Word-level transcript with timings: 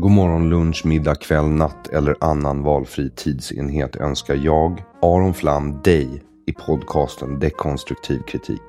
God 0.00 0.10
morgon, 0.10 0.50
lunch, 0.50 0.86
middag, 0.86 1.14
kväll, 1.14 1.48
natt 1.48 1.88
eller 1.88 2.16
annan 2.20 2.62
valfri 2.62 3.10
tidsenhet 3.10 3.96
önskar 3.96 4.34
jag, 4.34 4.84
Aron 5.02 5.34
Flam, 5.34 5.82
dig 5.82 6.22
i 6.46 6.52
podcasten 6.52 7.38
Dekonstruktiv 7.38 8.22
kritik. 8.22 8.62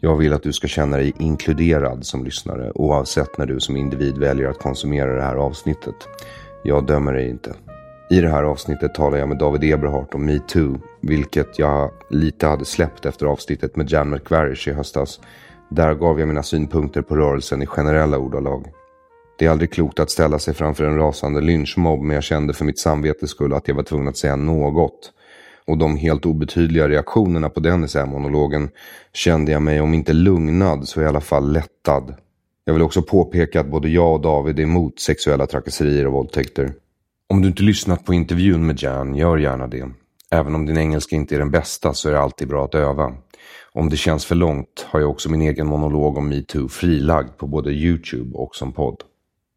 Jag 0.00 0.16
vill 0.16 0.32
att 0.32 0.42
du 0.42 0.52
ska 0.52 0.68
känna 0.68 0.96
dig 0.96 1.14
inkluderad 1.18 2.06
som 2.06 2.24
lyssnare 2.24 2.72
oavsett 2.74 3.38
när 3.38 3.46
du 3.46 3.60
som 3.60 3.76
individ 3.76 4.18
väljer 4.18 4.48
att 4.48 4.58
konsumera 4.58 5.14
det 5.14 5.22
här 5.22 5.36
avsnittet. 5.36 5.94
Jag 6.64 6.86
dömer 6.86 7.12
dig 7.12 7.30
inte. 7.30 7.54
I 8.10 8.20
det 8.20 8.28
här 8.28 8.42
avsnittet 8.42 8.94
talar 8.94 9.18
jag 9.18 9.28
med 9.28 9.38
David 9.38 9.72
Eberhardt 9.72 10.14
om 10.14 10.24
metoo, 10.26 10.80
vilket 11.00 11.58
jag 11.58 11.90
lite 12.10 12.46
hade 12.46 12.64
släppt 12.64 13.06
efter 13.06 13.26
avsnittet 13.26 13.76
med 13.76 13.90
Jan 13.90 14.10
McVarish 14.10 14.68
i 14.68 14.72
höstas. 14.72 15.20
Där 15.68 15.94
gav 15.94 16.18
jag 16.18 16.28
mina 16.28 16.42
synpunkter 16.42 17.02
på 17.02 17.16
rörelsen 17.16 17.62
i 17.62 17.66
generella 17.66 18.18
ordalag. 18.18 18.66
Det 19.44 19.48
är 19.48 19.52
aldrig 19.52 19.72
klokt 19.72 20.00
att 20.00 20.10
ställa 20.10 20.38
sig 20.38 20.54
framför 20.54 20.84
en 20.84 20.96
rasande 20.96 21.40
lynchmobb 21.40 22.02
men 22.02 22.14
jag 22.14 22.24
kände 22.24 22.52
för 22.52 22.64
mitt 22.64 22.78
samvetes 22.78 23.30
skull 23.30 23.52
att 23.52 23.68
jag 23.68 23.74
var 23.74 23.82
tvungen 23.82 24.08
att 24.08 24.16
säga 24.16 24.36
något. 24.36 25.12
Och 25.66 25.78
de 25.78 25.96
helt 25.96 26.26
obetydliga 26.26 26.88
reaktionerna 26.88 27.48
på 27.48 27.60
den 27.60 27.88
monologen 28.06 28.70
kände 29.12 29.52
jag 29.52 29.62
mig 29.62 29.80
om 29.80 29.94
inte 29.94 30.12
lugnad 30.12 30.88
så 30.88 31.02
i 31.02 31.06
alla 31.06 31.20
fall 31.20 31.52
lättad. 31.52 32.14
Jag 32.64 32.74
vill 32.74 32.82
också 32.82 33.02
påpeka 33.02 33.60
att 33.60 33.66
både 33.66 33.88
jag 33.88 34.12
och 34.12 34.20
David 34.20 34.58
är 34.58 34.62
emot 34.62 35.00
sexuella 35.00 35.46
trakasserier 35.46 36.06
och 36.06 36.12
våldtäkter. 36.12 36.72
Om 37.28 37.42
du 37.42 37.48
inte 37.48 37.62
lyssnat 37.62 38.04
på 38.04 38.14
intervjun 38.14 38.66
med 38.66 38.82
Jan, 38.82 39.14
gör 39.14 39.36
gärna 39.36 39.66
det. 39.66 39.90
Även 40.30 40.54
om 40.54 40.66
din 40.66 40.78
engelska 40.78 41.16
inte 41.16 41.34
är 41.34 41.38
den 41.38 41.50
bästa 41.50 41.94
så 41.94 42.08
är 42.08 42.12
det 42.12 42.20
alltid 42.20 42.48
bra 42.48 42.64
att 42.64 42.74
öva. 42.74 43.12
Om 43.72 43.88
det 43.88 43.96
känns 43.96 44.24
för 44.24 44.34
långt 44.34 44.86
har 44.88 45.00
jag 45.00 45.10
också 45.10 45.30
min 45.30 45.42
egen 45.42 45.66
monolog 45.66 46.18
om 46.18 46.28
metoo 46.28 46.68
frilagd 46.68 47.36
på 47.36 47.46
både 47.46 47.70
YouTube 47.70 48.36
och 48.36 48.56
som 48.56 48.72
podd. 48.72 49.02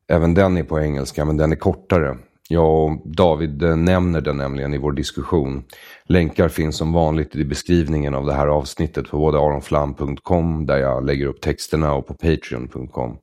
Även 0.07 0.33
den 0.33 0.57
är 0.57 0.63
på 0.63 0.79
engelska 0.79 1.25
men 1.25 1.37
den 1.37 1.51
är 1.51 1.55
kortare. 1.55 2.17
Jag 2.49 2.83
och 2.83 3.01
David 3.05 3.63
eh, 3.63 3.75
nämner 3.75 4.21
den 4.21 4.37
nämligen 4.37 4.73
i 4.73 4.77
vår 4.77 4.91
diskussion. 4.91 5.63
Länkar 6.05 6.49
finns 6.49 6.77
som 6.77 6.93
vanligt 6.93 7.35
i 7.35 7.45
beskrivningen 7.45 8.15
av 8.15 8.25
det 8.25 8.33
här 8.33 8.47
avsnittet 8.47 9.09
på 9.09 9.17
både 9.17 9.37
aronflam.com 9.37 10.65
där 10.65 10.77
jag 10.77 11.05
lägger 11.05 11.25
upp 11.25 11.41
texterna 11.41 11.93
och 11.93 12.07
på 12.07 12.13
patreon.com. 12.13 13.17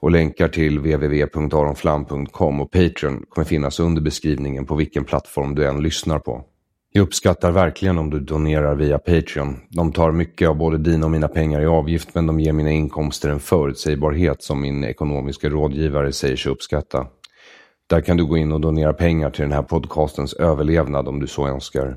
Och 0.00 0.10
länkar 0.10 0.48
till 0.48 0.78
www.aronflam.com 0.78 2.60
och 2.60 2.70
Patreon 2.70 3.24
kommer 3.28 3.44
finnas 3.44 3.80
under 3.80 4.02
beskrivningen 4.02 4.66
på 4.66 4.74
vilken 4.74 5.04
plattform 5.04 5.54
du 5.54 5.66
än 5.66 5.82
lyssnar 5.82 6.18
på. 6.18 6.44
Jag 6.92 7.02
uppskattar 7.02 7.52
verkligen 7.52 7.98
om 7.98 8.10
du 8.10 8.20
donerar 8.20 8.74
via 8.74 8.98
Patreon. 8.98 9.56
De 9.68 9.92
tar 9.92 10.12
mycket 10.12 10.48
av 10.48 10.56
både 10.56 10.78
dina 10.78 11.06
och 11.06 11.12
mina 11.12 11.28
pengar 11.28 11.60
i 11.60 11.66
avgift 11.66 12.14
men 12.14 12.26
de 12.26 12.40
ger 12.40 12.52
mina 12.52 12.70
inkomster 12.70 13.28
en 13.28 13.40
förutsägbarhet 13.40 14.42
som 14.42 14.60
min 14.60 14.84
ekonomiska 14.84 15.48
rådgivare 15.48 16.12
säger 16.12 16.36
sig 16.36 16.52
uppskatta. 16.52 17.06
Där 17.86 18.00
kan 18.00 18.16
du 18.16 18.26
gå 18.26 18.36
in 18.36 18.52
och 18.52 18.60
donera 18.60 18.92
pengar 18.92 19.30
till 19.30 19.42
den 19.42 19.52
här 19.52 19.62
podcastens 19.62 20.32
överlevnad 20.34 21.08
om 21.08 21.20
du 21.20 21.26
så 21.26 21.48
önskar. 21.48 21.96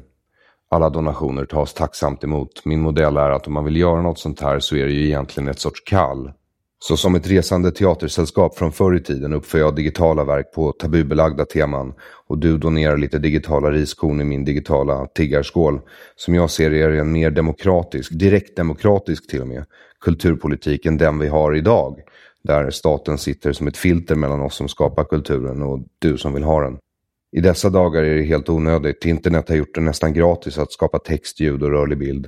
Alla 0.70 0.90
donationer 0.90 1.46
tas 1.46 1.74
tacksamt 1.74 2.24
emot. 2.24 2.66
Min 2.66 2.82
modell 2.82 3.18
är 3.18 3.30
att 3.30 3.48
om 3.48 3.54
man 3.54 3.66
vill 3.66 3.78
göra 3.78 4.02
något 4.02 4.20
sånt 4.20 4.42
här 4.42 4.60
så 4.60 4.76
är 4.76 4.86
det 4.86 4.94
ju 4.94 5.06
egentligen 5.06 5.50
ett 5.50 5.60
sorts 5.60 5.84
kall. 5.86 6.32
Så 6.84 6.98
som 6.98 7.16
ett 7.16 7.28
resande 7.28 7.72
teatersällskap 7.72 8.58
från 8.58 8.72
förr 8.72 8.96
i 8.96 9.04
tiden 9.04 9.34
uppför 9.34 9.60
jag 9.60 9.76
digitala 9.76 10.24
verk 10.24 10.52
på 10.54 10.72
tabubelagda 10.72 11.46
teman 11.46 11.94
och 12.28 12.38
du 12.38 12.58
donerar 12.58 12.98
lite 12.98 13.18
digitala 13.20 13.72
riskorn 13.72 14.22
i 14.22 14.24
min 14.24 14.46
digitala 14.46 15.06
tiggarskål. 15.06 15.82
Som 16.16 16.36
jag 16.36 16.50
ser 16.50 16.72
är 16.72 16.92
en 16.92 17.12
mer 17.12 17.32
demokratisk, 17.32 18.12
direktdemokratisk 18.12 19.30
till 19.30 19.42
och 19.42 19.48
med, 19.48 19.66
kulturpolitik 20.06 20.86
än 20.86 20.98
den 20.98 21.20
vi 21.20 21.28
har 21.28 21.56
idag. 21.56 22.00
Där 22.44 22.70
staten 22.70 23.18
sitter 23.18 23.54
som 23.54 23.68
ett 23.68 23.78
filter 23.78 24.16
mellan 24.16 24.42
oss 24.42 24.56
som 24.56 24.68
skapar 24.68 25.04
kulturen 25.04 25.62
och 25.62 25.80
du 26.00 26.18
som 26.18 26.34
vill 26.34 26.44
ha 26.44 26.62
den. 26.62 26.78
I 27.32 27.42
dessa 27.42 27.70
dagar 27.70 28.04
är 28.04 28.16
det 28.16 28.24
helt 28.24 28.50
onödigt. 28.50 29.06
Internet 29.06 29.50
har 29.50 29.56
gjort 29.56 29.76
det 29.76 29.82
nästan 29.82 30.14
gratis 30.14 30.58
att 30.58 30.72
skapa 30.72 31.00
text, 31.00 31.40
ljud 31.40 31.64
och 31.64 31.72
rörlig 31.72 31.98
bild. 31.98 32.28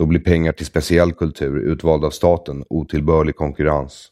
Då 0.00 0.06
blir 0.06 0.20
pengar 0.20 0.52
till 0.52 0.66
speciell 0.66 1.12
kultur, 1.12 1.58
utvald 1.58 2.04
av 2.04 2.10
staten, 2.10 2.64
otillbörlig 2.68 3.36
konkurrens. 3.36 4.08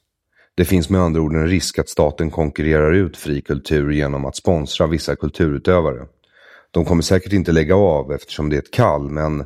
Det 0.55 0.65
finns 0.65 0.91
med 0.91 1.01
andra 1.01 1.21
ord 1.21 1.35
en 1.35 1.49
risk 1.49 1.79
att 1.79 1.89
staten 1.89 2.31
konkurrerar 2.31 2.93
ut 2.93 3.17
fri 3.17 3.41
kultur 3.41 3.91
genom 3.91 4.25
att 4.25 4.37
sponsra 4.37 4.87
vissa 4.87 5.17
kulturutövare. 5.17 6.07
De 6.71 6.85
kommer 6.85 7.03
säkert 7.03 7.33
inte 7.33 7.53
lägga 7.53 7.77
av 7.77 8.13
eftersom 8.13 8.49
det 8.49 8.57
är 8.57 8.59
ett 8.59 8.71
kall, 8.71 9.11
men 9.11 9.45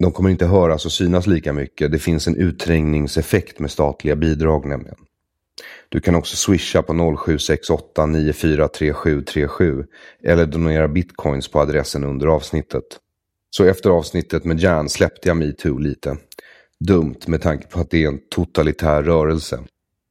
de 0.00 0.12
kommer 0.12 0.30
inte 0.30 0.46
höras 0.46 0.86
och 0.86 0.92
synas 0.92 1.26
lika 1.26 1.52
mycket. 1.52 1.92
Det 1.92 1.98
finns 1.98 2.26
en 2.26 2.36
utträngningseffekt 2.36 3.58
med 3.58 3.70
statliga 3.70 4.16
bidrag 4.16 4.66
nämligen. 4.66 4.98
Du 5.88 6.00
kan 6.00 6.14
också 6.14 6.36
swisha 6.36 6.82
på 6.82 6.92
0768 6.92 8.06
943737 8.06 9.84
eller 10.22 10.46
donera 10.46 10.88
bitcoins 10.88 11.48
på 11.48 11.60
adressen 11.60 12.04
under 12.04 12.26
avsnittet. 12.26 12.98
Så 13.56 13.64
efter 13.64 13.90
avsnittet 13.90 14.44
med 14.44 14.60
Jan 14.60 14.88
släppte 14.88 15.28
jag 15.28 15.36
metoo 15.36 15.78
lite. 15.78 16.16
Dumt 16.80 17.18
med 17.26 17.42
tanke 17.42 17.66
på 17.66 17.80
att 17.80 17.90
det 17.90 18.04
är 18.04 18.08
en 18.08 18.20
totalitär 18.30 19.02
rörelse. 19.02 19.60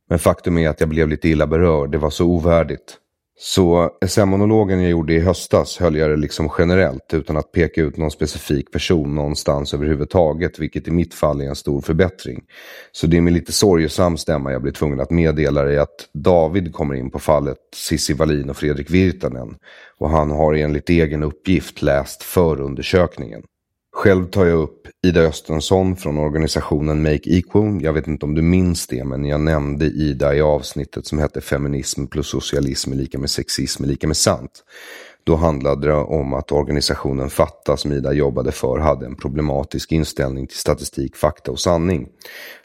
Men 0.09 0.19
faktum 0.19 0.57
är 0.57 0.69
att 0.69 0.79
jag 0.79 0.89
blev 0.89 1.07
lite 1.07 1.29
illa 1.29 1.47
berörd, 1.47 1.91
det 1.91 1.97
var 1.97 2.09
så 2.09 2.25
ovärdigt. 2.25 2.97
Så 3.43 3.89
SM-monologen 4.07 4.81
jag 4.81 4.91
gjorde 4.91 5.13
i 5.13 5.19
höstas 5.19 5.77
höll 5.77 5.95
jag 5.95 6.09
det 6.09 6.17
liksom 6.17 6.49
generellt 6.57 7.13
utan 7.13 7.37
att 7.37 7.51
peka 7.51 7.81
ut 7.81 7.97
någon 7.97 8.11
specifik 8.11 8.71
person 8.71 9.15
någonstans 9.15 9.73
överhuvudtaget, 9.73 10.59
vilket 10.59 10.87
i 10.87 10.91
mitt 10.91 11.13
fall 11.13 11.41
är 11.41 11.45
en 11.45 11.55
stor 11.55 11.81
förbättring. 11.81 12.43
Så 12.91 13.07
det 13.07 13.17
är 13.17 13.21
med 13.21 13.33
lite 13.33 13.51
sorgesam 13.51 14.17
stämma 14.17 14.51
jag 14.51 14.61
blir 14.61 14.71
tvungen 14.71 14.99
att 14.99 15.11
meddela 15.11 15.63
dig 15.63 15.77
att 15.77 16.09
David 16.13 16.73
kommer 16.73 16.95
in 16.95 17.11
på 17.11 17.19
fallet 17.19 17.57
Cissi 17.75 18.13
Wallin 18.13 18.49
och 18.49 18.57
Fredrik 18.57 18.89
Virtanen 18.89 19.55
och 19.97 20.09
han 20.09 20.31
har 20.31 20.53
enligt 20.53 20.89
egen 20.89 21.23
uppgift 21.23 21.81
läst 21.81 22.23
förundersökningen. 22.23 23.41
Själv 23.93 24.25
tar 24.25 24.45
jag 24.45 24.59
upp 24.59 24.87
Ida 25.03 25.21
Östensson 25.21 25.95
från 25.95 26.17
organisationen 26.17 27.03
Make 27.03 27.29
Equal. 27.29 27.83
Jag 27.83 27.93
vet 27.93 28.07
inte 28.07 28.25
om 28.25 28.35
du 28.35 28.41
minns 28.41 28.87
det, 28.87 29.03
men 29.03 29.25
jag 29.25 29.41
nämnde 29.41 29.85
Ida 29.85 30.35
i 30.35 30.41
avsnittet 30.41 31.05
som 31.05 31.19
hette 31.19 31.41
Feminism 31.41 32.05
plus 32.05 32.27
socialism 32.27 32.91
är 32.91 32.95
lika 32.95 33.19
med 33.19 33.29
sexism 33.29 33.83
är 33.83 33.87
lika 33.87 34.07
med 34.07 34.17
sant. 34.17 34.63
Då 35.23 35.35
handlade 35.35 35.87
det 35.87 35.93
om 35.93 36.33
att 36.33 36.51
organisationen 36.51 37.29
Fatta 37.29 37.77
som 37.77 37.91
Ida 37.91 38.13
jobbade 38.13 38.51
för 38.51 38.79
hade 38.79 39.05
en 39.05 39.15
problematisk 39.15 39.91
inställning 39.91 40.47
till 40.47 40.57
statistik, 40.57 41.15
fakta 41.15 41.51
och 41.51 41.59
sanning. 41.59 42.07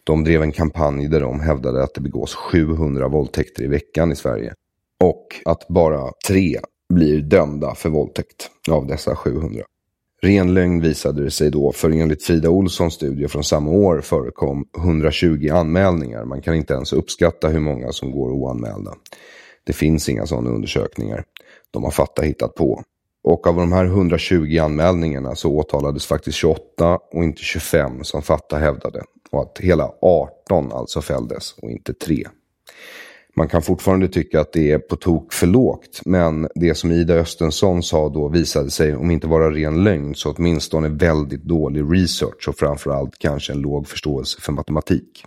De 0.05 0.25
drev 0.25 0.43
en 0.43 0.53
kampanj 0.53 1.09
där 1.09 1.21
de 1.21 1.41
hävdade 1.41 1.83
att 1.83 1.95
det 1.95 2.01
begås 2.01 2.35
700 2.35 3.09
våldtäkter 3.09 3.63
i 3.63 3.67
veckan 3.67 4.13
i 4.13 4.17
Sverige. 4.17 4.55
Och 5.05 5.27
att 5.45 5.69
bara 5.69 6.11
tre 6.29 6.61
blir 6.95 7.21
dömda 7.21 7.75
för 7.75 7.89
våldtäkt 7.89 8.51
av 8.71 8.87
dessa 8.87 9.17
700. 9.17 9.65
Ren 10.23 10.55
lögn 10.55 10.81
visade 10.81 11.25
det 11.25 11.31
sig 11.31 11.51
då, 11.51 11.73
för 11.73 11.91
enligt 11.91 12.23
Frida 12.23 12.51
Olssons 12.51 12.95
studie 12.95 13.29
från 13.29 13.45
samma 13.45 13.71
år 13.71 14.01
förekom 14.01 14.69
120 14.77 15.49
anmälningar. 15.53 16.25
Man 16.25 16.43
kan 16.43 16.55
inte 16.55 16.75
ens 16.75 16.93
uppskatta 16.93 17.49
hur 17.49 17.61
många 17.61 17.93
som 17.93 18.11
går 18.11 18.31
oanmälda. 18.31 18.95
Det 19.65 19.73
finns 19.73 20.09
inga 20.09 20.27
sådana 20.27 20.51
undersökningar. 20.51 21.25
De 21.71 21.85
har 21.85 21.91
Fatta 21.91 22.23
hittat 22.23 22.55
på. 22.55 22.83
Och 23.25 23.47
av 23.47 23.57
de 23.57 23.73
här 23.73 23.85
120 23.85 24.59
anmälningarna 24.63 25.35
så 25.35 25.53
åtalades 25.53 26.07
faktiskt 26.07 26.39
28 26.39 26.99
och 27.13 27.25
inte 27.25 27.43
25 27.43 28.05
som 28.05 28.23
Fatta 28.23 28.59
hävdade. 28.59 29.03
Och 29.31 29.43
att 29.43 29.59
hela 29.59 29.93
18 30.03 30.73
alltså 30.73 31.03
fälldes 31.03 31.53
och 31.53 31.71
inte 31.71 31.95
3. 31.95 32.25
Man 33.39 33.49
kan 33.49 33.63
fortfarande 33.63 34.09
tycka 34.09 34.41
att 34.41 34.53
det 34.53 34.71
är 34.71 34.79
på 34.79 34.97
tok 34.97 35.33
för 35.33 35.47
lågt, 35.47 36.01
men 36.05 36.49
det 36.55 36.75
som 36.75 36.93
Ida 36.93 37.15
Östensson 37.15 37.83
sa 37.83 38.09
då 38.09 38.29
visade 38.29 38.71
sig, 38.71 38.97
om 38.97 39.11
inte 39.11 39.27
vara 39.27 39.51
ren 39.51 39.85
lögn, 39.85 40.15
så 40.15 40.33
åtminstone 40.33 40.89
väldigt 40.89 41.43
dålig 41.43 41.85
research 41.93 42.49
och 42.49 42.57
framförallt 42.57 43.19
kanske 43.19 43.53
en 43.53 43.61
låg 43.61 43.89
förståelse 43.89 44.41
för 44.41 44.53
matematik. 44.53 45.25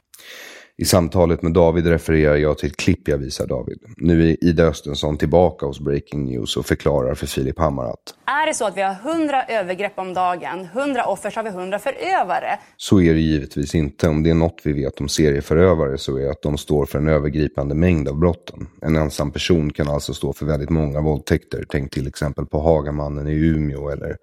I 0.79 0.85
samtalet 0.85 1.41
med 1.41 1.53
David 1.53 1.87
refererar 1.87 2.35
jag 2.35 2.57
till 2.57 2.69
ett 2.69 2.77
klipp 2.77 3.07
jag 3.07 3.17
visar 3.17 3.47
David. 3.47 3.79
Nu 3.97 4.29
är 4.29 4.43
Ida 4.43 4.63
Östensson 4.63 5.17
tillbaka 5.17 5.65
hos 5.65 5.79
Breaking 5.79 6.25
News 6.25 6.57
och 6.57 6.65
förklarar 6.65 7.15
för 7.15 7.27
Filip 7.27 7.59
Hammar 7.59 7.85
att 7.85 8.15
Är 8.25 8.47
det 8.47 8.53
så 8.53 8.65
att 8.65 8.77
vi 8.77 8.81
har 8.81 8.95
100 9.11 9.43
övergrepp 9.43 9.99
om 9.99 10.13
dagen, 10.13 10.67
100 10.73 11.05
offer, 11.05 11.29
så 11.29 11.39
har 11.39 11.43
vi 11.43 11.49
100 11.49 11.79
förövare. 11.79 12.59
Så 12.77 13.01
är 13.01 13.13
det 13.13 13.19
givetvis 13.19 13.75
inte. 13.75 14.09
Om 14.09 14.23
det 14.23 14.29
är 14.29 14.33
något 14.33 14.61
vi 14.63 14.73
vet 14.73 15.01
om 15.01 15.09
serieförövare 15.09 15.97
så 15.97 16.17
är 16.17 16.21
det 16.21 16.31
att 16.31 16.41
de 16.41 16.57
står 16.57 16.85
för 16.85 16.99
en 16.99 17.07
övergripande 17.07 17.75
mängd 17.75 18.07
av 18.07 18.19
brotten. 18.19 18.67
En 18.81 18.95
ensam 18.95 19.31
person 19.31 19.73
kan 19.73 19.87
alltså 19.87 20.13
stå 20.13 20.33
för 20.33 20.45
väldigt 20.45 20.69
många 20.69 21.01
våldtäkter. 21.01 21.65
Tänk 21.69 21.91
till 21.91 22.07
exempel 22.07 22.45
på 22.45 22.59
Hagamannen 22.59 23.27
i 23.27 23.33
Umeå 23.33 23.89
eller 23.89 24.15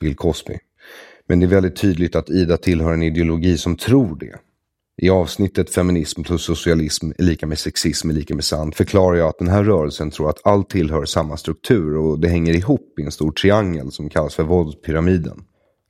Bill 0.00 0.16
Cosby. 0.16 0.58
Men 1.26 1.40
det 1.40 1.46
är 1.46 1.48
väldigt 1.48 1.76
tydligt 1.76 2.16
att 2.16 2.30
Ida 2.30 2.56
tillhör 2.56 2.92
en 2.92 3.02
ideologi 3.02 3.58
som 3.58 3.76
tror 3.76 4.16
det. 4.20 4.38
I 5.02 5.10
avsnittet 5.10 5.70
Feminism 5.70 6.22
plus 6.22 6.42
socialism 6.42 7.10
är 7.18 7.22
lika 7.22 7.46
med 7.46 7.58
sexism 7.58 8.10
är 8.10 8.14
lika 8.14 8.34
med 8.34 8.44
sant 8.44 8.76
förklarar 8.76 9.16
jag 9.16 9.28
att 9.28 9.38
den 9.38 9.48
här 9.48 9.64
rörelsen 9.64 10.10
tror 10.10 10.30
att 10.30 10.46
allt 10.46 10.70
tillhör 10.70 11.04
samma 11.04 11.36
struktur 11.36 11.96
och 11.96 12.18
det 12.20 12.28
hänger 12.28 12.56
ihop 12.56 12.98
i 12.98 13.02
en 13.02 13.10
stor 13.10 13.32
triangel 13.32 13.92
som 13.92 14.08
kallas 14.08 14.34
för 14.34 14.42
våldspyramiden. 14.42 15.42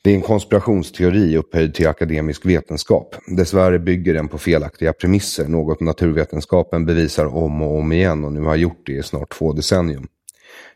Det 0.03 0.11
är 0.11 0.15
en 0.15 0.23
konspirationsteori 0.23 1.37
upphöjd 1.37 1.75
till 1.75 1.89
akademisk 1.89 2.47
vetenskap. 2.47 3.17
Dessvärre 3.37 3.79
bygger 3.79 4.15
den 4.15 4.29
på 4.29 4.39
felaktiga 4.39 4.93
premisser, 4.93 5.49
något 5.49 5.81
naturvetenskapen 5.81 6.87
bevisar 6.87 7.27
om 7.27 7.63
och 7.63 7.79
om 7.79 7.93
igen 7.93 8.25
och 8.25 8.33
nu 8.33 8.41
har 8.41 8.57
gjort 8.57 8.83
det 8.87 8.93
i 8.93 9.03
snart 9.03 9.39
två 9.39 9.53
decennium. 9.53 10.07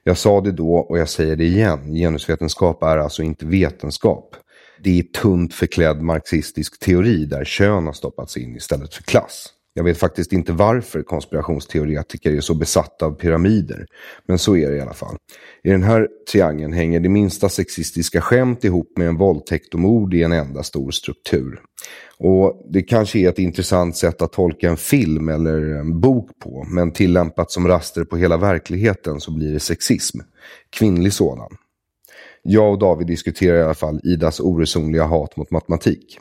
Jag 0.04 0.18
sa 0.18 0.40
det 0.40 0.52
då 0.52 0.74
och 0.76 0.98
jag 0.98 1.08
säger 1.08 1.36
det 1.36 1.44
igen, 1.44 1.94
genusvetenskap 1.94 2.82
är 2.82 2.98
alltså 2.98 3.22
inte 3.22 3.46
vetenskap 3.46 4.36
det 4.82 4.98
är 4.98 5.02
tunt 5.02 5.54
förklädd 5.54 6.02
marxistisk 6.02 6.78
teori 6.80 7.24
där 7.24 7.44
kön 7.44 7.86
har 7.86 7.92
stoppats 7.92 8.36
in 8.36 8.56
istället 8.56 8.94
för 8.94 9.02
klass. 9.02 9.54
Jag 9.76 9.84
vet 9.84 9.98
faktiskt 9.98 10.32
inte 10.32 10.52
varför 10.52 11.02
konspirationsteoretiker 11.02 12.32
är 12.32 12.40
så 12.40 12.54
besatta 12.54 13.06
av 13.06 13.12
pyramider. 13.12 13.86
Men 14.26 14.38
så 14.38 14.56
är 14.56 14.70
det 14.70 14.76
i 14.76 14.80
alla 14.80 14.92
fall. 14.92 15.16
I 15.62 15.70
den 15.70 15.82
här 15.82 16.08
triangeln 16.32 16.72
hänger 16.72 17.00
det 17.00 17.08
minsta 17.08 17.48
sexistiska 17.48 18.20
skämt 18.20 18.64
ihop 18.64 18.92
med 18.96 19.08
en 19.08 19.16
våldtäkt 19.16 19.74
och 19.74 19.80
mord 19.80 20.14
i 20.14 20.22
en 20.22 20.32
enda 20.32 20.62
stor 20.62 20.90
struktur. 20.90 21.60
Och 22.18 22.66
det 22.70 22.82
kanske 22.82 23.18
är 23.18 23.28
ett 23.28 23.38
intressant 23.38 23.96
sätt 23.96 24.22
att 24.22 24.32
tolka 24.32 24.68
en 24.68 24.76
film 24.76 25.28
eller 25.28 25.60
en 25.60 26.00
bok 26.00 26.30
på. 26.38 26.66
Men 26.68 26.92
tillämpat 26.92 27.50
som 27.50 27.68
raster 27.68 28.04
på 28.04 28.16
hela 28.16 28.36
verkligheten 28.36 29.20
så 29.20 29.30
blir 29.30 29.52
det 29.52 29.60
sexism. 29.60 30.18
Kvinnlig 30.70 31.12
sådan. 31.12 31.56
Jag 32.46 32.72
och 32.72 32.78
David 32.78 33.06
diskuterar 33.06 33.58
i 33.58 33.62
alla 33.62 33.74
fall 33.74 34.00
Idas 34.02 34.40
oresonliga 34.40 35.04
hat 35.04 35.36
mot 35.36 35.50
matematik. 35.50 36.18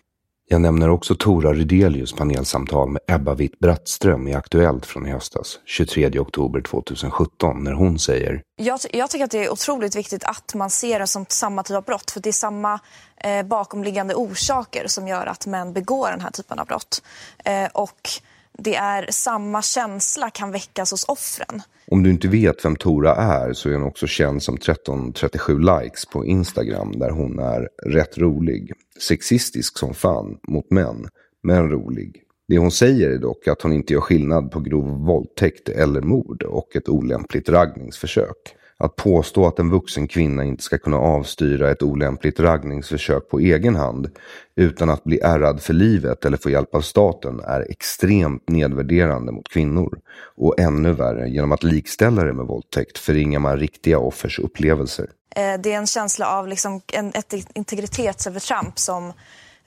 Jag 0.50 0.62
nämner 0.62 0.90
också 0.90 1.16
Tora 1.16 1.54
Rydelius 1.54 2.14
panelsamtal 2.14 2.90
med 2.90 3.02
Ebba 3.08 3.34
Witt-Brattström 3.34 4.28
i 4.28 4.34
Aktuellt 4.34 4.86
från 4.86 5.08
i 5.08 5.12
höstas, 5.12 5.60
23 5.66 6.20
oktober 6.20 6.62
2017, 6.62 7.64
när 7.64 7.72
hon 7.72 8.00
säger 8.00 8.42
jag, 8.56 8.80
jag, 8.92 9.10
tycker 9.10 9.26
att 9.26 9.32
det 9.32 9.46
är 9.46 9.52
otroligt 9.52 9.96
viktigt 9.96 10.24
att 10.24 10.56
man 10.56 10.70
ser 10.70 11.00
det 11.00 11.08
som 11.08 11.26
samma 11.30 11.64
typ 11.64 11.78
av 11.78 11.84
brott, 11.84 12.12
för 12.12 12.20
det 12.20 12.30
är 12.30 12.34
samma 12.34 12.80
eh, 13.18 13.46
bakomliggande 13.46 14.16
orsaker 14.16 14.88
som 14.88 15.08
gör 15.08 15.26
att 15.26 15.46
män 15.48 15.74
begår 15.74 16.12
den 16.12 16.22
här 16.22 16.32
typen 16.32 16.60
av 16.60 16.66
brott. 16.66 17.04
Eh, 17.46 17.70
och 17.74 18.10
det 18.58 18.76
är 18.76 19.08
samma 19.10 19.62
känsla 19.62 20.30
kan 20.30 20.52
väckas 20.52 20.92
hos 20.92 21.04
offren. 21.04 21.62
Om 21.88 22.04
du 22.04 22.10
inte 22.10 22.28
vet 22.28 22.66
vem 22.66 22.76
Tora 22.76 23.16
är 23.16 23.54
så 23.54 23.70
är 23.70 23.74
hon 23.74 23.84
också 23.84 24.08
känd 24.08 24.44
som 24.44 24.56
1337 24.56 25.60
likes 25.60 26.06
på 26.06 26.26
Instagram 26.26 26.92
där 26.92 27.10
hon 27.10 27.40
är 27.40 27.70
rätt 27.86 28.18
rolig. 28.18 28.74
Sexistisk 29.00 29.78
som 29.78 29.94
fan 29.94 30.38
mot 30.48 30.72
män, 30.72 31.08
men 31.44 31.70
rolig. 31.70 32.24
Det 32.48 32.58
hon 32.58 32.72
säger 32.72 33.10
är 33.10 33.18
dock 33.18 33.48
att 33.48 33.62
hon 33.62 33.74
inte 33.74 33.94
gör 33.94 34.02
skillnad 34.02 34.52
på 34.52 34.60
grov 34.60 35.06
våldtäkt 35.06 35.70
eller 35.70 36.02
mord 36.02 36.44
och 36.44 36.76
ett 36.76 36.90
olämpligt 36.90 37.50
raggningsförsök. 37.50 38.56
Att 38.84 38.96
påstå 38.96 39.48
att 39.48 39.60
en 39.60 39.70
vuxen 39.70 40.08
kvinna 40.08 40.44
inte 40.44 40.64
ska 40.64 40.78
kunna 40.78 40.98
avstyra 40.98 41.72
ett 41.72 41.84
olämpligt 41.84 42.40
raggningsförsök 42.40 43.30
på 43.30 43.40
egen 43.40 43.76
hand 43.76 44.10
utan 44.56 44.90
att 44.90 45.04
bli 45.04 45.20
ärrad 45.20 45.62
för 45.62 45.74
livet 45.74 46.26
eller 46.26 46.38
få 46.38 46.50
hjälp 46.50 46.76
av 46.76 46.82
staten 46.82 47.40
är 47.40 47.72
extremt 47.72 48.50
nedvärderande 48.50 49.32
mot 49.32 49.50
kvinnor. 49.50 50.00
Och 50.38 50.60
ännu 50.60 50.94
värre, 50.94 51.30
genom 51.30 51.52
att 51.52 51.64
likställa 51.64 52.24
det 52.24 52.34
med 52.34 52.46
våldtäkt 52.46 52.98
förringar 52.98 53.40
man 53.40 53.60
riktiga 53.60 54.00
offers 54.00 54.40
upplevelser. 54.40 55.10
Eh, 55.36 55.60
det 55.60 55.74
är 55.74 55.78
en 55.78 55.88
känsla 55.88 56.28
av 56.28 56.48
liksom 56.48 56.82
en, 56.94 57.10
ett 57.10 57.34
integritetsövertramp 57.54 58.80
som, 58.80 59.14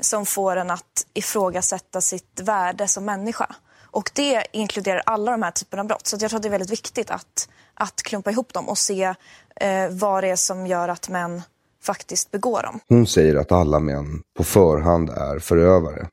som 0.00 0.26
får 0.26 0.56
en 0.56 0.70
att 0.70 1.06
ifrågasätta 1.14 2.00
sitt 2.00 2.40
värde 2.40 2.88
som 2.88 3.04
människa. 3.04 3.54
Och 3.96 4.10
det 4.14 4.46
inkluderar 4.52 5.02
alla 5.06 5.30
de 5.30 5.42
här 5.42 5.50
typerna 5.50 5.80
av 5.80 5.86
brott. 5.86 6.06
Så 6.06 6.16
jag 6.20 6.30
tror 6.30 6.36
att 6.38 6.42
det 6.42 6.48
är 6.48 6.50
väldigt 6.50 6.72
viktigt 6.72 7.10
att, 7.10 7.48
att 7.76 8.02
klumpa 8.02 8.30
ihop 8.30 8.52
dem 8.52 8.68
och 8.68 8.78
se 8.78 9.14
eh, 9.60 9.90
vad 9.90 10.24
det 10.24 10.28
är 10.28 10.36
som 10.36 10.66
gör 10.66 10.88
att 10.88 11.08
män 11.08 11.42
faktiskt 11.82 12.30
begår 12.30 12.62
dem. 12.62 12.80
Hon 12.88 13.06
säger 13.06 13.34
att 13.36 13.52
alla 13.52 13.80
män 13.80 14.22
på 14.36 14.44
förhand 14.44 15.10
är 15.10 15.38
förövare. 15.38 16.08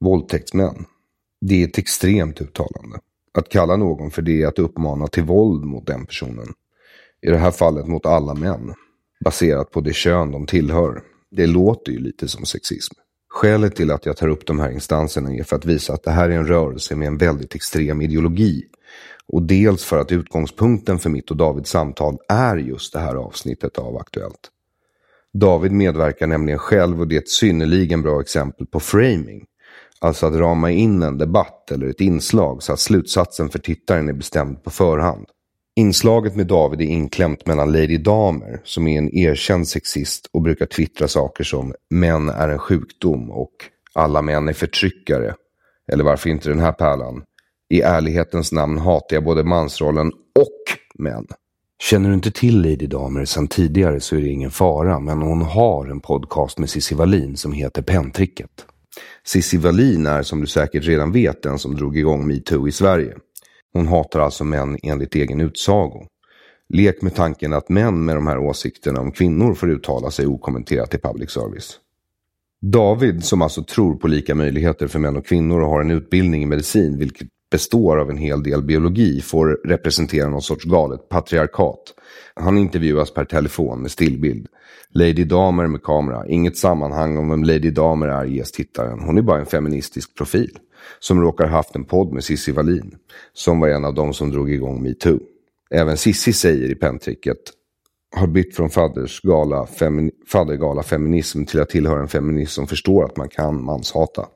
Våldtäktsmän. 0.00 0.84
Det 1.40 1.62
är 1.62 1.68
ett 1.68 1.78
extremt 1.78 2.40
uttalande. 2.40 2.98
Att 3.38 3.48
kalla 3.48 3.76
någon 3.76 4.10
för 4.10 4.22
det 4.22 4.42
är 4.42 4.46
att 4.46 4.58
uppmana 4.58 5.06
till 5.06 5.24
våld 5.24 5.64
mot 5.64 5.86
den 5.86 6.06
personen. 6.06 6.52
I 7.22 7.30
det 7.30 7.38
här 7.38 7.50
fallet 7.50 7.86
mot 7.86 8.06
alla 8.06 8.34
män. 8.34 8.74
Baserat 9.24 9.70
på 9.70 9.80
det 9.80 9.92
kön 9.92 10.30
de 10.30 10.46
tillhör. 10.46 11.02
Det 11.30 11.46
låter 11.46 11.92
ju 11.92 11.98
lite 11.98 12.28
som 12.28 12.46
sexism. 12.46 12.94
Skälet 13.30 13.76
till 13.76 13.90
att 13.90 14.06
jag 14.06 14.16
tar 14.16 14.28
upp 14.28 14.46
de 14.46 14.60
här 14.60 14.70
instanserna 14.70 15.32
är 15.32 15.42
för 15.42 15.56
att 15.56 15.64
visa 15.64 15.92
att 15.92 16.02
det 16.02 16.10
här 16.10 16.28
är 16.28 16.36
en 16.36 16.46
rörelse 16.46 16.96
med 16.96 17.08
en 17.08 17.18
väldigt 17.18 17.54
extrem 17.54 18.02
ideologi. 18.02 18.64
Och 19.28 19.42
dels 19.42 19.84
för 19.84 19.98
att 19.98 20.12
utgångspunkten 20.12 20.98
för 20.98 21.10
mitt 21.10 21.30
och 21.30 21.36
Davids 21.36 21.70
samtal 21.70 22.18
är 22.28 22.56
just 22.56 22.92
det 22.92 22.98
här 22.98 23.14
avsnittet 23.14 23.78
av 23.78 23.96
Aktuellt. 23.96 24.50
David 25.32 25.72
medverkar 25.72 26.26
nämligen 26.26 26.58
själv 26.58 27.00
och 27.00 27.08
det 27.08 27.16
är 27.16 27.20
ett 27.20 27.28
synnerligen 27.28 28.02
bra 28.02 28.20
exempel 28.20 28.66
på 28.66 28.80
framing. 28.80 29.44
Alltså 30.00 30.26
att 30.26 30.34
rama 30.34 30.70
in 30.70 31.02
en 31.02 31.18
debatt 31.18 31.70
eller 31.70 31.86
ett 31.86 32.00
inslag 32.00 32.62
så 32.62 32.72
att 32.72 32.80
slutsatsen 32.80 33.48
för 33.48 33.58
tittaren 33.58 34.08
är 34.08 34.12
bestämd 34.12 34.62
på 34.62 34.70
förhand. 34.70 35.26
Inslaget 35.76 36.36
med 36.36 36.46
David 36.46 36.80
är 36.80 36.84
inklämt 36.84 37.46
mellan 37.46 37.72
Lady 37.72 37.98
Damer, 37.98 38.60
som 38.64 38.88
är 38.88 38.98
en 38.98 39.14
erkänd 39.14 39.68
sexist 39.68 40.26
och 40.32 40.42
brukar 40.42 40.66
twittra 40.66 41.08
saker 41.08 41.44
som 41.44 41.74
män 41.90 42.28
är 42.28 42.48
en 42.48 42.58
sjukdom 42.58 43.30
och 43.30 43.52
alla 43.92 44.22
män 44.22 44.48
är 44.48 44.52
förtryckare. 44.52 45.34
Eller 45.92 46.04
varför 46.04 46.30
inte 46.30 46.48
den 46.48 46.60
här 46.60 46.72
pärlan? 46.72 47.22
I 47.70 47.80
ärlighetens 47.80 48.52
namn 48.52 48.78
hatar 48.78 49.16
jag 49.16 49.24
både 49.24 49.44
mansrollen 49.44 50.12
och 50.34 50.78
män. 50.98 51.26
Känner 51.82 52.08
du 52.08 52.14
inte 52.14 52.30
till 52.30 52.62
Lady 52.62 52.86
Damer 52.86 53.24
sedan 53.24 53.48
tidigare 53.48 54.00
så 54.00 54.16
är 54.16 54.20
det 54.20 54.28
ingen 54.28 54.50
fara, 54.50 55.00
men 55.00 55.22
hon 55.22 55.42
har 55.42 55.86
en 55.86 56.00
podcast 56.00 56.58
med 56.58 56.70
Cissi 56.70 56.94
Wallin 56.94 57.36
som 57.36 57.52
heter 57.52 57.82
Pentricket. 57.82 58.66
Cissi 59.26 59.56
Wallin 59.56 60.06
är 60.06 60.22
som 60.22 60.40
du 60.40 60.46
säkert 60.46 60.84
redan 60.84 61.12
vet 61.12 61.42
den 61.42 61.58
som 61.58 61.76
drog 61.76 61.96
igång 61.96 62.26
metoo 62.26 62.68
i 62.68 62.72
Sverige. 62.72 63.16
Hon 63.72 63.86
hatar 63.86 64.20
alltså 64.20 64.44
män 64.44 64.78
enligt 64.82 65.14
egen 65.14 65.40
utsago. 65.40 66.06
Lek 66.68 67.02
med 67.02 67.14
tanken 67.14 67.52
att 67.52 67.68
män 67.68 68.04
med 68.04 68.16
de 68.16 68.26
här 68.26 68.38
åsikterna 68.38 69.00
om 69.00 69.12
kvinnor 69.12 69.54
får 69.54 69.70
uttala 69.70 70.10
sig 70.10 70.26
okommenterat 70.26 70.94
i 70.94 70.98
public 70.98 71.30
service. 71.30 71.80
David, 72.60 73.24
som 73.24 73.42
alltså 73.42 73.64
tror 73.64 73.94
på 73.94 74.08
lika 74.08 74.34
möjligheter 74.34 74.86
för 74.86 74.98
män 74.98 75.16
och 75.16 75.26
kvinnor 75.26 75.60
och 75.60 75.68
har 75.68 75.80
en 75.80 75.90
utbildning 75.90 76.42
i 76.42 76.46
medicin, 76.46 76.98
vilket 76.98 77.28
består 77.50 77.96
av 77.98 78.10
en 78.10 78.16
hel 78.16 78.42
del 78.42 78.62
biologi, 78.62 79.20
får 79.20 79.60
representera 79.64 80.28
någon 80.28 80.42
sorts 80.42 80.64
galet 80.64 81.08
patriarkat. 81.08 81.94
Han 82.34 82.58
intervjuas 82.58 83.14
per 83.14 83.24
telefon 83.24 83.82
med 83.82 83.90
stillbild. 83.90 84.46
Lady 84.94 85.24
Damer 85.24 85.66
med 85.66 85.82
kamera. 85.82 86.26
Inget 86.26 86.56
sammanhang 86.56 87.16
om 87.16 87.30
vem 87.30 87.44
Lady 87.44 87.70
Damer 87.70 88.08
är 88.08 88.24
ges 88.24 88.52
tittaren. 88.52 89.00
Hon 89.00 89.18
är 89.18 89.22
bara 89.22 89.40
en 89.40 89.46
feministisk 89.46 90.14
profil. 90.14 90.58
Som 90.98 91.20
råkar 91.20 91.46
haft 91.46 91.76
en 91.76 91.84
podd 91.84 92.12
med 92.12 92.24
Cissi 92.24 92.52
Wallin. 92.52 92.94
Som 93.32 93.60
var 93.60 93.68
en 93.68 93.84
av 93.84 93.94
de 93.94 94.14
som 94.14 94.30
drog 94.30 94.52
igång 94.52 94.82
metoo. 94.82 95.20
Även 95.70 95.96
Cissi 95.96 96.32
säger 96.32 96.70
i 96.70 96.74
pentricket 96.74 97.38
har 98.16 98.26
bytt 98.26 98.56
från 98.56 98.70
faddersgala, 98.70 99.66
femi 99.66 100.10
faddergala 100.26 100.82
feminism 100.82 101.44
till 101.44 101.60
att 101.60 101.68
tillhöra 101.68 102.00
en 102.00 102.08
feminism 102.08 102.50
som 102.50 102.66
förstår 102.66 103.04
att 103.04 103.16
man 103.16 103.28
kan 103.28 103.64
manshata. 103.64 104.26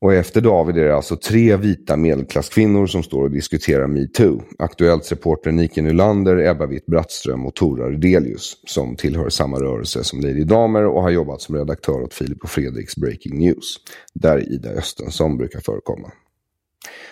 Och 0.00 0.14
efter 0.14 0.40
David 0.40 0.76
är 0.76 0.84
det 0.84 0.96
alltså 0.96 1.16
tre 1.16 1.56
vita 1.56 1.96
medelklasskvinnor 1.96 2.86
som 2.86 3.02
står 3.02 3.22
och 3.22 3.30
diskuterar 3.30 3.86
metoo. 3.86 4.42
Aktuellt 4.58 5.12
reporter 5.12 5.52
Nike 5.52 5.82
Nylander, 5.82 6.36
Ebba 6.36 6.66
Witt-Brattström 6.66 7.46
och 7.46 7.54
Tora 7.54 7.90
Redelius 7.90 8.56
som 8.66 8.96
tillhör 8.96 9.28
samma 9.28 9.60
rörelse 9.60 10.04
som 10.04 10.20
Lady 10.20 10.44
Damer 10.44 10.86
och 10.86 11.02
har 11.02 11.10
jobbat 11.10 11.40
som 11.40 11.56
redaktör 11.56 12.02
åt 12.02 12.14
Filip 12.14 12.42
och 12.42 12.50
Fredriks 12.50 12.96
Breaking 12.96 13.38
News. 13.38 13.76
Där 14.14 14.52
Ida 14.52 14.70
Östensson 14.70 15.36
brukar 15.36 15.60
förekomma. 15.60 16.12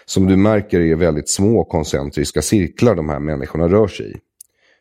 Som 0.05 0.26
du 0.26 0.37
märker 0.37 0.81
är 0.81 0.88
det 0.88 0.95
väldigt 0.95 1.28
små 1.28 1.64
koncentriska 1.64 2.43
cirklar 2.43 2.95
de 2.95 3.09
här 3.09 3.21
människorna 3.21 3.69
rör 3.69 3.88
sig 3.88 4.12
i. 4.12 4.16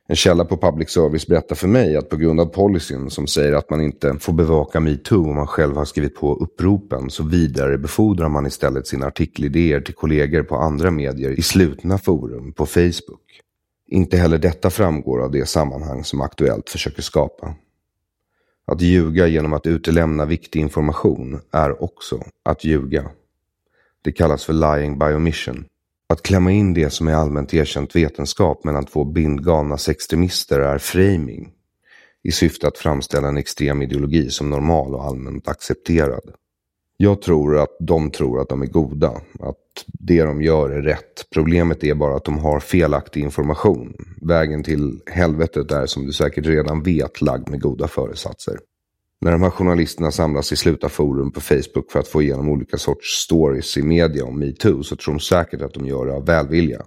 En 0.08 0.16
källa 0.16 0.46
på 0.46 0.58
public 0.58 0.90
service 0.90 1.28
berättar 1.28 1.56
för 1.56 1.68
mig 1.68 1.98
att 1.98 2.10
på 2.10 2.18
grund 2.18 2.40
av 2.40 2.46
policyn 2.46 3.10
som 3.10 3.28
säger 3.28 3.54
att 3.54 3.70
man 3.70 3.82
inte 3.82 4.18
får 4.20 4.34
bevaka 4.34 4.80
metoo 4.80 5.30
om 5.30 5.36
man 5.36 5.48
själv 5.48 5.76
har 5.76 5.86
skrivit 5.86 6.16
på 6.16 6.36
uppropen 6.36 7.10
så 7.10 7.24
vidarebefordrar 7.24 8.30
man 8.30 8.46
istället 8.46 8.88
sina 8.88 9.06
artikelidéer 9.06 9.82
till 9.82 9.94
kollegor 9.94 10.44
på 10.44 10.56
andra 10.56 10.92
medier 10.92 11.32
i 11.32 11.42
slutna 11.42 11.98
forum 11.98 12.54
på 12.54 12.66
Facebook. 12.66 13.42
Inte 13.88 14.18
heller 14.18 14.38
detta 14.38 14.70
framgår 14.70 15.24
av 15.24 15.32
det 15.32 15.46
sammanhang 15.46 16.04
som 16.04 16.22
Aktuellt 16.22 16.70
försöker 16.70 17.02
skapa. 17.02 17.56
Att 18.68 18.82
ljuga 18.82 19.28
genom 19.28 19.54
att 19.54 19.68
utelämna 19.68 20.26
viktig 20.26 20.60
information 20.60 21.40
är 21.52 21.84
också 21.84 22.24
att 22.44 22.64
ljuga. 22.64 23.12
Det 24.02 24.12
kallas 24.12 24.46
för 24.46 24.54
lying 24.54 25.00
by 25.00 25.06
omission. 25.06 25.66
Att 26.08 26.22
klämma 26.24 26.52
in 26.52 26.74
det 26.74 26.90
som 26.90 27.08
är 27.08 27.14
allmänt 27.14 27.54
erkänt 27.54 27.96
vetenskap 27.96 28.64
mellan 28.64 28.86
två 28.86 29.04
bindgalna 29.04 29.78
extremister 29.90 30.60
är 30.60 30.78
framing 30.78 31.52
i 32.24 32.32
syfte 32.32 32.68
att 32.68 32.78
framställa 32.78 33.28
en 33.28 33.38
extrem 33.38 33.82
ideologi 33.82 34.30
som 34.30 34.50
normal 34.50 34.96
och 34.96 35.04
allmänt 35.04 35.48
accepterad. 35.48 36.34
Jag 36.98 37.22
tror 37.22 37.58
att 37.58 37.78
de 37.80 38.12
tror 38.12 38.42
att 38.42 38.50
de 38.50 38.62
är 38.62 38.66
goda, 38.66 39.22
att 39.40 39.86
det 39.86 40.24
de 40.24 40.42
gör 40.42 40.70
är 40.70 40.82
rätt. 40.82 41.30
Problemet 41.34 41.84
är 41.84 41.96
bara 41.96 42.16
att 42.16 42.26
de 42.26 42.38
har 42.38 42.60
felaktig 42.60 43.22
information. 43.22 43.96
Vägen 44.22 44.64
till 44.64 45.02
helvetet 45.06 45.72
är 45.72 45.86
som 45.86 46.06
du 46.06 46.12
säkert 46.12 46.46
redan 46.46 46.84
vet 46.84 47.22
lagd 47.22 47.50
med 47.50 47.62
goda 47.62 47.88
föresatser. 47.88 48.60
När 49.26 49.32
de 49.32 49.42
här 49.42 49.50
journalisterna 49.50 50.12
samlas 50.12 50.52
i 50.52 50.56
sluta 50.56 50.90
forum 50.90 51.32
på 51.32 51.42
Facebook 51.42 51.92
för 51.92 52.00
att 52.00 52.08
få 52.08 52.22
igenom 52.22 52.50
olika 52.50 52.78
sorts 52.78 53.24
stories 53.24 53.78
i 53.78 53.82
media 53.82 54.26
om 54.26 54.40
metoo 54.40 54.84
så 54.84 54.96
tror 54.96 55.14
de 55.14 55.20
säkert 55.20 55.62
att 55.62 55.74
de 55.74 55.88
gör 55.88 56.06
det 56.06 56.14
av 56.14 56.26
välvilja. 56.26 56.82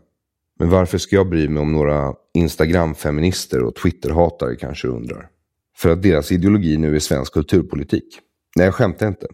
Men 0.59 0.71
varför 0.71 0.99
ska 0.99 1.16
jag 1.16 1.28
bry 1.28 1.49
mig 1.49 1.62
om 1.62 1.73
några 1.73 2.14
Instagram-feminister 2.35 3.62
och 3.62 3.75
Twitter-hatare 3.75 4.57
kanske 4.57 4.88
undrar? 4.88 5.28
För 5.76 5.90
att 5.90 6.02
deras 6.02 6.33
ideologi 6.33 6.76
nu 6.76 6.97
är 6.97 6.99
svensk 6.99 7.33
kulturpolitik. 7.33 8.18
Nej, 8.57 8.64
jag 8.64 8.75
skämtar 8.75 9.09
inte. 9.09 9.26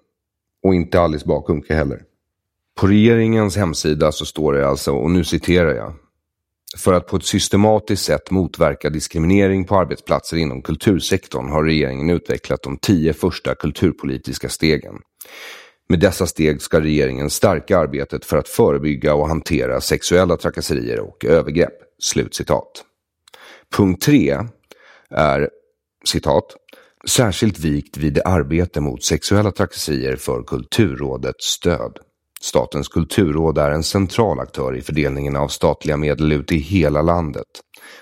Och 0.62 0.74
inte 0.74 1.00
Alice 1.00 1.26
Bakunke 1.26 1.74
heller. 1.74 2.02
På 2.80 2.86
regeringens 2.86 3.56
hemsida 3.56 4.12
så 4.12 4.24
står 4.24 4.52
det 4.52 4.68
alltså, 4.68 4.92
och 4.92 5.10
nu 5.10 5.24
citerar 5.24 5.74
jag, 5.74 5.92
för 6.76 6.92
att 6.92 7.06
på 7.06 7.16
ett 7.16 7.24
systematiskt 7.24 8.04
sätt 8.04 8.30
motverka 8.30 8.90
diskriminering 8.90 9.64
på 9.64 9.76
arbetsplatser 9.76 10.36
inom 10.36 10.62
kultursektorn 10.62 11.50
har 11.50 11.64
regeringen 11.64 12.10
utvecklat 12.10 12.62
de 12.62 12.78
tio 12.78 13.12
första 13.12 13.54
kulturpolitiska 13.54 14.48
stegen. 14.48 14.94
Med 15.88 16.00
dessa 16.00 16.26
steg 16.26 16.62
ska 16.62 16.80
regeringen 16.80 17.30
stärka 17.30 17.78
arbetet 17.78 18.24
för 18.24 18.36
att 18.36 18.48
förebygga 18.48 19.14
och 19.14 19.28
hantera 19.28 19.80
sexuella 19.80 20.36
trakasserier 20.36 21.00
och 21.00 21.24
övergrepp. 21.24 21.74
Slutcitat. 21.98 22.84
Punkt 23.76 24.02
3 24.02 24.38
är 25.10 25.50
citat 26.04 26.56
särskilt 27.08 27.58
vikt 27.58 27.96
vid 27.96 28.20
arbete 28.24 28.80
mot 28.80 29.04
sexuella 29.04 29.50
trakasserier 29.50 30.16
för 30.16 30.42
Kulturrådets 30.42 31.44
stöd. 31.46 31.98
Statens 32.44 32.88
kulturråd 32.88 33.58
är 33.58 33.70
en 33.70 33.82
central 33.82 34.40
aktör 34.40 34.76
i 34.76 34.82
fördelningen 34.82 35.36
av 35.36 35.48
statliga 35.48 35.96
medel 35.96 36.32
ut 36.32 36.52
i 36.52 36.56
hela 36.56 37.02
landet. 37.02 37.46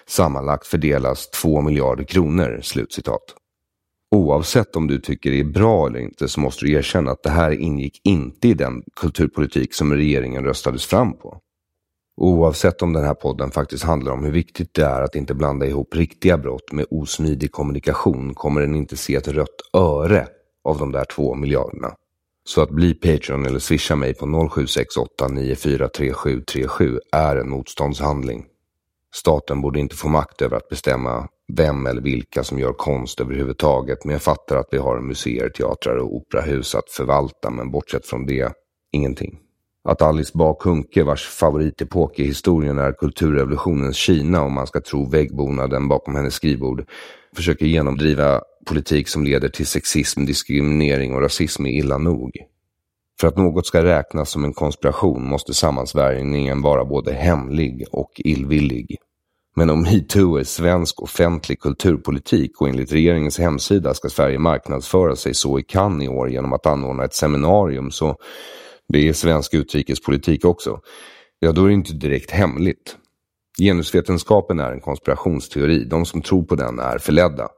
Sammanlagt 0.06 0.66
fördelas 0.66 1.30
2 1.30 1.61
miljarder 1.61 2.04
kronor." 2.04 2.61
Slutcitat. 2.62 3.22
Oavsett 4.11 4.76
om 4.76 4.87
du 4.87 5.00
tycker 5.00 5.30
det 5.30 5.40
är 5.40 5.44
bra 5.44 5.87
eller 5.87 5.99
inte 5.99 6.28
så 6.28 6.40
måste 6.40 6.64
du 6.64 6.72
erkänna 6.72 7.11
att 7.11 7.22
det 7.22 7.30
här 7.30 7.50
ingick 7.50 8.00
inte 8.04 8.49
i 8.49 8.54
den 8.54 8.82
kulturpolitik 9.00 9.75
som 9.75 9.94
regeringen 9.94 10.44
röstades 10.44 10.87
fram 10.87 11.18
på. 11.18 11.38
Oavsett 12.16 12.82
om 12.82 12.92
den 12.92 13.04
här 13.04 13.14
podden 13.14 13.50
faktiskt 13.50 13.84
handlar 13.84 14.12
om 14.12 14.25
hur 14.25 14.32
viktigt 14.32 14.75
det 14.75 14.84
är 14.84 15.02
att 15.02 15.14
inte 15.14 15.34
blanda 15.34 15.66
ihop 15.66 15.96
riktiga 15.96 16.38
brott 16.38 16.72
med 16.72 16.87
osmidig 16.90 17.52
kommunikation 17.52 18.34
kommer 18.34 18.61
den 18.61 18.75
inte 18.75 18.96
se 18.96 19.14
ett 19.14 19.28
rött 19.28 19.70
öre 19.76 20.26
av 20.64 20.78
de 20.78 20.92
där 20.92 21.04
två 21.04 21.34
miljarderna. 21.34 21.94
Så 22.44 22.62
att 22.62 22.70
bli 22.70 22.94
Patreon 22.94 23.46
eller 23.46 23.58
swisha 23.58 23.96
mig 23.96 24.14
på 24.14 24.26
0768943737 24.26 26.99
är 27.12 27.37
en 27.37 27.50
motståndshandling. 27.50 28.46
Staten 29.14 29.61
borde 29.61 29.80
inte 29.80 29.96
få 29.96 30.08
makt 30.08 30.42
över 30.42 30.56
att 30.56 30.68
bestämma 30.68 31.28
vem 31.52 31.87
eller 31.87 32.02
vilka 32.02 32.44
som 32.44 32.58
gör 32.58 32.72
konst 32.72 33.20
överhuvudtaget, 33.20 34.04
men 34.04 34.12
jag 34.12 34.22
fattar 34.22 34.56
att 34.56 34.68
vi 34.70 34.78
har 34.78 35.00
museer, 35.00 35.49
teatrar 35.49 35.96
och 35.96 36.16
operahus 36.16 36.75
att 36.75 36.90
förvalta, 36.90 37.50
men 37.50 37.70
bortsett 37.70 38.06
från 38.06 38.26
det, 38.26 38.52
ingenting. 38.92 39.38
Att 39.84 40.02
Alice 40.02 40.32
Bah 40.34 40.56
Kuhnke, 40.61 41.04
vars 41.04 41.28
favoritepok 41.28 42.18
i 42.18 42.25
historien 42.25 42.78
är 42.78 42.92
kulturrevolutionens 42.92 43.96
Kina, 43.96 44.42
om 44.42 44.52
man 44.52 44.66
ska 44.66 44.80
tro 44.80 45.08
väggbonaden 45.08 45.88
bakom 45.88 46.14
hennes 46.14 46.34
skrivbord, 46.34 46.84
försöker 47.37 47.66
genomdriva 47.66 48.40
politik 48.66 49.09
som 49.09 49.25
leder 49.25 49.49
till 49.49 49.66
sexism, 49.66 50.25
diskriminering 50.25 51.14
och 51.14 51.23
rasism 51.23 51.66
är 51.66 51.71
illa 51.71 51.99
nog. 51.99 52.31
För 53.21 53.28
att 53.28 53.37
något 53.37 53.66
ska 53.66 53.85
räknas 53.85 54.31
som 54.31 54.45
en 54.45 54.52
konspiration 54.52 55.28
måste 55.28 55.54
sammansvärjningen 55.54 56.62
vara 56.62 56.85
både 56.85 57.12
hemlig 57.12 57.85
och 57.92 58.11
illvillig. 58.16 58.97
Men 59.57 59.71
om 59.71 59.83
metoo 59.83 60.37
är 60.37 60.45
svensk 60.45 61.02
offentlig 61.02 61.61
kulturpolitik 61.61 62.61
och 62.61 62.69
enligt 62.69 62.92
regeringens 62.92 63.38
hemsida 63.38 63.95
ska 63.95 64.09
Sverige 64.09 64.38
marknadsföra 64.38 65.16
sig 65.16 65.35
så 65.35 65.59
i 65.59 65.62
Cannes 65.62 66.04
i 66.04 66.09
år 66.09 66.31
genom 66.31 66.52
att 66.52 66.66
anordna 66.66 67.04
ett 67.04 67.14
seminarium 67.14 67.90
så 67.90 68.16
det 68.88 69.09
är 69.09 69.12
svensk 69.12 69.54
utrikespolitik 69.54 70.45
också. 70.45 70.81
Ja, 71.38 71.52
då 71.52 71.64
är 71.64 71.69
det 71.69 71.75
inte 71.75 71.95
direkt 71.95 72.31
hemligt. 72.31 72.97
Genusvetenskapen 73.59 74.61
är 74.61 74.73
en 74.73 74.81
konspirationsteori. 74.81 75.85
De 75.85 76.04
som 76.04 76.23
tror 76.23 76.45
på 76.45 76.54
den 76.54 76.78
är 76.78 76.99
förledda. 76.99 77.49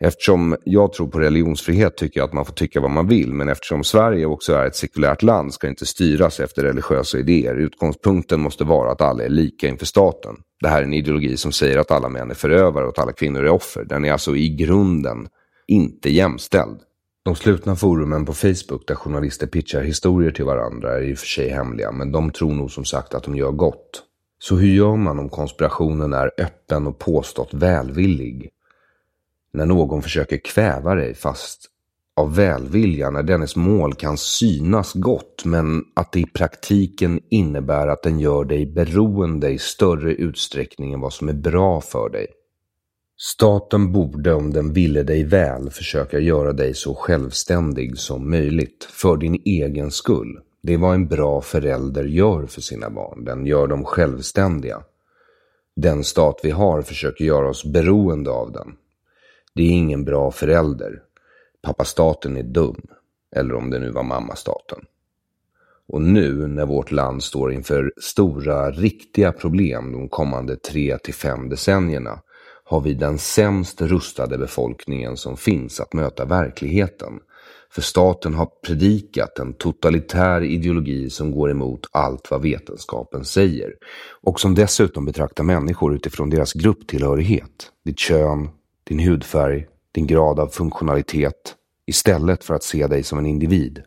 Eftersom 0.00 0.56
jag 0.64 0.92
tror 0.92 1.06
på 1.06 1.20
religionsfrihet 1.20 1.96
tycker 1.96 2.20
jag 2.20 2.26
att 2.26 2.32
man 2.32 2.44
får 2.44 2.52
tycka 2.52 2.80
vad 2.80 2.90
man 2.90 3.08
vill, 3.08 3.34
men 3.34 3.48
eftersom 3.48 3.84
Sverige 3.84 4.26
också 4.26 4.52
är 4.52 4.66
ett 4.66 4.76
sekulärt 4.76 5.22
land 5.22 5.54
ska 5.54 5.66
det 5.66 5.70
inte 5.70 5.86
styras 5.86 6.40
efter 6.40 6.62
religiösa 6.62 7.18
idéer. 7.18 7.54
Utgångspunkten 7.54 8.40
måste 8.40 8.64
vara 8.64 8.92
att 8.92 9.00
alla 9.00 9.24
är 9.24 9.28
lika 9.28 9.68
inför 9.68 9.86
staten. 9.86 10.36
Det 10.60 10.68
här 10.68 10.78
är 10.78 10.84
en 10.84 10.94
ideologi 10.94 11.36
som 11.36 11.52
säger 11.52 11.78
att 11.78 11.90
alla 11.90 12.08
män 12.08 12.30
är 12.30 12.34
förövare 12.34 12.84
och 12.84 12.90
att 12.90 12.98
alla 12.98 13.12
kvinnor 13.12 13.44
är 13.44 13.50
offer. 13.50 13.84
Den 13.84 14.04
är 14.04 14.12
alltså 14.12 14.36
i 14.36 14.48
grunden 14.48 15.28
inte 15.66 16.10
jämställd. 16.10 16.80
De 17.24 17.34
slutna 17.34 17.76
forumen 17.76 18.24
på 18.24 18.32
Facebook 18.32 18.88
där 18.88 18.94
journalister 18.94 19.46
pitchar 19.46 19.82
historier 19.82 20.30
till 20.30 20.44
varandra 20.44 20.96
är 20.96 21.02
i 21.02 21.14
och 21.14 21.18
för 21.18 21.26
sig 21.26 21.48
hemliga, 21.48 21.92
men 21.92 22.12
de 22.12 22.30
tror 22.30 22.52
nog 22.52 22.70
som 22.70 22.84
sagt 22.84 23.14
att 23.14 23.22
de 23.22 23.36
gör 23.36 23.52
gott. 23.52 24.02
Så 24.38 24.56
hur 24.56 24.68
gör 24.68 24.96
man 24.96 25.18
om 25.18 25.28
konspirationen 25.28 26.12
är 26.12 26.30
öppen 26.38 26.86
och 26.86 26.98
påstått 26.98 27.54
välvillig? 27.54 28.50
När 29.54 29.66
någon 29.66 30.02
försöker 30.02 30.36
kväva 30.36 30.94
dig 30.94 31.14
fast 31.14 31.70
av 32.16 32.34
välvilja 32.34 33.10
när 33.10 33.22
dennes 33.22 33.56
mål 33.56 33.94
kan 33.94 34.16
synas 34.16 34.92
gott 34.92 35.44
men 35.44 35.82
att 35.94 36.12
det 36.12 36.20
i 36.20 36.26
praktiken 36.26 37.20
innebär 37.30 37.86
att 37.86 38.02
den 38.02 38.20
gör 38.20 38.44
dig 38.44 38.66
beroende 38.66 39.50
i 39.50 39.58
större 39.58 40.14
utsträckning 40.14 40.92
än 40.92 41.00
vad 41.00 41.12
som 41.12 41.28
är 41.28 41.32
bra 41.32 41.80
för 41.80 42.08
dig. 42.08 42.26
Staten 43.16 43.92
borde 43.92 44.34
om 44.34 44.52
den 44.52 44.72
ville 44.72 45.02
dig 45.02 45.24
väl 45.24 45.70
försöka 45.70 46.18
göra 46.18 46.52
dig 46.52 46.74
så 46.74 46.94
självständig 46.94 47.98
som 47.98 48.30
möjligt 48.30 48.84
för 48.90 49.16
din 49.16 49.42
egen 49.44 49.90
skull. 49.90 50.40
Det 50.62 50.74
är 50.74 50.78
vad 50.78 50.94
en 50.94 51.08
bra 51.08 51.40
förälder 51.40 52.04
gör 52.04 52.46
för 52.46 52.60
sina 52.60 52.90
barn. 52.90 53.24
Den 53.24 53.46
gör 53.46 53.66
dem 53.66 53.84
självständiga. 53.84 54.82
Den 55.76 56.04
stat 56.04 56.40
vi 56.42 56.50
har 56.50 56.82
försöker 56.82 57.24
göra 57.24 57.48
oss 57.48 57.64
beroende 57.64 58.30
av 58.30 58.52
den. 58.52 58.68
Det 59.54 59.62
är 59.62 59.70
ingen 59.70 60.04
bra 60.04 60.30
förälder. 60.30 61.02
Pappa 61.62 61.84
staten 61.84 62.36
är 62.36 62.42
dum. 62.42 62.82
Eller 63.36 63.54
om 63.54 63.70
det 63.70 63.78
nu 63.78 63.90
var 63.90 64.02
mamma 64.02 64.36
staten. 64.36 64.78
Och 65.88 66.02
nu 66.02 66.46
när 66.46 66.66
vårt 66.66 66.92
land 66.92 67.22
står 67.22 67.52
inför 67.52 67.92
stora, 67.96 68.70
riktiga 68.70 69.32
problem 69.32 69.92
de 69.92 70.08
kommande 70.08 70.56
tre 70.56 70.98
till 70.98 71.14
fem 71.14 71.48
decennierna 71.48 72.20
har 72.64 72.80
vi 72.80 72.94
den 72.94 73.18
sämst 73.18 73.82
rustade 73.82 74.38
befolkningen 74.38 75.16
som 75.16 75.36
finns 75.36 75.80
att 75.80 75.92
möta 75.92 76.24
verkligheten. 76.24 77.12
För 77.70 77.82
staten 77.82 78.34
har 78.34 78.48
predikat 78.66 79.38
en 79.38 79.52
totalitär 79.52 80.42
ideologi 80.42 81.10
som 81.10 81.30
går 81.30 81.50
emot 81.50 81.88
allt 81.92 82.30
vad 82.30 82.42
vetenskapen 82.42 83.24
säger. 83.24 83.74
Och 84.22 84.40
som 84.40 84.54
dessutom 84.54 85.04
betraktar 85.04 85.44
människor 85.44 85.94
utifrån 85.94 86.30
deras 86.30 86.52
grupptillhörighet. 86.52 87.70
Ditt 87.84 87.98
kön, 87.98 88.48
din 88.84 88.98
hudfärg, 88.98 89.66
din 89.92 90.06
grad 90.06 90.40
av 90.40 90.48
funktionalitet. 90.48 91.54
Istället 91.86 92.44
för 92.44 92.54
att 92.54 92.62
se 92.62 92.86
dig 92.86 93.02
som 93.02 93.18
en 93.18 93.26
individ. 93.26 93.82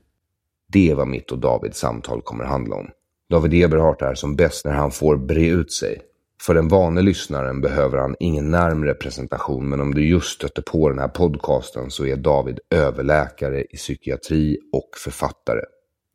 Det 0.67 0.91
är 0.91 0.95
vad 0.95 1.07
mitt 1.07 1.31
och 1.31 1.39
Davids 1.39 1.79
samtal 1.79 2.21
kommer 2.21 2.43
handla 2.43 2.75
om. 2.75 2.87
David 3.29 3.53
Eberhardt 3.53 4.01
är 4.01 4.15
som 4.15 4.35
bäst 4.35 4.65
när 4.65 4.73
han 4.73 4.91
får 4.91 5.17
bre 5.17 5.47
ut 5.47 5.71
sig. 5.71 6.01
För 6.41 6.53
den 6.53 6.67
vane 6.67 7.01
lyssnaren 7.01 7.61
behöver 7.61 7.97
han 7.97 8.15
ingen 8.19 8.51
närmre 8.51 8.93
presentation 8.93 9.69
men 9.69 9.81
om 9.81 9.93
du 9.93 10.07
just 10.07 10.27
stöter 10.27 10.61
på 10.61 10.89
den 10.89 10.99
här 10.99 11.07
podcasten 11.07 11.91
så 11.91 12.05
är 12.05 12.15
David 12.15 12.59
överläkare 12.69 13.63
i 13.63 13.77
psykiatri 13.77 14.59
och 14.73 14.89
författare. 14.97 15.61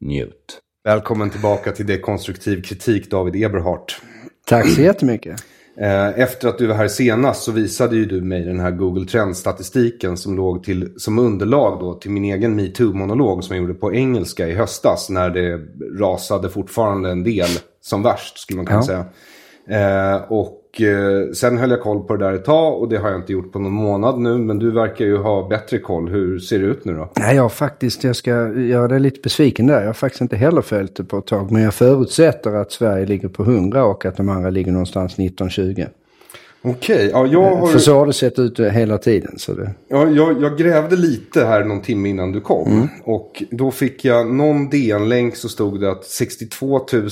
Njut. 0.01 0.61
Välkommen 0.85 1.31
tillbaka 1.31 1.73
till 1.73 1.87
Dekonstruktiv 1.87 2.63
kritik 2.63 3.11
David 3.11 3.45
Eberhardt. 3.45 4.01
Tack 4.47 4.69
så 4.69 4.81
jättemycket. 4.81 5.45
Eh, 5.77 6.19
efter 6.21 6.49
att 6.49 6.59
du 6.59 6.67
var 6.67 6.75
här 6.75 6.89
senast 6.89 7.43
så 7.43 7.53
visade 7.53 7.97
ju 7.97 8.05
du 8.05 8.21
mig 8.21 8.43
den 8.45 8.61
här 8.61 8.71
Google 8.71 9.07
Trends-statistiken 9.07 10.17
som 10.17 10.37
låg 10.37 10.65
till, 10.65 10.93
som 10.97 11.19
underlag 11.19 11.81
då 11.81 11.95
till 11.95 12.11
min 12.11 12.25
egen 12.25 12.61
metoo-monolog 12.61 13.45
som 13.45 13.57
jag 13.57 13.63
gjorde 13.63 13.75
på 13.75 13.95
engelska 13.95 14.49
i 14.49 14.55
höstas 14.55 15.11
när 15.11 15.31
det 15.31 15.61
rasade 15.99 16.49
fortfarande 16.49 17.11
en 17.11 17.25
del 17.25 17.49
som 17.81 18.03
värst 18.03 18.39
skulle 18.39 18.57
man 18.57 18.67
kunna 18.67 18.79
ja. 18.79 18.83
säga. 19.67 20.15
Eh, 20.15 20.23
och 20.33 20.62
eh, 20.81 21.33
sen 21.35 21.59
höll 21.59 21.71
jag 21.71 21.81
koll 21.81 22.01
på 22.01 22.17
det 22.17 22.25
där 22.25 22.33
ett 22.33 22.45
tag 22.45 22.81
och 22.81 22.89
det 22.89 22.97
har 22.97 23.11
jag 23.11 23.21
inte 23.21 23.33
gjort 23.33 23.53
på 23.53 23.59
någon 23.59 23.73
månad 23.73 24.19
nu. 24.19 24.39
Men 24.39 24.59
du 24.59 24.71
verkar 24.71 25.05
ju 25.05 25.17
ha 25.17 25.49
bättre 25.49 25.79
koll. 25.79 26.09
Hur 26.09 26.39
ser 26.39 26.59
det 26.59 26.65
ut 26.65 26.85
nu 26.85 26.95
då? 26.95 27.09
Nej, 27.17 27.37
jag 27.37 27.53
faktiskt, 27.53 28.05
jag 28.05 28.17
ska 28.17 28.31
göra 28.49 28.89
dig 28.89 29.01
lite 29.01 29.21
besviken 29.23 29.67
där. 29.67 29.81
Jag 29.81 29.87
har 29.87 29.93
faktiskt 29.93 30.21
inte 30.21 30.37
heller 30.37 30.63
följt 30.63 30.97
det 30.97 31.05
på 31.05 31.19
ett 31.19 31.27
tag. 31.27 31.51
Men 31.51 31.63
jag 31.63 31.75
förutsätter 31.75 32.55
att 32.55 32.73
Sverige 32.73 33.07
ligger 33.07 33.29
på 33.29 33.43
100 33.43 33.85
och 33.85 34.07
att 34.07 34.17
de 34.17 34.29
andra 34.29 34.51
ligger 34.51 34.73
någonstans 34.73 35.13
1920. 35.13 35.85
Okej, 36.65 37.11
ja 37.13 37.27
jag 37.27 37.57
har... 37.57 37.67
För 37.67 37.79
så 37.79 37.99
har 37.99 38.07
det 38.07 38.13
sett 38.13 38.39
ut 38.39 38.61
hela 38.61 38.99
tiden. 38.99 39.39
Så 39.39 39.53
det... 39.53 39.71
Ja, 39.89 40.09
jag, 40.09 40.43
jag 40.43 40.59
grävde 40.59 40.97
lite 40.97 41.45
här 41.45 41.65
någon 41.65 41.83
timme 41.83 42.09
innan 42.09 42.33
du 42.33 42.41
kom. 42.41 42.73
Mm. 42.73 42.89
Och 43.05 43.43
då 43.51 43.71
fick 43.71 44.05
jag 44.05 44.35
någon 44.35 44.71
DN-länk 44.71 45.37
så 45.37 45.49
stod 45.49 45.81
det 45.81 45.91
att 45.91 46.05
62 46.05 46.81
000 46.93 47.09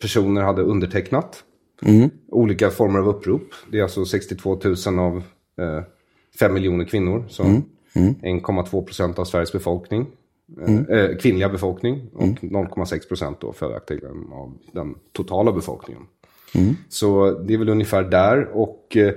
personer 0.00 0.42
hade 0.42 0.62
undertecknat. 0.62 1.44
Mm. 1.82 2.10
Olika 2.28 2.70
former 2.70 2.98
av 2.98 3.08
upprop. 3.08 3.54
Det 3.70 3.78
är 3.78 3.82
alltså 3.82 4.04
62 4.04 4.60
000 4.86 4.98
av 4.98 5.22
eh, 5.58 5.82
5 6.40 6.54
miljoner 6.54 6.84
kvinnor. 6.84 7.24
Så 7.28 7.42
mm. 7.42 7.62
Mm. 7.92 8.14
1,2 8.14 8.84
procent 8.84 9.18
av 9.18 9.24
Sveriges 9.24 9.52
befolkning. 9.52 10.06
Mm. 10.66 10.86
Eh, 10.86 11.16
kvinnliga 11.16 11.48
befolkning. 11.48 12.10
Och 12.14 12.22
0,6 12.22 12.92
mm. 12.92 13.00
procent 13.08 13.40
då 13.40 13.52
följaktligen 13.52 14.32
av 14.32 14.54
den 14.72 14.94
totala 15.12 15.52
befolkningen. 15.52 16.02
Mm. 16.54 16.76
Så 16.88 17.30
det 17.30 17.54
är 17.54 17.58
väl 17.58 17.68
ungefär 17.68 18.02
där. 18.02 18.48
Och 18.52 18.96
eh, 18.96 19.12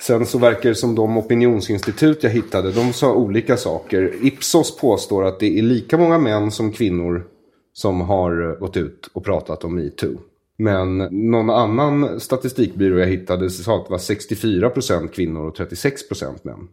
sen 0.00 0.26
så 0.26 0.38
verkar 0.38 0.68
det 0.68 0.74
som 0.74 0.94
de 0.94 1.18
opinionsinstitut 1.18 2.22
jag 2.22 2.30
hittade. 2.30 2.72
De 2.72 2.92
sa 2.92 3.14
olika 3.14 3.56
saker. 3.56 4.12
Ipsos 4.22 4.76
påstår 4.76 5.24
att 5.24 5.40
det 5.40 5.58
är 5.58 5.62
lika 5.62 5.98
många 5.98 6.18
män 6.18 6.50
som 6.50 6.72
kvinnor 6.72 7.26
som 7.72 8.00
har 8.00 8.60
gått 8.60 8.76
ut 8.76 9.10
och 9.12 9.24
pratat 9.24 9.64
om 9.64 9.74
metoo. 9.74 10.18
Men 10.56 10.98
någon 11.30 11.50
annan 11.50 12.20
statistikbyrå 12.20 12.98
jag 12.98 13.06
hittade 13.06 13.50
sa 13.50 13.76
att 13.76 13.86
det 13.86 13.90
var 13.90 13.98
64% 13.98 15.08
kvinnor 15.08 15.48
och 15.48 15.56
36% 15.56 16.38
män. 16.42 16.68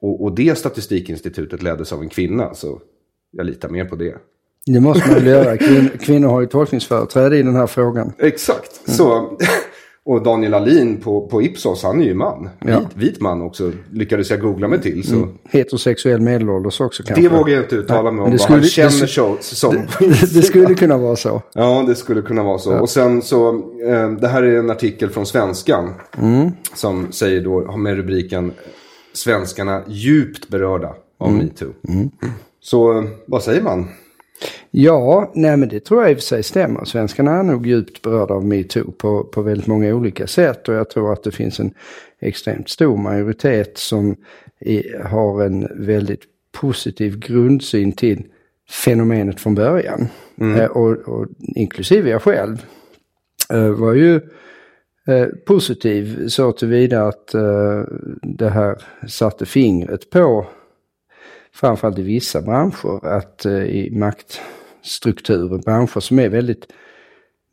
Och, 0.00 0.22
och 0.22 0.34
det 0.34 0.58
statistikinstitutet 0.58 1.62
leddes 1.62 1.92
av 1.92 2.02
en 2.02 2.08
kvinna, 2.08 2.54
så 2.54 2.80
jag 3.30 3.46
litar 3.46 3.68
mer 3.68 3.84
på 3.84 3.96
det. 3.96 4.16
Det 4.66 4.80
måste 4.80 5.08
man 5.08 5.14
väl 5.14 5.26
göra. 5.26 5.56
Kvin 5.56 5.90
kvinnor 6.00 6.28
har 6.28 6.40
ju 6.40 6.46
tolkningsföreträde 6.46 7.38
i 7.38 7.42
den 7.42 7.56
här 7.56 7.66
frågan. 7.66 8.12
Exakt. 8.18 8.80
Mm. 8.86 8.96
Så 8.96 9.38
och 10.06 10.22
Daniel 10.22 10.54
Alin 10.54 10.96
på, 10.96 11.26
på 11.26 11.42
Ipsos, 11.42 11.82
han 11.82 12.00
är 12.00 12.04
ju 12.04 12.14
man. 12.14 12.48
Ja. 12.58 12.78
Vit, 12.78 12.88
vit 12.94 13.20
man 13.20 13.42
också, 13.42 13.72
lyckades 13.92 14.30
jag 14.30 14.40
googla 14.40 14.68
mig 14.68 14.80
till. 14.80 15.04
Så. 15.08 15.16
Mm. 15.16 15.28
Heterosexuell 15.48 16.20
medelålders 16.20 16.80
också 16.80 17.02
kanske. 17.02 17.22
Det 17.22 17.28
vågar 17.28 17.54
jag 17.54 17.64
inte 17.64 17.76
uttala 17.76 18.10
mig 18.10 18.24
om, 18.24 18.30
vad 18.30 18.40
skulle, 18.40 18.58
han 18.58 18.66
känner 18.66 19.36
det, 19.36 19.42
som. 19.42 19.74
Det, 19.98 20.34
det, 20.34 20.42
skulle 20.42 20.74
kunna 20.74 20.98
vara 20.98 21.16
så. 21.16 21.42
Ja, 21.54 21.84
det 21.86 21.94
skulle 21.94 22.22
kunna 22.22 22.42
vara 22.42 22.58
så. 22.58 22.72
Ja. 22.72 22.80
Och 22.80 22.90
sen 22.90 23.22
så, 23.22 23.48
eh, 23.88 24.10
det 24.10 24.28
här 24.28 24.42
är 24.42 24.58
en 24.58 24.70
artikel 24.70 25.10
från 25.10 25.26
Svenskan. 25.26 25.94
Mm. 26.22 26.50
Som 26.74 27.12
säger 27.12 27.40
då, 27.40 27.76
med 27.76 27.96
rubriken 27.96 28.52
Svenskarna 29.12 29.82
djupt 29.86 30.48
berörda 30.48 30.94
av 31.18 31.28
mm. 31.28 31.44
metoo. 31.44 31.72
Mm. 31.88 32.10
Så, 32.60 33.04
vad 33.26 33.42
säger 33.42 33.62
man? 33.62 33.88
Ja, 34.78 35.32
nej 35.34 35.56
men 35.56 35.68
det 35.68 35.80
tror 35.80 36.02
jag 36.02 36.10
i 36.10 36.14
och 36.14 36.18
för 36.18 36.22
sig 36.22 36.42
stämmer. 36.42 36.84
Svenskarna 36.84 37.30
är 37.30 37.42
nog 37.42 37.66
djupt 37.66 38.02
berörda 38.02 38.34
av 38.34 38.44
metoo 38.44 38.92
på, 38.92 39.24
på 39.24 39.42
väldigt 39.42 39.66
många 39.66 39.94
olika 39.94 40.26
sätt. 40.26 40.68
Och 40.68 40.74
jag 40.74 40.90
tror 40.90 41.12
att 41.12 41.22
det 41.22 41.30
finns 41.30 41.60
en 41.60 41.74
extremt 42.20 42.68
stor 42.68 42.96
majoritet 42.96 43.78
som 43.78 44.16
är, 44.60 45.04
har 45.04 45.42
en 45.42 45.86
väldigt 45.86 46.22
positiv 46.60 47.18
grundsyn 47.18 47.92
till 47.92 48.26
fenomenet 48.84 49.40
från 49.40 49.54
början. 49.54 50.08
Mm. 50.40 50.60
Eh, 50.60 50.66
och, 50.66 50.92
och, 50.92 51.26
inklusive 51.38 52.10
jag 52.10 52.22
själv 52.22 52.64
eh, 53.50 53.70
var 53.70 53.94
ju 53.94 54.14
eh, 55.08 55.26
positiv 55.46 56.28
så 56.28 56.52
tillvida 56.52 57.02
att 57.02 57.34
eh, 57.34 57.82
det 58.22 58.50
här 58.50 58.82
satte 59.08 59.46
fingret 59.46 60.10
på 60.10 60.46
framförallt 61.52 61.98
i 61.98 62.02
vissa 62.02 62.42
branscher, 62.42 63.06
att 63.06 63.44
eh, 63.44 63.64
i 63.64 63.90
maktstrukturer, 64.76 65.58
branscher 65.58 66.00
som 66.00 66.18
är 66.18 66.28
väldigt 66.28 66.66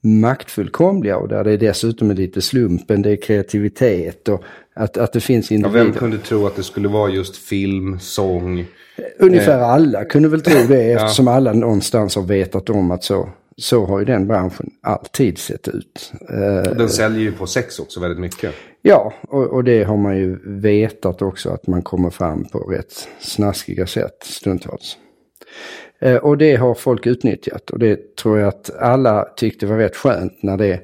maktfullkomliga 0.04 1.18
och 1.18 1.28
där 1.28 1.44
det 1.44 1.58
dessutom 1.58 2.12
är 2.12 2.16
lite 2.16 2.42
slumpen, 2.42 3.02
det 3.02 3.12
är 3.12 3.16
kreativitet 3.16 4.30
och 4.30 4.44
att, 4.76 4.98
att 4.98 5.14
det 5.14 5.20
finns 5.20 5.52
individer. 5.52 5.80
Ja, 5.80 5.86
vem 5.86 5.94
kunde 5.94 6.18
tro 6.18 6.48
att 6.48 6.56
det 6.56 6.64
skulle 6.64 6.88
vara 6.88 7.10
just 7.10 7.36
film, 7.38 8.00
sång? 8.00 8.66
Ungefär 9.20 9.60
eh, 9.60 9.70
alla 9.70 10.06
kunde 10.06 10.30
väl 10.30 10.42
tro 10.42 10.68
det 10.68 10.92
eftersom 10.92 11.28
ja. 11.28 11.34
alla 11.34 11.54
någonstans 11.54 12.16
har 12.16 12.24
vetat 12.24 12.70
om 12.70 12.92
att 12.92 13.04
så, 13.04 13.30
så 13.58 13.86
har 13.86 14.00
ju 14.00 14.06
den 14.06 14.28
branschen 14.28 14.70
alltid 14.82 15.38
sett 15.38 15.68
ut. 15.68 16.12
Den 16.78 16.90
säljer 16.90 17.22
ju 17.22 17.32
på 17.32 17.48
sex 17.48 17.80
också 17.80 18.00
väldigt 18.00 18.20
mycket. 18.20 18.54
Ja, 18.82 19.14
och, 19.22 19.44
och, 19.44 19.64
det 19.64 19.84
har 19.84 19.98
man 19.98 20.18
ju 20.18 20.40
vetat 20.46 21.22
också 21.22 21.50
att 21.50 21.68
man 21.68 21.82
kommer 21.82 22.10
fram 22.10 22.46
på 22.46 22.60
rätt 22.60 23.08
snaskiga 23.20 23.88
sätt 23.88 24.24
stundtals. 24.24 24.98
Eh, 26.04 26.16
och 26.16 26.38
det 26.38 26.56
har 26.56 26.74
folk 26.74 27.08
utnyttjat 27.08 27.70
och 27.70 27.80
det 27.80 28.16
tror 28.16 28.40
jag 28.40 28.48
att 28.48 28.78
alla 28.80 29.24
tyckte 29.36 29.66
var 29.66 29.78
rätt 29.78 29.96
skönt 29.96 30.44
när 30.44 30.58
det 30.58 30.80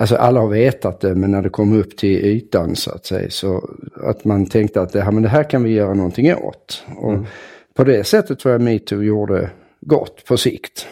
Alltså 0.00 0.16
alla 0.16 0.40
har 0.40 0.48
vetat 0.48 1.00
det 1.00 1.14
men 1.14 1.30
när 1.30 1.42
det 1.42 1.48
kom 1.48 1.72
upp 1.80 1.96
till 1.96 2.24
ytan 2.24 2.76
så 2.76 2.90
att 2.90 3.06
säga 3.06 3.30
så 3.30 3.70
att 4.02 4.24
man 4.24 4.46
tänkte 4.46 4.80
att 4.80 4.92
det 4.92 5.00
här, 5.00 5.12
men 5.12 5.22
det 5.22 5.28
här 5.28 5.50
kan 5.50 5.62
vi 5.62 5.70
göra 5.70 5.94
någonting 5.94 6.34
åt. 6.34 6.84
Och 6.96 7.12
mm. 7.12 7.26
på 7.74 7.84
det 7.84 8.04
sättet 8.04 8.38
tror 8.38 8.52
jag 8.52 8.60
metoo 8.60 9.02
gjorde 9.02 9.50
gott 9.80 10.24
på 10.24 10.36
sikt. 10.36 10.86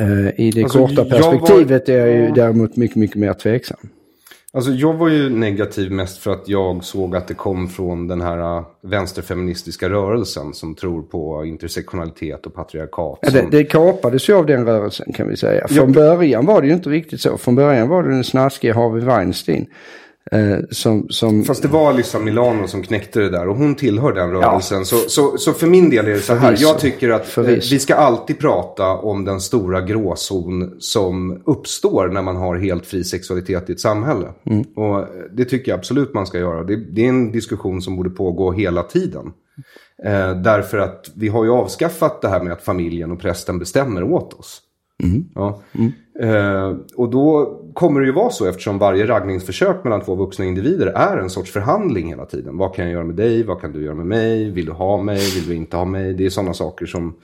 Eh, 0.00 0.40
I 0.40 0.50
det 0.50 0.62
alltså, 0.62 0.78
korta 0.78 1.04
perspektivet 1.04 1.88
var... 1.88 1.94
är 1.94 2.06
jag 2.06 2.16
ju 2.16 2.30
däremot 2.30 2.76
mycket, 2.76 2.96
mycket 2.96 3.16
mer 3.16 3.32
tveksam. 3.32 3.88
Alltså 4.54 4.70
jag 4.70 4.92
var 4.92 5.08
ju 5.08 5.30
negativ 5.30 5.92
mest 5.92 6.18
för 6.18 6.32
att 6.32 6.48
jag 6.48 6.84
såg 6.84 7.16
att 7.16 7.28
det 7.28 7.34
kom 7.34 7.68
från 7.68 8.06
den 8.08 8.20
här 8.20 8.58
äh, 8.58 8.64
vänsterfeministiska 8.82 9.88
rörelsen 9.88 10.54
som 10.54 10.74
tror 10.74 11.02
på 11.02 11.44
intersektionalitet 11.44 12.46
och 12.46 12.54
patriarkat. 12.54 13.18
Ja, 13.22 13.30
det, 13.30 13.48
det 13.50 13.64
kapades 13.64 14.28
ju 14.28 14.34
av 14.34 14.46
den 14.46 14.66
rörelsen 14.66 15.12
kan 15.12 15.28
vi 15.28 15.36
säga. 15.36 15.68
Från 15.68 15.92
ja. 15.92 16.00
början 16.00 16.46
var 16.46 16.60
det 16.60 16.66
ju 16.66 16.72
inte 16.72 16.90
riktigt 16.90 17.20
så. 17.20 17.38
Från 17.38 17.54
början 17.54 17.88
var 17.88 18.02
det 18.02 18.08
den 18.08 18.24
snaskiga 18.24 18.74
Harvey 18.74 19.04
Weinstein 19.04 19.66
Eh, 20.32 20.58
som, 20.70 21.06
som... 21.08 21.44
Fast 21.44 21.62
det 21.62 21.68
var 21.68 21.88
Alyssa 21.88 22.18
Milano 22.18 22.68
som 22.68 22.82
knäckte 22.82 23.20
det 23.20 23.30
där 23.30 23.48
och 23.48 23.56
hon 23.56 23.74
tillhör 23.74 24.12
den 24.12 24.30
rörelsen. 24.30 24.78
Ja. 24.78 24.84
Så, 24.84 24.96
så, 24.96 25.38
så 25.38 25.52
för 25.52 25.66
min 25.66 25.90
del 25.90 26.06
är 26.06 26.10
det 26.10 26.20
så 26.20 26.34
här. 26.34 26.56
Jag 26.58 26.78
tycker 26.78 27.10
att 27.10 27.36
eh, 27.36 27.44
vi 27.44 27.78
ska 27.78 27.94
alltid 27.94 28.38
prata 28.38 28.88
om 28.88 29.24
den 29.24 29.40
stora 29.40 29.80
gråzon 29.80 30.76
som 30.78 31.42
uppstår 31.46 32.08
när 32.08 32.22
man 32.22 32.36
har 32.36 32.56
helt 32.56 32.86
fri 32.86 33.04
sexualitet 33.04 33.70
i 33.70 33.72
ett 33.72 33.80
samhälle. 33.80 34.26
Mm. 34.46 34.62
Och 34.62 35.06
det 35.32 35.44
tycker 35.44 35.72
jag 35.72 35.78
absolut 35.78 36.14
man 36.14 36.26
ska 36.26 36.38
göra. 36.38 36.64
Det, 36.64 36.76
det 36.76 37.04
är 37.04 37.08
en 37.08 37.32
diskussion 37.32 37.82
som 37.82 37.96
borde 37.96 38.10
pågå 38.10 38.52
hela 38.52 38.82
tiden. 38.82 39.32
Eh, 40.04 40.36
därför 40.36 40.78
att 40.78 41.10
vi 41.14 41.28
har 41.28 41.44
ju 41.44 41.50
avskaffat 41.50 42.22
det 42.22 42.28
här 42.28 42.42
med 42.42 42.52
att 42.52 42.62
familjen 42.62 43.12
och 43.12 43.20
prästen 43.20 43.58
bestämmer 43.58 44.02
åt 44.02 44.32
oss. 44.32 44.60
Ja. 45.34 45.62
Eh, 46.20 46.72
och 46.96 47.10
då 47.10 47.60
kommer 47.74 48.00
det 48.00 48.06
ju 48.06 48.12
vara 48.12 48.30
så 48.30 48.46
eftersom 48.46 48.78
varje 48.78 49.06
raggningsförsök 49.06 49.84
mellan 49.84 50.00
två 50.00 50.14
vuxna 50.14 50.44
individer 50.44 50.86
är 50.86 51.16
en 51.16 51.30
sorts 51.30 51.52
förhandling 51.52 52.08
hela 52.08 52.26
tiden. 52.26 52.56
Vad 52.58 52.74
kan 52.74 52.84
jag 52.84 52.92
göra 52.92 53.04
med 53.04 53.16
dig? 53.16 53.42
Vad 53.42 53.60
kan 53.60 53.72
du 53.72 53.84
göra 53.84 53.94
med 53.94 54.06
mig? 54.06 54.50
Vill 54.50 54.66
du 54.66 54.72
ha 54.72 55.02
mig? 55.02 55.18
Vill 55.34 55.46
du 55.48 55.54
inte 55.54 55.76
ha 55.76 55.84
mig? 55.84 56.14
Det 56.14 56.26
är 56.26 56.30
sådana 56.30 56.54
saker 56.54 56.86
som 56.86 57.14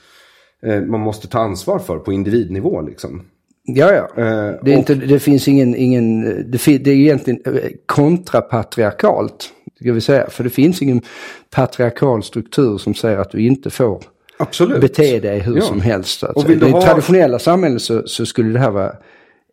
eh, 0.66 0.80
man 0.80 1.00
måste 1.00 1.28
ta 1.28 1.38
ansvar 1.38 1.78
för 1.78 1.98
på 1.98 2.12
individnivå 2.12 2.80
liksom. 2.80 3.22
Ja, 3.64 3.92
ja. 3.92 4.22
Eh, 4.22 4.54
Det, 4.62 4.72
är 4.72 4.76
inte, 4.78 4.94
det 4.94 5.18
finns 5.18 5.48
ingen, 5.48 5.74
ingen 5.76 6.20
det, 6.50 6.78
det 6.78 6.90
är 6.90 6.94
egentligen 6.94 7.40
eh, 7.46 7.70
kontrapatriarkalt, 7.86 9.50
ska 9.80 9.92
vi 9.92 10.00
säga. 10.00 10.30
För 10.30 10.44
det 10.44 10.50
finns 10.50 10.82
ingen 10.82 11.02
patriarkal 11.50 12.22
struktur 12.22 12.78
som 12.78 12.94
säger 12.94 13.18
att 13.18 13.30
du 13.30 13.40
inte 13.42 13.70
får 13.70 14.02
Absolut. 14.36 14.80
bete 14.80 15.20
dig 15.20 15.38
hur 15.40 15.56
Ja. 15.56 15.62
som 15.62 15.80
helst. 15.80 16.22
I 16.22 16.26
ha- 16.70 16.82
traditionella 16.82 17.38
samhällen 17.38 17.80
så, 17.80 18.02
så 18.06 18.26
skulle 18.26 18.52
det 18.52 18.58
här 18.58 18.70
vara 18.70 18.92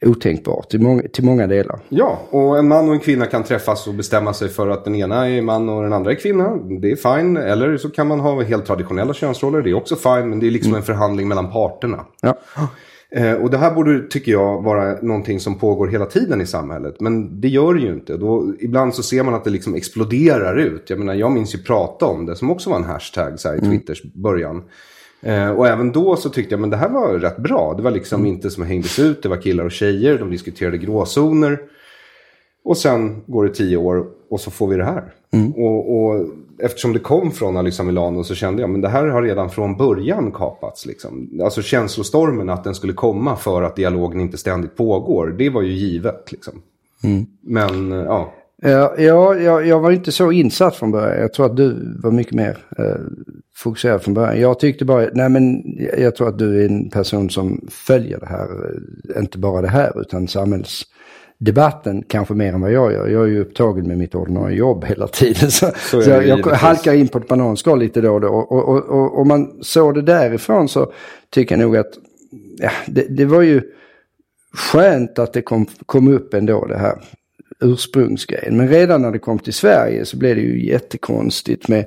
otänkbart 0.02 0.70
till 0.70 0.82
många, 0.82 1.02
till 1.14 1.24
många 1.24 1.48
delar. 1.48 1.80
Ja, 1.90 2.20
och 2.30 2.60
en 2.60 2.68
man 2.68 2.88
och 2.88 2.94
en 2.94 3.00
kvinna 3.00 3.26
kan 3.26 3.44
träffas 3.44 3.88
och 3.88 3.94
bestämma 3.94 4.34
sig 4.34 4.50
för 4.50 4.68
att 4.68 4.86
den 4.86 4.96
ena 4.96 5.30
är 5.30 5.42
man 5.42 5.70
och 5.70 5.84
den 5.84 5.94
andra 5.94 6.12
är 6.12 6.16
kvinna. 6.16 6.56
Det 6.82 6.92
är 6.92 6.96
fine. 6.96 7.38
Eller 7.38 7.78
så 7.78 7.90
kan 7.90 8.08
man 8.08 8.20
ha 8.20 8.44
helt 8.44 8.66
traditionella 8.66 9.14
könsroller. 9.14 9.62
Det 9.62 9.70
är 9.70 9.74
också 9.74 9.96
fine. 9.96 10.30
Men 10.30 10.40
det 10.40 10.48
är 10.48 10.52
liksom 10.52 10.76
en 10.76 10.84
förhandling 10.84 11.28
mellan 11.28 11.52
parterna. 11.52 12.06
Ja. 12.22 12.38
Eh, 13.12 13.34
och 13.34 13.50
det 13.50 13.58
här 13.58 13.72
borde, 13.72 14.08
tycker 14.08 14.32
jag, 14.32 14.62
vara 14.62 15.02
någonting 15.02 15.40
som 15.40 15.56
pågår 15.56 15.88
hela 15.88 16.06
tiden 16.06 16.42
i 16.42 16.46
samhället. 16.46 16.96
Men 17.00 17.42
det 17.42 17.48
gör 17.48 17.74
det 17.74 17.80
ju 17.80 17.94
inte. 17.94 18.18
Då, 18.18 18.54
ibland 18.60 18.96
så 18.96 19.04
ser 19.04 19.24
man 19.24 19.34
att 19.34 19.44
det 19.44 19.50
liksom 19.50 19.76
exploderar 19.76 20.56
ut. 20.56 20.90
Jag 20.90 21.00
menar, 21.00 21.14
jag 21.14 21.32
minns 21.32 21.56
ju 21.56 21.60
prata 21.60 22.06
om 22.06 22.26
det 22.26 22.36
som 22.36 22.52
också 22.52 22.70
var 22.70 22.78
en 22.78 22.84
hashtag 22.84 23.40
så 23.40 23.50
här, 23.50 23.56
i 23.56 23.60
Twitters 23.60 24.04
början. 24.04 24.64
Eh, 25.22 25.50
och 25.50 25.68
även 25.68 25.92
då 25.92 26.16
så 26.16 26.30
tyckte 26.30 26.54
jag 26.54 26.60
men 26.60 26.70
det 26.70 26.78
här 26.78 26.90
var 26.90 27.14
rätt 27.14 27.38
bra. 27.38 27.74
Det 27.78 27.84
var 27.84 27.92
liksom 27.92 28.26
inte 28.26 28.50
som 28.50 28.64
hängdes 28.64 29.00
ut. 29.00 29.24
Det 29.24 29.30
var 29.30 29.42
killar 29.42 29.66
och 29.66 29.72
tjejer. 29.72 30.18
De 30.18 30.30
diskuterade 30.32 30.78
gråzoner. 30.78 31.60
Och 32.64 32.78
sen 32.78 33.24
går 33.26 33.46
det 33.46 33.54
tio 33.54 33.78
år 33.78 34.08
och 34.30 34.40
så 34.40 34.52
får 34.52 34.68
vi 34.68 34.78
det 34.78 34.84
här. 34.84 35.14
Och, 35.56 35.98
och 35.98 36.26
eftersom 36.60 36.94
det 36.94 37.00
kom 37.00 37.32
från 37.32 37.58
Alyssa 37.58 37.84
Milano 37.84 38.24
så 38.24 38.36
kände 38.36 38.62
jag 38.62 38.70
men 38.70 38.82
det 38.82 38.90
här 38.90 39.08
har 39.08 39.22
redan 39.22 39.50
från 39.50 39.78
början 39.78 40.32
kapats. 40.32 40.86
Liksom. 40.86 41.40
Alltså 41.44 41.62
känslostormen 41.62 42.50
att 42.50 42.64
den 42.64 42.76
skulle 42.76 42.94
komma 42.94 43.36
för 43.36 43.62
att 43.62 43.76
dialogen 43.76 44.22
inte 44.22 44.38
ständigt 44.38 44.76
pågår. 44.76 45.36
Det 45.38 45.50
var 45.50 45.62
ju 45.62 45.72
givet. 45.72 46.32
Liksom. 46.32 46.62
Men 47.42 47.92
eh, 47.92 47.98
ja, 47.98 48.34
Ja, 48.62 48.94
ja, 48.98 49.36
jag, 49.36 49.68
jag 49.68 49.80
var 49.80 49.92
inte 49.92 50.12
så 50.12 50.32
insatt 50.32 50.76
från 50.76 50.92
början. 50.92 51.22
Jag 51.22 51.34
tror 51.34 51.46
att 51.46 51.58
du 51.58 51.96
var 52.04 52.12
mycket 52.12 52.34
mer 52.34 52.58
eh, 52.78 52.96
fokuserad 53.56 54.02
från 54.02 54.14
början. 54.14 54.40
Jag 54.42 54.60
tyckte 54.60 54.86
bara, 54.86 55.08
nej 55.14 55.30
men 55.30 55.64
jag 55.98 56.16
tror 56.16 56.28
att 56.30 56.38
du 56.40 56.62
är 56.62 56.70
en 56.70 56.90
person 56.90 57.30
som 57.30 57.68
följer 57.72 58.20
det 58.20 58.26
här. 58.26 58.48
eh, 59.16 59.22
Inte 59.22 59.38
bara 59.38 59.62
det 59.62 59.68
här 59.68 60.02
utan 60.02 60.28
samhällsdebatten 60.28 62.04
kanske 62.08 62.34
mer 62.34 62.54
än 62.54 62.62
vad 62.62 62.72
jag 62.72 62.94
gör. 62.94 63.08
Jag 63.08 63.24
är 63.24 63.28
ju 63.28 63.40
upptagen 63.42 63.88
med 63.88 63.98
mitt 63.98 64.16
ordinarie 64.16 64.58
jobb 64.58 64.86
hela 64.86 65.08
tiden. 65.08 65.52
Så, 65.52 65.72
så, 65.78 65.98
det 66.00 66.06
jag, 66.06 66.28
jag 66.28 66.48
halkar 66.48 66.94
in 66.94 67.08
på 67.08 67.18
ett 67.18 67.28
bananskal 67.28 67.80
lite 67.80 68.02
då 68.02 68.14
och 68.14 68.22
då. 68.22 68.28
Och, 68.28 68.52
och, 68.70 68.84
och, 68.86 69.20
och 69.20 69.28
man 69.28 69.58
såg 69.62 69.96
det 69.96 70.02
därifrån 70.02 70.70
så 70.70 70.92
tycker 71.30 71.56
jag 71.58 71.62
nog 71.62 71.78
att 71.78 71.92
ja, 72.58 72.72
det, 72.88 73.06
det 73.18 73.26
var 73.26 73.42
ju 73.42 73.62
skönt 74.54 75.20
att 75.20 75.34
det 75.34 75.42
kom, 75.42 75.66
kom 75.86 76.08
upp 76.08 76.34
ändå 76.34 76.66
det 76.66 76.78
här 76.78 76.96
ursprungsgrejen. 77.62 78.58
Men 78.58 78.68
redan 78.68 79.02
när 79.02 79.12
det 79.12 79.20
kom 79.20 79.40
till 79.40 79.54
Sverige 79.54 80.06
så 80.06 80.18
blev 80.18 80.36
det 80.36 80.42
ju 80.42 80.66
jättekonstigt 80.66 81.68
med, 81.68 81.86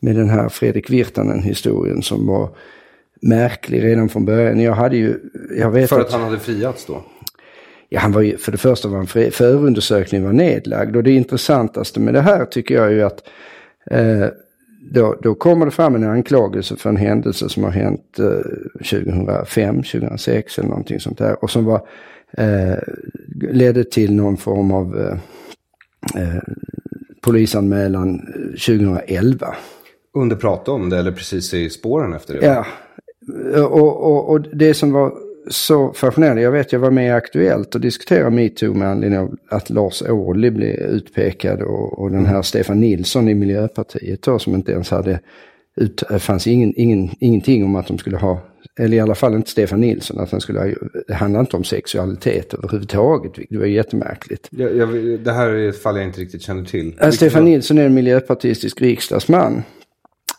med 0.00 0.16
den 0.16 0.28
här 0.28 0.48
Fredrik 0.48 0.90
Virtanen-historien 0.90 2.02
som 2.02 2.26
var 2.26 2.56
märklig 3.22 3.84
redan 3.84 4.08
från 4.08 4.24
början. 4.24 4.60
Jag 4.60 4.74
hade 4.74 4.96
ju, 4.96 5.18
jag 5.58 5.70
vet 5.70 5.88
för 5.88 6.00
att, 6.00 6.06
att 6.06 6.12
han 6.12 6.22
hade 6.22 6.38
friats 6.38 6.86
då. 6.86 7.02
ja, 7.88 8.00
han 8.00 8.12
var 8.12 8.20
ju, 8.20 8.36
för 8.36 8.52
det 8.52 8.58
första 8.58 8.88
var 8.88 8.98
en 8.98 9.06
för, 9.06 9.30
förundersökning 9.30 10.24
var 10.24 10.32
nedlagd 10.32 10.96
och 10.96 11.02
det 11.02 11.12
intressantaste 11.12 12.00
med 12.00 12.14
det 12.14 12.20
här 12.20 12.44
tycker 12.44 12.74
jag 12.74 12.86
är 12.86 12.90
ju 12.90 13.02
att 13.02 13.22
eh, 13.90 14.26
då, 14.92 15.16
då 15.22 15.34
kommer 15.34 15.66
det 15.66 15.72
fram 15.72 15.94
en 15.94 16.04
anklagelse 16.04 16.76
för 16.76 16.90
en 16.90 16.96
händelse 16.96 17.48
som 17.48 17.64
har 17.64 17.70
hänt 17.70 18.18
eh, 18.18 18.96
2005, 19.00 19.76
2006 19.76 20.58
eller 20.58 20.68
någonting 20.68 21.00
sånt 21.00 21.18
där. 21.18 21.44
Och 21.44 21.50
som 21.50 21.64
var, 21.64 21.86
eh, 22.32 22.78
ledde 23.52 23.84
till 23.84 24.14
någon 24.14 24.36
form 24.36 24.72
av 24.72 24.98
eh, 24.98 26.22
eh, 26.22 26.42
polisanmälan 27.20 28.14
eh, 28.14 28.50
2011. 28.50 29.54
Under 30.14 30.36
prata 30.36 30.72
om 30.72 30.90
det 30.90 30.98
eller 30.98 31.12
precis 31.12 31.54
i 31.54 31.70
spåren 31.70 32.12
efter 32.12 32.34
det. 32.34 32.46
Ja, 32.46 32.66
och, 33.62 33.96
och, 33.96 34.30
och 34.30 34.40
det 34.40 34.74
som 34.74 34.92
var 34.92 35.12
så 35.48 35.92
fascinerande, 35.92 36.42
jag 36.42 36.52
vet 36.52 36.72
jag 36.72 36.80
var 36.80 36.90
med 36.90 37.06
i 37.06 37.10
Aktuellt 37.10 37.74
och 37.74 37.80
diskuterade 37.80 38.30
metoo 38.30 38.74
med 38.74 38.88
anledning 38.88 39.18
av 39.18 39.36
att 39.48 39.70
Lars 39.70 40.02
Ohly 40.02 40.50
blev 40.50 40.74
utpekad 40.74 41.62
och, 41.62 41.98
och 41.98 42.10
den 42.10 42.26
här 42.26 42.42
Stefan 42.42 42.80
Nilsson 42.80 43.28
i 43.28 43.34
Miljöpartiet 43.34 44.22
då, 44.22 44.38
som 44.38 44.54
inte 44.54 44.72
ens 44.72 44.90
hade, 44.90 45.20
ut, 45.76 46.02
fanns 46.18 46.46
ingen, 46.46 46.72
ingen, 46.76 47.10
ingenting 47.20 47.64
om 47.64 47.76
att 47.76 47.86
de 47.86 47.98
skulle 47.98 48.16
ha, 48.16 48.38
eller 48.80 48.96
i 48.96 49.00
alla 49.00 49.14
fall 49.14 49.34
inte 49.34 49.50
Stefan 49.50 49.80
Nilsson, 49.80 50.20
att 50.20 50.30
han 50.30 50.40
skulle 50.40 50.60
ha, 50.60 50.66
det 51.06 51.14
handlade 51.14 51.40
inte 51.40 51.56
om 51.56 51.64
sexualitet 51.64 52.54
överhuvudtaget, 52.54 53.38
vilket 53.38 53.58
var 53.58 53.66
jättemärkligt. 53.66 54.48
Jag, 54.50 54.76
jag, 54.76 54.88
det 55.20 55.32
här 55.32 55.48
är 55.48 55.68
ett 55.68 55.82
fall 55.82 55.96
jag 55.96 56.04
inte 56.04 56.20
riktigt 56.20 56.42
känner 56.42 56.64
till. 56.64 56.94
Äh, 57.00 57.10
Stefan 57.10 57.44
Nilsson 57.44 57.78
är 57.78 57.86
en 57.86 57.94
miljöpartistisk 57.94 58.80
riksdagsman 58.80 59.62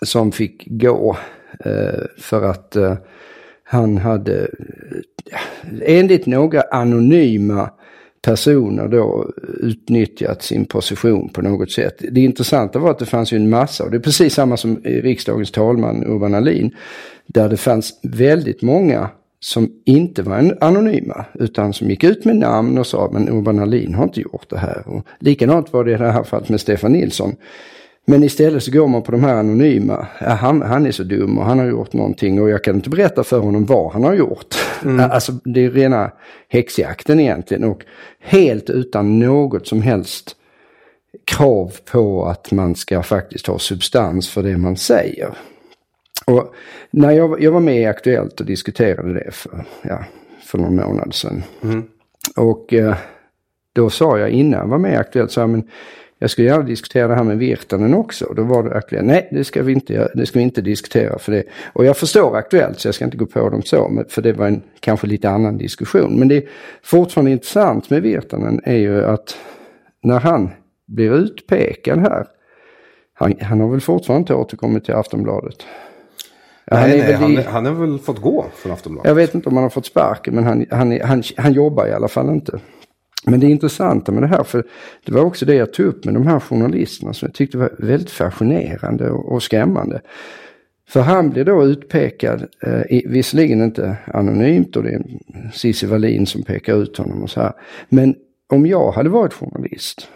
som 0.06 0.32
fick 0.32 0.64
gå 0.66 1.18
eh, 1.66 2.04
för 2.18 2.44
att 2.44 2.76
eh, 2.76 2.96
han 3.64 3.98
hade, 3.98 4.42
eh, 4.42 5.98
enligt 5.98 6.26
några 6.26 6.62
anonyma 6.62 7.70
personer 8.22 8.88
då 8.88 9.32
utnyttjat 9.60 10.42
sin 10.44 10.66
position 10.66 11.30
på 11.30 11.42
något 11.42 11.72
sätt. 11.72 12.02
Det 12.12 12.22
intressanta 12.22 12.80
var 12.80 12.92
att 12.92 13.00
det 13.00 13.06
fanns 13.06 13.34
ju 13.34 13.38
en 13.38 13.50
massa, 13.50 13.84
och 13.84 13.92
det 13.92 13.98
är 13.98 14.02
precis 14.02 14.34
samma 14.34 14.58
som 14.58 14.82
riksdagens 14.84 15.52
talman 15.52 16.04
Urban 16.08 16.36
Ahlin, 16.36 16.76
där 17.28 17.50
det 17.50 17.58
fanns 17.58 18.00
väldigt 18.04 18.62
många 18.62 19.10
som 19.40 19.72
inte 19.86 20.24
var 20.24 20.58
anonyma 20.62 21.26
utan 21.34 21.74
som 21.74 21.90
gick 21.90 22.04
ut 22.04 22.26
med 22.26 22.36
namn 22.36 22.78
och 22.78 22.88
sa 22.88 23.10
men 23.14 23.30
Urban 23.30 23.60
Ahlin 23.60 23.94
har 23.94 24.04
inte 24.04 24.22
gjort 24.22 24.50
det 24.50 24.58
här. 24.58 24.88
Och 24.88 25.06
likadant 25.20 25.74
var 25.74 25.84
det 25.84 25.92
i 25.92 25.98
det 25.98 26.12
här 26.12 26.24
fallet 26.24 26.50
med 26.50 26.62
Stefan 26.62 26.92
Nilsson. 26.92 27.36
Men 28.06 28.24
istället 28.24 28.64
så 28.64 28.72
går 28.72 28.88
man 28.88 29.02
på 29.02 29.12
de 29.12 29.24
här 29.24 29.36
anonyma. 29.36 30.08
Ja, 30.20 30.30
han, 30.30 30.62
han 30.62 30.86
är 30.86 30.92
så 30.92 31.04
dum 31.04 31.38
och 31.38 31.46
han 31.46 31.60
har 31.60 31.66
gjort 31.66 31.94
någonting 31.94 32.42
och 32.42 32.50
jag 32.50 32.64
kan 32.64 32.76
inte 32.76 32.90
berätta 32.90 33.24
för 33.24 33.40
honom 33.40 33.66
vad 33.66 33.92
han 33.92 34.04
har 34.04 34.14
gjort. 34.14 34.56
Alltså 35.12 35.32
det 35.44 35.66
är 35.66 35.70
rena 35.70 36.12
häxjakten 36.50 37.20
egentligen 37.20 37.64
och 37.64 37.86
helt 38.20 38.70
utan 38.70 39.20
något 39.20 39.68
som 39.68 39.82
helst 39.82 40.36
krav 41.26 41.74
på 41.92 42.26
att 42.26 42.52
man 42.52 42.76
ska 42.76 43.04
faktiskt 43.04 43.48
ha 43.48 43.60
substans 43.60 44.30
för 44.30 44.44
det 44.44 44.58
man 44.58 44.78
säger. 44.78 45.30
Och 46.26 46.54
när 46.92 47.12
jag, 47.12 47.42
jag 47.42 47.52
var 47.52 47.60
med 47.60 47.82
i 47.82 47.86
Aktuellt 47.86 48.40
och 48.40 48.46
diskuterade 48.46 49.14
det 49.14 49.32
för, 49.32 49.66
ja, 49.82 50.06
för 50.46 50.58
någon 50.58 50.76
månad 50.76 51.14
sedan. 51.14 51.44
Och 52.36 52.74
eh, 52.74 52.96
då 53.74 53.90
sa 53.90 54.20
jag 54.20 54.30
innan 54.30 54.60
jag 54.60 54.68
var 54.68 54.78
med 54.78 54.94
i 54.94 54.96
Aktuellt, 54.96 55.32
så 55.32 55.40
jag, 55.40 55.50
men 55.50 55.68
jag 56.22 56.30
skulle 56.30 56.48
gärna 56.48 56.64
diskutera 56.64 57.08
det 57.08 57.16
här 57.16 57.24
med 57.24 57.38
Virtanen 57.38 57.94
också. 57.94 58.26
Och 58.26 58.36
då 58.36 58.44
var 58.44 58.64
det 58.64 58.76
Aktuellt, 58.76 59.08
nej 59.08 59.28
det 59.32 59.44
ska 59.44 59.64
vi 59.64 59.74
inte, 59.74 60.12
det 60.16 60.26
ska 60.26 60.40
vi 60.40 60.44
inte 60.44 60.62
diskutera 60.62 61.20
för 61.20 61.32
det. 61.32 61.44
Och 61.74 61.86
jag 61.86 61.98
förstår 61.98 62.36
Aktuellt 62.38 62.80
så 62.80 62.88
jag 62.88 62.96
ska 62.96 63.06
inte 63.06 63.18
gå 63.18 63.26
på 63.26 63.50
dem 63.50 63.62
så, 63.62 64.04
för 64.10 64.22
det 64.22 64.34
var 64.34 64.48
en 64.48 64.62
kanske 64.80 65.08
lite 65.08 65.30
annan 65.30 65.58
diskussion. 65.58 66.20
Men 66.20 66.28
det 66.28 66.38
är 66.38 66.44
fortfarande 66.84 67.32
intressant 67.32 67.90
med 67.90 68.02
Virtanen 68.02 68.62
är 68.64 68.76
ju 68.78 69.06
att 69.06 69.38
när 70.04 70.20
han 70.20 70.50
blir 70.88 71.12
utpekad 71.14 72.00
här, 72.00 72.26
han, 73.14 73.34
han 73.42 73.60
har 73.62 73.70
väl 73.70 73.82
fortfarande 73.82 74.20
inte 74.22 74.34
återkommit 74.34 74.86
till 74.86 74.94
Aftonbladet. 74.94 75.56
Ja, 76.66 76.76
Nej, 76.76 76.82
han 76.82 77.00
är 77.00 77.04
nej, 77.04 77.14
han, 77.14 77.32
i- 77.32 77.42
han 77.44 77.66
har 77.66 77.74
väl 77.74 78.00
fått 78.00 78.22
gå 78.22 78.46
från 78.56 78.72
Aftonbladet. 78.72 79.08
jag 79.10 79.16
vet 79.16 79.36
inte 79.36 79.50
om 79.50 79.56
han 79.56 79.64
har 79.64 79.70
fått 79.70 79.86
sparken 79.86 80.36
men 80.36 80.44
han, 80.44 80.66
han, 80.72 81.00
han, 81.02 81.24
han 81.38 81.54
jobbar 81.54 81.88
i 81.88 81.92
alla 81.94 82.08
fall 82.08 82.30
inte. 82.30 82.60
Men 83.26 83.40
det 83.40 83.48
intressanta 83.48 84.12
med 84.12 84.24
det 84.24 84.28
här, 84.28 84.44
för 84.44 84.64
det 85.06 85.12
var 85.12 85.22
också 85.22 85.46
det 85.46 85.56
jag 85.56 85.74
tog 85.74 85.86
upp 85.86 86.06
med 86.06 86.14
de 86.14 86.28
här 86.28 86.40
journalisterna 86.40 87.14
som 87.14 87.26
jag 87.26 87.36
tyckte 87.36 87.58
var 87.58 87.72
väldigt 87.80 88.12
fascinerande 88.12 89.10
och, 89.12 89.32
och 89.32 89.44
skrämmande. 89.44 90.02
För 90.88 91.02
han 91.02 91.30
blir 91.30 91.46
då 91.46 91.66
utpekad, 91.66 92.48
eh, 92.64 92.82
i, 92.90 93.06
visserligen 93.08 93.62
inte 93.62 93.98
anonymt 94.06 94.76
och 94.76 94.84
det 94.84 94.90
är 94.90 95.04
Cissi 95.54 95.86
Wallin 95.86 96.26
som 96.26 96.44
pekar 96.44 96.82
ut 96.82 96.98
honom 96.98 97.24
och 97.24 97.30
så 97.30 97.42
här. 97.42 97.54
Men 97.90 98.16
om 98.50 98.66
jag 98.66 98.92
hade 98.92 99.10
varit 99.10 99.34
journalist, 99.34 100.08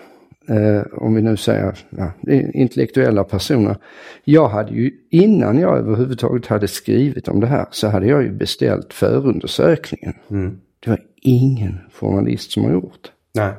eh, 0.49 0.81
om 0.91 1.15
vi 1.15 1.21
nu 1.21 1.37
säger 1.37 1.77
ja, 1.89 2.11
intellektuella 2.53 3.23
personer. 3.23 3.77
Jag 4.23 4.47
hade 4.47 4.73
ju 4.73 4.91
innan 5.11 5.59
jag 5.59 5.77
överhuvudtaget 5.77 6.47
hade 6.47 6.67
skrivit 6.67 7.27
om 7.27 7.39
det 7.39 7.47
här 7.47 7.65
så 7.71 7.87
hade 7.87 8.07
jag 8.07 8.23
ju 8.23 8.31
beställt 8.31 8.93
förundersökningen. 8.93 10.13
Mm. 10.31 10.59
Det 10.85 10.91
var 10.91 11.01
ingen 11.21 11.79
journalist 11.93 12.51
som 12.51 12.63
har 12.63 12.71
gjort. 12.71 13.11
Nej. 13.33 13.53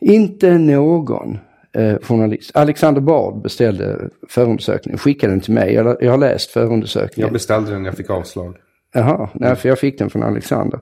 Inte 0.00 0.58
någon 0.58 1.38
eh, 1.72 1.98
journalist. 2.02 2.50
Alexander 2.56 3.00
Bard 3.00 3.42
beställde 3.42 4.10
förundersökningen, 4.28 4.98
skickade 4.98 5.32
den 5.32 5.40
till 5.40 5.54
mig. 5.54 5.74
Jag, 5.74 5.96
jag 6.00 6.10
har 6.10 6.18
läst 6.18 6.50
förundersökningen. 6.50 7.26
Jag 7.26 7.32
beställde 7.32 7.70
den, 7.70 7.84
jag 7.84 7.96
fick 7.96 8.10
avslag. 8.10 8.56
Jaha, 8.94 9.28
nej, 9.34 9.56
för 9.56 9.68
jag 9.68 9.78
fick 9.78 9.98
den 9.98 10.10
från 10.10 10.22
Alexander. 10.22 10.80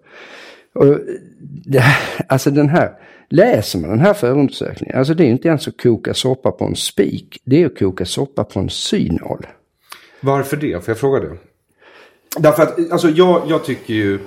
Och 0.75 0.99
det, 1.65 1.83
alltså 2.29 2.51
den 2.51 2.69
här, 2.69 2.93
läser 3.29 3.79
man 3.79 3.91
den 3.91 4.01
här 4.01 4.15
förundersökningen, 4.15 4.99
alltså 4.99 5.15
det 5.15 5.25
är 5.25 5.29
inte 5.29 5.49
ens 5.49 5.69
att 5.69 5.83
koka 5.83 6.15
soppa 6.15 6.51
på 6.51 6.65
en 6.65 6.77
spik, 6.77 7.43
det 7.45 7.63
är 7.63 7.67
att 7.67 7.79
koka 7.79 8.05
soppa 8.05 8.45
på 8.45 8.61
en 8.61 8.71
synål. 8.71 9.47
Varför 10.21 10.57
det? 10.57 10.85
Får 10.85 10.91
jag 10.93 10.99
fråga 10.99 11.21
det? 11.21 11.37
Därför 12.39 12.63
att 12.63 12.93
alltså, 12.93 13.09
jag, 13.09 13.43
jag 13.49 13.65
tycker 13.65 13.95
ju 13.95 14.19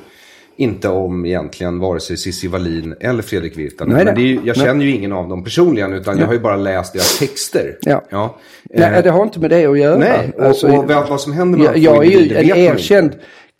inte 0.59 0.89
om 0.89 1.25
egentligen 1.25 1.79
vare 1.79 1.99
sig 1.99 2.17
Cissi 2.17 2.47
Wallin 2.47 2.95
eller 2.99 3.21
Fredrik 3.23 3.57
Virtanen. 3.57 3.95
Nej, 3.95 4.05
Men 4.05 4.15
det 4.15 4.21
är 4.21 4.23
ju, 4.23 4.35
jag 4.35 4.57
nej. 4.57 4.65
känner 4.65 4.85
ju 4.85 4.91
ingen 4.91 5.11
av 5.11 5.29
dem 5.29 5.43
personligen 5.43 5.93
utan 5.93 6.17
jag 6.17 6.25
har 6.25 6.33
ju 6.33 6.39
bara 6.39 6.55
läst 6.55 6.93
deras 6.93 7.19
texter. 7.19 7.77
Ja. 7.81 8.05
ja. 8.09 8.39
Nej, 8.73 8.93
Eh, 8.97 9.03
det 9.03 9.09
har 9.09 9.23
inte 9.23 9.39
med 9.39 9.49
det 9.49 9.65
att 9.65 9.79
göra. 9.79 9.97
Nej, 9.97 10.31
och, 10.37 10.43
Alltså, 10.43 10.67
och 10.67 10.87
vad, 10.87 11.09
vad 11.09 11.21
som 11.21 11.33
händer 11.33 11.59
med 11.59 11.65
jag, 11.67 11.77
jag 11.77 12.05
är 12.05 12.09
ju 12.09 12.35
en 12.35 12.57
erkänd 12.57 13.11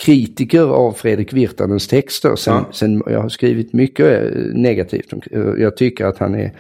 kritiker 0.06 0.62
av 0.64 0.92
Fredrik 0.92 1.34
Virtanens 1.34 1.88
texter. 1.88 2.36
Sen, 2.36 2.54
Ja. 2.54 2.66
sen 2.74 3.04
jag 3.06 3.22
har 3.22 3.30
skrivit 3.30 3.74
mycket 3.74 4.06
eh, 4.06 4.32
negativt. 4.54 5.14
Jag 5.58 5.78
tycker 5.78 6.06
att 6.06 6.18
han 6.18 6.36
är 6.36 6.52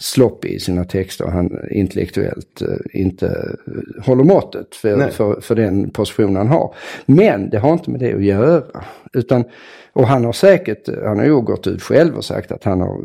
sloppy 0.00 0.48
i 0.48 0.60
sina 0.60 0.84
texter. 0.84 1.26
Han 1.26 1.58
intellektuellt 1.70 2.62
eh, 2.62 3.00
inte 3.00 3.56
håller 4.04 4.24
måttet 4.24 4.74
för, 4.74 5.08
för, 5.08 5.40
för 5.40 5.54
den 5.54 5.90
position 5.90 6.36
han 6.36 6.48
har. 6.48 6.74
Men 7.06 7.50
det 7.50 7.58
har 7.58 7.72
inte 7.72 7.90
med 7.90 8.00
det 8.00 8.14
att 8.14 8.24
göra. 8.24 8.84
Utan, 9.12 9.44
och 9.92 10.06
han 10.06 10.24
har 10.24 10.32
säkert, 10.32 10.88
han 11.04 11.18
har 11.18 11.24
ju 11.24 11.40
gått 11.40 11.66
ut 11.66 11.82
själv 11.82 12.16
och 12.16 12.24
sagt 12.24 12.52
att 12.52 12.64
han 12.64 12.80
har 12.80 13.00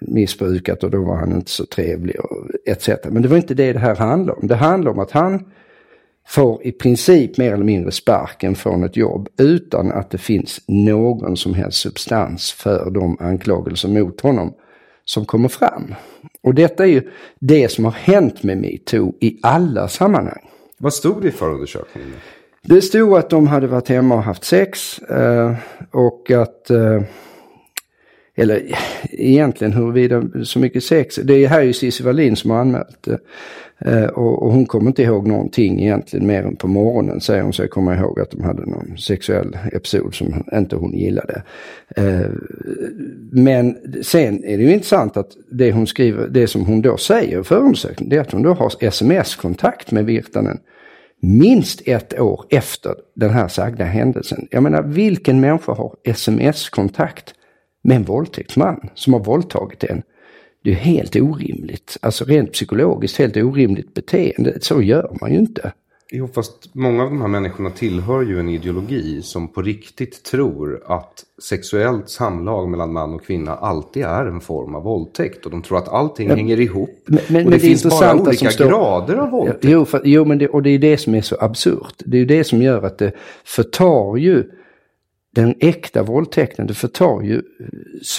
missbrukat 0.00 0.84
och 0.84 0.90
då 0.90 1.02
var 1.02 1.16
han 1.16 1.32
inte 1.32 1.50
så 1.50 1.66
trevlig 1.66 2.20
och 2.20 2.46
etc. 2.66 2.88
Men 3.10 3.22
det 3.22 3.28
var 3.28 3.36
inte 3.36 3.54
det 3.54 3.72
det 3.72 3.78
här 3.78 3.96
handlar 3.96 4.38
om. 4.38 4.48
Det 4.48 4.54
handlar 4.54 4.90
om 4.90 4.98
att 4.98 5.10
han 5.10 5.44
får 6.26 6.66
i 6.66 6.72
princip 6.72 7.38
mer 7.38 7.52
eller 7.52 7.64
mindre 7.64 7.92
sparken 7.92 8.54
från 8.54 8.84
ett 8.84 8.96
jobb 8.96 9.28
utan 9.38 9.92
att 9.92 10.10
det 10.10 10.18
finns 10.18 10.60
någon 10.66 11.36
som 11.36 11.54
helst 11.54 11.78
substans 11.78 12.52
för 12.52 12.90
de 12.90 13.16
anklagelser 13.20 13.88
mot 13.88 14.20
honom 14.20 14.54
som 15.04 15.24
kommer 15.24 15.48
fram. 15.48 15.94
Och 16.44 16.54
detta 16.54 16.84
är 16.84 16.88
ju 16.88 17.02
det 17.38 17.68
som 17.68 17.84
har 17.84 17.92
hänt 17.92 18.42
med 18.42 18.58
metoo 18.58 19.14
i 19.20 19.38
alla 19.42 19.88
sammanhang. 19.88 20.50
Vad 20.78 20.94
stod 20.94 21.22
det 21.22 21.28
i 21.28 21.30
förundersökningen? 21.30 22.12
Det 22.62 22.82
stod 22.82 23.18
att 23.18 23.30
de 23.30 23.46
hade 23.46 23.66
varit 23.66 23.88
hemma 23.88 24.14
och 24.14 24.22
haft 24.22 24.44
sex 24.44 24.98
eh, 24.98 25.54
och 25.90 26.30
att 26.30 26.70
eh, 26.70 27.02
eller 28.36 28.62
egentligen 29.10 29.72
huruvida 29.72 30.22
så 30.44 30.58
mycket 30.58 30.84
sex. 30.84 31.16
Det 31.24 31.44
är 31.44 31.48
här 31.48 31.60
är 31.60 31.64
ju 31.64 31.72
Cissi 31.72 32.02
Wallin 32.02 32.36
som 32.36 32.50
har 32.50 32.58
anmält 32.58 32.98
det. 33.00 33.18
Eh, 33.78 34.04
och, 34.04 34.42
och 34.42 34.52
hon 34.52 34.66
kommer 34.66 34.86
inte 34.86 35.02
ihåg 35.02 35.26
någonting 35.26 35.82
egentligen 35.82 36.26
mer 36.26 36.42
än 36.42 36.56
på 36.56 36.68
morgonen 36.68 37.20
säger 37.20 37.42
hon 37.42 37.52
sig 37.52 37.68
komma 37.68 37.96
ihåg 37.96 38.20
att 38.20 38.30
de 38.30 38.42
hade 38.44 38.66
någon 38.66 38.98
sexuell 38.98 39.58
episod 39.72 40.14
som 40.14 40.44
inte 40.52 40.76
hon 40.76 40.92
gillade. 40.92 41.42
Eh, 41.96 42.30
men 43.32 43.76
sen 44.02 44.44
är 44.44 44.56
det 44.56 44.62
ju 44.62 44.72
intressant 44.72 45.16
att 45.16 45.30
det 45.50 45.72
hon 45.72 45.86
skriver, 45.86 46.28
det 46.28 46.46
som 46.46 46.66
hon 46.66 46.82
då 46.82 46.96
säger 46.96 47.40
i 47.40 47.44
förundersökningen, 47.44 48.10
det 48.10 48.16
är 48.16 48.20
att 48.20 48.32
hon 48.32 48.42
då 48.42 48.52
har 48.52 48.72
sms-kontakt 48.80 49.90
med 49.90 50.04
Virtanen 50.04 50.58
minst 51.20 51.82
ett 51.88 52.20
år 52.20 52.44
efter 52.50 52.94
den 53.14 53.30
här 53.30 53.48
sagda 53.48 53.84
händelsen. 53.84 54.48
Jag 54.50 54.62
menar, 54.62 54.82
vilken 54.82 55.40
människa 55.40 55.72
har 55.72 55.94
sms-kontakt 56.04 57.34
med 57.84 57.96
en 57.96 58.04
våldtäktsman 58.04 58.88
som 58.94 59.12
har 59.12 59.20
våldtagit 59.20 59.84
en? 59.84 60.02
Det 60.62 60.70
är 60.70 60.74
helt 60.74 61.16
orimligt. 61.16 61.96
Alltså 62.02 62.24
rent 62.24 62.52
psykologiskt 62.52 63.16
helt 63.18 63.36
orimligt 63.36 63.94
beteende. 63.94 64.58
Så 64.60 64.82
gör 64.82 65.16
man 65.20 65.32
ju 65.32 65.38
inte. 65.38 65.72
Jo, 66.12 66.28
fast 66.34 66.74
många 66.74 67.02
av 67.02 67.08
de 67.10 67.20
här 67.20 67.28
människorna 67.28 67.70
tillhör 67.70 68.22
ju 68.22 68.40
en 68.40 68.48
ideologi 68.48 69.22
som 69.22 69.48
på 69.48 69.62
riktigt 69.62 70.22
tror 70.24 70.82
att 70.86 71.24
sexuellt 71.42 72.10
samlag 72.10 72.68
mellan 72.68 72.92
man 72.92 73.14
och 73.14 73.24
kvinna 73.26 73.54
alltid 73.54 74.02
är 74.04 74.26
en 74.26 74.40
form 74.40 74.74
av 74.74 74.82
våldtäkt. 74.82 75.44
Och 75.44 75.50
de 75.50 75.62
tror 75.62 75.78
att 75.78 75.88
allting 75.88 76.30
hänger 76.30 76.60
ihop. 76.60 76.90
Men- 77.06 77.18
men- 77.28 77.36
och 77.36 77.42
det, 77.42 77.44
men 77.44 77.50
det 77.50 77.58
finns 77.58 77.84
bara 77.84 78.20
olika 78.20 78.50
står- 78.50 78.68
grader 78.68 79.14
av 79.16 79.30
våldtäkt. 79.30 79.64
Jo, 79.64 79.84
för, 79.84 80.00
jo 80.04 80.24
men 80.24 80.38
det, 80.38 80.48
och 80.48 80.62
det 80.62 80.70
är 80.70 80.78
det 80.78 80.98
som 80.98 81.14
är 81.14 81.20
så 81.22 81.36
absurt. 81.40 81.94
Det 82.04 82.16
är 82.16 82.18
ju 82.20 82.26
det 82.26 82.44
som 82.44 82.62
gör 82.62 82.82
att 82.82 82.98
det 82.98 83.12
förtar 83.44 84.16
ju 84.16 84.44
den 85.34 85.54
äkta 85.60 86.02
våldtäkten. 86.02 86.66
Det 86.66 86.74
förtar 86.74 87.22
ju 87.22 87.42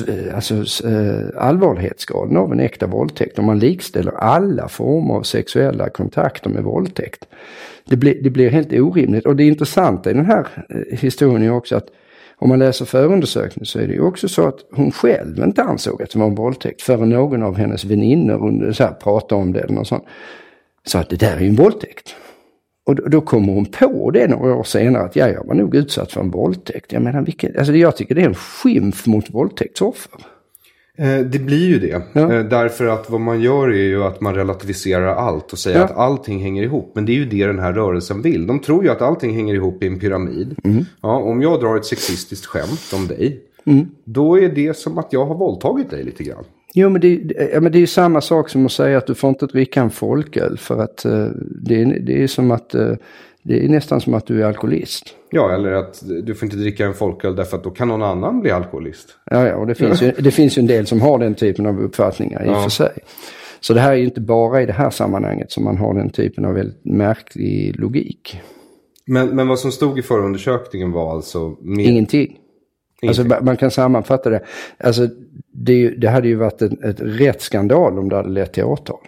eh, 0.08 0.16
eh, 0.16 0.36
alltså, 0.36 0.88
eh, 0.88 1.28
allvarlighetsgraden 1.38 2.38
av 2.38 2.52
en 2.52 2.60
äkta 2.60 2.88
våldtäkt. 2.88 3.40
Om 3.40 3.46
man 3.46 3.60
likställer 3.60 4.12
alla 4.12 4.68
former 4.68 5.14
av 5.14 5.24
sexuella 5.24 5.90
kontakter 5.90 6.50
med 6.50 6.64
våldtäkt. 6.64 7.26
Det 7.86 7.96
blir, 7.96 8.24
det 8.24 8.30
blir 8.30 8.50
helt 8.50 8.74
orimligt. 8.74 9.26
Och 9.26 9.36
det 9.36 9.44
intressanta 9.44 10.12
i 10.12 10.14
den 10.14 10.26
här 10.26 10.48
historien 10.92 11.44
är 11.44 11.52
också 11.52 11.76
att 11.76 11.88
om 12.38 12.50
man 12.50 12.60
läser 12.60 12.86
förundersökningen 12.86 13.66
så 13.66 13.80
är 13.80 13.88
det 13.88 13.94
ju 13.94 14.02
också 14.02 14.28
så 14.28 14.48
att 14.48 14.60
hon 14.72 14.92
själv 14.92 15.40
inte 15.40 15.64
ansåg 15.64 16.02
att 16.02 16.10
det 16.10 16.20
var 16.20 16.28
en 16.28 16.36
våldtäkt 16.36 16.82
förrän 16.82 17.10
någon 17.10 17.44
av 17.44 17.58
hennes 17.58 17.86
väninnor 17.86 18.94
pratade 19.04 19.42
om 19.42 19.54
det 19.54 19.60
eller 19.60 19.74
något 19.74 19.88
sånt. 19.88 20.04
Så 20.86 20.98
att 20.98 21.10
det 21.10 21.16
där 21.16 21.36
är 21.36 21.40
ju 21.40 21.48
en 21.48 21.56
våldtäkt. 21.56 22.16
Och 22.88 23.10
då, 23.10 23.22
kommer 23.22 23.54
hon 23.54 23.66
på 23.66 24.12
det 24.12 24.28
några 24.28 24.56
år 24.56 24.64
senare 24.64 25.04
att 25.04 25.16
ja, 25.16 25.28
jag 25.30 25.46
var 25.48 25.56
nog 25.56 25.76
utsatt 25.76 26.12
för 26.12 26.22
en 26.22 26.30
våldtäkt. 26.32 26.92
Jag 26.92 27.02
menar, 27.02 27.22
vilken, 27.22 27.58
alltså 27.58 27.74
jag 27.74 27.98
tycker 27.98 28.16
det 28.16 28.22
är 28.22 28.26
en 28.26 28.36
skymf 28.36 29.06
mot 29.08 29.30
våldtäktsoffer. 29.34 30.20
Eh, 30.98 31.20
Det 31.20 31.40
blir 31.40 31.68
ju 31.68 31.80
det. 31.80 32.02
Ja. 32.14 32.34
Eh, 32.34 32.44
Därför 32.46 32.86
att 32.86 33.10
vad 33.10 33.22
man 33.22 33.42
gör 33.42 33.68
är 33.70 33.84
ju 33.84 34.04
att 34.04 34.22
man 34.22 34.36
relativiserar 34.36 35.16
allt 35.16 35.54
och 35.54 35.60
säger 35.60 35.78
Ja. 35.80 35.84
att 35.86 35.98
allting 35.98 36.40
hänger 36.40 36.64
ihop. 36.64 36.92
Men 36.96 37.06
det 37.06 37.12
är 37.12 37.16
ju 37.16 37.26
det 37.26 37.46
den 37.46 37.60
här 37.60 37.74
rörelsen 37.74 38.22
vill. 38.22 38.48
De 38.48 38.60
tror 38.60 38.84
ju 38.84 38.90
att 38.90 39.02
allting 39.02 39.36
hänger 39.36 39.54
ihop 39.54 39.84
i 39.84 39.88
en 39.88 40.00
pyramid. 40.00 40.56
Mm. 40.64 40.86
Ja, 41.02 41.16
om 41.18 41.42
jag 41.42 41.60
drar 41.60 41.76
ett 41.78 41.86
sexistiskt 41.86 42.46
skämt 42.46 42.92
om 42.96 43.08
dig. 43.08 43.40
Då 44.04 44.40
är 44.40 44.50
det 44.50 44.78
som 44.78 44.98
att 44.98 45.14
jag 45.14 45.26
har 45.26 45.36
våldtagit 45.36 45.90
dig 45.90 46.04
lite 46.04 46.24
grann. 46.24 46.44
Jo 46.78 46.90
men 46.90 47.02
det, 47.02 47.22
ja, 47.54 47.62
men 47.62 47.72
det 47.72 47.78
är 47.78 47.80
ju 47.80 47.88
samma 47.88 48.22
sak 48.22 48.50
som 48.50 48.66
att 48.66 48.72
säga 48.72 48.98
att 48.98 49.08
du 49.08 49.16
får 49.16 49.30
inte 49.30 49.46
dricka 49.46 49.82
en 49.82 49.90
folköl 49.90 50.58
för 50.58 50.80
att 50.82 51.06
eh, 51.06 51.28
det, 51.62 51.82
är, 51.82 52.00
det 52.00 52.24
är 52.24 52.28
som 52.28 52.52
att 52.52 52.76
eh, 52.76 52.92
det 53.44 53.66
är 53.66 53.70
nästan 53.70 54.02
som 54.02 54.14
att 54.14 54.26
du 54.28 54.42
är 54.42 54.46
alkoholist. 54.46 55.04
Ja, 55.32 55.54
eller 55.54 55.72
att 55.72 56.04
du 56.24 56.36
får 56.36 56.46
inte 56.46 56.58
dricka 56.58 56.86
en 56.86 56.94
folköl 56.94 57.36
därför 57.36 57.58
att 57.58 57.64
då 57.64 57.70
kan 57.70 57.88
någon 57.88 58.02
annan 58.04 58.42
bli 58.42 58.52
alkoholist. 58.52 59.08
Ja, 59.32 59.48
ja 59.48 59.56
och 59.56 59.68
det 59.68 59.76
finns, 59.76 60.02
ju, 60.02 60.12
det 60.20 60.32
finns 60.32 60.58
ju 60.58 60.60
en 60.60 60.68
del 60.68 60.88
som 60.88 61.02
har 61.02 61.20
den 61.20 61.36
typen 61.36 61.66
av 61.66 61.80
uppfattningar 61.82 62.46
i 62.46 62.50
och 62.50 62.54
Ja. 62.54 62.64
för 62.64 62.70
sig. 62.70 62.92
Så 63.60 63.74
det 63.74 63.80
här 63.80 63.92
är 63.92 63.96
ju 63.96 64.06
inte 64.06 64.22
bara 64.22 64.62
i 64.62 64.66
det 64.66 64.74
här 64.74 64.90
sammanhanget 64.90 65.52
som 65.52 65.64
man 65.64 65.78
har 65.78 65.94
den 65.94 66.10
typen 66.10 66.46
av 66.46 66.54
väldigt 66.54 66.86
märklig 66.86 67.80
logik. 67.80 68.42
Men, 69.08 69.28
men 69.36 69.48
vad 69.48 69.60
som 69.60 69.72
stod 69.72 70.00
i 70.00 70.02
förundersökningen 70.02 70.92
var 70.92 71.14
alltså... 71.16 71.56
Med, 71.62 71.86
Ingenting. 71.86 72.38
Alltså, 73.08 73.22
Ingenting. 73.22 73.40
ma- 73.40 73.46
man 73.46 73.58
kan 73.58 73.72
sammanfatta 73.72 74.30
det. 74.30 74.44
Alltså, 74.78 75.08
det, 75.58 75.90
det 75.90 76.08
hade 76.10 76.28
ju 76.28 76.36
varit 76.36 76.62
en 76.62 76.84
ett 76.84 77.00
rätt 77.00 77.42
skandal 77.42 78.00
om 78.00 78.10
det 78.10 78.16
hade 78.16 78.30
lett 78.30 78.54
till 78.54 78.64
åtal. 78.64 79.00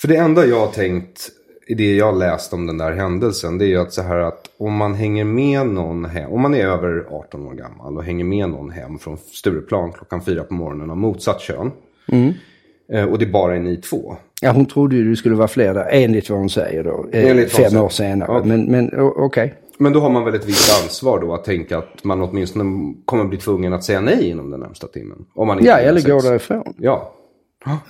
För 0.00 0.08
det 0.08 0.16
enda 0.16 0.46
jag 0.46 0.60
har 0.60 0.66
tänkt 0.72 1.28
i 1.66 1.74
det 1.74 1.96
jag 1.96 2.18
läst 2.18 2.52
om 2.52 2.66
den 2.66 2.78
där 2.78 2.92
händelsen. 2.92 3.58
Det 3.58 3.64
är 3.64 3.68
ju 3.68 3.78
att 3.80 3.92
så 3.92 4.02
här 4.02 4.16
att 4.18 4.50
om 4.58 4.72
man 4.76 4.94
hänger 4.94 5.24
med 5.24 5.66
någon 5.66 6.04
hem. 6.04 6.30
Om 6.32 6.40
man 6.40 6.54
är 6.54 6.66
över 6.66 7.06
18 7.10 7.46
år 7.46 7.52
gammal 7.54 7.96
och 7.96 8.04
hänger 8.04 8.24
med 8.24 8.48
någon 8.48 8.70
hem 8.70 8.98
från 8.98 9.16
Stureplan 9.18 9.92
klockan 9.92 10.24
fyra 10.24 10.42
på 10.44 10.54
morgonen 10.54 10.90
av 10.90 10.96
motsatt 10.96 11.40
kön. 11.40 11.70
eh, 12.92 13.04
Och 13.04 13.18
det 13.18 13.26
bara 13.26 13.56
är 13.56 13.60
ni 13.60 13.76
två. 13.76 14.16
Ja, 14.42 14.50
hon 14.52 14.66
trodde 14.66 14.96
ju 14.96 15.10
det 15.10 15.16
skulle 15.16 15.34
vara 15.34 15.48
fler 15.48 15.74
där, 15.74 15.86
enligt 15.90 16.30
vad 16.30 16.38
hon 16.38 16.50
säger 16.50 16.84
då. 16.84 17.06
eh, 17.12 17.30
Enligt 17.30 17.52
fem 17.52 17.80
år 17.80 17.88
senare. 17.88 18.32
Ja. 18.32 18.42
Men, 18.44 18.64
men 18.64 18.90
okej. 19.00 19.54
Men 19.82 19.92
då 19.92 20.00
har 20.00 20.10
man 20.10 20.24
väl 20.24 20.34
ett 20.34 20.48
visst 20.48 20.82
ansvar 20.82 21.20
då 21.20 21.34
att 21.34 21.44
tänka 21.44 21.78
att 21.78 22.04
man 22.04 22.22
åtminstone 22.22 22.94
kommer 23.04 23.24
bli 23.24 23.38
tvungen 23.38 23.72
att 23.72 23.84
säga 23.84 24.00
nej 24.00 24.28
inom 24.28 24.50
den 24.50 24.60
närmsta 24.60 24.86
timmen. 24.86 25.24
Om 25.34 25.46
man 25.46 25.58
inte 25.58 25.70
Ja, 25.70 25.78
eller 25.78 26.00
gå 26.00 26.20
därifrån. 26.20 26.74
Ja. 26.78 27.14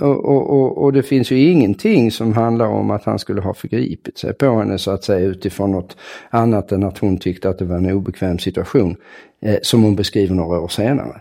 Och, 0.01 0.25
och, 0.25 0.51
och, 0.51 0.79
och 0.79 0.93
det 0.93 1.03
finns 1.03 1.31
ju 1.31 1.39
ingenting 1.39 2.11
som 2.11 2.33
handlar 2.33 2.67
om 2.67 2.91
att 2.91 3.05
han 3.05 3.19
skulle 3.19 3.41
ha 3.41 3.55
förgripit 3.55 4.19
sig 4.19 4.35
på 4.35 4.59
henne 4.59 4.79
så 4.79 4.91
att 4.91 5.05
säga 5.05 5.27
utifrån 5.27 5.73
något 5.73 5.97
annat 6.31 6.73
än 6.73 6.85
att 6.85 6.99
hon 6.99 7.19
tyckte 7.19 7.49
att 7.49 7.59
det 7.59 7.65
var 7.65 7.77
en 7.77 7.91
obekväm 7.91 8.39
situation. 8.39 8.97
Eh, 9.43 9.57
som 9.63 9.83
hon 9.83 9.97
beskriver 9.97 10.35
några 10.35 10.61
år 10.61 10.69
senare. 10.69 11.21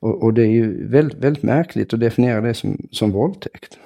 Och, 0.00 0.22
och 0.22 0.34
det 0.34 0.42
är 0.42 0.50
ju 0.50 0.88
väldigt, 0.88 1.18
väldigt 1.18 1.42
märkligt 1.42 1.94
att 1.94 2.00
definiera 2.00 2.40
det 2.40 2.54
som, 2.54 2.88
som 2.90 3.12
våldtäkt. 3.12 3.78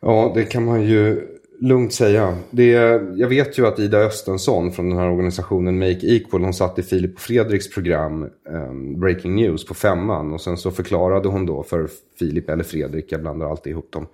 Ja, 0.00 0.32
det 0.34 0.44
kan 0.44 0.64
man 0.64 0.82
ju 0.82 1.28
lugnt 1.62 1.92
säga. 1.92 2.36
Det, 2.50 2.70
jag 3.14 3.28
vet 3.28 3.58
ju 3.58 3.66
att 3.66 3.78
Ida 3.78 3.98
Östensson 3.98 4.72
från 4.72 4.88
den 4.88 4.98
här 4.98 5.10
organisationen 5.10 5.78
Make 5.78 6.06
Equal, 6.06 6.42
hon 6.42 6.54
satt 6.54 6.78
i 6.78 6.82
Filip 6.82 7.14
och 7.14 7.20
Fredriks 7.20 7.70
program 7.70 8.30
ehm, 8.50 9.00
Breaking 9.00 9.34
News 9.34 9.66
på 9.66 9.74
femman. 9.74 10.32
Och 10.32 10.40
sen 10.40 10.56
så 10.56 10.70
förklarade 10.70 11.28
hon 11.28 11.46
då 11.46 11.62
för 11.62 11.88
Filip 12.18 12.50
eller 12.50 12.64
Fredrik, 12.64 13.12
jag 13.12 13.20
blandar 13.20 13.50
alltid 13.50 13.70
ihop 13.70 13.92
dem. 13.92 14.06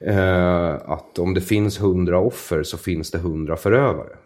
Eh, 0.00 0.74
att 0.74 1.18
om 1.18 1.34
det 1.34 1.40
finns 1.40 1.80
hundra 1.80 2.18
offer 2.18 2.62
så 2.62 2.78
finns 2.78 3.10
det 3.10 3.18
hundra 3.18 3.56
förövare. 3.56 4.16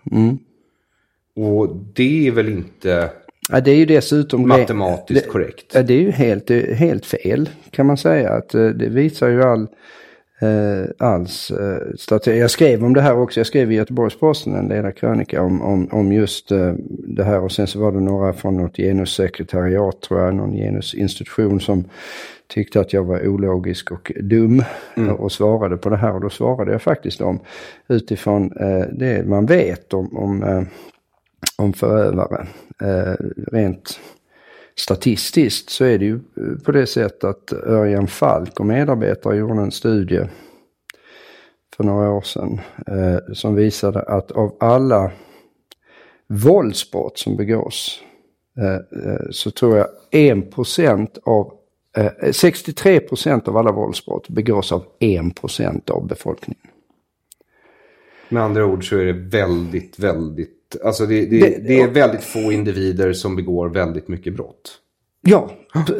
Och 1.37 1.77
det 1.95 2.29
är 2.29 2.33
väl 2.33 2.49
inte 2.49 3.11
Ja, 3.51 3.61
det 3.61 3.71
är 3.71 3.77
ju 3.77 3.87
dessutom... 3.87 4.49
matematiskt 4.49 5.25
det, 5.25 5.31
korrekt. 5.31 5.67
Ja, 5.75 5.83
det 5.83 5.95
är 5.95 6.01
ju 6.01 6.11
helt, 6.11 6.51
är 6.51 6.75
helt 6.75 7.07
fel 7.07 7.49
kan 7.71 7.87
man 7.87 7.97
säga. 7.97 8.31
Att 8.31 8.55
eh, 8.55 8.67
det 8.67 8.89
visar 8.89 9.29
ju 9.29 9.43
all 9.43 9.67
eh, 10.41 11.09
alls. 11.09 11.51
Eh, 11.51 12.35
jag 12.35 12.51
skrev 12.51 12.85
om 12.85 12.95
det 12.95 13.01
här 13.01 13.19
också. 13.19 13.41
Jag 13.41 13.47
skrev 13.47 13.73
i 13.73 13.75
Göteborgs-Posten 13.75 14.55
en 14.55 14.69
ledarkrönika 14.69 15.43
om, 15.43 15.63
om, 15.63 15.89
om 15.93 16.13
just 16.13 16.53
eh, 16.53 16.73
det 16.89 17.25
här. 17.25 17.41
Och 17.41 17.53
sen 17.53 17.67
så 17.67 17.81
var 17.81 17.93
det 17.93 18.01
några 18.01 18.33
från 18.33 18.57
något 18.57 18.77
genussekretariat 18.77 20.01
tror 20.01 20.21
jag, 20.21 20.35
någon 20.35 20.53
genusinstitution 20.53 21.61
som 21.61 21.85
tyckte 22.49 22.81
att 22.81 22.93
jag 22.93 23.05
var 23.05 23.29
ologisk 23.29 23.93
och 23.93 24.13
dum 24.21 24.63
mm. 24.97 25.15
och 25.15 25.33
svarade 25.33 25.77
på 25.77 25.89
det 25.89 25.97
här. 25.97 26.15
Och 26.15 26.21
då 26.21 26.31
svarade 26.31 26.73
jag 26.73 26.83
faktiskt 26.83 27.21
om 27.21 27.41
utifrån 27.89 28.53
eh, 28.53 28.87
det 28.93 29.27
man 29.27 29.47
vet 29.47 29.95
om, 29.95 30.17
om, 30.17 30.43
eh, 30.43 30.63
om 31.57 31.73
förövare. 31.73 32.47
Eh, 32.83 33.15
rent 33.53 34.01
statistiskt 34.79 35.71
så 35.71 35.85
är 35.85 35.99
det 35.99 36.05
ju 36.05 36.15
eh, 36.15 36.59
på 36.65 36.73
det 36.73 36.87
sättet 36.87 37.25
att 37.25 37.53
Örjan 37.53 38.07
Falk 38.07 38.61
och 38.61 38.67
medarbetare 38.67 39.37
gjorde 39.37 39.63
en 39.63 39.71
studie 39.71 40.29
för 41.77 41.85
några 41.85 42.11
år 42.11 42.23
sedan 42.23 42.61
eh, 42.87 43.35
som 43.35 43.55
visade 43.55 44.03
att 44.03 44.31
av 44.31 44.57
alla 44.61 45.11
våldsbrott 46.27 47.19
som 47.19 47.37
begås 47.37 48.03
eh, 48.59 48.75
eh 48.75 49.31
så 49.31 49.51
tror 49.51 49.77
jag 49.77 49.87
1% 50.13 51.19
av 51.23 51.53
eh, 51.97 52.33
63 52.33 53.01
% 53.01 53.49
av 53.49 53.57
alla 53.57 53.73
våldsbrott 53.73 54.29
begås 54.29 54.73
av 54.73 54.85
1 54.99 55.41
procent 55.41 55.91
av 55.91 56.07
befolkningen. 56.07 56.67
Med 58.29 58.43
andra 58.43 58.67
ord 58.67 58.89
så 58.89 58.97
är 58.97 59.05
det 59.05 59.13
väldigt, 59.13 59.99
väldigt, 59.99 60.58
alltså 60.85 61.07
det, 61.07 61.27
det, 61.27 61.41
det, 61.41 61.59
det 61.67 61.81
är 61.81 61.89
väldigt 61.89 62.25
få 62.25 62.53
individer 62.53 63.13
som 63.13 63.37
begår 63.37 63.69
väldigt 63.69 64.09
mycket 64.09 64.35
brott. 64.35 64.81
Ja, 65.23 65.51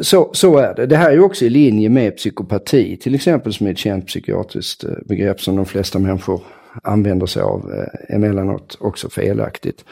så, 0.01 0.29
så 0.33 0.57
är 0.57 0.75
det. 0.75 0.85
Det 0.85 0.97
här 0.97 1.11
är 1.11 1.19
också 1.19 1.45
i 1.45 1.49
linje 1.49 1.89
med 1.89 2.17
psykopati 2.17 2.97
till 2.97 3.15
exempel 3.15 3.53
som 3.53 3.67
är 3.67 3.71
ett 3.71 3.77
känt 3.77 4.07
psykiatriskt 4.07 4.83
eh, 4.83 4.89
begrepp 5.05 5.41
som 5.41 5.55
de 5.55 5.65
flesta 5.65 5.99
människor 5.99 6.41
använder 6.83 7.25
sig 7.25 7.41
av 7.41 7.71
eh, 7.73 8.15
emellanåt 8.15 8.77
också 8.79 9.09
felaktigt. 9.09 9.85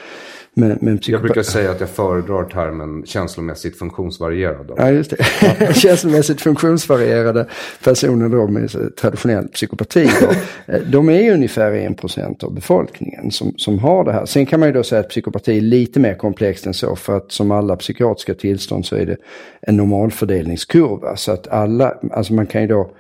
Men, 0.60 0.78
men 0.82 1.00
jag 1.02 1.22
brukar 1.22 1.44
säga 1.44 1.72
att 1.72 1.80
jag 1.80 1.90
föredrar 1.90 2.44
termen 2.44 3.06
känslomässigt 3.06 3.80
funktionsvarierad. 3.80 4.72
Ja, 4.78 4.92
just 4.92 5.10
det. 5.10 5.74
Känslomässigt 5.76 6.42
funktionsvarierade 6.42 7.46
personer 7.84 8.30
då 8.30 8.48
med 8.48 8.96
traditionell 8.96 9.48
psykopati. 9.48 10.10
Eh, 10.66 10.82
de 10.82 11.10
är 11.10 11.34
ungefär 11.34 11.72
1% 11.72 12.44
av 12.44 12.54
befolkningen 12.54 13.32
som, 13.32 13.54
som 13.58 13.80
har 13.80 14.04
det 14.04 14.12
här. 14.12 14.26
Sen 14.26 14.46
kan 14.46 14.60
man 14.60 14.70
ju 14.70 14.74
då 14.74 14.84
säga 14.84 15.00
att 15.00 15.10
psykopati 15.10 15.58
är 15.58 15.62
lite 15.62 16.00
mer 16.00 16.14
komplext 16.14 16.66
än 16.66 16.74
så. 16.74 16.96
För 16.96 17.18
att 17.18 17.32
som 17.32 17.52
alla 17.52 17.76
psykiatriska 17.76 18.34
tillstånd 18.34 18.86
så 18.86 18.96
är 18.96 19.06
det 19.06 19.18
en 19.62 19.78
normalfördelningskurva. 19.78 21.16
Så 21.16 21.32
att 21.32 21.48
alla, 21.48 21.94
alltså 22.12 22.34
man 22.34 22.46
kan 22.46 22.62
ju 22.62 22.68
då 22.68 22.92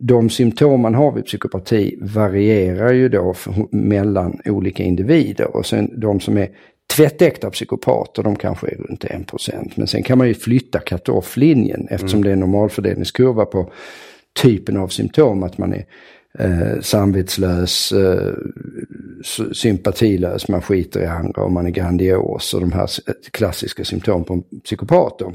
de 0.00 0.30
symptom 0.30 0.80
man 0.80 0.94
har 0.94 1.12
vid 1.12 1.24
psykopati 1.24 1.98
varierar 2.00 2.92
ju 2.92 3.08
då 3.08 3.34
mellan 3.70 4.40
olika 4.44 4.82
individer 4.82 5.56
och 5.56 5.66
sen 5.66 6.00
de 6.00 6.20
som 6.20 6.38
är 6.38 6.48
tvättäkta 6.96 7.50
psykopater, 7.50 8.22
de 8.22 8.36
kanske 8.36 8.66
är 8.66 8.76
runt 8.76 9.04
1%. 9.04 9.72
Men 9.74 9.86
sen 9.86 10.02
kan 10.02 10.18
man 10.18 10.28
ju 10.28 10.34
flytta 10.34 10.78
cut-off-linjen 10.78 11.86
eftersom 11.90 12.18
mm. 12.18 12.24
det 12.24 12.30
är 12.30 12.32
en 12.32 12.40
normalfördelningskurva 12.40 13.44
på 13.44 13.72
typen 14.42 14.76
av 14.76 14.88
symptom. 14.88 15.42
Att 15.42 15.58
man 15.58 15.72
är 15.72 15.84
eh, 16.38 16.80
samvetslös, 16.80 17.92
eh, 17.92 18.34
sympatilös, 19.52 20.48
man 20.48 20.62
skiter 20.62 21.00
i 21.00 21.06
andra 21.06 21.42
och 21.42 21.52
man 21.52 21.66
är 21.66 21.70
grandios 21.70 22.54
och 22.54 22.60
de 22.60 22.72
här 22.72 22.90
klassiska 23.30 23.84
symptomen 23.84 24.24
på 24.24 24.42
psykopater. 24.64 25.32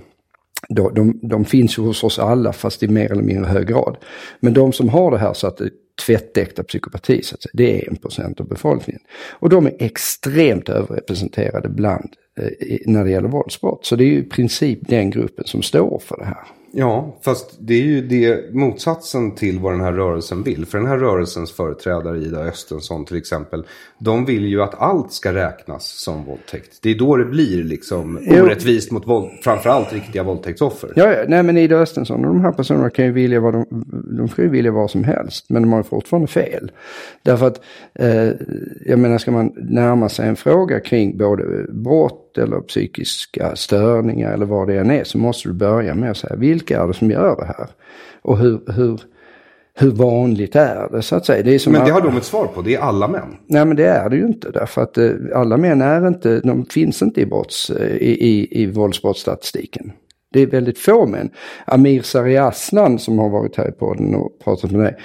De, 0.70 0.94
de, 0.94 1.20
de 1.22 1.46
finns 1.46 1.78
ju 1.78 1.82
hos 1.82 2.04
oss 2.04 2.20
alla 2.20 2.54
fast 2.54 2.84
i 2.84 2.88
mer 2.88 3.12
eller 3.12 3.24
mindre 3.24 3.52
hög 3.52 3.68
grad. 3.68 3.98
Men 4.40 4.54
de 4.54 4.74
som 4.74 4.90
har 4.90 5.12
det 5.12 5.18
här 5.18 5.34
så 5.34 5.48
att 5.48 5.58
det 5.58 5.70
tvättäkta 6.06 6.64
psykopati, 6.64 7.24
så 7.24 7.36
att 7.36 7.42
säga, 7.42 7.52
det 7.54 7.82
är 7.82 7.90
en 7.90 7.96
procent 7.96 8.40
av 8.40 8.48
befolkningen. 8.48 9.02
Och 9.32 9.50
de 9.50 9.66
är 9.66 9.74
extremt 9.80 10.70
överrepresenterade 10.70 11.70
bland 11.70 12.10
eh, 12.40 12.78
när 12.86 13.04
det 13.04 13.10
gäller 13.10 13.30
våldsbrott. 13.30 13.86
Så 13.86 13.96
det 13.96 14.04
är 14.04 14.08
ju 14.08 14.20
i 14.20 14.24
princip 14.24 14.80
den 14.82 15.10
gruppen 15.10 15.46
som 15.46 15.62
står 15.62 16.00
för 16.00 16.18
det 16.18 16.26
här. 16.26 16.48
Ja, 16.78 17.18
fast 17.22 17.58
det 17.60 17.74
är 17.74 17.82
ju 17.82 18.02
det 18.02 18.54
motsatsen 18.54 19.36
till 19.36 19.60
vad 19.60 19.74
den 19.74 19.82
här 19.82 19.94
rörelsen 19.94 20.44
vill. 20.44 20.66
För 20.66 20.78
den 20.78 20.88
här 20.88 20.98
rörelsens 20.98 21.52
företrädare 21.52 22.18
Ida 22.18 22.40
Östensson 22.40 23.06
till 23.06 23.18
exempel. 23.18 23.64
De 23.98 24.26
vill 24.26 24.46
ju 24.46 24.62
att 24.62 24.82
allt 24.82 25.14
ska 25.14 25.34
räknas 25.34 25.86
som 25.86 26.26
våldtäkt. 26.26 26.80
Det 26.82 26.90
är 26.90 26.96
då 26.96 27.18
det 27.18 27.26
blir 27.26 27.64
liksom 27.64 28.18
orättvist 28.18 28.92
mot 28.92 29.08
våld, 29.08 29.30
framförallt 29.44 29.94
riktiga 29.94 30.24
våldtäktsoffer. 30.24 30.94
Ja, 30.96 31.12
ja, 31.12 31.24
nej 31.28 31.44
men 31.44 31.58
Ida 31.58 31.76
Östensson 31.76 32.26
och 32.26 32.34
de 32.34 32.42
här 32.42 32.52
personerna 32.52 32.90
kan 32.90 33.06
ju 33.06 33.12
vilja 33.12 33.40
vad 33.40 33.54
de, 33.54 33.66
de 34.18 34.28
ska 34.28 34.42
ju 34.42 34.50
vilja 34.50 34.72
vad 34.72 34.92
som 34.92 35.04
helst. 35.04 35.46
Men 35.50 35.62
de 35.62 35.72
har 35.72 35.80
ju 35.80 35.84
fortfarande 35.84 36.28
fel. 36.28 36.72
Därför 37.22 37.48
att, 37.48 37.62
eh, 38.00 38.30
jag 38.86 39.00
menar 39.00 39.18
ska 39.18 39.32
man 39.32 39.52
närma 39.56 40.10
sig 40.10 40.28
en 40.28 40.36
fråga 40.36 40.80
kring 40.80 41.18
både 41.18 41.66
brott 41.70 42.25
eller 42.38 42.60
psykiska 42.60 43.56
störningar 43.56 44.34
eller 44.34 44.46
vad 44.46 44.68
det 44.68 44.80
än 44.80 44.92
är 44.92 45.04
så 45.04 45.18
måste 45.18 45.50
du 45.50 45.54
börja 45.54 45.96
med 45.96 46.12
att 46.12 46.18
säga 46.18 46.36
vilka 46.36 46.82
är 46.82 46.88
det 46.88 46.94
som 46.94 47.12
gör 47.12 47.36
det 47.36 47.46
här? 47.46 47.68
Och 48.22 48.38
hur, 48.38 48.60
hur, 48.72 49.02
hur 49.74 49.92
vanligt 49.92 50.56
är 50.56 50.90
det 50.92 51.02
så 51.02 51.16
att 51.16 51.26
säga? 51.26 51.44
Det 51.44 51.68
men 51.68 51.86
det 51.86 51.92
har 51.92 52.02
de 52.02 52.18
ett 52.18 52.24
svar 52.24 52.48
på, 52.48 52.62
det 52.62 52.76
är 52.76 52.80
alla 52.80 53.08
män. 53.08 53.38
Nej 53.48 53.66
men 53.66 53.78
det 53.78 53.88
är 53.88 54.10
det 54.10 54.16
ju 54.16 54.26
inte 54.26 54.52
därför 54.52 54.82
att 54.82 54.98
eh, 54.98 55.12
alla 55.36 55.58
män 55.58 55.82
är 55.82 56.08
inte, 56.08 56.40
de 56.40 56.66
finns 56.66 57.02
inte 57.02 57.22
i, 57.22 57.26
brotts, 57.26 57.70
eh, 57.70 57.96
i, 57.96 58.12
i, 58.12 58.62
i 58.62 58.66
våldsbrottsstatistiken. 58.66 59.92
Det 60.34 60.42
är 60.42 60.48
väldigt 60.48 60.80
få 60.80 61.06
män. 61.06 61.30
Amir 61.66 62.02
Sariaslan 62.02 63.00
som 63.00 63.20
har 63.20 63.30
varit 63.30 63.58
här 63.58 63.70
i 63.70 63.72
podden 63.72 64.16
och 64.16 64.40
pratat 64.44 64.72
med 64.72 64.80
dig. 64.80 64.96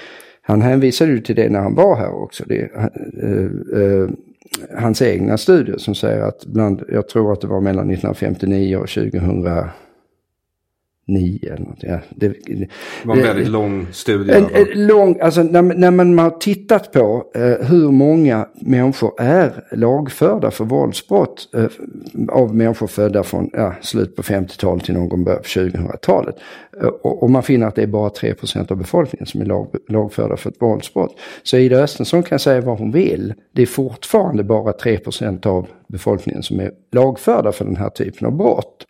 Han 0.43 0.62
hänvisade 0.62 1.11
ju 1.11 1.21
till 1.21 1.37
det 1.37 1.49
när 1.49 1.61
han 1.61 1.75
var 1.75 1.97
här 1.97 2.23
också. 2.23 2.45
Det, 2.47 2.71
uh, 3.23 3.81
uh, 3.81 4.11
hans 4.79 5.03
egna 5.03 5.39
studier 5.39 5.79
som 5.79 5.95
säger 5.95 6.21
att 6.21 6.47
bland, 6.47 6.83
jag 6.89 7.09
tror 7.09 7.33
att 7.33 7.41
det 7.41 7.47
var 7.47 7.61
mellan 7.61 7.91
1959 7.91 8.77
och 8.77 8.89
2000 8.89 9.43
nio 11.11 11.55
eller 11.55 11.64
något. 11.64 11.79
Ja, 11.83 11.99
det, 12.11 12.29
det 12.46 12.68
var 13.05 13.16
en 13.16 13.23
väldigt 13.23 13.49
lång 13.49 13.87
studie. 13.92 14.33
En, 14.33 14.46
en 14.53 14.87
lång, 14.87 15.20
alltså 15.20 15.42
när, 15.42 15.62
när, 15.62 15.90
man 15.90 16.18
har 16.18 16.31
tittat 16.31 16.92
på 16.92 17.25
eh, 17.35 17.66
hur 17.66 17.90
många 17.90 18.49
människor 18.61 19.12
är 19.20 19.64
lagförda 19.73 20.51
för 20.51 20.64
våldsbrott 20.64 21.49
eh, 21.55 21.66
av 22.29 22.55
människor 22.55 22.87
födda 22.87 23.23
från 23.23 23.51
ja, 23.53 23.75
slut 23.81 24.16
på 24.16 24.23
50-talet 24.23 24.85
till 24.85 24.94
någon 24.94 25.09
gång 25.09 25.25
på 25.25 25.31
2000-talet. 25.31 26.37
Eh, 26.83 26.88
och, 26.88 27.23
och, 27.23 27.31
man 27.31 27.42
finner 27.42 27.66
att 27.66 27.75
det 27.75 27.83
är 27.83 27.87
bara 27.87 28.09
3% 28.09 28.73
av 28.73 28.79
befolkningen 28.79 29.27
som 29.27 29.40
är 29.40 29.44
lag, 29.44 29.68
lagförda 29.88 30.37
för 30.37 30.51
ett 30.51 30.62
våldsbrott. 30.62 31.16
Så 31.42 31.57
Ida 31.57 31.77
Östensson 31.77 32.23
kan 32.23 32.38
säga 32.38 32.61
vad 32.61 32.79
hon 32.79 32.92
vill. 32.92 33.35
Det 33.53 33.62
är 33.62 33.66
fortfarande 33.66 34.44
bara 34.44 34.73
3% 34.73 35.46
av 35.46 35.66
befolkningen 35.88 36.42
som 36.42 36.61
är 36.61 36.70
lagförda 36.92 37.53
för 37.53 37.64
den 37.64 37.77
här 37.77 37.90
typen 37.90 38.27
av 38.27 38.37
brott. 38.37 38.87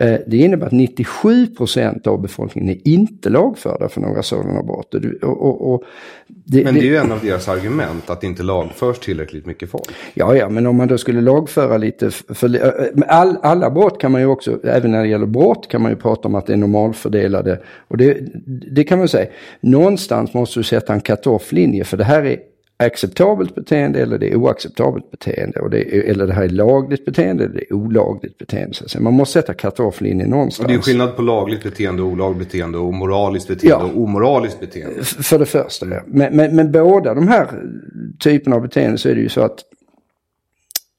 Eh, 0.00 0.20
det 0.26 0.36
innebär 0.36 0.66
att 0.66 0.72
97 0.72 1.46
procent 1.46 2.06
av 2.06 2.22
befolkningen 2.22 2.70
är 2.70 2.88
inte 2.88 3.28
lagförda 3.28 3.88
för 3.88 4.00
några 4.00 4.22
sådana 4.22 4.62
brott. 4.62 4.94
Och, 5.22 5.42
och, 5.42 5.74
och 5.74 5.82
det, 6.26 6.64
men 6.64 6.74
det 6.74 6.80
är 6.80 6.84
ju 6.84 6.96
en 6.96 7.12
av 7.12 7.20
deras 7.20 7.48
argument 7.48 8.10
att 8.10 8.20
det 8.20 8.26
inte 8.26 8.42
lagförs 8.42 8.98
tillräckligt 8.98 9.46
mycket 9.46 9.70
folk. 9.70 9.88
Ja, 10.14 10.34
ja, 10.36 10.48
men 10.48 10.66
om 10.66 10.76
man 10.76 10.88
då 10.88 10.98
skulle 10.98 11.20
lagföra 11.20 11.76
lite, 11.76 12.10
för, 12.10 12.54
eh, 12.54 13.02
all, 13.08 13.36
alla 13.42 13.70
brott 13.70 14.00
kan 14.00 14.12
man 14.12 14.20
ju 14.20 14.26
också, 14.26 14.58
även 14.64 14.90
när 14.90 15.02
det 15.02 15.08
gäller 15.08 15.26
brott 15.26 15.68
kan 15.68 15.82
man 15.82 15.90
ju 15.90 15.96
prata 15.96 16.28
om 16.28 16.34
att 16.34 16.46
det 16.46 16.52
är 16.52 16.56
normalfördelade. 16.56 17.60
Och 17.88 17.96
det, 17.96 18.18
det 18.46 18.84
kan 18.84 18.98
man 18.98 19.08
säga, 19.08 19.26
någonstans 19.60 20.34
måste 20.34 20.60
du 20.60 20.64
sätta 20.64 20.92
en 20.92 21.00
cut-off-linje 21.00 21.84
för 21.84 21.96
det 21.96 22.04
här 22.04 22.22
är 22.24 22.38
acceptabelt 22.76 23.54
beteende 23.54 24.02
eller 24.02 24.18
det 24.18 24.32
är 24.32 24.36
oacceptabelt 24.36 25.10
beteende. 25.10 25.60
Och 25.60 25.70
det 25.70 25.96
är, 25.96 26.02
eller 26.02 26.26
det 26.26 26.32
här 26.32 26.42
är 26.42 26.48
lagligt 26.48 27.04
beteende 27.04 27.44
eller 27.44 27.54
det 27.54 27.70
är 27.70 27.74
olagligt 27.74 28.38
beteende. 28.38 28.74
Så 28.74 29.02
man 29.02 29.12
måste 29.14 29.32
sätta 29.32 29.54
cut-off-linjen 29.54 30.30
någonstans. 30.30 30.66
Och 30.66 30.72
det 30.72 30.78
är 30.78 30.82
skillnad 30.82 31.16
på 31.16 31.22
lagligt 31.22 31.62
beteende 31.62 32.02
och 32.02 32.08
olagligt 32.08 32.48
beteende 32.48 32.78
och 32.78 32.94
moraliskt 32.94 33.48
beteende 33.48 33.86
ja. 33.86 33.92
och 33.92 34.02
omoraliskt 34.02 34.60
beteende. 34.60 35.04
För 35.04 35.38
det 35.38 35.46
första, 35.46 35.86
ja. 35.86 36.02
Men, 36.06 36.36
men, 36.36 36.56
men 36.56 36.72
båda 36.72 37.14
de 37.14 37.28
här 37.28 37.62
typerna 38.20 38.56
av 38.56 38.62
beteende 38.62 38.98
så 38.98 39.08
är 39.08 39.14
det 39.14 39.20
ju 39.20 39.28
så 39.28 39.40
att 39.40 39.58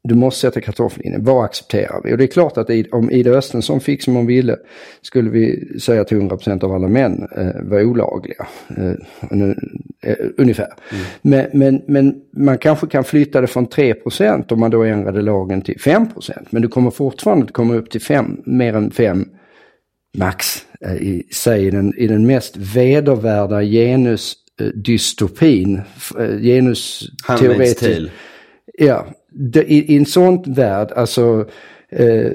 du 0.07 0.15
måste 0.15 0.39
sätta 0.39 0.61
kartoffellinjen. 0.61 1.23
Vad 1.23 1.45
accepterar 1.45 2.01
vi? 2.03 2.13
Och 2.13 2.17
det 2.17 2.23
är 2.23 2.27
klart 2.27 2.57
att 2.57 2.69
om 2.91 3.11
Ida 3.11 3.31
Östensson 3.31 3.79
fick 3.79 4.03
som 4.03 4.15
hon 4.15 4.25
ville 4.25 4.57
skulle 5.01 5.29
vi 5.29 5.79
säga 5.79 6.01
att 6.01 6.11
100% 6.11 6.63
av 6.63 6.71
alla 6.71 6.87
män 6.87 7.27
eh, 7.37 7.61
var 7.61 7.83
olagliga. 7.83 8.47
Eh, 8.77 8.93
nu, 9.31 9.55
eh, 10.05 10.15
ungefär. 10.37 10.73
Mm. 10.91 11.03
Men, 11.21 11.47
men, 11.53 11.81
men 11.87 12.15
man 12.37 12.57
kanske 12.57 12.87
kan 12.87 13.03
flytta 13.03 13.41
det 13.41 13.47
från 13.47 13.67
3% 13.67 14.53
om 14.53 14.59
man 14.59 14.71
då 14.71 14.83
ändrade 14.83 15.21
lagen 15.21 15.61
till 15.61 15.75
5%. 15.75 16.47
Men 16.49 16.61
du 16.61 16.67
kommer 16.67 16.91
fortfarande 16.91 17.53
komma 17.53 17.73
upp 17.73 17.89
till 17.89 18.01
5, 18.01 18.41
mer 18.45 18.75
än 18.75 18.91
5 18.91 19.25
max. 20.17 20.65
Eh, 20.81 20.95
i, 20.95 21.23
säg, 21.33 21.67
i, 21.67 21.71
den, 21.71 21.93
i 21.97 22.07
den 22.07 22.25
mest 22.25 22.57
vedervärda 22.57 23.61
genusdystopin. 23.61 25.81
Eh, 26.19 26.37
genusteoretisk. 26.37 28.11
Ja, 28.77 29.07
i, 29.65 29.93
i 29.93 29.97
en 29.97 30.05
sån 30.05 30.53
värld, 30.53 30.91
alltså 30.95 31.49
eh, 31.89 32.31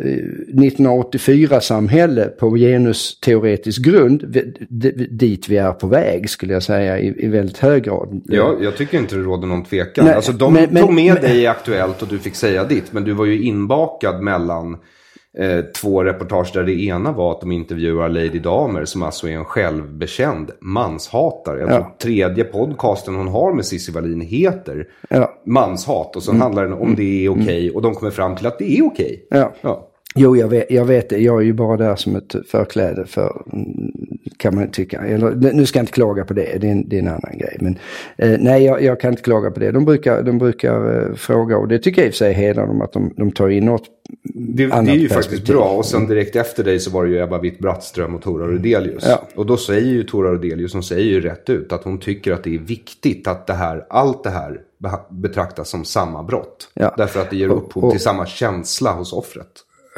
1984-samhälle 0.55 2.28
på 2.28 2.57
genusteoretisk 2.57 3.82
grund 3.82 4.36
dit 5.11 5.48
vi 5.48 5.57
är 5.57 5.72
på 5.72 5.86
väg 5.86 6.30
skulle 6.30 6.53
jag 6.53 6.62
säga 6.62 6.98
i, 6.98 7.24
i 7.24 7.28
väldigt 7.28 7.59
hög 7.59 7.82
grad. 7.84 8.20
Ja, 8.26 8.57
jag 8.61 8.76
tycker 8.76 8.98
inte 8.98 9.16
det 9.16 9.22
råder 9.22 9.46
någon 9.46 9.64
tvekan. 9.64 10.05
Nej, 10.05 10.14
alltså, 10.14 10.32
de 10.32 10.53
men- 10.55 10.76
tog 10.76 10.92
med 10.94 11.12
men- 11.14 11.22
dig 11.22 11.38
i 11.42 11.46
Aktuellt 11.46 12.03
och 12.03 12.09
du 12.09 12.18
fick 12.18 12.34
säga 12.34 12.64
ditt. 12.64 12.92
Men 12.92 13.05
du 13.05 13.12
var 13.12 13.24
ju 13.26 13.42
inbakad 13.42 14.22
mellan 14.22 14.76
eh, 15.39 15.61
två 15.64 16.05
reportage 16.05 16.51
där 16.55 16.62
det 16.64 16.72
ena 16.85 17.12
var 17.12 17.33
att 17.33 17.41
de 17.41 17.53
intervjuar 17.53 18.09
Lady 18.09 18.39
Damer 18.39 18.85
som 18.85 19.03
alltså 19.03 19.28
är 19.28 19.33
en 19.33 19.45
självbekänd 19.45 20.51
manshatare. 20.61 21.61
Jag 21.61 21.68
tror 21.68 21.81
Ja. 21.81 21.97
tredje 22.03 22.45
podcasten 22.45 23.14
hon 23.14 23.28
har 23.28 23.53
med 23.53 23.64
Cissi 23.66 23.93
Wallin 23.93 24.20
heter 24.20 24.89
Ja. 25.09 25.35
Manshat. 25.47 26.16
Och 26.16 26.22
sen 26.22 26.41
handlar 26.41 26.62
den 26.62 26.72
om 26.72 26.95
det 26.95 27.24
är 27.26 27.28
okej. 27.28 27.70
Och 27.70 27.83
de 27.83 27.95
kommer 27.95 28.11
fram 28.12 28.37
till 28.37 28.47
att 28.47 28.59
det 28.59 28.78
är 28.78 28.87
okej. 28.87 29.26
Ja. 29.31 29.53
Ja. 29.61 29.87
Jo, 30.14 30.36
jag 30.36 30.48
vet, 30.48 30.70
jag 30.70 30.84
vet 30.84 31.08
det. 31.08 31.18
Jag 31.18 31.36
är 31.40 31.44
ju 31.44 31.52
bara 31.52 31.76
där 31.76 31.96
som 31.96 32.16
ett 32.16 32.34
förkläde 32.50 33.06
för, 33.06 33.42
mm, 33.52 33.92
kan 34.36 34.54
man 34.54 34.70
tycka. 34.70 35.00
Eller, 35.00 35.30
nu 35.52 35.66
ska 35.66 35.78
jag 35.78 35.82
inte 35.82 35.92
klaga 35.92 36.24
på 36.24 36.34
det, 36.34 36.58
det 36.61 36.66
är 36.66 36.72
en, 36.72 36.88
det 36.88 36.96
är 36.96 37.00
en 37.00 37.08
annan 37.08 37.38
grej. 37.38 37.56
Men 37.61 37.78
eh, 38.18 38.38
nej, 38.40 38.64
jag, 38.64 38.82
jag 38.82 39.00
kan 39.00 39.11
inte 39.11 39.22
klaga 39.22 39.50
på 39.50 39.61
det. 39.61 39.70
De 39.72 39.84
brukar, 39.84 40.22
de 40.22 40.38
brukar 40.38 41.08
eh, 41.11 41.14
fråga, 41.14 41.56
och 41.58 41.68
det 41.68 41.78
tycker 41.78 42.02
jag 42.02 42.06
i 42.06 42.11
och 42.11 42.14
för 42.14 42.18
sig 42.18 42.32
hedrar 42.32 42.66
dem, 42.66 42.82
att 42.82 42.92
de, 42.92 43.14
de 43.16 43.32
tar 43.32 43.48
in 43.48 43.64
något 43.64 43.82
Det, 44.22 44.66
det 44.66 44.72
är 44.72 44.94
ju 44.94 45.08
faktiskt 45.08 45.46
bra. 45.46 45.64
Och 45.64 45.86
sen 45.86 46.06
direkt 46.06 46.36
efter 46.36 46.64
dig 46.64 46.80
så 46.80 46.90
var 46.90 47.04
det 47.04 47.11
ju 47.11 47.22
Ebba 47.22 47.38
Witt-Brattström 47.38 48.14
och 48.14 48.22
Tora 48.22 48.46
Rodelius. 48.46 49.04
Ja. 49.08 49.22
Och 49.34 49.46
då 49.46 49.56
säger 49.56 49.90
ju 49.92 50.02
Tora 50.02 50.32
Rodelius, 50.32 50.72
hon 50.72 50.82
säger 50.82 51.04
ju 51.04 51.20
rätt 51.20 51.50
ut 51.50 51.72
att 51.72 51.84
hon 51.84 51.98
tycker 51.98 52.32
att 52.32 52.44
det 52.44 52.54
är 52.54 52.58
viktigt 52.58 53.28
att 53.28 53.46
det 53.46 53.52
här, 53.54 53.86
allt 53.90 54.24
det 54.24 54.30
här 54.30 54.61
betraktas 55.11 55.68
som 55.68 55.84
samma 55.84 56.22
brott. 56.22 56.68
Ja. 56.74 56.94
Därför 56.96 57.20
att 57.20 57.30
det 57.30 57.36
ger 57.36 57.48
upphov 57.48 57.84
och- 57.84 57.90
till 57.90 58.00
samma 58.00 58.26
känsla 58.26 58.92
hos 58.92 59.12
offret. 59.12 59.50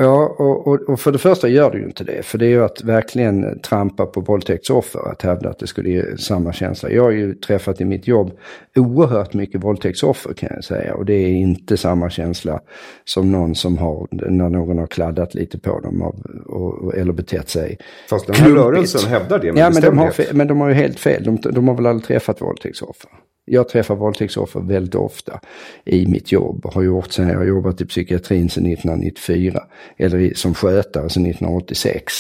Ja, 0.03 0.34
och, 0.38 0.66
och, 0.66 0.80
och 0.88 1.00
för 1.00 1.12
det 1.12 1.18
första 1.18 1.48
gör 1.48 1.70
det 1.70 1.78
ju 1.78 1.84
inte 1.84 2.05
det. 2.05 2.22
För 2.22 2.38
det 2.38 2.46
är 2.46 2.50
ju 2.50 2.64
att 2.64 2.84
verkligen 2.84 3.59
trampa 3.61 4.07
på 4.07 4.20
våldtäktsoffer. 4.20 5.11
Att 5.12 5.22
hävda 5.22 5.50
att 5.50 5.59
det 5.59 5.66
skulle 5.66 5.90
ge 5.90 6.16
samma 6.16 6.53
känsla. 6.53 6.90
Jag 6.90 7.03
har 7.03 7.11
ju 7.11 7.34
träffat 7.34 7.80
i 7.80 7.84
mitt 7.84 8.07
jobb 8.07 8.32
oerhört 8.76 9.34
mycket 9.34 9.64
våldtäktsoffer 9.64 10.32
kan 10.34 10.48
jag 10.55 10.64
säga. 10.64 10.94
Och 10.94 11.05
det 11.05 11.14
är 11.14 11.28
inte 11.28 11.76
samma 11.76 12.11
känsla 12.11 12.61
som 13.05 13.32
någon 13.32 13.55
som 13.55 13.78
har, 13.78 14.09
när 14.11 14.48
någon 14.48 14.78
har 14.78 14.86
kladdat 14.86 15.34
lite 15.34 15.59
på 15.59 15.80
dem 15.80 16.03
av, 16.03 16.14
och, 16.46 16.94
eller 16.94 17.12
betett 17.12 17.48
sig 17.48 17.78
Fast 18.11 18.26
den 18.26 18.36
här 18.36 18.44
klumpigt. 18.44 18.64
rörelsen 18.66 19.11
hävdar 19.11 19.38
det 19.38 19.53
med 19.53 19.62
Ja, 19.62 19.70
men 19.70 19.82
de, 19.82 19.98
har, 19.98 20.34
men 20.34 20.46
de 20.46 20.61
har 20.61 20.68
ju 20.68 20.74
helt 20.74 20.98
fel. 21.00 21.24
De, 21.24 21.53
de 21.53 21.68
har 21.68 21.74
väl 21.74 21.86
aldrig 21.86 22.07
träffat 22.07 22.40
våldtäktsoffer. 22.40 23.11
Jag 23.45 23.68
träffar 23.68 23.95
våldtäktsoffer 23.95 24.61
väldigt 24.61 24.95
ofta 24.95 25.40
i 25.84 26.07
mitt 26.07 26.32
jobb. 26.32 26.66
Har 26.72 26.82
gjort 26.82 27.12
sen 27.12 27.28
jag 27.28 27.36
har 27.36 27.45
jobbat 27.45 27.80
i 27.80 27.86
psykiatrin 27.86 28.51
sedan 28.51 28.66
1994. 28.66 29.62
Eller 29.97 30.34
som 30.34 30.55
skötare 30.55 31.09
sedan 31.09 31.26
1986. 31.26 32.12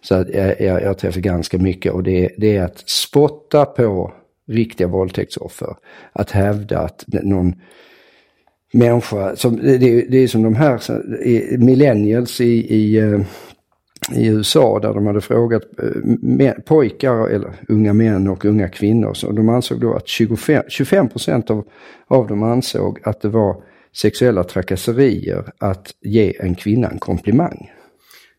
Så 0.00 0.14
att 0.14 0.28
jag, 0.28 0.60
jag, 0.60 0.82
jag 0.82 0.98
träffar 0.98 1.20
ganska 1.20 1.58
mycket 1.58 1.92
och 1.92 2.02
det, 2.02 2.30
det 2.36 2.56
är 2.56 2.64
att 2.64 2.88
spotta 2.88 3.64
på 3.64 4.12
riktiga 4.48 4.86
våldtäktsoffer. 4.86 5.76
Att 6.12 6.30
hävda 6.30 6.78
att 6.78 7.04
någon 7.06 7.54
människa, 8.72 9.36
som, 9.36 9.56
det, 9.56 9.78
det 10.08 10.18
är 10.18 10.28
som 10.28 10.42
de 10.42 10.54
här 10.54 10.80
millennials 11.58 12.40
i, 12.40 12.74
i 12.74 12.98
eh, 12.98 13.20
i 14.12 14.26
USA 14.26 14.78
där 14.78 14.94
de 14.94 15.06
hade 15.06 15.20
frågat 15.20 15.62
eh, 16.40 16.52
pojkar 16.52 17.28
eller 17.28 17.52
unga 17.68 17.92
män 17.92 18.28
och 18.28 18.44
unga 18.44 18.68
kvinnor. 18.68 19.14
Så 19.14 19.32
de 19.32 19.48
ansåg 19.48 19.80
då 19.80 19.94
att 19.94 20.08
25, 20.08 20.62
25 20.68 21.08
procent 21.08 21.50
av, 21.50 21.64
av 22.06 22.26
dem 22.26 22.42
ansåg 22.42 23.00
att 23.04 23.20
det 23.20 23.28
var 23.28 23.62
sexuella 23.96 24.44
trakasserier 24.44 25.44
att 25.58 25.94
ge 26.00 26.34
en 26.40 26.54
kvinna 26.54 26.88
en 26.90 26.98
komplimang. 26.98 27.70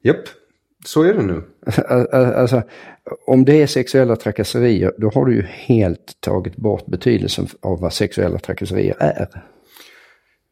Japp, 0.04 0.24
så 0.86 1.04
är 1.04 1.14
det 1.14 1.24
nu. 1.24 1.44
Alltså, 2.12 2.62
om 3.28 3.46
det 3.46 3.62
är 3.62 3.68
sexuella 3.68 4.16
trakasserier 4.16 4.94
då 4.98 5.12
har 5.14 5.26
du 5.26 5.36
ju 5.36 5.42
helt 5.42 6.18
tagit 6.20 6.56
bort 6.56 6.86
betydelsen 6.86 7.48
av 7.62 7.80
vad 7.80 7.94
sexuella 7.94 8.40
trakasserier 8.40 8.96
är. 9.00 9.28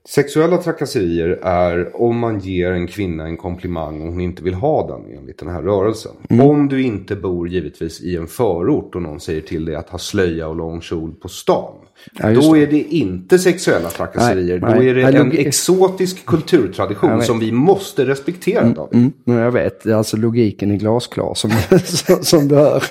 Sexuella 0.10 0.58
trakasserier 0.58 1.40
är 1.42 2.02
om 2.02 2.20
man 2.20 2.40
ger 2.40 2.72
en 2.72 2.88
kvinna 2.88 3.26
en 3.26 3.38
komplimang 3.38 4.02
och 4.02 4.08
hon 4.08 4.22
inte 4.22 4.44
vill 4.44 4.54
ha 4.54 4.88
den 4.88 5.18
enligt 5.18 5.40
den 5.40 5.50
här 5.50 5.62
rörelsen. 5.62 6.12
Mm. 6.30 6.46
Om 6.46 6.68
du 6.68 6.82
inte 6.84 7.16
bor 7.16 7.48
givetvis 7.48 8.02
i 8.02 8.16
en 8.16 8.28
förort 8.28 8.96
och 8.96 9.02
någon 9.02 9.20
säger 9.20 9.42
till 9.42 9.66
dig 9.66 9.76
att 9.76 9.90
ha 9.90 9.98
slöja 9.98 10.48
och 10.48 10.56
lång 10.56 10.82
kjol 10.82 11.14
på 11.14 11.28
stan. 11.28 11.74
Ja, 12.14 12.34
då 12.34 12.54
det. 12.54 12.64
är 12.64 12.68
det 12.68 12.82
inte 12.82 13.40
sexuella 13.40 13.90
trakasserier. 13.90 14.60
Nej, 14.60 14.74
då 14.74 14.80
nej. 14.80 14.90
är 14.90 15.12
det 15.12 15.18
en 15.18 15.32
exotisk 15.32 16.26
kulturtradition 16.26 17.22
som 17.22 17.40
vi 17.40 17.52
måste 17.52 18.06
respektera. 18.06 18.64
David. 18.64 18.96
Mm, 18.96 19.14
men 19.24 19.38
jag 19.38 19.52
vet, 19.52 19.84
det 19.84 19.92
är 19.92 19.96
alltså 19.96 20.18
logiken 20.18 20.72
är 20.72 20.76
glasklar 20.76 21.34
som, 21.34 21.52
som, 21.84 22.24
som 22.24 22.48
du 22.48 22.56
hör. 22.56 22.84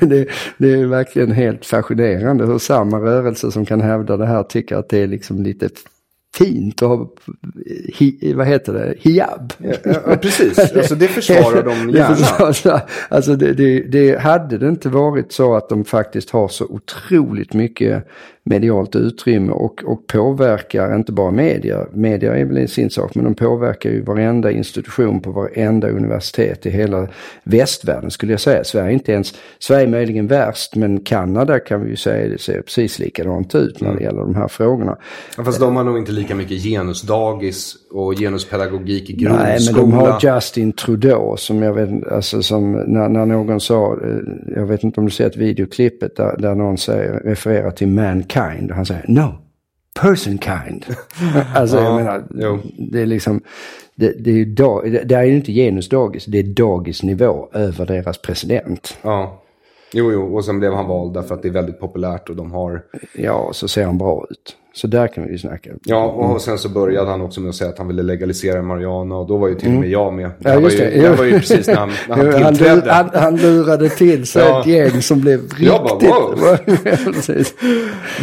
Det, 0.00 0.06
det, 0.06 0.28
det 0.58 0.72
är 0.72 0.86
verkligen 0.86 1.32
helt 1.32 1.66
fascinerande 1.66 2.46
hur 2.46 2.58
samma 2.58 2.98
rörelse 2.98 3.52
som 3.52 3.66
kan 3.66 3.80
hävda 3.80 4.16
det 4.16 4.26
här 4.26 4.42
tycker 4.42 4.76
att 4.76 4.88
det 4.88 4.98
är 4.98 5.06
liksom 5.06 5.42
lite 5.42 5.68
fint 6.36 6.82
att 6.82 6.88
ha, 6.88 7.12
hi, 7.94 8.32
vad 8.36 8.46
heter 8.46 8.72
det, 8.72 8.94
hijab. 8.98 9.52
Ja, 9.58 9.74
ja, 9.84 10.16
precis. 10.16 10.58
Alltså, 10.58 10.94
det 10.94 11.08
försvarar 11.08 11.62
de 11.86 11.90
gärna. 11.90 12.80
Alltså 13.08 13.36
det, 13.36 13.52
det, 13.52 13.80
det 13.80 14.20
hade 14.20 14.58
det 14.58 14.68
inte 14.68 14.88
varit 14.88 15.32
så 15.32 15.54
att 15.54 15.68
de 15.68 15.84
faktiskt 15.84 16.30
har 16.30 16.48
så 16.48 16.64
otroligt 16.64 17.54
mycket 17.54 18.08
medialt 18.44 18.96
utrymme 18.96 19.52
och, 19.52 19.84
och 19.84 20.06
påverkar 20.06 20.96
inte 20.96 21.12
bara 21.12 21.30
media. 21.30 21.86
Media 21.92 22.36
är 22.36 22.44
väl 22.44 22.68
sin 22.68 22.90
sak 22.90 23.14
men 23.14 23.24
de 23.24 23.34
påverkar 23.34 23.90
ju 23.90 24.02
varenda 24.02 24.50
institution 24.50 25.20
på 25.20 25.30
varenda 25.30 25.88
universitet 25.88 26.66
i 26.66 26.70
hela 26.70 27.08
västvärlden 27.44 28.10
skulle 28.10 28.32
jag 28.32 28.40
säga. 28.40 28.64
Sverige 28.64 28.88
är 28.88 28.92
inte 28.92 29.12
ens, 29.12 29.34
Sverige 29.58 29.86
är 29.86 29.90
möjligen 29.90 30.26
värst 30.26 30.76
men 30.76 31.00
Kanada 31.00 31.58
kan 31.58 31.82
vi 31.84 31.90
ju 31.90 31.96
säga 31.96 32.28
det 32.28 32.40
ser 32.40 32.62
precis 32.62 32.98
likadant 32.98 33.54
ut 33.54 33.80
när 33.80 33.94
det 33.94 34.02
gäller 34.02 34.20
de 34.20 34.34
här 34.34 34.48
frågorna. 34.48 34.96
Ja, 35.36 35.44
Fast 35.44 35.60
de 35.60 35.76
har 35.76 35.84
nog 35.84 35.98
inte 35.98 36.12
lika 36.12 36.34
mycket 36.34 36.62
genusdagis 36.62 37.76
och 37.90 38.14
genuspedagogik 38.18 39.10
i 39.10 39.12
grundskola. 39.12 39.44
Nej, 39.44 39.58
men 39.66 39.74
de 39.74 39.92
har 39.92 40.18
Justin 40.22 40.72
Trudeau 40.72 41.36
som 41.36 41.62
jag 41.62 41.72
vet 41.72 42.12
alltså 42.12 42.42
som 42.42 42.72
när, 42.72 43.08
när 43.08 43.26
någon 43.26 43.60
sa, 43.60 43.92
eh, 43.92 44.54
jag 44.56 44.66
vet 44.66 44.84
inte 44.84 45.00
om 45.00 45.06
du 45.06 45.12
sett 45.12 45.36
videoklippet 45.36 46.16
där, 46.16 46.36
där 46.38 46.54
någon 46.54 46.78
säger, 46.78 47.20
refererar 47.24 47.70
till 47.70 47.88
mankind 48.36 48.70
och 48.70 48.76
han 48.76 48.86
säger 48.86 49.04
no, 49.08 49.34
personkind. 50.00 50.86
alltså 51.54 51.76
jag 51.76 51.84
Ja, 51.86 51.96
menar, 51.96 52.24
jo. 52.34 52.58
det 52.78 53.00
är 53.00 53.06
liksom, 53.06 53.40
det, 53.94 54.24
det 54.24 54.30
är 54.30 54.34
ju 54.34 54.44
dag, 54.44 54.92
det, 54.92 55.02
det 55.04 55.14
är 55.14 55.22
ju 55.24 55.36
inte 55.36 55.52
genusdagis, 55.52 56.24
det 56.24 56.38
är 56.38 56.42
dagisnivå 56.42 57.48
över 57.52 57.86
deras 57.86 58.18
president. 58.18 58.98
Ja. 59.02 59.38
Jo, 59.94 60.12
jo, 60.12 60.36
och 60.36 60.44
sen 60.44 60.58
blev 60.58 60.72
han 60.72 60.88
vald 60.88 61.14
därför 61.14 61.34
att 61.34 61.42
det 61.42 61.48
är 61.48 61.52
väldigt 61.52 61.80
populärt 61.80 62.28
och 62.28 62.36
de 62.36 62.52
har... 62.52 62.82
Ja, 63.14 63.50
så 63.52 63.68
ser 63.68 63.84
han 63.84 63.98
bra 63.98 64.26
ut. 64.30 64.56
Så 64.74 64.86
där 64.86 65.06
kan 65.06 65.24
vi 65.24 65.32
ju 65.32 65.38
snacka. 65.38 65.70
Ja, 65.84 66.04
och 66.04 66.40
sen 66.40 66.58
så 66.58 66.68
började 66.68 67.10
han 67.10 67.20
också 67.20 67.40
med 67.40 67.48
att 67.48 67.54
säga 67.54 67.70
att 67.70 67.78
han 67.78 67.88
ville 67.88 68.02
legalisera 68.02 68.62
Mariana 68.62 69.16
och 69.16 69.26
då 69.28 69.36
var 69.36 69.48
ju 69.48 69.54
till 69.54 69.68
och 69.68 69.80
med 69.80 69.88
jag 69.90 70.12
med. 70.12 70.30
Det 70.38 70.48
Mm. 70.48 70.48
Ja, 70.48 70.50
här 70.50 70.56
var 70.56 70.62
just 70.70 70.80
ju, 70.80 70.84
det. 70.84 71.08
det 71.10 71.16
var 71.16 71.24
ju 71.24 71.32
precis 71.32 71.66
när 71.66 71.74
han, 71.76 71.88
när 72.08 72.40
han 72.42 72.54
tillträdde. 72.54 72.92
han, 72.92 73.10
han 73.14 73.36
lurade 73.36 73.88
till 73.88 74.26
sig 74.26 74.42
Ja. 74.42 74.60
ett 74.60 74.66
gäng 74.66 75.02
som 75.02 75.20
blev 75.20 75.40
riktigt... 75.42 75.60
Jag 75.66 75.82
bara, 75.84 75.94
wow. 75.94 76.58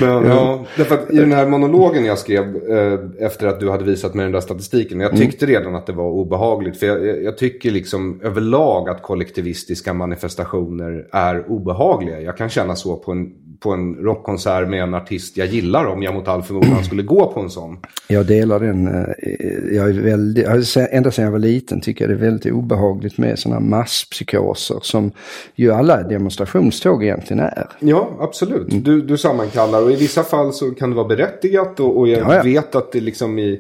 Men, 0.02 0.26
ja, 0.26 0.66
därför 0.78 0.96
att 0.96 1.12
i 1.12 1.18
den 1.18 1.32
här 1.32 1.46
monologen 1.48 2.06
jag 2.06 2.18
skrev 2.18 2.44
eh, 2.70 3.26
efter 3.26 3.48
att 3.48 3.60
du 3.60 3.70
hade 3.70 3.84
visat 3.84 4.14
mig 4.14 4.24
den 4.24 4.32
där 4.32 4.40
statistiken. 4.42 5.00
Jag 5.00 5.18
tyckte 5.18 5.46
redan 5.46 5.76
att 5.76 5.86
det 5.86 5.94
var 5.94 6.10
obehagligt. 6.10 6.78
För 6.80 6.86
jag- 6.86 7.24
jag 7.24 7.38
tycker 7.38 7.72
liksom 7.72 8.20
överlag 8.24 8.90
att 8.90 9.02
kollektivistiska 9.02 9.94
manifestationer 9.94 11.08
är 11.12 11.52
obehagliga. 11.52 12.22
Jag 12.22 12.38
kan 12.38 12.50
känna 12.50 12.76
så 12.76 12.96
på 12.96 13.12
en, 13.12 13.32
på 13.60 13.72
en 13.72 13.96
rockkonsert 13.96 14.70
med 14.70 14.84
en 14.84 14.94
artist 14.94 15.38
jag 15.38 15.48
gillar 15.48 15.86
om 15.86 16.04
jag 16.04 16.14
mot 16.14 16.28
all 16.28 16.44
förmodan 16.44 16.84
skulle 16.84 17.04
gå 17.04 17.32
på 17.34 17.40
en 17.40 17.50
sån. 17.50 17.78
Jag 18.08 18.26
delar 18.26 18.60
den. 18.60 18.88
eh, 18.88 19.76
Jag 19.76 19.90
är 19.90 20.02
väldigt, 20.02 20.46
ända 20.92 21.12
sedan 21.12 21.26
jag 21.26 21.32
var 21.32 21.40
liten 21.40 21.82
tycker 21.82 22.04
jag 22.10 22.10
det 22.20 22.26
är 22.26 22.30
väldigt 22.30 22.54
obehagligt 22.54 23.18
med 23.18 23.40
sådana 23.40 23.60
masspsykoser 23.60 24.80
som 24.82 25.12
ju 25.56 25.72
alla 25.72 26.04
demonstrationståg 26.04 27.04
egentligen 27.04 27.40
är. 27.44 27.68
Ja, 27.80 28.10
absolut. 28.20 28.68
Du, 28.86 29.02
du 29.02 29.18
sammankallar 29.18 29.84
och 29.84 29.92
i 29.92 29.96
vissa 29.96 30.24
fall 30.24 30.54
så 30.54 30.72
kan 30.72 30.90
det 30.90 30.96
vara 30.96 31.08
berättigat 31.08 31.80
och, 31.80 31.98
och 31.98 32.08
jag 32.08 32.20
Ja, 32.20 32.36
ja. 32.36 32.44
vet 32.44 32.76
att 32.76 32.92
det 32.92 33.00
liksom 33.00 33.40
i, 33.40 33.60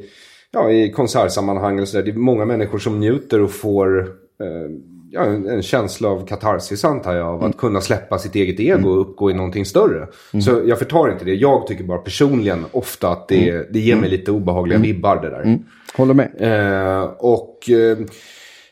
ja, 0.51 0.71
i 0.71 0.91
konsertsammanhang 0.91 1.75
eller 1.77 1.85
så 1.85 1.97
där, 1.97 2.03
det 2.03 2.11
är 2.11 2.15
många 2.15 2.45
människor 2.45 2.77
som 2.79 2.99
njuter 2.99 3.41
och 3.41 3.51
får 3.51 3.99
eh, 3.99 4.69
ja, 5.11 5.23
en, 5.25 5.61
känsla 5.61 6.09
av 6.09 6.27
katarsis 6.27 6.85
antar 6.85 7.15
jag, 7.15 7.27
av 7.27 7.43
att 7.43 7.57
kunna 7.57 7.81
släppa 7.81 8.17
sitt 8.19 8.35
eget 8.35 8.59
ego 8.59 8.89
och 8.89 9.01
uppgå 9.01 9.31
i 9.31 9.33
någonting 9.33 9.65
större. 9.65 10.07
Så 10.41 10.61
jag 10.65 10.79
förtar 10.79 11.11
inte 11.11 11.25
det. 11.25 11.33
Jag 11.33 11.67
tycker 11.67 11.83
bara 11.83 11.97
personligen 11.97 12.65
ofta 12.71 13.09
att 13.09 13.27
det, 13.27 13.73
det 13.73 13.79
ger 13.79 13.95
mig 13.95 14.09
lite 14.09 14.31
obehagliga 14.31 14.79
vibbar 14.79 15.15
det 15.15 15.29
där. 15.29 15.59
Håller 15.95 16.13
med. 16.13 16.31
Eh, 16.39 17.03
och 17.17 17.69
eh, 17.69 17.97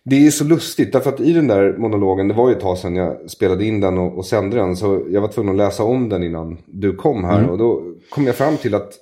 det 0.03 0.27
är 0.27 0.31
så 0.31 0.43
lustigt 0.43 0.93
därför 0.93 1.09
att 1.09 1.19
i 1.19 1.33
den 1.33 1.47
där 1.47 1.77
monologen, 1.77 2.27
det 2.27 2.33
var 2.33 2.49
ju 2.49 2.55
ett 2.55 2.61
tag 2.61 2.77
sedan 2.77 2.95
jag 2.95 3.29
spelade 3.31 3.65
in 3.65 3.79
den 3.81 3.97
och, 3.97 4.17
och 4.17 4.25
sände 4.25 4.57
den. 4.57 4.75
Så 4.75 5.05
jag 5.09 5.21
var 5.21 5.27
tvungen 5.27 5.51
att 5.51 5.57
läsa 5.57 5.83
om 5.83 6.09
den 6.09 6.23
innan 6.23 6.57
du 6.65 6.95
kom 6.95 7.23
här. 7.23 7.49
Och 7.49 7.57
då 7.57 7.83
kom 8.09 8.25
jag 8.25 8.35
fram 8.35 8.57
till 8.57 8.75
att 8.75 8.93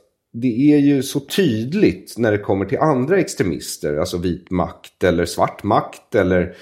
det 0.42 0.74
är 0.74 0.78
ju 0.78 1.04
så 1.04 1.20
tydligt 1.20 2.16
när 2.18 2.32
det 2.32 2.38
kommer 2.38 2.66
till 2.66 2.78
andra 2.78 3.20
extremister, 3.20 3.98
alltså 3.98 4.18
vit 4.18 4.52
makt 4.52 5.04
eller 5.04 5.26
svart 5.26 5.64
makt 5.64 6.16
eller 6.16 6.56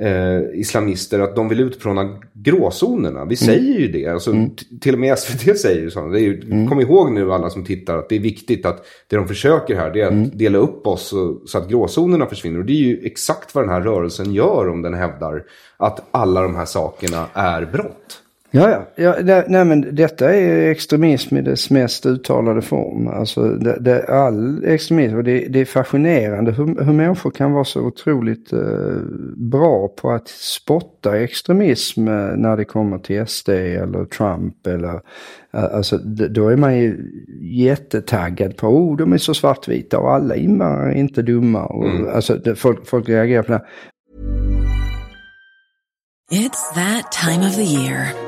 eh, 0.00 0.40
islamister, 0.60 1.20
att 1.20 1.36
de 1.36 1.48
vill 1.48 1.60
utplåna 1.60 2.18
gråzonerna. 2.32 3.24
Vi 3.24 3.36
säger 3.36 3.78
ju 3.78 3.88
det, 3.88 4.06
alltså, 4.06 4.30
Mm. 4.30 4.50
till 4.80 4.94
och 4.94 5.00
med 5.00 5.18
SVT 5.18 5.58
säger 5.58 5.80
ju 5.82 5.90
så. 5.90 6.08
Det 6.08 6.20
är 6.20 6.22
ju, 6.22 6.66
Kom 6.68 6.80
ihåg 6.80 7.12
nu 7.12 7.32
alla 7.32 7.50
som 7.50 7.64
tittar 7.64 7.98
att 7.98 8.08
det 8.08 8.16
är 8.16 8.20
viktigt 8.20 8.66
att 8.66 8.86
det 9.10 9.16
de 9.16 9.28
försöker 9.28 9.76
här 9.76 9.90
det 9.90 10.00
är 10.00 10.06
att 10.06 10.12
Mm. 10.12 10.30
dela 10.34 10.58
upp 10.58 10.86
oss 10.86 11.12
och, 11.12 11.42
så 11.48 11.58
att 11.58 11.68
gråzonerna 11.68 12.26
försvinner. 12.26 12.58
Och 12.58 12.64
det 12.64 12.72
är 12.72 12.76
ju 12.86 13.00
exakt 13.04 13.54
vad 13.54 13.64
den 13.64 13.70
här 13.72 13.80
rörelsen 13.80 14.32
gör 14.34 14.68
om 14.68 14.82
den 14.82 14.94
hävdar 14.94 15.42
att 15.76 16.08
alla 16.10 16.42
de 16.42 16.56
här 16.56 16.64
sakerna 16.64 17.26
är 17.34 17.64
brott. 17.72 18.22
Ja, 18.50 18.70
ja. 18.70 18.86
ja 18.96 19.22
det, 19.22 19.44
nej, 19.48 19.64
men 19.64 19.94
detta 19.94 20.34
är 20.34 20.70
extremism 20.70 21.36
i 21.36 21.42
dess 21.42 21.70
mest 21.70 22.06
uttalade 22.06 22.62
form. 22.62 23.08
Alltså, 23.08 23.48
det, 23.48 23.78
det, 23.80 24.04
all 24.04 24.64
extremism, 24.64 25.16
och 25.16 25.24
det, 25.24 25.48
det 25.48 25.60
är 25.60 25.64
fascinerande 25.64 26.52
hur, 26.52 26.84
hur 26.84 26.92
människor 26.92 27.30
kan 27.30 27.52
vara 27.52 27.64
så 27.64 27.80
otroligt 27.80 28.52
eh, 28.52 28.60
bra 29.36 29.88
på 29.88 30.10
att 30.10 30.28
spotta 30.28 31.18
extremism 31.18 32.08
eh, 32.08 32.36
när 32.36 32.56
det 32.56 32.64
kommer 32.64 32.98
till 32.98 33.26
SD 33.26 33.48
eller 33.48 34.04
Trump. 34.04 34.66
Eller, 34.66 35.00
eh, 35.54 35.64
alltså, 35.74 35.98
då 35.98 36.48
är 36.48 36.56
man 36.56 36.78
ju 36.78 37.10
jättetaggad 37.40 38.56
på, 38.56 38.66
oh, 38.66 38.96
de 38.96 39.12
är 39.12 39.18
så 39.18 39.34
svartvita 39.34 39.98
och 39.98 40.14
alla 40.14 40.36
invandrare 40.36 40.92
är 40.92 40.98
inte 40.98 41.22
dumma. 41.22 41.66
Och, 41.66 42.14
alltså, 42.14 42.34
det, 42.34 42.54
folk, 42.54 42.86
folk 42.86 43.08
reagerar 43.08 43.42
på 43.42 43.52
det. 43.52 43.62
It's 46.30 46.74
that 46.74 47.12
time 47.12 47.48
of 47.48 47.56
the 47.56 47.64
year. 47.64 48.27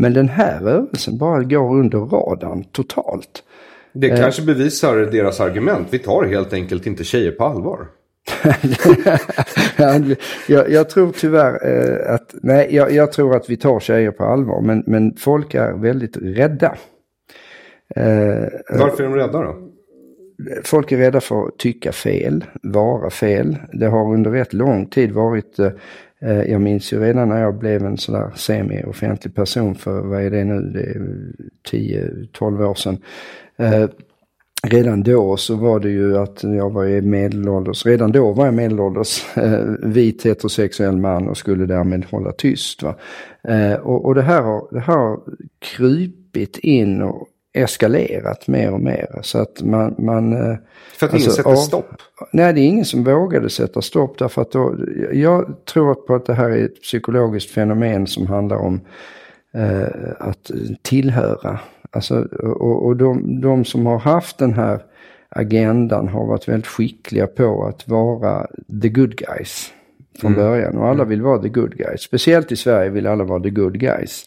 Men 0.00 0.12
den 0.12 0.28
här 0.28 0.60
rörelsen 0.60 1.18
bara 1.18 1.42
går 1.42 1.78
under 1.78 1.98
radarn 1.98 2.64
totalt. 2.64 3.42
Det 3.92 4.08
kanske 4.08 4.42
bevisar 4.42 4.96
deras 4.96 5.40
argument. 5.40 5.88
Vi 5.90 5.98
tar 5.98 6.24
helt 6.24 6.52
enkelt 6.52 6.86
inte 6.86 7.04
tjejer 7.04 7.32
på 7.32 7.44
allvar. 7.44 7.86
jag, 10.48 10.70
jag 10.70 10.90
tror 10.90 11.12
tyvärr 11.12 11.68
eh, 11.68 12.14
att, 12.14 12.34
nej, 12.42 12.68
jag, 12.70 12.92
jag 12.92 13.12
tror 13.12 13.36
att 13.36 13.50
vi 13.50 13.56
tar 13.56 13.80
tjejer 13.80 14.10
på 14.10 14.24
allvar, 14.24 14.60
men, 14.60 14.82
men 14.86 15.16
folk 15.16 15.54
är 15.54 15.72
väldigt 15.72 16.16
rädda. 16.16 16.76
Eh, 17.96 18.04
Varför 18.78 19.04
är 19.04 19.08
de 19.08 19.14
rädda 19.14 19.42
då? 19.42 19.70
folk 20.64 20.92
är 20.92 20.96
rädda 20.96 21.20
för 21.20 21.46
att 21.46 21.58
tycka 21.58 21.92
fel, 21.92 22.44
vara 22.62 23.10
fel. 23.10 23.58
Det 23.72 23.86
har 23.86 24.14
under 24.14 24.30
rätt 24.30 24.52
lång 24.52 24.86
tid 24.86 25.12
varit, 25.12 25.58
eh, 25.58 25.66
eh, 25.66 25.72
Eh, 26.22 26.42
jag 26.42 26.60
minns 26.60 26.92
ju 26.92 27.00
redan 27.00 27.28
när 27.28 27.40
jag 27.40 27.58
blev 27.58 27.84
en 27.84 27.96
sån 27.98 28.14
där 28.14 28.30
semi-offentlig 28.34 29.34
person 29.34 29.74
för, 29.74 30.00
vad 30.00 30.22
är 30.22 30.30
det 30.30 30.44
nu, 30.44 30.60
det 30.60 30.80
är 30.80 32.26
10-12 32.38 32.64
år 32.64 32.74
sedan. 32.74 32.98
Eh, 33.58 33.88
redan 34.62 35.02
då 35.02 35.36
så 35.36 35.56
var 35.56 35.80
det 35.80 35.90
ju 35.90 36.18
att 36.18 36.42
jag 36.42 36.70
var 36.70 36.86
i 36.86 37.02
medelålders, 37.02 37.86
redan 37.86 38.12
då 38.12 38.32
var 38.32 38.44
jag 38.44 38.54
medelålders 38.54 39.36
eh, 39.36 39.64
vit 39.82 40.26
heterosexuell 40.26 40.96
man 40.96 41.28
och 41.28 41.36
skulle 41.36 41.66
därmed 41.66 42.04
hålla 42.04 42.32
tyst. 42.32 42.82
Va? 42.82 42.94
Och, 43.82 44.04
och 44.04 44.14
det 44.14 44.22
här 44.22 44.42
har, 44.42 44.68
det 44.70 44.80
här 44.80 44.96
har 44.96 45.20
krypit 45.58 46.58
in 46.58 47.02
och 47.02 47.28
eskalerat 47.52 48.48
mer 48.48 48.72
och 48.72 48.80
mer. 48.80 49.20
Så 49.22 49.38
att 49.38 49.62
man... 49.62 49.94
man 49.98 50.32
eh, 50.32 50.56
För 50.98 51.06
att 51.06 51.12
ingen 51.12 51.26
alltså, 51.26 51.30
sätter 51.30 51.50
av- 51.50 51.56
stopp. 51.56 52.02
Nej, 52.32 52.52
det 52.52 52.60
är 52.60 52.66
ingen 52.66 52.84
som 52.84 53.04
vågade 53.04 53.50
sätta 53.50 53.82
stopp 53.82 54.18
därför 54.18 54.42
att 54.42 54.52
då, 54.52 54.76
jag 55.12 55.64
tror 55.64 55.94
på 55.94 56.14
att 56.14 56.26
det 56.26 56.34
här 56.34 56.50
är 56.50 56.64
ett 56.64 56.82
psykologiskt 56.82 57.50
fenomen 57.50 58.06
som 58.06 58.26
handlar 58.26 58.56
om 58.56 58.80
eh, 59.54 60.12
att 60.18 60.50
tillhöra. 60.82 61.58
Alltså, 61.90 62.22
och 62.42 62.86
och 62.86 62.96
de, 62.96 63.40
de 63.40 63.64
som 63.64 63.86
har 63.86 63.98
haft 63.98 64.38
den 64.38 64.54
här 64.54 64.82
agendan 65.28 66.08
har 66.08 66.26
varit 66.26 66.48
väldigt 66.48 66.66
skickliga 66.66 67.26
på 67.26 67.64
att 67.64 67.88
vara 67.88 68.46
the 68.82 68.88
good 68.88 69.16
guys 69.16 69.72
från 70.20 70.34
början. 70.34 70.76
Och 70.78 70.88
alla 70.88 71.04
vill 71.04 71.22
vara 71.22 71.42
the 71.42 71.48
good 71.48 71.76
guys. 71.76 72.00
Speciellt 72.00 72.52
i 72.52 72.56
Sverige 72.56 72.90
vill 72.90 73.06
alla 73.06 73.24
vara 73.24 73.42
the 73.42 73.50
good 73.50 73.78
guys. 73.78 74.24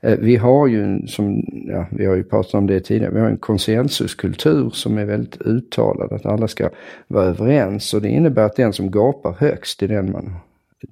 Eh, 0.00 0.18
Vi 0.18 0.36
har 0.36 0.66
ju, 0.66 1.06
som, 1.06 1.42
ja, 1.68 1.86
vi 1.90 2.06
har 2.06 2.14
ju 2.16 2.24
pratat 2.24 2.54
om 2.54 2.66
det 2.66 2.80
tidigare, 2.80 3.14
vi 3.14 3.20
har 3.20 3.28
en 3.28 3.36
konsensuskultur 3.36 4.70
som 4.70 4.98
är 4.98 5.04
väldigt 5.04 5.42
uttalad. 5.42 6.12
Att 6.12 6.26
alla 6.26 6.48
ska 6.48 6.68
vara 7.06 7.24
överens. 7.24 7.94
Och 7.94 8.02
det 8.02 8.08
innebär 8.08 8.42
att 8.44 8.56
den 8.56 8.72
som 8.72 8.90
gapar 8.90 9.36
högst 9.38 9.82
är 9.82 9.88
den 9.88 10.12
man 10.12 10.32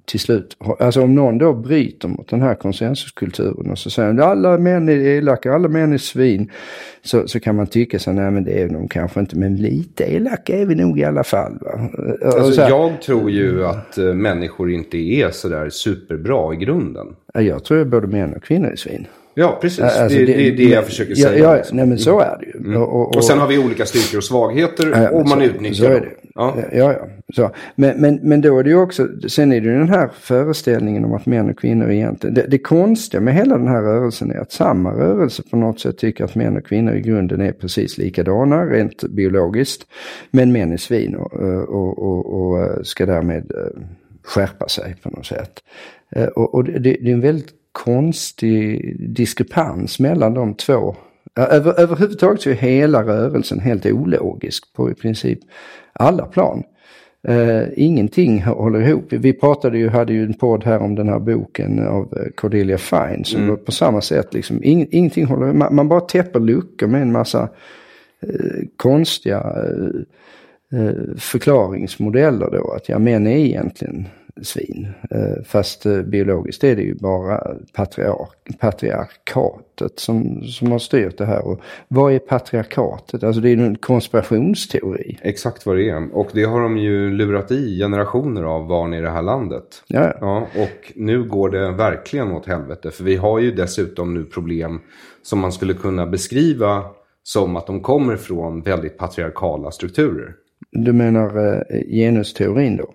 till 0.05 0.19
slut, 0.19 0.57
alltså 0.79 1.01
om 1.01 1.15
någon 1.15 1.37
då 1.37 1.53
bryter 1.53 2.07
mot 2.07 2.29
den 2.29 2.41
här 2.41 2.55
konsensuskulturen 2.55 3.71
och 3.71 3.77
så 3.77 3.89
säger 3.89 4.13
att 4.13 4.19
alla 4.19 4.57
män 4.57 4.89
är 4.89 4.93
elaka, 4.93 5.53
alla 5.53 5.67
män 5.67 5.93
är 5.93 5.97
svin. 5.97 6.51
Så, 7.03 7.27
så 7.27 7.39
kan 7.39 7.55
man 7.55 7.67
tycka 7.67 7.99
så 7.99 8.11
nej 8.11 8.31
men 8.31 8.43
det 8.43 8.61
är 8.61 8.69
de 8.69 8.87
kanske 8.87 9.19
inte, 9.19 9.37
men 9.37 9.55
lite 9.55 10.03
elaka 10.13 10.57
är 10.57 10.65
vi 10.65 10.75
nog 10.75 10.99
i 10.99 11.03
alla 11.03 11.23
fall. 11.23 11.59
Alltså, 12.25 12.51
så 12.51 12.61
här, 12.61 12.69
jag 12.69 13.01
tror 13.01 13.31
ju 13.31 13.65
att 13.65 13.97
eh, 13.97 14.05
människor 14.05 14.71
inte 14.71 14.97
är 14.97 15.31
sådär 15.31 15.69
superbra 15.69 16.53
i 16.53 16.57
grunden. 16.57 17.07
ja, 17.33 17.41
jag 17.41 17.63
tror 17.63 17.81
att 17.81 17.87
både 17.87 18.07
män 18.07 18.33
och 18.33 18.43
kvinnor 18.43 18.69
är 18.69 18.75
svin. 18.75 19.07
Ja, 19.33 19.57
precis. 19.61 19.79
Alltså, 19.79 20.17
det, 20.19 20.25
det 20.25 20.47
är 20.47 20.51
det 20.57 20.63
jag 20.63 20.85
försöker 20.85 21.13
ja, 21.17 21.27
säga. 21.27 21.43
Ja, 21.43 21.55
liksom. 21.55 21.77
nej 21.77 21.85
men 21.85 21.97
så 21.97 22.19
är 22.19 22.37
det 22.39 22.69
ju. 22.69 22.75
Och, 22.77 23.01
och, 23.01 23.15
Och 23.15 23.23
sen 23.23 23.39
har 23.39 23.47
vi 23.47 23.57
olika 23.57 23.85
styrkor 23.85 24.17
och 24.17 24.23
svagheter 24.23 24.91
Ja, 24.95 25.09
och 25.09 25.27
man 25.29 25.39
så- 25.39 25.43
utnyttjar 25.45 25.85
så 25.85 25.91
är 25.91 26.01
det. 26.01 26.09
Ja. 26.35 26.57
Ja, 26.71 26.93
ja. 26.93 27.07
Så. 27.35 27.51
Men, 27.75 28.01
men, 28.01 28.19
men 28.23 28.41
då 28.41 28.59
är 28.59 28.63
det 28.63 28.69
ju 28.69 28.75
också, 28.81 29.07
sen 29.27 29.51
är 29.51 29.61
det 29.61 29.67
ju 29.67 29.73
den 29.77 29.89
här 29.89 30.09
föreställningen 30.19 31.05
om 31.05 31.13
att 31.13 31.25
män 31.25 31.49
och 31.49 31.59
kvinnor 31.59 31.91
egentligen, 31.91 32.33
det, 32.33 32.45
det 32.47 32.57
konstiga 32.57 33.21
med 33.21 33.33
hela 33.33 33.57
den 33.57 33.67
här 33.67 33.81
rörelsen 33.81 34.31
är 34.31 34.39
att 34.39 34.51
samma 34.51 34.91
rörelse 34.93 35.43
på 35.51 35.57
något 35.57 35.79
sätt 35.79 35.97
tycker 35.97 36.23
att 36.23 36.35
män 36.35 36.57
och 36.57 36.65
kvinnor 36.65 36.93
i 36.95 37.01
grunden 37.01 37.41
är 37.41 37.51
precis 37.51 37.97
likadana 37.97 38.65
rent 38.65 39.03
biologiskt. 39.03 39.87
Men 40.31 40.51
män 40.51 40.71
är 40.71 40.77
svin 40.77 41.15
och, 41.15 41.33
och, 41.69 41.99
och, 41.99 42.33
och 42.33 42.87
ska 42.87 43.05
därmed 43.05 43.51
eh, 43.51 43.81
skärpa 44.23 44.67
sig 44.67 44.95
på 45.03 45.09
något 45.09 45.25
sätt. 45.25 45.51
Eh, 46.15 46.25
Och, 46.27 46.55
och 46.55 46.63
det, 46.63 46.79
det 46.79 47.09
är 47.09 47.13
en 47.13 47.21
väldigt 47.21 47.49
konstig 47.71 48.95
diskrepans 49.15 49.99
mellan 49.99 50.33
de 50.33 50.53
två. 50.53 50.95
Över, 51.35 51.79
överhuvudtaget 51.79 52.41
så 52.41 52.49
är 52.49 52.53
hela 52.53 53.03
rörelsen 53.03 53.59
helt 53.59 53.85
ologisk 53.85 54.73
på 54.73 54.91
i 54.91 54.93
princip 54.93 55.39
alla 55.93 56.25
plan. 56.25 56.63
Eh, 57.27 57.63
ingenting 57.75 58.41
håller 58.41 58.81
ihop. 58.81 59.13
Vi 59.13 59.33
pratade 59.33 59.77
ju, 59.77 59.89
hade 59.89 60.13
ju 60.13 60.23
en 60.23 60.33
podd 60.33 60.63
här 60.63 60.79
om 60.79 60.95
den 60.95 61.09
här 61.09 61.19
boken 61.19 61.87
av 61.87 62.13
eh, 62.17 62.31
Cordelia 62.35 62.77
Fine 62.77 63.23
som 63.23 63.47
var 63.47 63.55
på 63.55 63.71
samma 63.71 64.01
sätt 64.01 64.33
liksom, 64.33 64.63
ing, 64.63 64.87
ingenting 64.91 65.25
håller 65.25 65.45
ihop. 65.45 65.57
Man, 65.57 65.75
man 65.75 65.87
bara 65.87 66.01
täpper 66.01 66.39
luckor 66.39 66.87
med 66.87 67.01
en 67.01 67.11
massa 67.11 67.49
eh, 68.21 68.67
konstiga 68.75 69.55
eh, 70.73 71.15
förklaringsmodeller 71.17 72.49
då. 72.51 72.71
Att 72.71 72.89
ja, 72.89 72.99
män 72.99 73.27
är 73.27 73.37
egentligen 73.37 74.07
svin. 74.41 74.87
Eh, 75.11 75.43
fast 75.45 75.85
eh, 75.85 76.01
biologiskt 76.01 76.63
är 76.63 76.75
det 76.75 76.81
ju 76.81 76.95
bara 76.95 77.43
patriark, 77.73 78.59
patriarkatet 78.59 79.99
som, 79.99 80.43
som 80.43 80.71
har 80.71 80.79
styrt 80.79 81.17
det 81.17 81.25
här. 81.25 81.47
Och 81.47 81.61
vad 81.87 82.13
är 82.13 82.19
patriarkatet? 82.19 83.23
Alltså 83.23 83.41
det 83.41 83.49
är 83.49 83.55
ju 83.55 83.65
en 83.65 83.77
konspirationsteori. 83.77 85.17
Exakt 85.21 85.65
vad 85.65 85.75
det 85.75 85.89
är. 85.89 86.15
Och 86.15 86.29
det 86.33 86.43
har 86.43 86.61
de 86.61 86.77
ju 86.77 87.11
lurat 87.11 87.51
i 87.51 87.77
generationer 87.77 88.43
av 88.43 88.67
barn 88.67 88.93
i 88.93 89.01
det 89.01 89.11
här 89.11 89.21
landet. 89.21 89.83
Ja, 89.87 90.11
Ja, 90.21 90.47
och 90.55 90.91
nu 90.95 91.23
går 91.23 91.49
det 91.49 91.71
verkligen 91.71 92.31
åt 92.31 92.45
helvete. 92.45 92.91
För 92.91 93.03
vi 93.03 93.15
har 93.15 93.39
ju 93.39 93.51
dessutom 93.51 94.13
nu 94.13 94.23
problem 94.23 94.81
som 95.21 95.39
man 95.39 95.51
skulle 95.51 95.73
kunna 95.73 96.07
beskriva 96.07 96.83
som 97.23 97.55
att 97.55 97.67
de 97.67 97.81
kommer 97.81 98.15
från 98.15 98.61
väldigt 98.61 98.97
patriarkala 98.97 99.71
strukturer. 99.71 100.35
Du 100.71 100.93
menar 100.93 101.37
eh, 101.37 101.81
genusteorin 101.87 102.77
då? 102.77 102.93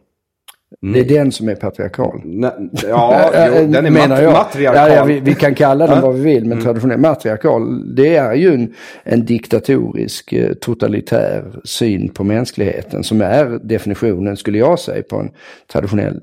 Mm. 0.83 0.93
Det 0.93 1.01
är 1.01 1.19
den 1.19 1.33
som 1.33 1.49
är 1.49 1.55
patriarkal. 1.55 2.21
Nej, 2.25 2.51
ja, 2.89 3.31
jo, 3.49 3.67
den 3.67 3.87
är 3.87 3.91
menar 3.91 4.23
jag. 4.23 4.33
matriarkal. 4.33 4.91
Ja, 4.91 4.97
ja, 4.97 5.05
vi, 5.05 5.21
vi 5.21 5.35
kan 5.35 5.55
kalla 5.55 5.87
den. 5.87 5.99
Mm. 5.99 6.05
vad 6.05 6.15
vi 6.15 6.35
vill, 6.35 6.45
men 6.45 6.63
traditionell 6.63 6.99
matriarkal, 6.99 7.95
det 7.97 8.17
är 8.17 8.35
ju 8.35 8.55
en, 8.55 8.75
en 9.05 9.25
diktatorisk, 9.25 10.33
eh, 10.33 10.53
totalitär 10.53 11.61
syn 11.65 12.09
på 12.09 12.25
mänskligheten 12.25 13.05
som 13.05 13.21
är 13.21 13.61
definitionen, 13.63 14.37
skulle 14.37 14.59
jag 14.59 14.79
säga, 14.79 15.03
på 15.03 15.17
en 15.17 15.31
traditionellt 15.73 16.23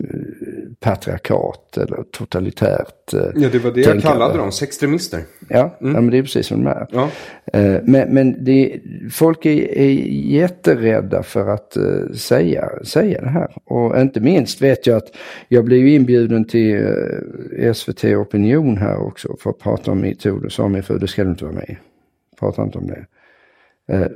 eh, 0.00 0.06
patriarkat 0.80 1.76
eller 1.76 2.02
totalitärt 2.12 3.14
eh, 3.14 3.20
Ja, 3.36 3.48
det 3.52 3.58
var 3.58 3.70
det 3.70 3.80
jag 3.80 3.92
tänkande. 3.92 4.02
kallade 4.02 4.38
dem, 4.38 4.52
sextremister. 4.52 5.20
Ja, 5.48 5.76
ja, 5.80 5.86
men 5.86 6.10
det 6.10 6.18
är 6.18 6.22
precis 6.22 6.46
som 6.46 6.64
de 6.64 6.70
är. 6.70 6.86
Ja. 6.90 7.10
Eh, 7.52 7.80
Men, 7.84 8.14
men 8.14 8.44
det, 8.44 8.80
folk 9.12 9.46
är, 9.46 9.78
är 9.78 9.90
jätterädda 10.30 11.22
för 11.22 11.48
att 11.48 11.76
eh, 11.76 12.12
säga, 12.14 12.70
säga 12.84 13.20
det 13.20 13.28
här. 13.28 13.56
Och 13.64 14.00
inte 14.00 14.20
minst 14.20 14.62
vet 14.62 14.86
jag 14.86 14.96
att 14.96 15.08
jag 15.48 15.64
blev 15.64 15.78
ju 15.78 15.94
inbjuden 15.94 16.44
till 16.44 16.86
SVT 17.74 18.04
Opinion 18.04 18.76
här 18.76 18.96
också 19.06 19.36
för 19.40 19.50
att 19.50 19.58
prata 19.58 19.90
om 19.90 20.00
metoo. 20.00 20.38
Då 20.38 20.48
sa 20.50 20.68
min 20.68 20.82
fru, 20.82 20.98
det 20.98 21.08
ska 21.08 21.24
du 21.24 21.30
inte 21.30 21.44
vara 21.44 21.54
med. 21.54 21.76
Prata 22.40 22.62
inte 22.62 22.78
om 22.78 22.86
det. 22.86 23.06
Eh, 23.90 24.06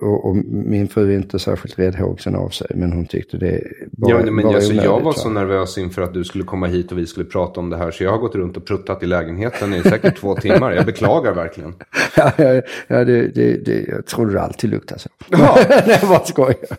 Och, 0.00 0.24
och 0.28 0.36
min 0.50 0.88
fru 0.88 1.12
är 1.12 1.16
inte 1.16 1.38
särskilt 1.38 1.78
räddhågsen 1.78 2.34
av 2.34 2.48
sig, 2.48 2.66
men 2.74 2.92
hon 2.92 3.06
tyckte 3.06 3.36
det 3.36 3.60
var, 3.92 4.10
Ja, 4.10 4.30
men 4.30 4.44
var 4.46 4.54
alltså, 4.54 4.72
jag 4.72 4.92
var 4.92 5.00
va? 5.00 5.12
så 5.12 5.28
nervös 5.30 5.78
inför 5.78 6.02
att 6.02 6.14
du 6.14 6.24
skulle 6.24 6.44
komma 6.44 6.66
hit 6.66 6.92
och 6.92 6.98
vi 6.98 7.06
skulle 7.06 7.26
prata 7.26 7.60
om 7.60 7.70
det 7.70 7.76
här. 7.76 7.90
Så 7.90 8.04
jag 8.04 8.10
har 8.10 8.18
gått 8.18 8.34
runt 8.34 8.56
och 8.56 8.64
pruttat 8.66 9.02
i 9.02 9.06
lägenheten 9.06 9.74
i 9.74 9.82
säkert 9.82 10.20
två 10.20 10.34
timmar. 10.40 10.72
Jag 10.72 10.86
beklagar 10.86 11.34
verkligen. 11.34 11.74
Ja, 12.16 12.32
ja, 12.38 12.60
ja 12.88 13.04
det, 13.04 13.28
det, 13.28 13.64
det, 13.64 13.84
jag 13.88 14.06
trodde 14.06 14.32
det 14.32 14.40
alltid 14.42 14.70
luktade 14.70 15.00
så. 15.00 15.08
Ja. 15.28 15.58
Nej, 15.68 15.98
jag 16.00 16.08
bara 16.08 16.24
skojar. 16.24 16.76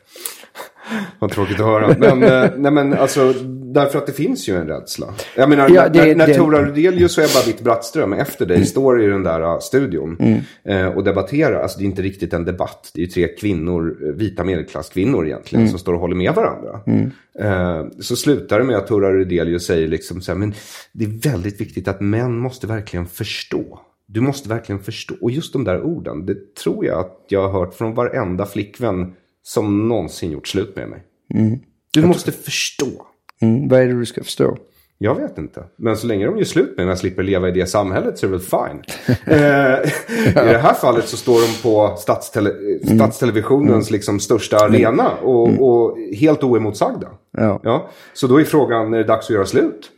Vad 1.19 1.32
tråkigt 1.32 1.59
att 1.59 1.65
höra. 1.65 1.95
Men, 1.99 2.23
eh, 2.23 2.49
nej, 2.57 2.71
men 2.71 2.93
alltså, 2.93 3.34
därför 3.74 3.97
att 3.99 4.05
det 4.07 4.13
finns 4.13 4.49
ju 4.49 4.55
en 4.55 4.67
rädsla. 4.67 5.07
Jag 5.38 5.49
menar, 5.49 5.69
Ja, 5.69 5.82
när, 5.84 5.89
det- 6.05 6.15
när 6.15 6.28
det- 6.28 6.34
Tora 6.38 6.65
Rudelius 6.65 7.17
och 7.17 7.24
Ebba 7.24 7.39
Witt-Brattström 7.47 8.13
efter 8.13 8.45
dig 8.45 8.65
står 8.65 9.03
i 9.03 9.07
den 9.07 9.24
där 9.24 9.41
uh, 9.41 9.59
studion 9.59 10.17
eh, 10.63 10.88
och 10.88 11.03
debatterar. 11.03 11.61
Alltså 11.61 11.78
det 11.80 11.84
är 11.84 11.86
inte 11.86 12.01
riktigt 12.01 12.34
en 12.34 12.45
debatt. 12.45 12.91
Det 12.93 13.01
är 13.01 13.05
ju 13.05 13.11
tre 13.11 13.28
kvinnor, 13.28 13.97
eh, 14.03 14.09
vita 14.13 14.43
medelklasskvinnor 14.43 15.26
egentligen, 15.26 15.69
som 15.69 15.80
står 15.80 15.93
och 15.93 15.99
håller 15.99 16.15
med 16.15 16.34
varandra. 16.36 16.80
Eh, 17.39 17.86
så 17.99 18.15
slutar 18.15 18.59
det 18.59 18.65
med 18.65 18.76
att 18.78 18.88
Tora 18.88 19.11
Rudelius 19.13 19.65
säger 19.65 19.88
liksom 19.88 20.22
så 20.22 20.32
här, 20.32 20.39
men 20.39 20.53
det 20.91 21.05
är 21.05 21.30
väldigt 21.32 21.61
viktigt 21.61 21.88
att 21.88 22.01
män 22.01 22.38
måste 22.38 22.67
verkligen 22.67 23.05
förstå. 23.05 23.80
Du 24.07 24.22
måste 24.22 24.49
verkligen 24.49 24.82
förstå. 24.84 25.13
Och 25.22 25.32
just 25.32 25.53
de 25.53 25.63
där 25.63 25.82
orden, 25.82 26.26
det 26.26 26.55
tror 26.55 26.86
jag 26.86 26.99
att 26.99 27.26
jag 27.28 27.47
har 27.49 27.59
hört 27.59 27.74
från 27.74 27.93
varenda 27.95 28.45
flickvän 28.45 29.13
som 29.43 29.88
någonsin 29.88 30.32
gjort 30.32 30.47
slut 30.47 30.76
med 30.76 30.89
mig. 30.89 31.03
Du 31.93 32.01
måste 32.05 32.32
förstå. 32.32 32.88
Mm, 33.41 33.67
vad 33.67 33.79
är 33.79 33.87
det 33.87 33.99
du 33.99 34.05
ska 34.05 34.23
förstå? 34.23 34.57
Jag 35.03 35.15
vet 35.15 35.37
inte. 35.37 35.63
Men 35.75 35.97
så 35.97 36.07
länge 36.07 36.25
de 36.25 36.37
gör 36.37 36.45
slut 36.45 36.77
med 36.77 36.85
och 36.85 36.91
jag 36.91 36.97
slipper 36.97 37.23
leva 37.23 37.49
i 37.49 37.51
det 37.51 37.65
samhället 37.65 38.17
så 38.17 38.25
är 38.25 38.31
det 38.31 38.37
väl 38.37 38.45
fine. 38.45 38.83
eh, 39.25 39.91
I 40.43 40.53
det 40.53 40.57
här 40.57 40.73
fallet 40.73 41.07
så 41.07 41.17
står 41.17 41.41
de 41.41 41.63
på 41.63 41.95
statstele 41.97 42.49
statstelevisionens 42.95 43.91
liksom 43.91 44.19
största 44.19 44.57
arena 44.57 45.11
och, 45.11 45.47
och 45.47 45.97
helt 46.15 46.43
oemotsagda. 46.43 47.07
Ja. 47.37 47.59
Ja, 47.63 47.89
så 48.13 48.27
då 48.27 48.39
är 48.39 48.43
frågan, 48.43 48.93
är 48.93 48.97
det 48.97 49.03
dags 49.03 49.25
att 49.25 49.35
göra 49.35 49.45
slut? 49.45 49.89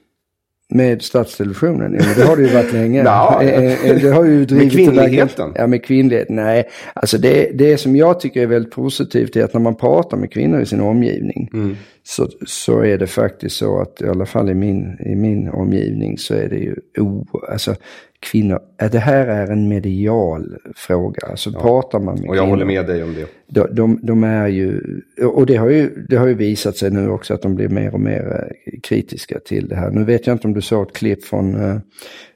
Med 0.70 1.01
statstelevisionen? 1.01 1.91
Men 1.91 2.01
det 2.18 2.24
har 2.24 2.36
det 2.38 2.43
ju 2.43 2.53
varit 2.53 2.74
länge. 2.74 3.03
Ja. 3.05 3.43
Eh, 3.43 3.89
eh, 3.89 4.01
det 4.01 4.09
har 4.09 4.26
ju 4.26 4.45
drivit 4.45 4.74
kvinnligheten? 4.74 5.51
Ja, 5.55 5.68
med 5.68 5.84
kvinnligheten. 5.86 6.36
Nej, 6.36 6.70
alltså 6.93 7.18
det, 7.18 7.51
det 7.53 7.78
som 7.78 7.95
jag 7.95 8.20
tycker 8.20 8.41
är 8.41 8.47
väldigt 8.47 8.74
positivt 8.74 9.36
är 9.36 9.43
att 9.43 9.53
när 9.53 9.61
man 9.61 9.76
pratar 9.76 10.18
med 10.18 10.32
kvinnor 10.32 10.61
i 10.61 10.66
sin 10.66 10.82
omgivning 10.82 11.49
Mm. 11.53 11.76
så, 12.03 12.28
så 12.45 12.80
är 12.80 12.97
det 12.97 13.07
faktiskt 13.07 13.55
så 13.55 13.82
att 13.82 14.01
i 14.01 14.07
alla 14.07 14.26
fall 14.26 14.49
i 14.49 14.53
min, 14.53 14.97
i 15.05 15.16
min 15.16 15.49
omgivning 15.49 16.18
så 16.18 16.34
är 16.34 16.49
det 16.49 16.57
ju 16.57 16.76
o, 16.99 17.28
alltså 17.51 17.76
kvinnor, 18.24 18.59
det 18.91 18.99
här 18.99 19.28
är 19.28 19.51
en 19.51 19.67
medial 19.67 20.57
fråga. 20.76 21.28
Alltså 21.28 21.51
pratar 21.51 21.99
man 21.99 22.15
med 22.19 22.30
Och 22.30 22.36
jag 22.36 22.43
kvinnor. 22.43 22.49
håller 22.49 22.65
med 22.65 22.86
dig 22.88 23.03
om 23.03 23.13
det. 23.13 23.26
de, 23.47 23.67
de, 23.76 23.99
de 24.03 24.24
är 24.24 24.47
ju, 24.47 24.82
och 25.24 25.45
det 25.45 25.55
har 25.55 25.69
ju, 25.69 26.05
det 26.09 26.15
har 26.15 26.28
ju 26.28 26.34
visat 26.34 26.78
sig 26.78 26.91
nu 26.91 27.09
också 27.09 27.34
att 27.34 27.41
de 27.41 27.55
blir 27.55 27.69
mer 27.69 27.93
och 27.93 27.99
mer 27.99 28.49
eh, 28.65 28.80
kritiska 28.84 29.39
till 29.39 29.67
det 29.67 29.76
här. 29.76 29.91
Nu 29.91 30.03
vet 30.03 30.28
jag 30.28 30.34
inte 30.34 30.47
om 30.47 30.53
du 30.53 30.61
såg 30.61 30.88
ett 30.88 30.93
klipp 30.93 31.24
från 31.24 31.55
eh, 31.55 31.78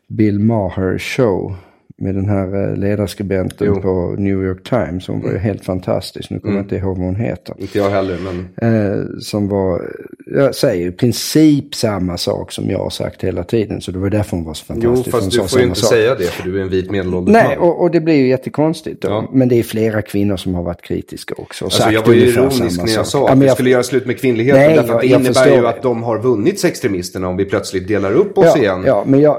Bill 0.10 0.40
Maher 0.40 0.98
show 0.98 1.56
med 2.00 2.16
den 2.16 2.30
här 2.30 2.70
eh, 2.72 2.78
ledarskribenten 2.78 3.68
Jo. 3.68 3.72
Mm. 3.72 3.82
på 3.84 4.16
New 4.18 4.44
York 4.44 4.64
Times. 4.70 5.08
Hon 5.08 5.22
var 5.22 5.32
ju 5.32 5.38
helt 5.38 5.66
fantastisk, 5.66 6.30
nu 6.30 6.40
kommer 6.40 6.56
jag 6.56 6.64
inte 6.64 6.76
ihåg 6.76 6.98
vad 6.98 7.06
hon 7.06 7.16
heter. 7.16 7.56
Inte 7.58 7.78
jag 7.78 7.90
heller, 7.90 8.18
men 8.24 8.48
Eh, 8.62 9.04
som 9.20 9.48
var, 9.48 9.82
jag 10.26 10.56
säger 10.56 10.88
i 10.88 10.92
princip 10.92 11.76
samma 11.76 12.18
sak 12.18 12.52
som 12.52 12.70
jag 12.70 12.80
har 12.80 12.90
sagt 12.90 13.24
hela 13.24 13.44
tiden. 13.44 13.82
Så 13.82 13.92
det 13.92 14.00
var 14.00 14.10
därför 14.10 14.38
hon 14.38 14.46
var 14.46 14.54
så 14.54 14.64
jo, 14.76 14.82
fantastisk. 14.82 15.12
fast 15.12 15.24
Hon 15.36 15.44
du 15.44 15.48
får 15.50 15.60
ju 15.60 15.66
inte 15.66 15.80
sak. 15.80 15.90
säga 15.90 16.16
det 16.16 16.24
för 16.24 16.50
du 16.50 16.58
är 16.60 16.62
en 16.64 16.70
vit 16.70 16.92
medelålders 16.92 17.34
Nej, 17.34 17.58
man. 17.60 17.70
och, 17.70 17.82
och 17.82 17.92
det 17.92 18.00
blir 18.00 18.16
ju 18.16 18.28
jättekonstigt 18.28 19.02
då. 19.02 19.08
Ja. 19.10 19.30
Men 19.34 19.50
det 19.50 19.60
är 19.60 19.64
flera 19.64 20.02
kvinnor 20.02 20.38
som 20.38 20.56
har 20.56 20.64
varit 20.64 20.82
kritiska 20.82 21.36
också. 21.38 21.66
Och 21.66 21.68
Alltså 21.68 21.82
sagt 21.82 21.94
jag 21.94 22.06
var 22.08 22.14
ju 22.14 22.20
ironisk 22.28 22.84
när 22.86 22.94
jag 22.94 23.06
sa 23.08 23.18
Ja, 23.20 23.30
att 23.34 23.38
vi 23.40 23.46
jag- 23.46 23.54
skulle 23.54 23.70
göra 23.70 23.84
slut 23.84 24.06
med 24.06 24.20
kvinnligheten. 24.20 24.62
Nej, 24.62 24.76
därför 24.76 24.94
att 24.96 25.02
det 25.02 25.08
jag- 25.08 25.22
jag 25.22 25.26
innebär 25.26 25.58
ju 25.62 25.68
att 25.68 25.82
de 25.82 26.04
har 26.04 26.20
vunnit 26.20 26.60
sextremisterna 26.60 27.28
om 27.28 27.38
vi 27.38 27.46
plötsligt 27.46 27.88
delar 27.88 28.12
upp 28.14 28.38
oss 28.38 28.46
ja, 28.46 28.58
igen. 28.58 28.84
Ja, 28.86 29.04
men 29.08 29.20
jag, 29.20 29.38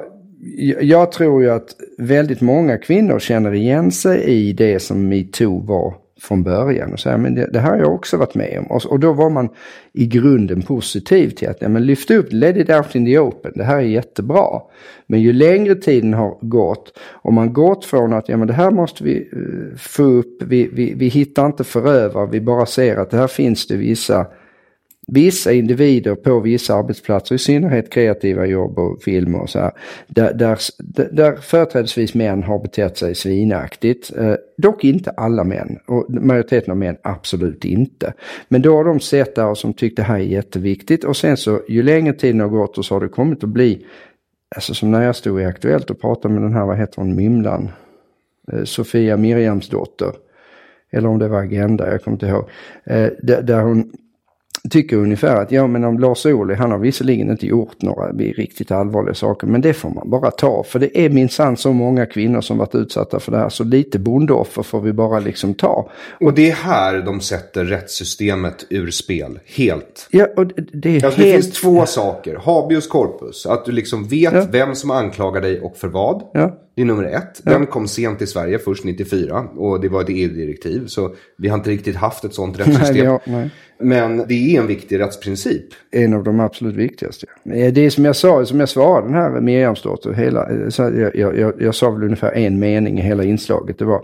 jag, 0.81 1.13
tror 1.13 1.43
ju 1.43 1.51
att 1.51 1.75
väldigt 1.99 2.41
många 2.41 2.79
kvinnor 2.79 3.19
känner 3.19 3.55
igen 3.55 3.93
sig 3.93 4.23
i 4.23 4.53
det 4.53 4.81
som 4.81 5.09
metoo 5.09 5.61
var 5.61 5.95
från 6.21 6.43
början. 6.43 6.93
Och 6.93 7.01
säger, 7.01 7.17
men 7.17 7.35
det, 7.35 7.51
det 7.53 7.61
här 7.61 7.71
har 7.71 7.79
jag 7.79 7.95
också 7.95 8.17
varit 8.17 8.35
med 8.35 8.59
om. 8.59 8.67
Och, 8.67 8.87
och 8.87 9.01
då 9.01 9.13
var 9.13 9.31
man 9.31 9.49
i 9.93 10.07
grunden 10.07 10.63
positiv 10.63 11.31
till 11.31 11.49
att 11.49 11.63
ja, 11.63 11.69
men 11.69 11.87
lyft 11.87 12.11
upp, 12.11 12.27
let 12.31 12.57
it 12.57 12.71
out 12.71 12.95
in 12.95 13.07
the 13.07 13.19
open. 13.19 13.53
Det 13.55 13.65
här 13.65 13.77
är 13.77 13.81
jättebra. 13.81 14.61
Men 15.07 15.21
ju 15.21 15.33
längre 15.33 15.75
tiden 15.75 16.15
har 16.15 16.39
gått 16.41 16.99
och 17.01 17.33
man 17.33 17.53
gått 17.53 17.85
från 17.85 18.13
att 18.13 18.29
ja, 18.29 18.37
men 18.37 18.49
det 18.49 18.55
här 18.55 18.71
måste 18.71 19.05
vi 19.05 19.29
eh, 19.33 19.77
få 19.77 20.03
upp, 20.03 20.43
vi, 20.43 20.71
vi, 20.73 20.95
vi 20.95 21.09
hittar 21.09 21.47
inte 21.47 21.65
förövare, 21.65 22.29
vi 22.33 22.41
bara 22.41 22.67
ser 22.67 22.97
att 22.97 23.11
det 23.11 23.17
här 23.17 23.27
finns 23.27 23.67
det 23.67 23.77
vissa 23.77 24.27
vissa 25.11 25.53
individer 25.53 26.15
på 26.15 26.41
vissa 26.41 26.75
arbetsplatser, 26.75 27.35
i 27.35 27.39
synnerhet 27.39 27.91
kreativa 27.91 28.47
jobb 28.47 28.79
och 28.79 29.03
filmer. 29.03 29.41
och 29.41 29.51
så 29.51 29.59
här, 29.59 29.73
där, 30.07 30.35
där, 30.35 30.59
där 31.13 31.37
företrädesvis 31.37 32.15
män 32.15 32.43
har 32.43 32.59
betett 32.59 32.99
sig 32.99 33.15
svinaktigt. 33.15 34.17
Eh, 34.17 34.35
dock 34.57 34.85
inte 34.85 35.11
alla 35.11 35.45
män, 35.45 35.79
och 35.87 36.07
majoriteten 36.09 36.71
av 36.71 36.77
män 36.77 36.97
absolut 37.03 37.65
inte. 37.65 38.13
Men 38.49 38.63
då 38.63 38.77
har 38.77 38.85
de 38.85 39.01
sett 39.01 39.35
det 39.35 39.45
och 39.45 39.59
som 39.59 39.75
tyckt 39.75 39.97
det 39.97 40.03
här 40.03 40.15
är 40.15 40.19
jätteviktigt 40.19 41.05
och 41.05 41.17
sen 41.17 41.37
så 41.37 41.61
ju 41.69 41.83
längre 41.83 42.13
tiden 42.13 42.41
har 42.41 42.49
gått 42.49 42.79
och 42.79 42.85
så 42.85 42.95
har 42.95 43.01
det 43.01 43.09
kommit 43.09 43.45
att 43.45 43.51
bli, 43.51 43.87
alltså 44.57 44.75
som 44.75 44.91
när 44.91 45.03
jag 45.03 45.17
stod 45.17 45.41
i 45.41 45.45
Aktuellt 45.45 45.91
och 45.91 46.01
pratade 46.01 46.35
med 46.35 46.43
den 46.43 46.53
här, 46.53 46.67
vad 46.67 46.79
heter 46.79 46.97
hon, 46.97 47.15
Mymlan, 47.15 47.69
eh, 48.53 48.65
Sofia 48.65 49.17
Miriamsdotter, 49.17 50.13
eller 50.91 51.09
om 51.09 51.19
det 51.19 51.29
var 51.29 51.43
Agenda, 51.43 51.91
jag 51.91 52.03
kommer 52.03 52.15
inte 52.15 52.27
ihåg, 52.27 52.49
eh, 52.85 53.09
där, 53.23 53.43
där 53.43 53.63
hon 53.63 53.93
tycker 54.69 54.97
ungefär 54.97 55.37
att 55.37 55.53
ja 55.53 55.67
men 55.67 55.85
om 55.85 55.99
Lars 55.99 56.27
Ohly, 56.27 56.55
han 56.55 56.71
har 56.71 56.79
visserligen 56.79 57.31
inte 57.31 57.47
gjort 57.47 57.83
några 57.83 58.13
riktigt 58.13 58.71
allvarliga 58.71 59.15
saker 59.15 59.47
men 59.47 59.61
det 59.61 59.75
får 59.75 59.91
man 59.91 60.11
bara 60.11 60.31
ta. 60.31 60.63
För 60.65 60.79
det 60.79 60.99
är 61.05 61.11
minsann 61.11 61.57
så 61.57 61.73
många 61.73 62.07
kvinnor 62.07 62.41
som 62.41 62.59
varit 62.59 62.75
utsatta 62.75 63.21
för 63.21 63.33
det 63.33 63.39
här 63.39 63.49
så 63.49 63.65
lite 63.65 63.99
bondeoffer 63.99 64.63
får 64.63 64.81
vi 64.81 64.93
bara 64.93 65.19
liksom 65.19 65.55
ta. 65.55 65.91
Och 66.21 66.35
det 66.35 66.51
är 66.51 66.55
här 66.55 67.03
de 67.03 67.21
sätter 67.21 67.65
rättssystemet 67.65 68.67
ur 68.71 68.91
spel. 68.91 69.39
Helt. 69.57 70.09
Ja, 70.11 70.27
och 70.37 70.47
det, 70.47 70.63
det 70.73 70.97
är 70.97 71.05
Alltså, 71.05 71.21
det 71.21 71.27
helt... 71.31 71.45
finns 71.45 71.61
två 71.61 71.87
saker. 71.87 72.37
Habeus 72.45 72.87
corpus. 72.87 73.47
Att 73.47 73.65
du 73.65 73.73
liksom 73.73 74.05
vet 74.09 74.35
Ja. 74.35 74.47
vem 74.53 74.75
som 74.75 74.91
anklagar 74.91 75.41
dig 75.41 75.61
och 75.61 75.77
för 75.77 75.89
vad. 75.89 76.23
Ja. 76.33 76.59
Det 76.79 76.83
är 76.83 76.87
nummer 76.87 77.05
ett. 77.05 77.41
Den 77.45 77.67
kom 77.67 77.89
sent 77.89 78.23
i 78.23 78.27
Sverige, 78.27 78.59
först 78.59 78.85
94. 78.85 79.39
Och 79.57 79.81
det 79.81 79.89
var 79.89 80.01
ett 80.01 80.09
EU-direktiv. 80.11 80.87
Så 80.87 81.15
vi 81.39 81.49
har 81.49 81.59
inte 81.59 81.71
riktigt 81.71 81.97
haft 81.97 82.25
ett 82.25 82.35
sånt 82.35 82.59
Nej, 82.59 82.67
rättssystem. 82.67 82.95
vi 82.95 83.07
har, 83.07 83.21
nej. 83.25 83.51
Men 83.81 84.25
det 84.29 84.35
är 84.35 84.61
en 84.61 84.67
viktig 84.67 84.99
rättsprincip. 84.99 85.65
En 85.91 86.15
av 86.15 86.25
de 86.25 86.41
absolut 86.41 86.77
viktigaste. 86.77 87.27
Eh, 87.55 87.73
Det 87.73 87.81
är 87.81 87.91
som 87.91 88.05
jag 88.05 88.17
sa, 88.17 88.45
som 88.45 88.61
jag 88.61 88.69
svarade 88.69 89.07
den 89.07 89.15
här 89.15 89.41
Miriamsdotter, 89.41 90.13
hela, 90.13 90.51
eh, 90.51 90.69
jag, 90.79 91.17
jag, 91.17 91.39
jag, 91.39 91.53
jag 91.63 91.75
sa 91.75 91.91
väl 91.91 92.03
ungefär 92.03 92.33
en 92.33 92.59
mening 92.59 92.99
i 92.99 93.03
hela 93.03 93.25
inslaget. 93.25 93.79
Det 93.79 93.85
var 93.85 94.03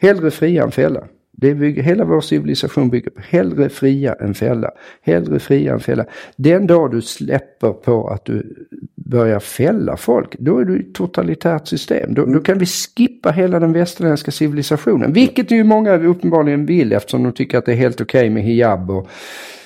hellre 0.00 0.30
fria 0.30 0.62
än 0.62 0.70
fälla. 0.70 1.04
Det 1.36 1.54
bygger, 1.54 1.82
hela 1.82 2.04
vår 2.04 2.20
civilisation 2.20 2.90
bygger 2.90 3.10
på 3.10 3.20
hellre 3.20 3.68
fria 3.68 4.14
än 4.14 4.34
fälla. 4.34 4.70
Hellre 5.02 5.38
fria 5.38 5.72
än 5.72 5.80
fälla. 5.80 6.04
Den 6.36 6.66
dag 6.66 6.90
du 6.90 7.02
släpper 7.02 7.72
på 7.72 8.08
att 8.08 8.24
du 8.24 8.66
börjar 8.94 9.40
fälla 9.40 9.96
folk, 9.96 10.36
då 10.38 10.58
är 10.58 10.64
du 10.64 10.76
i 10.76 10.80
ett 10.80 10.94
totalitärt 10.94 11.68
system. 11.68 12.14
Då, 12.14 12.26
då 12.26 12.40
kan 12.40 12.58
vi 12.58 12.66
skippa 12.66 13.30
hela 13.30 13.60
den 13.60 13.72
västerländska 13.72 14.30
civilisationen. 14.30 15.12
Vilket 15.12 15.50
ju 15.50 15.64
många 15.64 15.96
uppenbarligen 15.98 16.66
vill 16.66 16.92
eftersom 16.92 17.22
de 17.22 17.32
tycker 17.32 17.58
att 17.58 17.66
det 17.66 17.72
är 17.72 17.76
helt 17.76 18.00
okej 18.00 18.30
med 18.30 18.42
hijab 18.42 18.90
och 18.90 19.08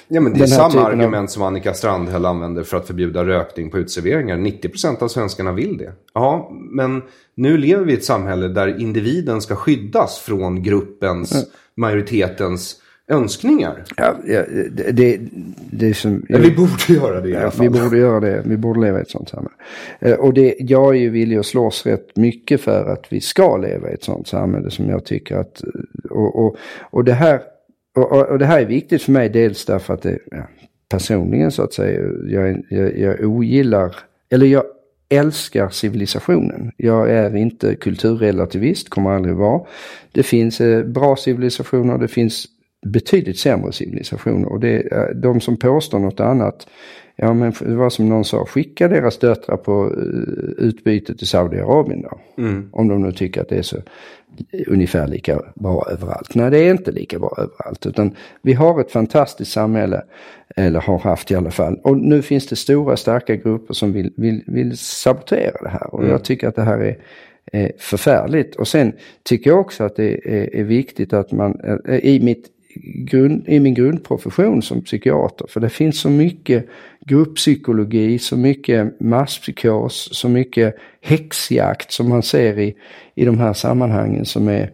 Ja, 0.09 0.21
men 0.21 0.33
det 0.33 0.41
är 0.43 0.47
samma 0.47 0.69
typen 0.71 0.85
av- 0.85 0.91
argument 0.93 1.31
som 1.31 1.43
Annika 1.43 1.75
Strandhäll 1.75 2.25
använder 2.27 2.63
för 2.63 2.77
att 2.77 2.87
förbjuda 2.87 3.25
rökning 3.25 3.71
på 3.71 3.79
uteserveringar. 3.79 4.37
90% 4.37 5.03
av 5.03 5.09
svenskarna 5.09 5.53
vill 5.53 5.77
det. 5.79 5.93
Ja, 6.15 6.51
men 6.71 7.03
nu 7.35 7.57
lever 7.59 7.85
vi 7.85 7.93
i 7.93 7.97
ett 7.97 8.05
samhälle 8.05 8.49
där 8.49 8.81
individen 8.81 9.41
ska 9.41 9.57
skyddas 9.57 10.19
från 10.19 10.63
gruppens, 10.63 11.47
majoritetens 11.77 12.77
önskningar. 13.11 13.85
Ja, 13.97 14.15
ja, 14.27 14.43
det, 14.73 14.93
det, 14.93 15.19
det 15.71 15.95
som... 15.95 16.23
Men 16.29 16.43
vi 16.43 16.51
borde 16.51 16.93
göra 17.01 17.21
det 17.21 17.29
i 17.29 17.35
alla 17.37 17.45
Ja, 17.45 17.51
fall. 17.51 17.69
vi 17.69 17.81
borde 17.81 17.99
göra 17.99 18.21
det. 18.21 18.43
Vi 18.47 18.57
borde 18.57 18.81
leva 18.81 18.99
i 18.99 19.03
ett 19.03 19.11
sånt 19.11 19.29
samhälle. 19.29 19.55
Eh, 20.01 20.13
Och 20.15 20.35
det, 20.35 20.55
jag 20.59 20.89
är 20.97 21.01
ju 21.01 21.11
villig 21.11 21.37
att 21.37 21.47
slåss 21.47 21.87
rätt 21.87 22.17
mycket 22.17 22.61
för 22.61 22.85
att 22.93 23.07
vi 23.09 23.21
ska 23.21 23.57
leva 23.57 23.91
i 23.91 23.95
ett 23.95 24.05
sånt 24.05 24.29
samhälle 24.29 24.71
som 24.71 24.89
jag 24.89 25.05
tycker 25.05 25.37
att... 25.37 25.63
Och, 26.11 26.45
och, 26.47 26.57
och, 26.91 27.05
det, 27.05 27.13
här, 27.13 27.41
och, 27.97 28.13
och 28.13 28.29
och 28.29 28.39
det 28.39 28.47
här 28.47 28.61
är 28.61 28.67
viktigt 28.67 29.03
för 29.03 29.13
mig 29.13 29.29
dels 29.29 29.65
därför 29.65 29.95
att 29.95 30.03
det, 30.03 30.19
ja, 30.31 30.49
personligen 30.89 31.51
så 31.51 31.63
att 31.63 31.73
säga, 31.73 32.01
jag, 32.27 32.63
jag, 32.71 32.99
jag 32.99 33.21
ogillar, 33.21 33.97
eller 34.31 34.47
jag 34.47 34.65
älskar 35.09 35.69
civilisationen. 35.69 36.73
Jag 36.77 37.11
är 37.11 37.37
inte 37.37 37.75
kulturrelativist, 37.75 38.89
kommer 38.89 39.11
aldrig 39.11 39.35
vara. 39.35 39.63
Det 40.13 40.23
finns 40.23 40.61
eh, 40.61 40.85
bra 40.85 41.17
civilisationer, 41.17 41.99
det 41.99 42.09
finns 42.09 42.47
betydligt 42.87 43.39
sämre 43.39 43.73
civilisationer. 43.73 44.53
Och 44.53 44.61
det, 44.61 44.93
eh, 44.93 45.09
de 45.15 45.41
som 45.41 45.57
påstår 45.57 45.99
något 45.99 46.21
annat, 46.21 46.67
ja 47.21 47.35
men 47.35 47.53
det 47.61 47.75
var 47.75 47.91
som 47.91 48.09
någon 48.09 48.25
sa, 48.25 48.47
skicka 48.47 48.89
deras 48.89 49.19
döttrar 49.19 49.57
på 49.57 49.93
eh, 49.97 50.65
utbyte 50.67 51.15
till 51.15 51.27
Saudiarabien 51.27 52.03
då. 52.03 52.19
Om 52.73 52.89
de 52.89 53.03
nu 53.03 53.13
tycker 53.13 53.41
att 53.41 53.49
det 53.49 53.57
är 53.57 53.63
så 53.63 53.77
ungefär 54.67 55.07
lika 55.07 55.43
bra 55.55 55.89
överallt. 55.91 56.35
Nej, 56.35 56.51
det 56.51 56.59
är 56.59 56.71
inte 56.71 56.93
lika 56.93 57.19
bra 57.19 57.35
överallt. 57.39 57.87
Utan 57.87 58.17
vi 58.43 58.53
har 58.53 58.81
ett 58.81 58.91
fantastiskt 58.91 59.53
samhälle, 59.53 60.03
eller 60.57 60.81
har 60.81 60.99
haft 60.99 61.31
i 61.31 61.35
alla 61.35 61.51
fall. 61.51 61.81
Och 61.83 61.99
nu 61.99 62.23
finns 62.23 62.47
det 62.47 62.57
stora 62.57 62.97
starka 62.97 63.37
grupper 63.37 63.75
som 63.75 63.93
vill, 63.93 64.13
vill, 64.17 64.43
vill 64.47 64.79
sabotera 64.79 65.63
det 65.63 65.69
här. 65.69 65.95
Och 65.95 66.07
jag 66.09 66.25
tycker 66.25 66.49
att 66.49 66.57
det 66.57 66.63
här 66.63 66.97
är 67.53 67.73
förfärligt. 67.79 68.57
Och 68.57 68.69
sen 68.69 68.93
tycker 69.23 69.51
jag 69.51 69.61
också 69.61 69.85
att 69.85 69.97
det 69.97 70.13
är, 70.13 70.57
är 70.57 70.65
viktigt 70.65 71.13
att 71.13 71.33
man 71.33 71.61
eh, 71.89 71.97
i, 71.97 72.21
mitt 72.21 72.47
grund, 72.85 73.49
i 73.49 73.61
min 73.61 73.75
grundprofession 73.75 74.63
som 74.63 74.83
psykiater, 74.83 75.47
för 75.49 75.61
det 75.61 75.69
finns 75.69 76.01
så 76.01 76.11
mycket 76.11 76.67
grupppsykologi, 77.09 78.19
så 78.19 78.37
mycket 78.37 79.01
masspsykos, 79.01 80.09
så 80.13 80.29
mycket 80.29 80.75
häxjakt 81.03 81.93
som 81.93 82.09
man 82.09 82.23
ser 82.23 82.59
i, 82.59 82.75
i 83.15 83.25
de 83.25 83.39
här 83.39 83.53
sammanhangen 83.53 84.25
som 84.25 84.49
är 84.49 84.71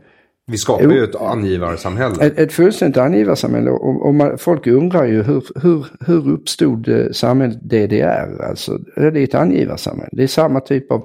Vi 0.46 0.56
skapar 0.58 0.90
ju 0.90 1.04
ett 1.04 1.16
angivarsamhälle. 1.16 2.24
ett, 2.26 2.38
ett 2.38 2.52
fullständigt 2.52 2.96
angivarsamhälle. 2.96 3.70
Och, 3.70 4.06
och 4.06 4.14
man, 4.14 4.38
folk 4.38 4.66
undrar 4.66 5.04
ju 5.04 5.22
hur, 5.22 5.42
hur, 5.62 5.86
hur 6.06 6.28
uppstod 6.32 6.88
eh, 6.88 7.06
samhället 7.12 7.58
DDR? 7.62 8.42
Alltså, 8.48 8.78
det 8.96 9.02
är 9.06 9.16
ett 9.16 9.34
angivarsamhälle. 9.34 10.10
Det 10.12 10.22
är 10.22 10.26
samma 10.26 10.60
typ 10.60 10.90
av 10.92 11.02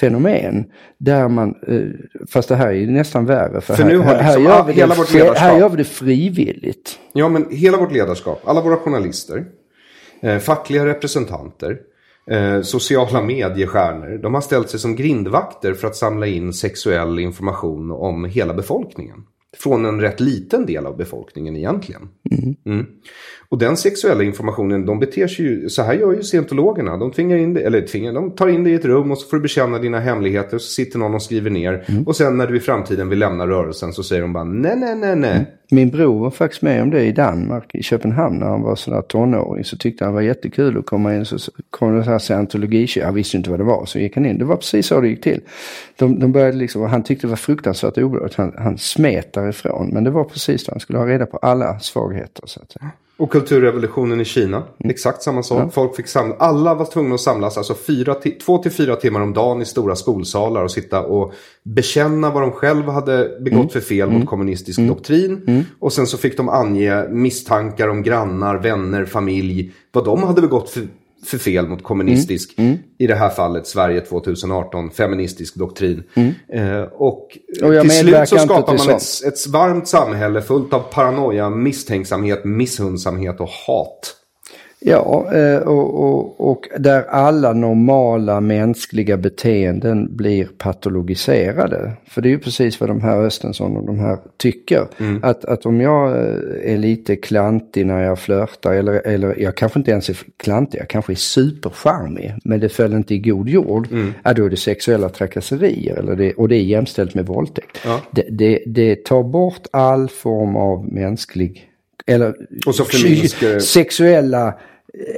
fenomen. 0.00 0.64
Där 0.98 1.28
man, 1.28 1.54
eh, 1.68 1.80
fast 2.32 2.48
det 2.48 2.56
här 2.56 2.72
är 2.72 2.86
nästan 2.86 3.26
värre. 3.26 3.60
För, 3.60 3.74
För 3.74 3.82
här, 3.82 3.90
nu 3.90 3.98
har 3.98 4.04
här, 4.14 4.22
liksom 4.38 4.44
gör 4.44 4.64
vi 4.66 4.72
hela 4.72 4.94
det, 4.94 4.98
vårt 5.00 5.08
fri- 5.08 5.18
ledarskap- 5.20 5.36
här 5.38 5.58
gör 5.58 5.68
vi 5.68 5.76
det 5.76 5.84
frivilligt. 5.84 6.98
Ja, 7.12 7.28
men 7.28 7.46
hela 7.50 7.78
vårt 7.78 7.92
ledarskap, 7.92 8.40
alla 8.44 8.60
våra 8.60 8.76
journalister, 8.76 9.44
fackliga 10.40 10.86
representanter, 10.86 11.78
eh, 12.30 12.62
sociala 12.62 13.22
mediestjärnor, 13.22 14.18
de 14.18 14.34
har 14.34 14.40
ställt 14.40 14.70
sig 14.70 14.80
som 14.80 14.96
grindvakter 14.96 15.74
för 15.74 15.88
att 15.88 15.96
samla 15.96 16.26
in 16.26 16.52
sexuell 16.52 17.18
information 17.18 17.90
om 17.90 18.24
hela 18.24 18.54
befolkningen. 18.54 19.24
Från 19.56 19.84
en 19.84 20.00
rätt 20.00 20.20
liten 20.20 20.66
del 20.66 20.86
av 20.86 20.96
befolkningen 20.96 21.56
egentligen. 21.56 22.08
Mm. 22.66 22.86
Och 23.52 23.58
den 23.58 23.76
sexuella 23.76 24.22
informationen, 24.22 24.86
de 24.86 24.98
beter 24.98 25.26
sig 25.26 25.44
ju, 25.44 25.68
så 25.68 25.82
här 25.82 25.94
gör 25.94 26.12
ju 26.12 26.22
scientologerna. 26.22 26.96
De 26.96 27.10
tvingar 27.10 27.36
in 27.36 27.54
dig, 27.54 27.64
eller 27.64 27.80
tvingar, 27.80 28.12
de 28.12 28.30
tar 28.30 28.48
in 28.48 28.64
dig 28.64 28.72
i 28.72 28.76
ett 28.76 28.84
rum 28.84 29.10
och 29.10 29.18
så 29.18 29.28
får 29.28 29.36
du 29.36 29.42
bekänna 29.42 29.78
dina 29.78 30.00
hemligheter. 30.00 30.54
Och 30.54 30.62
så 30.62 30.72
sitter 30.72 30.98
någon 30.98 31.14
och 31.14 31.22
skriver 31.22 31.50
ner. 31.50 31.84
Och 32.06 32.16
sen 32.16 32.36
när 32.36 32.46
du 32.46 32.56
i 32.56 32.60
framtiden 32.60 33.08
vill 33.08 33.18
lämna 33.18 33.46
rörelsen 33.46 33.92
så 33.92 34.02
säger 34.02 34.22
de 34.22 34.32
bara 34.32 34.44
nej, 34.44 34.76
nej, 34.76 34.96
nej, 34.96 35.16
nej. 35.16 35.46
Min 35.70 35.90
bror 35.90 36.20
var 36.20 36.30
faktiskt 36.30 36.62
med 36.62 36.82
om 36.82 36.90
det 36.90 37.04
i 37.04 37.12
Danmark, 37.12 37.74
i 37.74 37.82
Köpenhamn, 37.82 38.38
när 38.38 38.46
han 38.46 38.62
var 38.62 38.76
sådär 38.76 39.02
tonåring. 39.02 39.64
Så 39.64 39.76
tyckte 39.76 40.04
han 40.04 40.14
var 40.14 40.20
jättekul 40.20 40.78
att 40.78 40.86
komma 40.86 41.14
in. 41.14 41.24
Så 41.24 41.52
kom 41.70 41.96
det 41.96 42.04
så 42.04 42.10
här 42.10 42.18
scientologi 42.18 42.88
Han 43.04 43.14
visste 43.14 43.36
inte 43.36 43.50
vad 43.50 43.60
det 43.60 43.64
var, 43.64 43.86
så 43.86 43.98
gick 43.98 44.14
han 44.14 44.26
in. 44.26 44.38
Det 44.38 44.44
var 44.44 44.56
precis 44.56 44.86
så 44.86 45.00
det 45.00 45.08
gick 45.08 45.22
till. 45.22 45.40
De, 45.98 46.18
de 46.18 46.32
började 46.32 46.56
liksom, 46.56 46.82
och 46.82 46.88
han 46.88 47.02
tyckte 47.02 47.26
det 47.26 47.30
var 47.30 47.36
fruktansvärt 47.36 47.98
obehagligt. 47.98 48.34
Han, 48.34 48.54
han 48.58 48.78
smet 48.78 49.32
därifrån. 49.32 49.90
Men 49.92 50.04
det 50.04 50.10
var 50.10 50.24
precis 50.24 50.64
det. 50.64 50.72
Han 50.72 50.80
skulle 50.80 50.98
ha 50.98 51.06
reda 51.06 51.26
på 51.26 51.36
alla 51.36 51.78
svagheter, 51.78 52.42
så 52.46 52.60
att 52.60 52.72
säga. 52.72 52.90
Och 53.22 53.32
kulturrevolutionen 53.32 54.20
i 54.20 54.24
Kina, 54.24 54.56
Mm. 54.56 54.90
exakt 54.90 55.22
samma 55.22 55.42
sak. 55.42 55.72
Folk 55.74 55.96
fick 55.96 56.06
samla, 56.06 56.34
alla 56.38 56.74
var 56.74 56.84
tvungna 56.84 57.14
att 57.14 57.20
samlas 57.20 57.58
alltså 57.58 57.74
fyra, 57.74 58.14
två 58.46 58.58
till 58.58 58.70
fyra 58.72 58.96
timmar 58.96 59.20
om 59.20 59.32
dagen 59.32 59.62
i 59.62 59.64
stora 59.64 59.96
skolsalar 59.96 60.64
och 60.64 60.70
sitta 60.70 61.02
och 61.02 61.32
bekänna 61.62 62.30
vad 62.30 62.42
de 62.42 62.52
själva 62.52 62.92
hade 62.92 63.36
begått 63.40 63.58
Mm. 63.60 63.68
för 63.68 63.80
fel 63.80 64.10
mot 64.10 64.26
kommunistisk 64.26 64.80
doktrin. 64.88 65.64
Och 65.78 65.92
sen 65.92 66.06
så 66.06 66.18
fick 66.18 66.36
de 66.36 66.48
ange 66.48 67.08
misstankar 67.08 67.88
om 67.88 68.02
grannar, 68.02 68.56
vänner, 68.58 69.04
familj, 69.04 69.72
vad 69.92 70.04
de 70.04 70.22
hade 70.22 70.40
begått 70.40 70.70
för, 70.70 70.82
för 71.26 71.38
fel 71.38 71.68
mot 71.68 71.82
kommunistisk, 71.82 72.54
Mm. 72.58 72.78
i 72.98 73.06
det 73.06 73.14
här 73.14 73.28
fallet 73.28 73.66
Sverige 73.66 74.00
2018, 74.00 74.90
feministisk 74.90 75.54
doktrin. 75.54 76.02
Eh, 76.52 76.80
och, 76.82 77.38
Mm. 77.62 77.76
Och 77.76 77.82
till 77.82 77.90
slut 77.90 78.28
så 78.28 78.38
skapar 78.38 78.78
man 78.78 78.90
ett, 78.90 79.02
ett 79.26 79.46
varmt 79.52 79.88
samhälle 79.88 80.42
fullt 80.42 80.72
av 80.72 80.80
paranoia, 80.80 81.50
misstänksamhet, 81.50 82.44
misshundsamhet 82.44 83.40
och 83.40 83.48
hat. 83.48 84.16
Ja, 84.84 85.34
eh, 85.34 85.58
och, 85.58 86.04
och, 86.04 86.50
och 86.50 86.68
där 86.78 87.02
alla 87.02 87.52
normala 87.52 88.40
mänskliga 88.40 89.16
beteenden 89.16 90.16
blir 90.16 90.48
patologiserade. 90.58 91.92
För 92.08 92.22
det 92.22 92.28
är 92.28 92.30
ju 92.30 92.38
precis 92.38 92.80
vad 92.80 92.90
de 92.90 93.00
här 93.00 93.16
Östensson 93.16 93.76
och 93.76 93.86
de 93.86 93.98
här 93.98 94.18
tycker. 94.36 94.86
Att, 95.22 95.44
att 95.44 95.66
om 95.66 95.80
jag 95.80 96.10
eh, 96.10 96.72
är 96.72 96.78
lite 96.78 97.16
klantig 97.16 97.86
när 97.86 98.02
jag 98.02 98.18
flörtar, 98.18 98.72
eller, 98.72 99.06
eller 99.06 99.40
jag 99.40 99.56
kanske 99.56 99.78
inte 99.78 99.90
ens 99.90 100.08
är 100.08 100.18
klantig, 100.36 100.80
jag 100.80 100.88
kanske 100.88 101.12
är 101.12 101.16
supercharmig, 101.16 102.34
men 102.44 102.60
det 102.60 102.68
föll 102.68 102.92
inte 102.92 103.14
i 103.14 103.18
god 103.18 103.48
jord. 103.48 103.88
Ja, 104.22 104.32
då 104.32 104.44
är 104.44 104.50
det 104.50 104.56
sexuella 104.56 105.08
trakasserier, 105.08 105.96
eller 105.96 106.16
det, 106.16 106.32
och 106.32 106.48
det 106.48 106.56
är 106.56 106.62
jämställt 106.62 107.14
med 107.14 107.26
våldtäkt. 107.26 107.78
Det, 108.10 108.26
det, 108.30 108.62
det 108.66 109.04
tar 109.04 109.22
bort 109.22 109.66
all 109.72 110.08
form 110.08 110.56
av 110.56 110.92
mänsklig 110.92 111.68
eller 112.06 112.34
Och 112.66 112.74
så 112.74 112.84
sexuella 113.60 114.54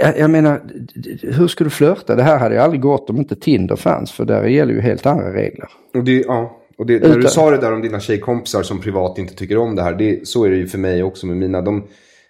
jag, 0.01 0.18
jag 0.18 0.31
menar, 0.31 0.62
hur 1.22 1.49
ska 1.49 1.64
du 1.64 1.70
flörta? 1.70 2.14
Det 2.14 2.22
här 2.22 2.39
hade 2.39 2.55
ju 2.55 2.61
aldrig 2.61 2.81
gått 2.81 3.11
om 3.11 3.16
inte 3.16 3.37
Tinder 3.37 3.77
fanns, 3.77 4.12
för 4.12 4.25
där 4.25 4.45
gäller 4.45 4.75
ju 4.75 4.81
helt 4.81 5.07
andra 5.07 5.35
regler. 5.35 5.68
Och 5.95 6.05
det, 6.05 6.20
ja, 6.27 6.61
och 6.79 6.87
det, 6.87 7.01
när 7.03 7.14
du 7.14 7.18
Utan- 7.18 7.31
sa 7.31 7.51
det 7.51 7.57
där 7.59 7.72
om 7.72 7.83
dina 7.83 8.01
tjejkompisar 8.01 8.62
som 8.62 8.81
privat 8.81 9.18
inte 9.18 9.35
tycker 9.35 9.59
om 9.59 9.75
det 9.77 9.83
här. 9.83 9.95
Det, 9.95 10.29
så 10.29 10.45
är 10.45 10.51
det 10.51 10.57
ju 10.57 10.66
för 10.66 10.79
mig 10.79 11.03
också 11.03 11.27
med 11.27 11.37
mina. 11.37 11.61
De, 11.62 11.85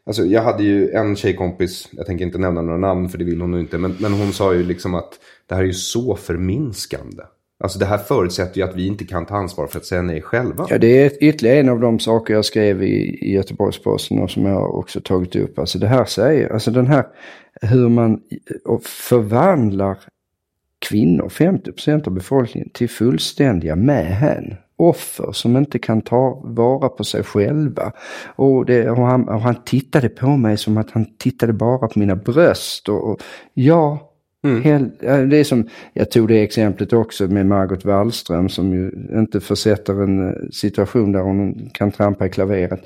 alltså, 0.07 0.25
jag 0.25 0.43
hade 0.43 0.63
ju 0.63 0.91
en 0.91 1.17
tjejkompis, 1.17 1.89
jag 1.93 2.07
tänker 2.07 2.25
inte 2.25 2.39
nämna 2.39 2.63
några 2.63 2.79
namn 2.79 3.09
för 3.09 3.19
det 3.19 3.25
vill 3.25 3.41
hon 3.41 3.51
nog 3.51 3.61
inte. 3.61 3.79
Men, 3.79 3.97
men 4.01 4.13
hon 4.13 4.33
sa 4.33 4.55
ju 4.55 4.63
liksom 4.63 4.95
att 4.95 5.11
det 5.49 5.55
här 5.55 5.63
är 5.63 5.67
ju 5.67 5.73
så 5.73 6.17
förminskande. 6.17 7.23
Alltså 7.65 7.79
det 7.79 7.87
här 7.87 7.99
förutsätter 7.99 8.57
ju 8.57 8.63
att 8.63 8.77
vi 8.77 8.87
inte 8.87 9.05
kan 9.05 9.27
ta 9.27 9.37
ansvar 9.37 9.67
för 9.67 9.79
att 9.79 9.85
säga 9.85 10.03
nej 10.03 10.23
själva. 10.23 10.67
Ja, 10.71 10.79
det 10.79 11.05
är 11.05 11.25
ytterligare 11.25 11.61
en 11.61 11.69
av 11.69 11.81
de 11.81 11.99
saker 11.99 12.35
jag 12.35 12.45
skrev 12.45 12.83
i, 12.83 13.19
i 13.21 13.33
Göteborgs-Posten 13.33 14.19
och 14.19 14.31
som 14.31 14.47
jag 14.47 14.75
också 14.75 15.01
tagit 15.01 15.37
upp. 15.37 15.59
Alltså 15.59 15.79
det 15.79 15.87
här 15.87 16.05
säger, 16.05 16.53
alltså 16.53 16.71
den 16.71 16.87
här 16.87 17.07
hur 17.63 17.89
man 17.89 18.21
förvandlar 18.83 19.99
kvinnor, 20.89 21.29
50% 21.29 22.07
av 22.07 22.13
befolkningen, 22.13 22.71
till 22.73 22.89
fullständiga 22.89 23.77
mähän. 23.77 24.55
Offer 24.77 25.33
som 25.33 25.57
inte 25.57 25.79
kan 25.79 26.03
ta 26.03 26.41
vara 26.45 26.89
på 26.89 27.05
sig 27.05 27.23
själva. 27.23 27.93
Och, 28.27 28.67
det, 28.67 28.91
och, 28.91 29.07
han, 29.07 29.29
och 29.29 29.41
han 29.41 29.57
tittade 29.65 30.09
på 30.09 30.27
mig 30.27 30.57
som 30.57 30.77
att 30.77 30.91
han 30.91 31.07
tittade 31.19 31.53
bara 31.53 31.89
på 31.89 31.99
mina 31.99 32.17
bröst. 32.17 32.89
Och, 32.89 33.11
och 33.11 33.23
ja, 33.55 34.11
hel, 34.45 34.91
ja, 35.01 35.17
det 35.17 35.37
är 35.37 35.45
som, 35.45 35.69
jag 35.93 36.11
tog 36.11 36.29
det 36.29 36.43
exemplet 36.43 36.93
också 36.93 37.25
med 37.25 37.47
Margot 37.47 37.85
Wallström 37.85 38.49
som 38.49 38.73
ju 38.73 38.93
inte 39.19 39.41
försätter 39.41 40.03
en 40.03 40.29
eh, 40.29 40.35
situation 40.53 41.13
där 41.13 41.21
hon 41.21 41.71
kan 41.73 41.93
trampa 41.93 42.27
i 42.27 42.31
klaveret. 42.31 42.81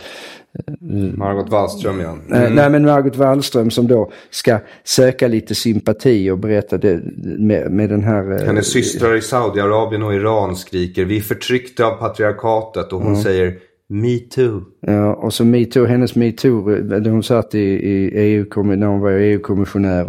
Margot 1.14 1.50
Wallström 1.50 2.00
ja. 2.00 2.36
Eh, 2.36 2.50
Nej 2.50 2.70
men 2.70 2.84
Margot 2.84 3.16
Wallström 3.16 3.70
som 3.70 3.86
då 3.86 4.10
ska 4.30 4.58
söka 4.84 5.28
lite 5.28 5.54
sympati 5.54 6.30
och 6.30 6.38
berätta 6.38 6.78
det 6.78 7.00
med, 7.38 7.70
med 7.72 7.88
den 7.88 8.04
här... 8.04 8.32
eh, 8.32 8.46
Hennes 8.46 8.72
systrar 8.72 9.16
i 9.16 9.20
Saudiarabien 9.20 10.02
och 10.02 10.14
Iran 10.14 10.56
skriker 10.56 11.04
vi 11.04 11.16
är 11.16 11.20
förtryckta 11.20 11.86
av 11.86 11.90
patriarkatet 11.90 12.92
och 12.92 13.00
hon 13.00 13.16
säger 13.16 13.54
Metoo. 13.90 14.62
Ja, 14.80 15.14
och 15.14 15.34
så 15.34 15.44
metoo, 15.44 15.86
hennes 15.86 16.14
metoo, 16.14 16.72
eh, 16.72 17.12
hon 17.12 17.22
satt 17.22 17.54
i, 17.54 17.58
i 17.60 18.10
EU, 18.14 18.62
när 18.62 18.86
hon 18.86 19.00
var 19.00 19.10
EU-kommissionär 19.10 20.04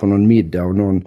på 0.00 0.06
någon 0.06 0.26
middag 0.26 0.64
och 0.64 0.74
någon 0.74 1.04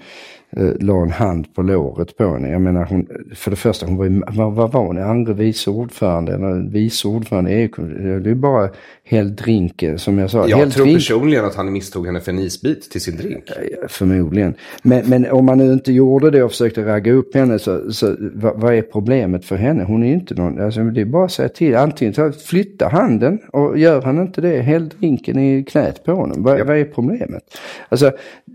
eh, 0.49 0.71
la 0.79 1.01
en 1.01 1.11
hand 1.11 1.53
på 1.53 1.61
låret 1.61 2.17
på 2.17 2.33
henne. 2.33 2.49
Jag 2.49 2.61
menar, 2.61 2.85
hon, 2.85 3.07
för 3.35 3.51
det 3.51 3.57
första, 3.57 3.85
hon 3.85 3.97
var 3.97 4.05
ju, 4.05 4.21
vad, 4.27 4.53
vad 4.53 4.71
var 4.71 4.85
hon, 4.85 4.97
andre 4.97 5.33
vice 5.33 5.69
ordförande 5.69 6.33
eller 6.33 6.69
vice 6.71 7.07
ordförande 7.07 7.51
i 7.51 7.61
EU? 7.61 8.19
Det 8.19 8.29
är 8.29 8.35
bara 8.35 8.69
häll 9.03 9.35
drink, 9.35 9.83
som 9.97 10.17
jag 10.17 10.31
sa. 10.31 10.47
Jag 10.47 10.57
häll 10.57 10.71
tror 10.71 10.85
drink- 10.85 10.97
personligen 10.97 11.45
att 11.45 11.55
han 11.55 11.71
misstog 11.73 12.05
henne 12.05 12.19
för 12.19 12.31
en 12.31 12.39
isbit 12.39 12.91
till 12.91 13.01
sin 13.01 13.17
drink. 13.17 13.51
Förmodligen. 13.87 14.53
Men, 14.81 15.09
men 15.09 15.31
om 15.31 15.45
man 15.45 15.57
nu 15.57 15.73
inte 15.73 15.91
gjorde 15.93 16.31
det 16.31 16.43
och 16.43 16.51
försökte 16.51 16.85
ragga 16.85 17.13
upp 17.13 17.35
henne 17.35 17.59
så, 17.59 17.91
så 17.91 18.15
vad, 18.19 18.59
vad 18.59 18.73
är 18.73 18.81
problemet 18.81 19.45
för 19.45 19.55
henne? 19.55 19.83
Hon 19.83 20.03
är 20.03 20.07
ju 20.07 20.13
inte 20.13 20.35
någon, 20.35 20.61
alltså 20.61 20.83
det 20.83 21.01
är 21.01 21.05
bara 21.05 21.25
att 21.25 21.31
säga 21.31 21.49
till. 21.49 21.75
Antingen 21.75 22.13
ta, 22.13 22.31
flytta 22.31 22.87
handen 22.87 23.39
och 23.51 23.77
gör 23.77 24.01
han 24.01 24.21
inte 24.21 24.41
det, 24.41 24.61
häll 24.61 24.89
drinken 24.89 25.39
i 25.39 25.63
knät 25.63 26.03
på 26.03 26.11
honom. 26.11 26.43
Vad, 26.43 26.67
vad 26.67 26.77
är 26.77 26.85
problemet? 26.85 27.43
Alltså 27.89 28.11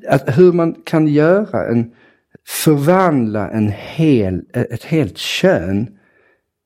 att, 0.09 0.39
hur 0.39 0.53
man 0.53 0.75
kan 0.85 1.09
göra 1.09 1.67
en, 1.67 1.92
förvandla 2.47 3.51
en 3.51 3.69
hel, 3.69 4.43
ett 4.53 4.85
helt 4.85 5.19
kön 5.19 5.99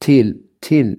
till, 0.00 0.42
till, 0.60 0.96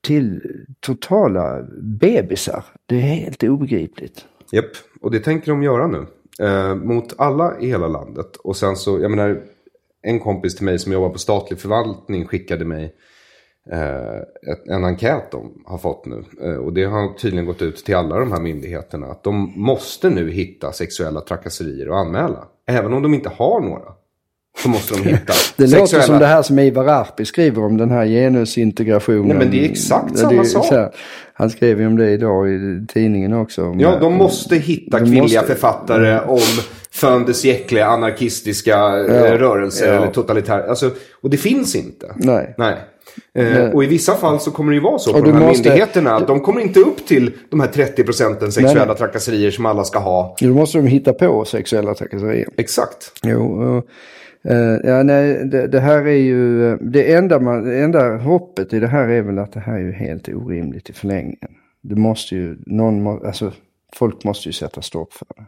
till 0.00 0.40
totala 0.80 1.62
bebisar. 1.82 2.64
Det 2.86 2.96
är 2.96 3.00
helt 3.00 3.42
obegripligt. 3.42 4.24
Japp, 4.52 4.70
och 5.00 5.10
det 5.10 5.20
tänker 5.20 5.52
de 5.52 5.62
göra 5.62 5.86
nu. 5.86 6.06
Eh, 6.40 6.74
mot 6.74 7.14
alla 7.18 7.60
i 7.60 7.66
hela 7.66 7.88
landet. 7.88 8.36
Och 8.36 8.56
sen 8.56 8.76
så, 8.76 9.00
jag 9.00 9.10
menar, 9.10 9.42
en 10.02 10.20
kompis 10.20 10.56
till 10.56 10.64
mig 10.64 10.78
som 10.78 10.92
jobbar 10.92 11.08
på 11.08 11.18
statlig 11.18 11.58
förvaltning 11.60 12.26
skickade 12.26 12.64
mig 12.64 12.94
eh, 13.70 14.74
en 14.74 14.84
enkät 14.84 15.30
de 15.30 15.62
har 15.66 15.78
fått 15.78 16.06
nu. 16.06 16.24
Eh, 16.42 16.56
och 16.56 16.72
det 16.72 16.84
har 16.84 17.14
tydligen 17.14 17.46
gått 17.46 17.62
ut 17.62 17.76
till 17.76 17.96
alla 17.96 18.18
de 18.18 18.32
här 18.32 18.40
myndigheterna. 18.40 19.06
Att 19.06 19.22
de 19.22 19.52
måste 19.56 20.10
nu 20.10 20.30
hitta 20.30 20.72
sexuella 20.72 21.20
trakasserier 21.20 21.88
och 21.88 21.98
anmäla. 21.98 22.48
Även 22.66 22.92
om 22.92 23.02
de 23.02 23.14
inte 23.14 23.28
har 23.36 23.60
några. 23.60 23.82
Så 24.62 24.68
måste 24.68 24.94
de 24.94 25.02
hitta 25.08 25.32
Det 25.56 25.62
låter 25.66 25.76
sexuella... 25.78 26.02
som 26.06 26.18
det 26.18 26.26
här 26.26 26.42
som 26.42 26.58
Ivar 26.58 26.86
Arpi 26.86 27.24
skriver 27.24 27.64
om 27.64 27.76
den 27.76 27.90
här 27.90 28.06
genusintegrationen. 28.06 29.28
Nej, 29.28 29.36
men 29.36 29.50
det 29.50 29.66
är 29.66 29.70
exakt 29.70 30.18
samma 30.18 30.40
är 30.40 30.44
sak. 30.44 30.66
här, 30.70 30.90
Han 31.34 31.50
skrev 31.50 31.80
ju 31.80 31.86
om 31.86 31.96
det 31.96 32.10
idag 32.10 32.48
i 32.50 32.86
tidningen 32.88 33.32
också. 33.32 33.64
om- 33.66 33.80
Ja, 33.80 33.98
de 34.00 34.14
måste 34.14 34.56
hitta 34.56 34.98
De 34.98 35.04
kvinnliga 35.04 35.22
måste- 35.22 35.46
författare 35.54 36.20
om 36.20 36.38
Föndes 36.92 37.44
jäckliga 37.44 37.86
anarkistiska 37.86 38.74
eh, 38.76 39.14
Ja, 39.16 39.38
rörelser 39.38 39.86
ja. 39.86 39.92
eller 39.92 40.12
totalitära. 40.12 40.68
Alltså, 40.68 40.90
och 41.22 41.30
det 41.30 41.36
finns 41.36 41.76
inte. 41.76 42.14
Nej. 42.16 42.54
Nej. 42.58 42.76
Eh, 43.34 43.70
och 43.70 43.84
i 43.84 43.86
vissa 43.86 44.14
fall 44.14 44.40
så 44.40 44.50
kommer 44.50 44.70
det 44.72 44.76
ju 44.76 44.82
vara 44.82 44.98
så 44.98 45.10
Och 45.10 45.18
på 45.18 45.24
de 45.24 45.32
här 45.32 45.46
måste- 45.46 45.68
myndigheterna 45.68 46.16
att 46.16 46.26
de 46.26 46.40
kommer 46.40 46.60
inte 46.60 46.80
upp 46.80 47.06
till 47.06 47.32
de 47.50 47.60
här 47.60 47.68
30 47.68 48.04
procenten 48.04 48.52
sexuella 48.52 48.84
nej. 48.84 48.96
trakasserier 48.96 49.50
som 49.50 49.66
alla 49.66 49.84
ska 49.84 49.98
ha. 49.98 50.36
Då 50.40 50.48
måste 50.48 50.78
de 50.78 50.86
hitta 50.86 51.12
på 51.12 51.44
sexuella 51.44 51.94
trakasserier. 51.94 52.48
Exakt. 52.56 53.12
Jo, 53.22 53.42
och, 53.52 53.86
eh, 54.50 54.76
ja, 54.84 55.02
nej, 55.02 55.44
det, 55.44 55.66
det 55.66 55.80
här 55.80 56.06
är 56.06 56.10
ju, 56.16 56.76
det 56.76 57.12
enda, 57.12 57.40
man, 57.40 57.64
det 57.64 57.78
enda 57.78 58.16
hoppet 58.16 58.72
i 58.72 58.80
det 58.80 58.86
här 58.88 59.08
är 59.08 59.22
väl 59.22 59.38
att 59.38 59.52
det 59.52 59.60
här 59.60 59.74
är 59.74 59.78
ju 59.82 59.92
helt 59.92 60.28
orimligt 60.28 60.90
i 60.90 60.92
förlängningen. 60.92 61.50
Det 61.82 61.94
måste 61.96 62.34
ju, 62.34 62.56
någon 62.66 63.02
må, 63.02 63.26
alltså 63.26 63.52
folk 63.96 64.24
måste 64.24 64.48
ju 64.48 64.52
sätta 64.52 64.82
stopp 64.82 65.12
för 65.12 65.26
det. 65.36 65.42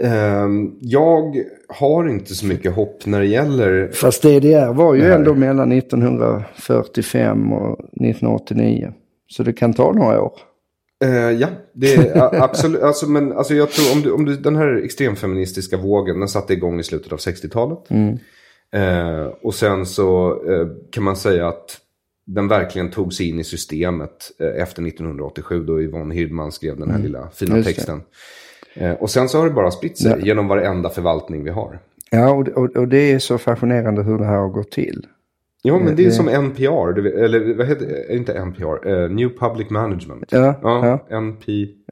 Ehm, 0.00 0.78
jag 0.80 1.36
har 1.68 2.08
inte 2.08 2.34
så 2.34 2.46
mycket 2.46 2.74
hopp 2.74 3.06
när 3.06 3.20
det 3.20 3.26
gäller... 3.26 3.88
Fast 3.88 4.22
DDR 4.22 4.72
var 4.72 4.94
ju 4.94 5.12
ändå 5.12 5.34
mellan 5.34 5.72
1945 5.72 7.52
och 7.52 7.80
1989. 7.80 8.92
Så 9.28 9.42
det 9.42 9.52
kan 9.52 9.74
ta 9.74 9.92
några 9.92 10.22
år. 10.22 10.32
Eh, 11.04 11.30
ja, 11.30 11.48
det 11.72 11.94
är 11.94 12.34
absolut. 12.42 12.82
Alltså, 12.82 13.08
men 13.08 13.32
alltså, 13.32 13.54
jag 13.54 13.70
tror 13.70 13.96
om 13.96 14.02
du, 14.02 14.10
om 14.10 14.24
du, 14.24 14.36
den 14.36 14.56
här 14.56 14.84
extremfeministiska 14.84 15.76
vågen, 15.76 16.18
den 16.18 16.28
satte 16.28 16.52
igång 16.52 16.80
i 16.80 16.82
slutet 16.82 17.12
av 17.12 17.18
60-talet. 17.18 17.78
Eh, 18.72 19.26
och 19.42 19.54
sen 19.54 19.86
så 19.86 20.28
eh, 20.52 20.66
kan 20.90 21.04
man 21.04 21.16
säga 21.16 21.48
att 21.48 21.80
den 22.26 22.48
verkligen 22.48 22.90
tog 22.90 23.12
sig 23.12 23.28
in 23.28 23.38
i 23.38 23.44
systemet 23.44 24.30
eh, 24.40 24.62
efter 24.62 24.86
1987 24.86 25.64
då 25.64 25.82
Yvonne 25.82 26.14
Hirdman 26.14 26.52
skrev 26.52 26.78
den 26.78 26.90
här 26.90 26.98
lilla 26.98 27.30
fina 27.34 27.56
Just 27.56 27.68
det. 27.68 27.74
texten. 27.74 27.96
Eh, 27.96 28.02
och 29.00 29.10
sen 29.10 29.28
så 29.28 29.38
har 29.38 29.44
det 29.44 29.50
bara 29.54 29.70
spritt 29.70 29.98
sig 29.98 30.10
Ja. 30.10 30.26
genom 30.26 30.48
varenda 30.48 30.88
förvaltning 30.90 31.44
vi 31.44 31.50
har. 31.50 31.78
Ja, 32.10 32.30
och, 32.32 32.48
och, 32.48 32.76
och 32.76 32.88
det 32.88 33.12
är 33.12 33.18
så 33.18 33.38
fascinerande 33.38 34.02
hur 34.02 34.18
det 34.18 34.24
här 34.24 34.36
har 34.36 34.48
gått 34.48 34.70
till. 34.70 35.06
Ja, 35.62 35.78
men 35.78 35.96
det 35.96 36.02
är 36.02 36.06
det- 36.06 36.10
som 36.12 36.28
NPR, 36.28 36.98
eller 37.24 37.54
vad 37.54 37.66
heter 37.66 37.86
det? 37.86 38.14
Inte 38.16 38.32
NPR, 38.32 38.88
eh, 38.88 39.10
New 39.10 39.28
Public 39.38 39.70
Management. 39.70 40.32
Ja, 40.32 40.54
ja. 40.62 41.06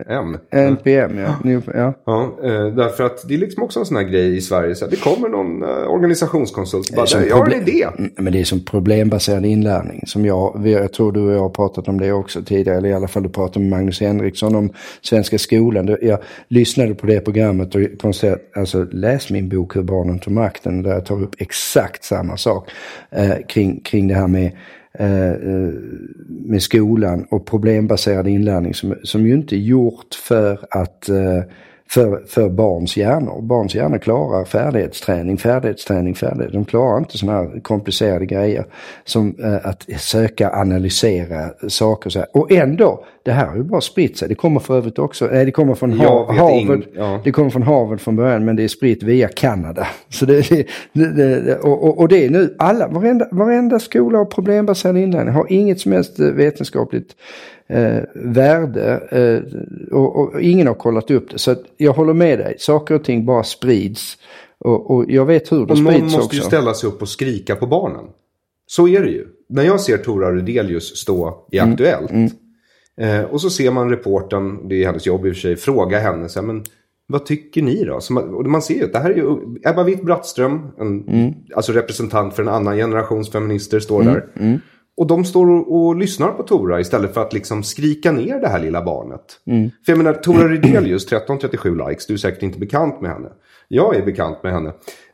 NPM. 0.00 0.38
NPM, 0.50 1.18
ja. 1.18 1.60
Ja. 1.74 1.94
Ja, 2.06 2.36
eh, 2.44 2.66
därför 2.66 3.04
att 3.04 3.28
det 3.28 3.34
är 3.34 3.38
liksom 3.38 3.62
också 3.62 3.80
en 3.80 3.86
sån 3.86 3.96
här 3.96 4.04
grej 4.04 4.36
i 4.36 4.40
Sverige. 4.40 4.74
Så 4.74 4.86
det 4.86 4.96
kommer 4.96 5.28
någon 5.28 5.62
eh, 5.62 5.68
organisationskonsult 5.68 6.90
och 6.90 6.96
bara, 6.96 7.06
som 7.06 7.24
jag 7.28 7.36
har 7.36 7.46
en 7.46 7.68
idé. 7.68 7.86
Mm, 7.98 8.10
Men 8.16 8.32
det 8.32 8.40
är 8.40 8.44
som 8.44 8.64
problembaserad 8.64 9.46
inlärning. 9.46 10.02
Som 10.06 10.24
jag, 10.24 10.66
jag 10.66 10.92
tror 10.92 11.12
du 11.12 11.20
och 11.20 11.32
jag 11.32 11.40
har 11.40 11.48
pratat 11.48 11.88
om 11.88 12.00
det 12.00 12.12
också 12.12 12.42
tidigare. 12.42 12.78
Eller 12.78 12.88
i 12.88 12.94
alla 12.94 13.08
fall 13.08 13.22
du 13.22 13.28
pratade 13.28 13.60
med 13.60 13.70
Magnus 13.70 14.00
Henriksson 14.00 14.54
om 14.54 14.72
Svenska 15.02 15.38
skolan. 15.38 15.96
Jag 16.02 16.18
lyssnade 16.48 16.94
på 16.94 17.06
det 17.06 17.20
programmet 17.20 17.74
och 17.74 17.80
konstaterade, 18.00 18.42
alltså 18.56 18.84
läs 18.84 19.30
min 19.30 19.48
bok 19.48 19.76
Hur 19.76 19.82
barnen 19.82 20.18
tog 20.18 20.32
makten. 20.32 20.82
Där 20.82 20.90
jag 20.90 21.06
tar 21.06 21.22
upp 21.22 21.34
exakt 21.38 22.04
samma 22.04 22.36
sak 22.36 22.70
eh, 23.10 23.36
kring, 23.48 23.80
kring 23.80 24.08
det 24.08 24.14
här 24.14 24.28
med 24.28 24.52
Eh, 24.98 25.30
eh, 25.30 25.72
med 26.28 26.62
skolan 26.62 27.26
och 27.30 27.46
problembaserad 27.46 28.28
inlärning 28.28 28.74
som, 28.74 28.94
som 29.02 29.26
ju 29.26 29.34
inte 29.34 29.56
är 29.56 29.60
gjort 29.60 30.14
för 30.14 30.66
att 30.70 31.08
eh, 31.08 31.42
för, 31.90 32.22
för 32.26 32.48
barns 32.48 32.96
hjärnor. 32.96 33.42
Barns 33.42 33.74
hjärnor 33.74 33.98
klarar 33.98 34.44
färdighetsträning, 34.44 35.38
färdighetsträning, 35.38 36.14
färdighet. 36.14 36.52
De 36.52 36.64
klarar 36.64 36.98
inte 36.98 37.18
sådana 37.18 37.38
här 37.38 37.60
komplicerade 37.60 38.26
grejer 38.26 38.64
som 39.04 39.34
eh, 39.42 39.66
att 39.66 39.86
söka, 39.98 40.50
analysera 40.50 41.50
saker 41.68 42.06
och 42.06 42.12
så 42.12 42.18
här. 42.18 42.28
Och 42.32 42.52
ändå, 42.52 43.04
det 43.22 43.32
här 43.32 43.46
har 43.46 43.56
ju 43.56 43.62
bara 43.62 43.80
spritt 43.80 44.18
sig. 44.18 44.28
Det 44.28 44.34
kommer 44.34 44.60
för 44.60 44.76
övrigt 44.76 44.98
också, 44.98 45.28
nej 45.32 45.44
det 45.44 45.50
kommer 45.50 45.74
från 45.74 45.92
ha, 45.92 46.32
Harvard. 46.32 46.84
ja. 46.94 47.20
Det 47.24 47.32
kommer 47.32 47.50
från 47.50 47.62
Harvard 47.62 48.00
från 48.00 48.16
början 48.16 48.44
men 48.44 48.56
det 48.56 48.64
är 48.64 48.68
spritt 48.68 49.02
via 49.02 49.28
Kanada. 49.28 49.86
Så 50.08 50.26
det, 50.26 50.50
det, 50.92 51.12
det, 51.12 51.56
och, 51.56 51.84
och, 51.84 51.98
och 51.98 52.08
det 52.08 52.24
är 52.24 52.30
nu 52.30 52.54
alla, 52.58 52.88
varenda, 52.88 53.28
varenda 53.30 53.78
skola 53.78 54.18
har 54.18 54.24
problembaserad 54.24 54.96
inlärning. 54.96 55.34
Har 55.34 55.52
inget 55.52 55.80
som 55.80 55.92
helst 55.92 56.20
eh, 56.20 56.26
vetenskapligt 56.26 57.16
eh, 57.68 57.98
värde 58.14 59.00
eh, 59.10 59.58
och, 59.96 60.16
och 60.16 60.40
ingen 60.40 60.66
har 60.66 60.74
kollat 60.74 61.10
upp 61.10 61.30
det. 61.30 61.38
Så 61.38 61.54
jag 61.76 61.92
håller 61.92 62.14
med 62.14 62.38
dig, 62.38 62.56
saker 62.58 62.94
och 62.94 63.04
ting 63.04 63.26
bara 63.26 63.42
sprids. 63.44 64.18
Och, 64.58 64.90
och 64.90 65.04
jag 65.10 65.24
vet 65.26 65.52
hur 65.52 65.66
det 65.66 65.72
Och 65.72 65.78
någon 65.78 65.92
sprids 65.92 66.02
måste 66.02 66.18
också. 66.20 66.36
ju 66.36 66.42
ställa 66.42 66.74
sig 66.74 66.88
upp 66.88 67.02
och 67.02 67.08
skrika 67.08 67.56
på 67.56 67.66
barnen. 67.66 68.04
Så 68.66 68.88
är 68.88 69.00
det 69.00 69.10
ju. 69.10 69.26
När 69.48 69.62
jag 69.62 69.80
ser 69.80 69.96
Tora 69.96 70.32
Rudelius 70.32 70.96
stå 70.96 71.46
i 71.52 71.58
Mm. 71.58 71.72
Aktuellt. 71.72 72.10
Eh, 73.00 73.20
och 73.20 73.40
så 73.40 73.50
ser 73.50 73.70
man 73.70 73.90
reporten, 73.90 74.68
det 74.68 74.82
är 74.82 74.86
hennes 74.86 75.06
jobb 75.06 75.26
i 75.26 75.30
och 75.30 75.34
för 75.34 75.40
sig, 75.40 75.56
fråga 75.56 75.98
henne. 75.98 76.28
Så 76.28 76.40
här, 76.40 76.46
men 76.46 76.64
vad 77.06 77.26
tycker 77.26 77.62
ni 77.62 77.84
då? 77.84 78.00
Man, 78.10 78.34
och 78.34 78.46
man 78.46 78.62
ser 78.62 78.74
ju 78.74 78.84
att 78.84 78.92
det 78.92 78.98
här 78.98 79.10
är 79.10 79.14
ju 79.14 79.36
Ebba 79.64 79.82
Witt-Brattström, 79.84 80.60
en, 80.80 81.08
Mm. 81.08 81.34
alltså 81.54 81.72
representant 81.72 82.34
för 82.34 82.42
en 82.42 82.48
annan 82.48 82.76
generations 82.76 83.30
feminister, 83.30 83.80
står 83.80 84.02
där. 84.02 84.26
Och 84.96 85.06
de 85.06 85.24
står 85.24 85.50
och, 85.50 85.76
och 85.86 85.96
lyssnar 85.96 86.28
på 86.28 86.42
Tora 86.42 86.80
istället 86.80 87.14
för 87.14 87.20
att 87.22 87.32
liksom 87.32 87.62
skrika 87.62 88.12
ner 88.12 88.40
det 88.40 88.48
här 88.48 88.60
lilla 88.60 88.84
barnet. 88.84 89.20
För 89.86 89.92
jag 89.92 89.96
menar, 89.98 90.12
Tora 90.14 90.48
Rydelius, 90.48 91.02
1337 91.06 91.74
likes, 91.88 92.06
du 92.06 92.12
är 92.14 92.18
säkert 92.18 92.42
inte 92.42 92.58
bekant 92.58 93.00
med 93.00 93.10
henne. 93.10 93.28
Jag 93.68 93.96
är 93.96 94.04
bekant 94.04 94.42
med 94.42 94.52
henne. 94.52 94.68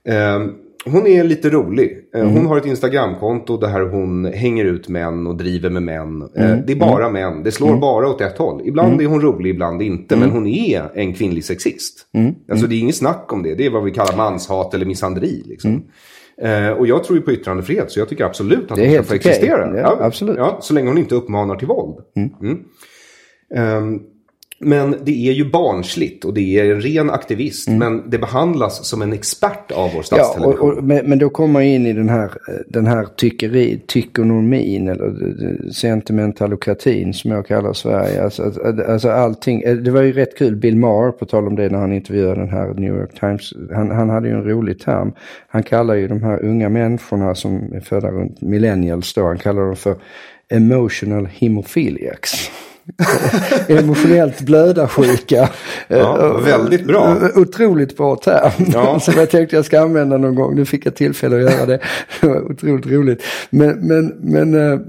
Eh, 0.08 0.40
hon 0.84 1.06
är 1.06 1.24
lite 1.24 1.50
rolig. 1.50 1.98
Eh, 2.14 2.24
Hon 2.28 2.46
har 2.46 2.56
ett 2.56 2.66
Instagramkonto 2.66 3.56
där 3.56 3.80
hon 3.80 4.24
hänger 4.24 4.64
ut 4.64 4.88
män 4.88 5.26
och 5.26 5.36
driver 5.36 5.70
med 5.70 5.82
män. 5.82 6.22
Eh, 6.22 6.28
det 6.66 6.72
är 6.72 6.76
bara 6.76 7.10
män. 7.10 7.42
Det 7.42 7.52
slår 7.52 7.76
bara 7.76 8.08
åt 8.08 8.20
ett 8.20 8.38
håll. 8.38 8.62
Ibland 8.64 9.00
är 9.00 9.06
hon 9.06 9.20
rolig, 9.20 9.50
ibland 9.50 9.82
inte. 9.82 10.16
Men 10.16 10.30
hon 10.30 10.46
är 10.46 10.90
en 10.94 11.14
kvinnlig 11.14 11.44
sexist. 11.44 12.06
Alltså 12.50 12.66
det 12.66 12.74
är 12.74 12.80
inget 12.80 12.96
snack 12.96 13.32
om 13.32 13.42
det. 13.42 13.54
Det 13.54 13.66
är 13.66 13.70
vad 13.70 13.84
vi 13.84 13.90
kallar 13.90 14.16
manshat 14.16 14.74
eller 14.74 14.86
misshanderi. 14.86 15.42
Liksom. 15.46 15.70
Eh, 16.40 16.70
och 16.70 16.86
jag 16.86 17.04
tror 17.04 17.18
ju 17.18 17.24
på 17.24 17.32
yttrandefrihet. 17.32 17.90
Så 17.90 17.98
jag 18.00 18.08
tycker 18.08 18.24
absolut 18.24 18.70
att 18.70 18.76
Det 18.76 18.82
hon 18.86 18.94
ska 18.94 19.02
få 19.02 19.14
okej. 19.16 19.16
existera. 19.30 19.78
Ja, 19.78 19.98
absolut. 20.00 20.36
Ja, 20.38 20.58
så 20.62 20.74
länge 20.74 20.88
hon 20.88 20.98
inte 20.98 21.14
uppmanar 21.14 21.56
till 21.56 21.68
våld. 21.68 21.98
Mm. 22.16 22.58
Ehm, 23.54 24.00
men 24.62 24.96
det 25.04 25.28
är 25.28 25.32
ju 25.32 25.50
barnsligt 25.50 26.24
och 26.24 26.34
det 26.34 26.58
är 26.58 26.74
en 26.74 26.80
ren 26.80 27.10
aktivist. 27.10 27.68
Men 27.68 28.10
det 28.10 28.18
behandlas 28.18 28.86
som 28.86 29.02
en 29.02 29.12
expert 29.12 29.72
av 29.72 29.90
vår 29.94 30.00
Mm. 30.00 30.00
Ja, 30.00 30.00
och, 30.00 30.04
statstelevision. 30.04 30.78
och, 30.78 30.84
men, 30.84 31.06
men 31.06 31.18
då 31.18 31.30
kommer 31.30 31.52
man 31.52 31.62
in 31.62 31.86
i 31.86 31.92
den 31.92 32.08
här, 32.08 32.24
eh, 32.24 32.54
den 32.68 32.86
här 32.86 33.06
tyckeri, 33.16 33.80
tykonomin 33.86 34.88
eller 34.88 35.06
eh, 35.06 35.70
sentimentalokratin 35.70 37.14
som 37.14 37.30
jag 37.30 37.46
kallar 37.46 37.72
Sverige. 37.72 38.24
Alltså, 38.24 38.52
alltså 38.88 39.10
allting, 39.10 39.62
eh, 39.62 39.76
det 39.76 39.90
var 39.90 40.02
ju 40.02 40.12
rätt 40.12 40.38
kul, 40.38 40.56
Bill 40.56 40.76
Maher 40.76 41.10
på 41.12 41.26
tal 41.26 41.46
om 41.46 41.56
det 41.56 41.68
när 41.68 41.78
han 41.78 41.92
intervjuade 41.92 42.40
den 42.40 42.50
här 42.50 42.74
New 42.74 42.96
York 42.96 43.20
Times. 43.20 43.52
Han, 43.74 43.90
han 43.90 44.10
hade 44.10 44.28
ju 44.28 44.34
en 44.34 44.44
rolig 44.44 44.80
term. 44.80 45.12
Han 45.48 45.62
kallar 45.62 45.94
ju 45.94 46.08
de 46.08 46.22
här 46.22 46.44
unga 46.44 46.68
människorna 46.68 47.34
som 47.34 47.72
är 47.74 47.80
födda 47.80 48.10
runt 48.10 48.40
millennials 48.40 49.14
då, 49.14 49.26
han 49.26 49.38
kallar 49.38 49.62
dem 49.62 49.76
för 49.76 49.96
emotional 50.48 51.26
hemophiliacs. 51.26 52.50
Emotionellt 53.68 54.40
blödarsjuka. 54.40 55.48
Ja, 55.88 56.38
väldigt 56.44 56.86
bra. 56.86 57.16
Otroligt 57.34 57.96
bra 57.96 58.16
term. 58.16 58.66
Ja. 58.72 59.00
Som 59.00 59.14
jag 59.16 59.30
tänkte 59.30 59.56
jag 59.56 59.64
ska 59.64 59.80
använda 59.80 60.18
någon 60.18 60.34
gång. 60.34 60.54
Nu 60.54 60.64
fick 60.64 60.86
jag 60.86 60.94
tillfälle 60.94 61.36
att 61.36 61.52
göra 61.52 61.66
det. 61.66 61.80
Det 62.20 62.26
var 62.26 62.52
otroligt 62.52 62.86
roligt. 62.86 63.22
Men, 63.50 63.86
men, 63.88 64.06
men, 64.06 64.72
eh, 64.72 64.80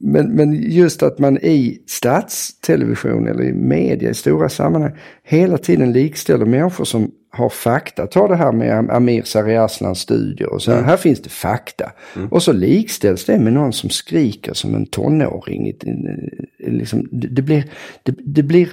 men, 0.00 0.34
men 0.34 0.70
just 0.70 1.02
att 1.02 1.18
man 1.18 1.38
i 1.38 1.82
statstelevision 1.86 3.28
eller 3.28 3.44
i 3.44 3.52
media 3.52 4.10
i 4.10 4.14
stora 4.14 4.48
sammanhang 4.48 4.92
hela 5.22 5.58
tiden 5.58 5.92
likställer 5.92 6.46
människor 6.46 6.84
som 6.84 7.10
har 7.30 7.48
fakta. 7.48 8.06
Ta 8.06 8.28
det 8.28 8.36
här 8.36 8.52
med 8.52 8.90
Amir 8.90 9.22
Sariaslans 9.22 9.98
studier 9.98 10.52
och 10.52 10.62
så 10.62 10.72
här. 10.72 10.82
Här 10.82 10.96
finns 10.96 11.22
det 11.22 11.30
fakta. 11.30 11.92
Och 12.30 12.42
så 12.42 12.52
likställs 12.52 13.24
det 13.24 13.38
med 13.38 13.52
någon 13.52 13.72
som 13.72 13.90
skriker 13.90 14.52
som 14.54 14.74
en 14.74 14.86
tonåring. 14.86 15.72
Liksom, 16.58 17.08
det, 17.10 17.42
blir, 17.42 17.64
det, 18.02 18.14
det 18.24 18.42
blir 18.42 18.68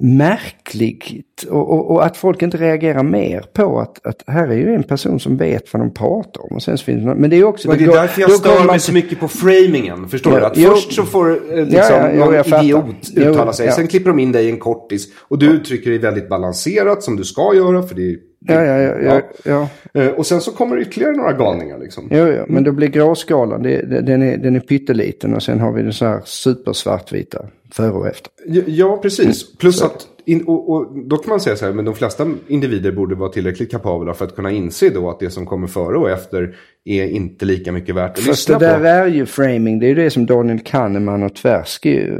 märkligt 0.00 1.42
och, 1.50 1.70
och, 1.72 1.90
och, 1.90 2.04
att 2.06 2.16
folk 2.16 2.42
inte 2.42 2.56
reagerar 2.56 3.02
mer 3.02 3.44
på 3.52 3.80
att, 3.80 4.06
att 4.06 4.22
här 4.26 4.48
är 4.48 4.54
ju 4.56 4.74
en 4.74 4.82
person 4.82 5.20
som 5.20 5.36
vet 5.36 5.72
vad 5.72 5.82
de 5.82 5.94
pratar 5.94 6.42
om. 6.50 6.56
Och 6.56 6.62
sen 6.62 6.78
finns 6.78 7.04
det, 7.04 7.14
men 7.14 7.30
det 7.30 7.36
är 7.36 7.44
också... 7.44 7.68
Men 7.68 7.78
det 7.78 7.84
är 7.84 7.88
därför 7.88 8.20
jag 8.20 8.30
stör 8.32 8.64
mig 8.66 8.80
så 8.80 8.92
mycket 8.92 9.20
på 9.20 9.28
framingen. 9.28 10.08
Förstår 10.08 10.32
Ja, 10.32 10.38
du? 10.38 10.46
Att 10.46 10.56
jo. 10.56 10.70
först 10.70 10.92
så 10.92 11.02
får 11.02 11.30
eh, 11.30 11.56
liksom, 11.56 11.74
Ja, 11.76 11.90
ja, 11.90 12.10
jo, 12.14 12.24
någon 12.24 12.44
fattar. 12.44 12.64
idiot 12.64 12.86
Jo, 13.14 13.22
uttala 13.22 13.52
sig. 13.52 13.66
ja. 13.66 13.72
Sen 13.72 13.86
klipper 13.86 14.10
de 14.10 14.18
in 14.18 14.32
dig 14.32 14.46
i 14.46 14.50
en 14.50 14.58
kortis. 14.58 15.08
Och 15.20 15.38
du 15.38 15.58
det 15.58 15.86
är 15.94 15.98
väldigt 15.98 16.28
balanserat 16.28 17.02
som 17.02 17.16
du 17.16 17.24
ska 17.24 17.54
göra. 17.54 17.82
För 17.82 17.94
det 17.94 18.02
är, 18.10 18.16
Ja, 18.48 18.62
ja, 18.64 18.94
ja. 19.02 19.22
ja. 19.44 19.68
Eh, 20.02 20.08
Och 20.10 20.26
sen 20.26 20.40
så 20.40 20.50
kommer 20.52 20.76
det 20.76 20.82
ytterligare 20.82 21.16
några 21.16 21.32
galningar 21.32 21.78
liksom. 21.78 22.08
Jo, 22.10 22.26
jo, 22.26 22.44
men 22.48 22.64
då 22.64 22.72
blir 22.72 22.88
gråskalan, 22.88 23.62
det, 23.62 23.82
det, 23.90 24.00
den, 24.00 24.22
är, 24.22 24.36
den 24.36 24.56
är 24.56 24.60
pytteliten 24.60 25.34
och 25.34 25.42
sen 25.42 25.60
har 25.60 25.72
vi 25.72 25.82
den 25.82 25.92
så 25.92 26.04
här 26.06 26.20
supersvartvita 26.24 27.38
före 27.70 27.92
och 27.92 28.06
efter. 28.06 28.32
Ja, 28.66 28.98
precis. 29.02 29.44
Mm. 29.44 29.56
Plus 29.58 29.82
att, 29.82 30.06
in, 30.24 30.44
och, 30.44 30.70
och 30.70 30.98
då 30.98 31.16
kan 31.16 31.30
man 31.30 31.40
säga 31.40 31.56
så 31.56 31.64
här, 31.66 31.72
men 31.72 31.84
de 31.84 31.94
flesta 31.94 32.26
individer 32.48 32.92
borde 32.92 33.14
vara 33.14 33.28
tillräckligt 33.28 33.70
kapabla 33.70 34.14
för 34.14 34.24
att 34.24 34.36
kunna 34.36 34.50
inse 34.50 34.90
då 34.90 35.10
att 35.10 35.20
det 35.20 35.30
som 35.30 35.46
kommer 35.46 35.66
före 35.66 35.98
och 35.98 36.10
efter 36.10 36.56
är 36.84 37.08
inte 37.08 37.44
lika 37.44 37.72
mycket 37.72 37.94
värt 37.94 38.10
att 38.10 38.16
Fast 38.24 38.28
lyssna 38.28 38.58
det 38.58 38.66
där 38.66 38.78
på. 38.78 38.86
är 38.86 39.06
ju 39.06 39.26
framing, 39.26 39.78
det 39.78 39.86
är 39.86 39.88
ju 39.88 39.94
det 39.94 40.10
som 40.10 40.26
Daniel 40.26 40.60
Kahneman 40.60 41.22
och 41.22 41.34
Tversky 41.34 41.98
eh, 41.98 42.14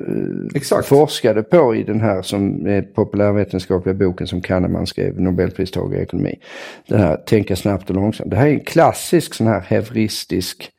Exakt. 0.54 0.88
forskade 0.88 1.42
på 1.42 1.74
i 1.76 1.82
den 1.82 2.00
här 2.00 2.22
som 2.22 2.66
är 2.66 2.82
populärvetenskapliga 2.82 3.94
boken 3.94 4.26
som 4.26 4.40
Kahneman 4.40 4.86
skrev, 4.86 5.20
Nobelpristagare 5.20 6.00
i 6.00 6.02
ekonomi. 6.02 6.34
Det 6.88 6.96
här 6.96 7.16
tänka 7.16 7.56
snabbt 7.56 7.90
och 7.90 7.96
långsamt. 7.96 8.30
Det 8.30 8.36
här 8.36 8.46
är 8.46 8.52
en 8.52 8.64
klassisk 8.64 9.34
sån 9.34 9.46
här 9.46 9.60
heuristisk 9.60 10.70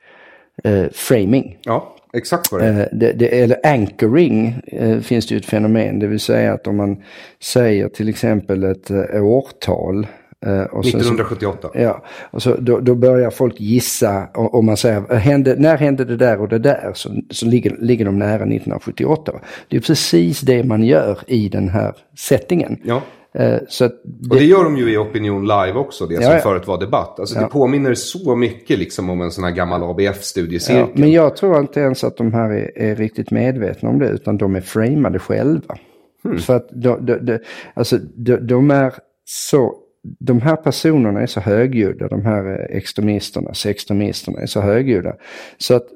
eh, 0.64 0.86
framing. 0.92 1.58
Ja, 1.62 1.97
exakt 2.14 2.52
vad 2.52 2.62
det 2.62 2.68
är. 2.68 2.80
Eh, 2.80 2.86
det, 2.92 3.12
det, 3.14 3.42
eller 3.42 3.58
anchoring 3.66 4.62
eh, 4.68 5.00
finns 5.00 5.28
det 5.28 5.34
ju 5.36 5.40
ett 5.40 5.46
fenomen, 5.46 6.00
det 6.00 6.08
vill 6.08 6.20
säga 6.20 6.54
att 6.54 6.68
om 6.68 6.78
man 6.78 6.98
säger 7.44 7.90
till 7.90 8.10
exempel 8.10 8.64
ett 8.64 8.90
eh, 8.90 9.26
årtal. 9.26 10.08
eh, 10.46 10.62
och 10.62 10.86
sen 10.86 10.92
så- 10.92 10.98
1978. 10.98 11.70
Ja, 11.74 12.04
och 12.32 12.42
så, 12.44 12.56
då, 12.60 12.80
då 12.80 12.96
börjar 12.96 13.30
folk 13.30 13.60
gissa 13.60 14.28
och- 14.34 14.56
om 14.56 14.66
man 14.66 14.78
säger 14.78 15.16
hände, 15.16 15.56
när 15.58 15.78
hände 15.78 16.06
det 16.06 16.18
där 16.18 16.42
och 16.42 16.50
det 16.50 16.60
där 16.60 16.92
så, 16.96 17.10
så 17.32 17.46
ligger, 17.46 17.76
ligger 17.80 18.06
de 18.06 18.20
nära 18.20 18.34
1978. 18.46 19.32
va? 19.32 19.40
Det 19.68 19.78
är 19.78 19.82
precis 19.82 20.42
det 20.42 20.64
man 20.64 20.84
gör 20.84 21.18
i 21.28 21.50
den 21.50 21.70
här 21.70 21.94
settingen. 22.18 22.80
Ja. 22.84 23.02
Eh, 23.40 23.60
så 23.68 23.86
att 23.86 23.94
Och 24.30 24.36
det 24.38 24.44
gör 24.44 24.64
de 24.64 24.78
ju 24.78 24.94
i 24.94 24.98
Opinion 24.98 25.42
Live 25.48 25.74
också, 25.74 26.06
det 26.06 26.16
som 26.16 26.24
Ja, 26.24 26.34
ja. 26.34 26.40
förut 26.40 26.68
var 26.68 26.80
debatt. 26.80 27.20
Alltså 27.20 27.36
Ja. 27.36 27.42
det 27.42 27.48
påminner 27.48 27.94
så 27.94 28.36
mycket 28.36 28.80
liksom 28.80 29.10
om 29.10 29.22
en 29.22 29.32
sån 29.32 29.44
här 29.44 29.52
gammal 29.52 29.82
Ja, 29.82 29.88
ABF-studiecirkel. 29.90 30.88
men 30.94 31.12
jag 31.12 31.36
tror 31.36 31.60
inte 31.60 31.80
ens 31.80 32.04
att 32.04 32.18
de 32.18 32.34
här 32.34 32.50
är, 32.50 32.78
är 32.82 32.96
riktigt 32.96 33.32
medvetna 33.32 33.90
om 33.90 34.00
det, 34.00 34.10
utan 34.10 34.38
de 34.38 34.56
är 34.56 34.62
framade 34.62 35.20
själva. 35.20 35.78
För 36.40 36.56
att 36.56 36.68
de, 36.72 37.06
de, 37.06 37.14
de, 37.26 37.40
alltså, 37.74 37.98
de, 38.16 38.36
de 38.48 38.72
är 38.72 38.94
så, 39.26 39.76
de 40.20 40.42
här 40.42 40.56
personerna 40.56 41.22
är 41.22 41.28
så 41.28 41.40
högljudda, 41.40 42.08
de 42.08 42.26
här 42.26 42.50
eh, 42.72 42.78
extremisterna, 42.78 43.54
sextremisterna 43.54 44.40
är 44.42 44.46
så 44.46 44.62
högljudda. 44.62 45.14
Så 45.58 45.76
att 45.76 45.88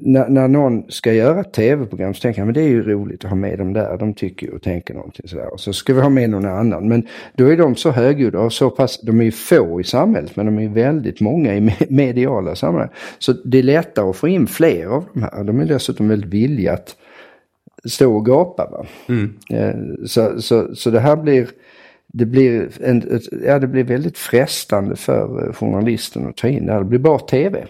när, 0.00 0.28
när 0.28 0.48
någon 0.48 0.90
ska 0.90 1.12
göra 1.12 1.40
ett 1.40 1.52
tv-program 1.52 2.14
så 2.14 2.20
tänker 2.20 2.40
jag 2.40 2.46
men 2.46 2.54
det 2.54 2.60
är 2.62 2.68
ju 2.68 2.82
roligt 2.82 3.24
att 3.24 3.30
ha 3.30 3.36
med 3.36 3.58
dem 3.58 3.72
där. 3.72 3.98
De 3.98 4.14
tycker 4.14 4.54
och 4.54 4.62
tänker 4.62 4.94
någonting 4.94 5.28
sådär. 5.28 5.52
Och 5.52 5.60
så 5.60 5.72
ska 5.72 5.94
vi 5.94 6.00
ha 6.00 6.08
med 6.08 6.30
någon 6.30 6.44
annan. 6.46 6.88
Men 6.88 7.06
då 7.36 7.46
är 7.52 7.56
de 7.56 7.76
så 7.76 7.90
högljudda 7.90 8.38
och 8.40 8.52
så 8.52 8.70
pass, 8.70 9.00
de 9.00 9.20
är 9.20 9.24
ju 9.24 9.30
få 9.30 9.80
i 9.80 9.84
samhället 9.84 10.36
men 10.36 10.46
de 10.46 10.58
är 10.58 10.68
väldigt 10.68 11.20
många 11.20 11.54
i 11.54 11.60
me- 11.60 11.86
mediala 11.90 12.54
sammanhang. 12.54 12.90
Så 13.18 13.32
det 13.44 13.58
är 13.58 13.62
lättare 13.62 14.08
att 14.10 14.16
få 14.16 14.28
in 14.28 14.46
fler 14.46 14.86
av 14.86 15.04
de 15.14 15.22
här. 15.22 15.44
De 15.44 15.60
är 15.60 15.64
dessutom 15.64 16.08
väldigt 16.08 16.30
villiga 16.30 16.72
att 16.72 16.96
stå 17.84 18.16
och 18.16 18.26
gapa. 18.26 18.68
Va? 18.70 18.86
Eh, 19.50 19.74
Så, 20.06 20.40
så, 20.42 20.74
så 20.74 20.90
det 20.90 21.00
här 21.00 21.16
blir, 21.16 21.48
det 22.12 22.26
blir, 22.26 22.68
en, 22.84 22.98
ett, 22.98 23.22
ja, 23.46 23.58
det 23.58 23.66
blir 23.66 23.84
väldigt 23.84 24.18
frestande 24.18 24.96
för 24.96 25.46
eh, 25.48 25.52
journalisten 25.54 26.26
att 26.26 26.36
ta 26.36 26.48
in 26.48 26.66
det 26.66 26.72
här. 26.72 26.78
Det 26.78 26.86
blir 26.86 26.98
bara 26.98 27.18
tv. 27.18 27.64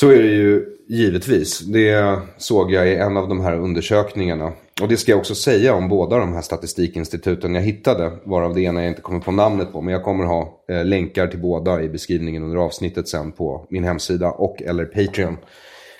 Så 0.00 0.10
är 0.10 0.22
det 0.22 0.28
ju 0.28 0.66
givetvis. 0.88 1.60
Det 1.60 2.18
såg 2.36 2.72
jag 2.72 2.88
i 2.88 2.94
en 2.94 3.16
av 3.16 3.28
de 3.28 3.40
här 3.40 3.56
undersökningarna. 3.56 4.52
Och 4.82 4.88
det 4.88 4.96
ska 4.96 5.12
jag 5.12 5.18
också 5.18 5.34
säga 5.34 5.74
om 5.74 5.88
båda 5.88 6.18
de 6.18 6.32
här 6.32 6.42
statistikinstituten 6.42 7.54
jag 7.54 7.62
hittade. 7.62 8.12
Varav 8.24 8.54
det 8.54 8.60
ena 8.60 8.82
jag 8.82 8.90
inte 8.90 9.00
kommer 9.00 9.20
på 9.20 9.32
namnet 9.32 9.72
på. 9.72 9.80
Men 9.80 9.92
jag 9.92 10.04
kommer 10.04 10.24
ha 10.24 10.64
eh, 10.68 10.84
länkar 10.84 11.26
till 11.26 11.40
båda 11.40 11.82
i 11.82 11.88
beskrivningen 11.88 12.42
under 12.42 12.56
avsnittet 12.56 13.08
sen 13.08 13.32
på 13.32 13.66
min 13.70 13.84
hemsida 13.84 14.30
och 14.30 14.62
eller 14.62 14.84
Patreon. 14.84 15.36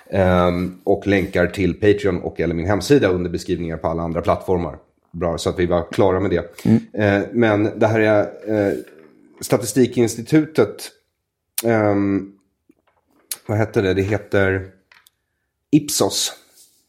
Ehm, 0.09 0.79
och 0.83 1.07
länkar 1.07 1.47
till 1.47 1.73
Patreon 1.73 2.21
och 2.21 2.39
eller 2.39 2.55
min 2.55 2.67
hemsida 2.67 3.07
under 3.07 3.29
beskrivningar 3.29 3.77
på 3.77 3.87
alla 3.87 4.03
andra 4.03 4.21
plattformar. 4.21 4.77
Bra, 5.11 5.37
så 5.37 5.49
att 5.49 5.59
vi 5.59 5.65
var 5.65 5.91
klara 5.91 6.19
med 6.19 6.31
det. 6.31 6.65
Eh, 7.03 7.21
men 7.31 7.79
det 7.79 7.87
här 7.87 7.99
är 7.99 8.19
eh, 8.21 8.73
Statistikinstitutet. 9.41 10.91
ehm, 11.65 12.33
vad 13.49 13.57
hette 13.57 13.81
det? 13.81 13.93
Det 13.93 14.01
heter 14.01 14.65
Ipsos. 15.71 16.33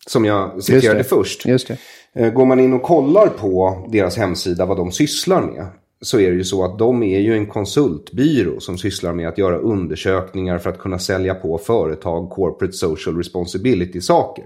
Som 0.06 0.24
jag 0.24 0.62
citerade 0.64 0.98
det. 0.98 1.04
först. 1.04 1.46
Just 1.46 1.68
det. 1.68 1.78
Eh, 2.14 2.32
Går 2.32 2.46
man 2.46 2.60
in 2.60 2.72
och 2.72 2.82
kollar 2.82 3.26
på 3.26 3.86
deras 3.92 4.16
hemsida 4.16 4.66
vad 4.66 4.76
de 4.76 4.92
sysslar 4.92 5.42
med. 5.42 5.66
Så 6.02 6.20
är 6.20 6.30
det 6.30 6.36
ju 6.36 6.44
så 6.44 6.64
att 6.64 6.78
de 6.78 7.02
är 7.02 7.20
ju 7.20 7.34
en 7.34 7.46
konsultbyrå 7.46 8.60
som 8.60 8.78
sysslar 8.78 9.12
med 9.12 9.28
att 9.28 9.38
göra 9.38 9.58
undersökningar 9.58 10.58
för 10.58 10.70
att 10.70 10.78
kunna 10.78 10.98
sälja 10.98 11.34
på 11.34 11.58
företag 11.58 12.30
corporate 12.30 12.72
social 12.72 13.16
responsibility 13.16 14.00
saker. 14.00 14.44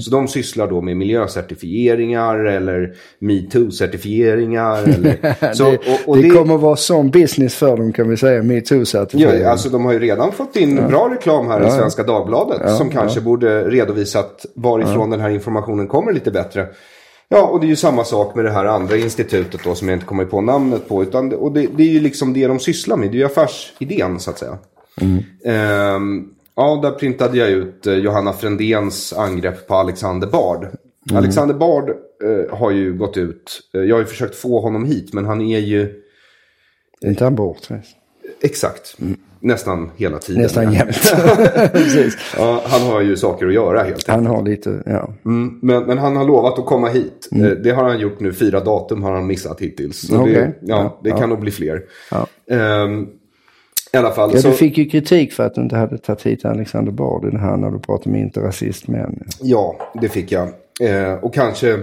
Så 0.00 0.10
de 0.10 0.28
sysslar 0.28 0.68
då 0.68 0.80
med 0.80 0.96
miljöcertifieringar 0.96 2.38
eller 2.38 2.94
metoo-certifieringar. 3.18 4.82
Eller, 4.82 5.54
så, 5.54 5.64
det 5.64 5.76
och, 5.76 6.08
och 6.08 6.16
det, 6.16 6.30
kommer 6.30 6.56
vara 6.56 6.76
sån 6.76 7.10
business 7.10 7.54
för 7.54 7.76
dem 7.76 7.92
kan 7.92 8.08
vi 8.08 8.16
säga, 8.16 8.42
metoo-certifiering. 8.42 9.42
Ja, 9.42 9.50
alltså 9.50 9.68
de 9.68 9.84
har 9.84 9.92
ju 9.92 9.98
redan 9.98 10.32
fått 10.32 10.56
in 10.56 10.76
bra 10.76 11.10
reklam 11.12 11.46
här 11.46 11.66
i 11.66 11.70
Svenska 11.70 12.02
Dagbladet. 12.02 12.76
som 12.76 12.90
kanske 12.90 13.20
borde 13.20 13.70
redovisat 13.70 14.46
varifrån 14.54 15.10
den 15.10 15.20
här 15.20 15.30
informationen 15.30 15.88
kommer 15.88 16.12
lite 16.12 16.30
bättre. 16.30 16.66
Ja, 17.28 17.46
och 17.46 17.60
det 17.60 17.66
är 17.66 17.68
ju 17.68 17.76
samma 17.76 18.04
sak 18.04 18.34
med 18.34 18.44
det 18.44 18.50
här 18.50 18.64
andra 18.64 18.96
institutet 18.96 19.64
då 19.64 19.74
som 19.74 19.88
jag 19.88 19.96
inte 19.96 20.06
kommer 20.06 20.24
på 20.24 20.40
namnet 20.40 20.88
på. 20.88 21.02
Utan, 21.02 21.32
och 21.32 21.52
det, 21.52 21.66
det 21.76 21.82
är 21.82 21.92
ju 21.92 22.00
liksom 22.00 22.32
det 22.32 22.46
de 22.46 22.58
sysslar 22.58 22.96
med. 22.96 23.10
Det 23.10 23.16
är 23.16 23.18
ju 23.18 23.24
affärsidén 23.24 24.20
så 24.20 24.30
att 24.30 24.38
säga. 24.38 24.58
Ehm, 25.44 26.28
ja, 26.54 26.80
där 26.82 26.90
printade 26.90 27.38
jag 27.38 27.50
ut 27.50 27.86
eh, 27.86 27.94
Johanna 27.94 28.32
Frändéns 28.32 29.12
angrepp 29.12 29.68
på 29.68 29.74
Alexander 29.74 30.26
Bard. 30.28 30.66
Alexander 31.12 31.54
Bard 31.54 31.90
eh, 31.90 32.58
har 32.58 32.70
ju 32.70 32.94
gått 32.94 33.16
ut. 33.16 33.60
Eh, 33.74 33.80
jag 33.80 33.94
har 33.94 34.00
ju 34.00 34.06
försökt 34.06 34.36
få 34.36 34.60
honom 34.60 34.84
hit, 34.84 35.12
men 35.12 35.24
han 35.24 35.40
är 35.40 35.58
ju... 35.58 36.02
Inte 37.00 37.24
han 37.24 37.34
bortrest. 37.34 37.96
Exakt. 38.44 38.96
Nästan 39.40 39.90
hela 39.96 40.18
tiden. 40.18 40.42
Nästan 40.42 40.72
jämt. 40.72 41.12
Ja, 42.36 42.62
han 42.64 42.82
har 42.82 43.00
ju 43.00 43.16
saker 43.16 43.46
att 43.46 43.54
göra 43.54 43.78
helt 43.78 43.88
enkelt. 43.88 44.08
Han 44.08 44.26
har 44.26 44.42
lite, 44.42 44.82
ja. 44.86 45.08
Mm, 45.24 45.58
men, 45.62 45.82
men 45.84 45.98
han 45.98 46.16
har 46.16 46.24
lovat 46.24 46.58
att 46.58 46.66
komma 46.66 46.88
hit. 46.88 47.28
Eh, 47.32 47.40
Det 47.42 47.70
har 47.70 47.84
han 47.84 47.98
gjort 48.00 48.20
nu. 48.20 48.32
Fyra 48.32 48.60
datum 48.60 49.02
har 49.02 49.12
han 49.12 49.26
missat 49.26 49.60
hittills. 49.60 50.06
Så 50.06 50.20
Okej. 50.20 50.32
det, 50.34 50.40
ja, 50.60 50.76
Ja, 50.76 51.00
det 51.02 51.08
ja. 51.08 51.16
kan 51.16 51.28
nog 51.28 51.40
bli 51.40 51.50
fler. 51.50 51.82
Ja. 52.10 52.26
Ehm, 52.56 53.06
I 53.92 53.96
alla 53.96 54.10
fall. 54.10 54.30
Ja, 54.34 54.40
så, 54.40 54.48
du 54.48 54.54
fick 54.54 54.78
ju 54.78 54.84
kritik 54.84 55.32
för 55.32 55.46
att 55.46 55.54
du 55.54 55.60
inte 55.60 55.76
hade 55.76 55.98
tagit 55.98 56.22
hit 56.22 56.44
Alexander 56.44 56.92
Bard 56.92 57.24
i 57.24 57.30
det 57.30 57.38
här 57.38 57.56
när 57.56 57.70
du 57.70 57.78
pratade 57.78 58.10
om 58.10 58.16
inte 58.16 58.40
rasistmän. 58.40 59.22
Ja, 59.40 59.76
det 60.00 60.08
fick 60.08 60.32
jag. 60.32 60.48
Eh, 60.80 61.12
och 61.14 61.34
kanske, 61.34 61.78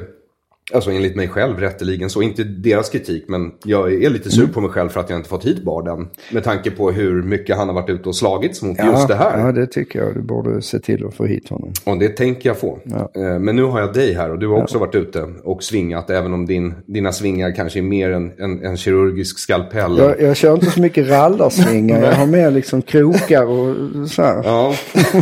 alltså 0.74 0.92
enligt 0.92 1.16
mig 1.16 1.28
själv 1.28 1.60
rätteligen 1.60 2.10
så, 2.10 2.22
inte 2.22 2.44
deras 2.44 2.90
kritik, 2.90 3.26
men 3.28 3.52
jag 3.64 3.94
är 3.94 4.10
lite 4.10 4.30
sur 4.30 4.48
på 4.48 4.62
mig 4.62 4.70
själv 4.70 4.90
för 4.90 5.00
att 5.00 5.10
jag 5.10 5.20
inte 5.20 5.30
fått 5.30 5.46
hit 5.46 5.64
Barden. 5.64 6.08
Med 6.32 6.44
tanke 6.44 6.72
på 6.72 6.92
hur 6.92 7.24
mycket 7.24 7.58
han 7.58 7.68
har 7.68 7.76
varit 7.76 7.90
ute 7.90 8.10
och 8.10 8.16
slagits 8.16 8.62
mot 8.62 8.78
just 8.84 9.08
det 9.08 9.16
här. 9.16 9.40
Ja, 9.40 9.52
det 9.52 9.68
tycker 9.68 10.00
jag. 10.00 10.14
Du 10.16 10.22
borde 10.22 10.62
se 10.62 10.80
till 10.80 11.06
att 11.06 11.14
få 11.14 11.26
hit 11.26 11.50
honom. 11.50 11.74
Och 11.84 12.00
det 12.00 12.10
tänker 12.10 12.50
jag 12.50 12.60
få. 12.60 12.80
Eh, 13.16 13.40
Men 13.40 13.56
nu 13.56 13.64
har 13.64 13.80
jag 13.80 13.94
dig 13.94 14.14
här 14.14 14.32
och 14.32 14.40
du 14.40 14.48
har 14.48 14.62
också 14.62 14.78
varit 14.78 14.96
ute 14.96 15.28
och 15.44 15.64
svingat. 15.64 16.10
Även 16.10 16.34
om 16.34 16.46
din, 16.46 16.74
dina 16.86 17.12
svingar 17.12 17.56
kanske 17.56 17.80
är 17.80 17.84
mer 17.84 18.10
en, 18.12 18.32
en, 18.38 18.66
en 18.66 18.78
kirurgisk 18.78 19.40
skalpell. 19.40 19.98
Jag, 19.98 20.22
jag 20.22 20.36
kör 20.38 20.54
inte 20.54 20.72
så 20.72 20.82
mycket 20.82 21.10
rallarsvingar. 21.10 22.02
jag 22.06 22.14
har 22.14 22.26
mer 22.26 22.52
liksom 22.52 22.82
krokar 22.82 23.46
och 23.46 23.76
så 24.10 24.22
här. 24.22 24.42
Ja, 24.44 24.76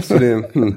så 0.04 0.18
det... 0.18 0.54
Hmm. 0.54 0.76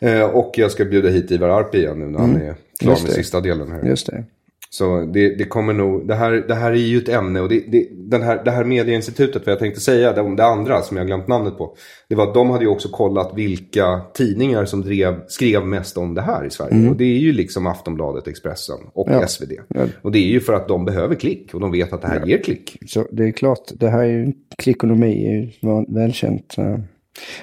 Eh, 0.00 0.22
och 0.22 0.52
jag 0.56 0.70
ska 0.70 0.84
bjuda 0.84 1.08
hit 1.08 1.30
Ivar 1.30 1.48
Arpi 1.48 1.78
igen 1.78 1.98
nu 1.98 2.06
när 2.06 2.18
han 2.18 2.36
är 2.36 2.54
klar 2.80 2.90
Just 2.92 3.02
med 3.02 3.10
det. 3.10 3.14
sista 3.14 3.40
delen 3.40 3.72
här. 3.72 3.82
Just 3.88 4.06
det. 4.06 4.24
Så 4.70 5.00
det, 5.14 5.34
det 5.38 5.44
kommer 5.44 5.72
nog, 5.72 6.08
det 6.08 6.14
här, 6.14 6.32
det 6.48 6.54
här 6.54 6.70
är 6.70 6.76
ju 6.76 6.98
ett 6.98 7.08
ämne 7.08 7.40
och 7.40 7.48
det, 7.48 7.64
det, 7.68 7.88
den 7.92 8.22
här, 8.22 8.44
det 8.44 8.50
här 8.50 8.64
medieinstitutet, 8.64 9.46
vad 9.46 9.52
jag 9.52 9.58
tänkte 9.58 9.80
säga 9.80 10.12
det, 10.12 10.36
det 10.36 10.44
andra 10.44 10.82
som 10.82 10.96
jag 10.96 11.06
glömt 11.06 11.28
namnet 11.28 11.58
på. 11.58 11.76
Det 12.08 12.14
var 12.14 12.26
att 12.28 12.34
de 12.34 12.50
hade 12.50 12.64
ju 12.64 12.70
också 12.70 12.88
kollat 12.88 13.32
vilka 13.34 14.00
tidningar 14.14 14.64
som 14.64 14.82
drev, 14.82 15.14
skrev 15.28 15.66
mest 15.66 15.96
om 15.96 16.14
det 16.14 16.22
här 16.22 16.44
i 16.46 16.50
Sverige. 16.50 16.88
Och 16.90 16.96
det 16.96 17.04
är 17.04 17.18
ju 17.18 17.32
liksom 17.32 17.66
Aftonbladet, 17.66 18.28
Expressen 18.28 18.76
och 18.92 19.08
Ja. 19.10 19.26
SvD. 19.26 19.52
Ja. 19.68 19.84
Och 20.02 20.12
det 20.12 20.18
är 20.18 20.28
ju 20.28 20.40
för 20.40 20.52
att 20.52 20.68
de 20.68 20.84
behöver 20.84 21.14
klick 21.14 21.54
och 21.54 21.60
de 21.60 21.72
vet 21.72 21.92
att 21.92 22.02
det 22.02 22.08
här 22.08 22.26
ger 22.26 22.42
klick. 22.42 22.76
Så 22.86 23.06
det 23.12 23.24
är 23.24 23.32
klart, 23.32 23.70
det 23.74 23.88
här 23.88 24.00
är 24.04 24.08
ju 24.26 24.32
klickonomi, 24.58 25.26
är 25.26 25.32
ju 25.32 25.84
välkänt. 25.88 26.54
eh. 26.58 26.78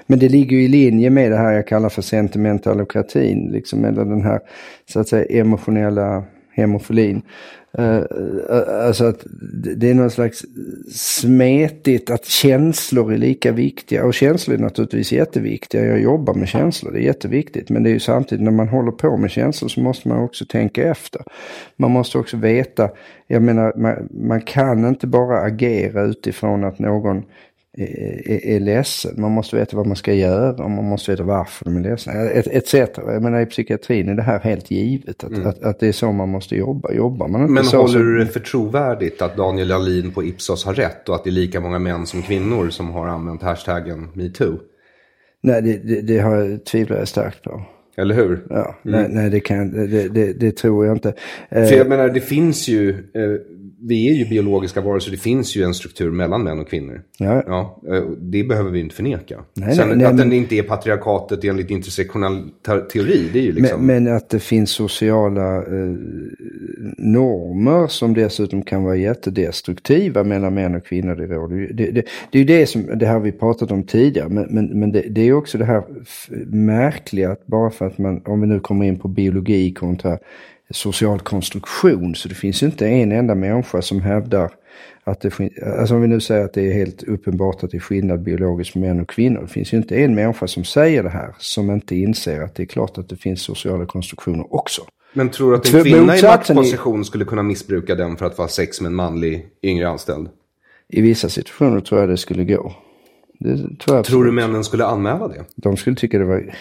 Men 0.07 0.19
det 0.19 0.29
ligger 0.29 0.57
ju 0.57 0.63
i 0.63 0.67
linje 0.67 1.09
med 1.09 1.31
det 1.31 1.37
här 1.37 1.51
jag 1.51 1.67
kallar 1.67 1.89
för 1.89 2.01
sentimentalokratin, 2.01 3.49
liksom, 3.51 3.85
eller 3.85 4.05
den 4.05 4.21
här 4.21 4.39
så 4.89 4.99
att 4.99 5.07
säga 5.07 5.25
emotionella 5.41 6.23
hemofilin. 6.55 7.21
Uh, 7.79 7.99
alltså 8.87 9.05
att 9.05 9.25
det- 9.63 9.75
det 9.75 9.89
är 9.89 9.93
någon 9.93 10.11
slags 10.11 10.45
smetigt 10.91 12.09
att 12.09 12.25
känslor 12.25 13.13
är 13.13 13.17
lika 13.17 13.51
viktiga. 13.51 14.05
Och 14.05 14.13
känslor 14.13 14.57
är 14.57 14.61
naturligtvis 14.61 15.11
jätteviktiga. 15.11 15.85
Jag 15.85 16.01
jobbar 16.01 16.33
med 16.33 16.47
känslor, 16.47 16.91
det 16.91 16.99
är 16.99 17.03
jätteviktigt. 17.03 17.69
Men 17.69 17.83
det 17.83 17.89
är 17.89 17.93
ju 17.93 17.99
samtidigt 17.99 18.43
när 18.43 18.51
man 18.51 18.67
håller 18.67 18.91
på 18.91 19.17
med 19.17 19.31
känslor 19.31 19.69
så 19.69 19.81
måste 19.81 20.07
man 20.07 20.17
också 20.23 20.45
tänka 20.45 20.83
efter. 20.91 21.21
Man 21.75 21.91
måste 21.91 22.17
också 22.17 22.37
veta, 22.37 22.89
jag 23.27 23.41
menar 23.41 23.73
man, 23.77 24.09
man 24.11 24.41
kan 24.41 24.87
inte 24.87 25.07
bara 25.07 25.39
agera 25.41 26.01
utifrån 26.03 26.63
att 26.63 26.79
någon 26.79 27.23
är, 27.77 28.59
ledsen. 28.59 29.21
Man 29.21 29.31
måste 29.31 29.55
veta 29.55 29.77
vad 29.77 29.87
man 29.87 29.95
ska 29.95 30.13
göra 30.13 30.63
och 30.63 30.71
man 30.71 30.85
måste 30.85 31.11
veta 31.11 31.23
varför 31.23 31.65
de 31.65 31.77
är 31.77 31.81
ledsna. 31.81 32.13
Etc. 32.29 32.73
Jag 32.73 33.21
menar 33.23 33.41
i 33.41 33.45
psykiatrin 33.45 34.09
är 34.09 34.13
det 34.15 34.21
här 34.21 34.39
helt 34.39 34.71
givet. 34.71 35.23
Att, 35.23 35.45
att, 35.45 35.63
att 35.63 35.79
det 35.79 35.87
är 35.87 35.91
så 35.91 36.11
man 36.11 36.29
måste 36.29 36.55
jobba. 36.55 36.93
Jobbar 36.93 37.27
man 37.27 37.41
inte 37.41 37.51
Mm. 37.51 37.53
Men 37.53 37.63
så, 37.63 37.77
håller 37.77 37.93
så 37.93 37.97
du 37.99 38.19
det 38.19 38.25
för 38.25 38.39
trovärdigt 38.39 39.21
att 39.21 39.37
Daniel 39.37 39.71
Alin 39.71 40.11
på 40.11 40.23
Ipsos 40.23 40.65
har 40.65 40.73
rätt 40.73 41.09
och 41.09 41.15
att 41.15 41.23
det 41.23 41.29
är 41.29 41.31
lika 41.31 41.59
många 41.59 41.79
män 41.79 42.05
som 42.05 42.21
kvinnor 42.21 42.69
som 42.69 42.89
har 42.91 43.07
använt 43.07 43.41
hashtaggen 43.41 44.09
metoo? 44.13 44.59
Nej, 45.41 45.61
det, 45.61 45.77
det, 45.77 46.01
det 46.01 46.19
har, 46.19 46.65
tvivlar 46.65 46.97
jag 46.97 47.07
starkt 47.07 47.43
på. 47.43 47.61
Eller 47.97 48.15
hur? 48.15 48.45
Ja, 48.49 48.75
nej, 48.81 49.07
nej, 49.09 49.29
det, 49.29 49.39
kan, 49.39 49.71
det, 49.71 50.09
det, 50.09 50.33
det 50.33 50.57
tror 50.57 50.85
jag 50.85 50.95
inte. 50.95 51.13
Eh, 51.49 51.65
För 51.65 51.75
jag 51.75 51.89
menar, 51.89 52.09
det 52.09 52.21
finns 52.21 52.67
ju, 52.67 52.89
eh, 52.89 53.31
vi 53.87 54.09
är 54.09 54.13
ju 54.13 54.25
biologiska 54.29 54.81
varelser, 54.81 55.11
det 55.11 55.17
finns 55.17 55.55
ju 55.55 55.63
en 55.63 55.73
struktur 55.73 56.11
mellan 56.11 56.43
män 56.43 56.59
och 56.59 56.69
kvinnor. 56.69 57.01
Ja. 57.17 57.43
Ja, 57.47 57.81
eh, 57.95 58.03
det 58.17 58.43
behöver 58.43 58.71
vi 58.71 58.79
inte 58.79 58.95
förnörka. 58.95 59.43
Nej, 59.53 59.75
Sen 59.75 59.87
nej, 59.87 59.97
nej, 59.97 60.05
att 60.07 60.15
men- 60.15 60.29
den 60.29 60.37
inte 60.37 60.55
är 60.55 60.63
patriarkatet 60.63 61.43
enligt 61.43 61.69
intersektionell 61.69 62.43
te- 62.65 62.79
teori, 62.81 63.29
det 63.33 63.39
är 63.39 63.43
ju 63.43 63.51
liksom... 63.51 63.85
men, 63.87 64.03
men 64.03 64.15
att 64.15 64.29
det 64.29 64.39
finns 64.39 64.69
sociala 64.71 65.57
eh, 65.57 65.95
normer 66.97 67.87
som 67.87 68.13
dessutom 68.13 68.61
kan 68.63 68.83
vara 68.83 68.95
jättedestruktiva 68.95 70.23
mellan 70.23 70.53
män 70.53 70.75
och 70.75 70.85
kvinnor. 70.85 71.15
Det, 71.15 71.25
råder 71.25 71.55
ju- 71.55 71.67
det, 71.73 71.91
det, 71.91 72.03
det 72.31 72.37
är 72.37 72.39
ju 72.39 72.45
det 72.59 72.65
som, 72.65 72.85
det 72.99 73.05
här 73.05 73.19
vi 73.19 73.31
pratat 73.31 73.71
om 73.71 73.83
tidigare, 73.83 74.29
men, 74.29 74.45
men, 74.49 74.79
men 74.79 74.91
det, 74.91 75.01
det 75.09 75.21
är 75.21 75.33
också 75.33 75.57
det 75.57 75.65
här 75.65 75.83
märkliga 76.45 77.31
att 77.31 77.47
bara 77.47 77.69
för 77.69 77.87
att 77.87 77.97
man, 77.97 78.21
om 78.25 78.41
vi 78.41 78.47
nu 78.47 78.59
kommer 78.59 78.85
in 78.85 78.99
på 78.99 79.07
biologi 79.07 79.73
kontra 79.73 80.17
social 80.73 81.19
konstruktion, 81.19 82.15
så 82.15 82.29
det 82.29 82.35
finns 82.35 82.63
inte 82.63 82.87
en 82.87 83.11
enda 83.11 83.35
människa 83.35 83.81
som 83.81 84.01
hävdar 84.01 84.51
att 85.03 85.21
det 85.21 85.31
fin- 85.31 85.53
alltså 85.79 85.95
om 85.95 86.01
vi 86.01 86.07
nu 86.07 86.19
säger 86.19 86.45
att 86.45 86.53
det 86.53 86.67
är 86.69 86.73
helt 86.73 87.03
uppenbart 87.03 87.63
att 87.63 87.71
det 87.71 87.77
är 87.77 87.79
skillnad 87.79 88.23
biologiskt 88.23 88.75
mellan 88.75 88.95
män 88.95 89.03
och 89.03 89.09
kvinnor. 89.09 89.41
Det 89.41 89.47
finns 89.47 89.73
ju 89.73 89.77
inte 89.77 89.95
en 89.95 90.15
människa 90.15 90.47
som 90.47 90.63
säger 90.63 91.03
det 91.03 91.09
här 91.09 91.35
som 91.39 91.71
inte 91.71 91.95
inser 91.95 92.41
att 92.41 92.55
det 92.55 92.63
är 92.63 92.67
klart 92.67 92.97
att 92.97 93.09
det 93.09 93.15
finns 93.15 93.41
sociala 93.41 93.85
konstruktioner 93.85 94.55
också. 94.55 94.81
Men 95.13 95.29
tror 95.29 95.51
du 95.51 95.57
att 95.57 95.73
en 95.73 95.83
kvinna 95.83 96.17
i 96.17 96.21
maktposition 96.21 97.05
skulle 97.05 97.25
kunna 97.25 97.43
missbruka 97.43 97.95
den 97.95 98.17
för 98.17 98.25
att 98.25 98.35
få 98.35 98.41
ha 98.41 98.49
sex 98.49 98.81
med 98.81 98.89
en 98.89 98.95
manlig 98.95 99.45
yngre 99.63 99.89
anställd? 99.89 100.29
I 100.89 101.01
vissa 101.01 101.29
situationer 101.29 101.79
tror 101.81 102.01
jag 102.01 102.09
det 102.09 102.17
skulle 102.17 102.43
gå. 102.43 102.73
Tror 103.79 103.97
jag 103.97 104.05
Tror 104.05 104.23
du 104.23 104.31
männen 104.31 104.63
skulle 104.63 104.85
anmäla 104.85 105.27
det? 105.27 105.43
De 105.55 105.77
skulle 105.77 105.95
tycka 105.95 106.19
det 106.19 106.25
var 106.25 106.53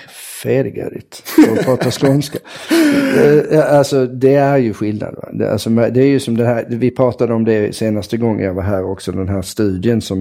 färdigärdigt 0.42 1.22
för 1.26 1.52
att 1.52 1.64
prata 1.64 1.90
skånska. 2.00 2.38
Eh, 3.50 3.76
alltså 3.76 4.06
det 4.06 4.34
är 4.34 4.56
ju 4.56 4.74
skillnad. 4.74 5.14
Va? 5.14 5.28
Det, 5.32 5.52
alltså, 5.52 5.70
det 5.70 6.00
är 6.00 6.06
ju 6.06 6.20
som 6.20 6.36
det 6.36 6.46
här, 6.46 6.66
vi 6.68 6.90
pratade 6.90 7.34
om 7.34 7.44
det 7.44 7.76
senaste 7.76 8.16
gången 8.16 8.46
jag 8.46 8.54
var 8.54 8.62
här 8.62 8.84
också, 8.84 9.12
den 9.12 9.28
här 9.28 9.42
studien 9.42 10.00
som 10.00 10.20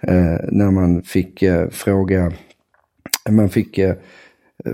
eh, 0.00 0.36
när 0.48 0.70
man 0.70 1.02
fick 1.02 1.42
eh, 1.42 1.68
fråga, 1.68 2.32
man 3.30 3.48
fick 3.48 3.78
eh, 3.78 3.94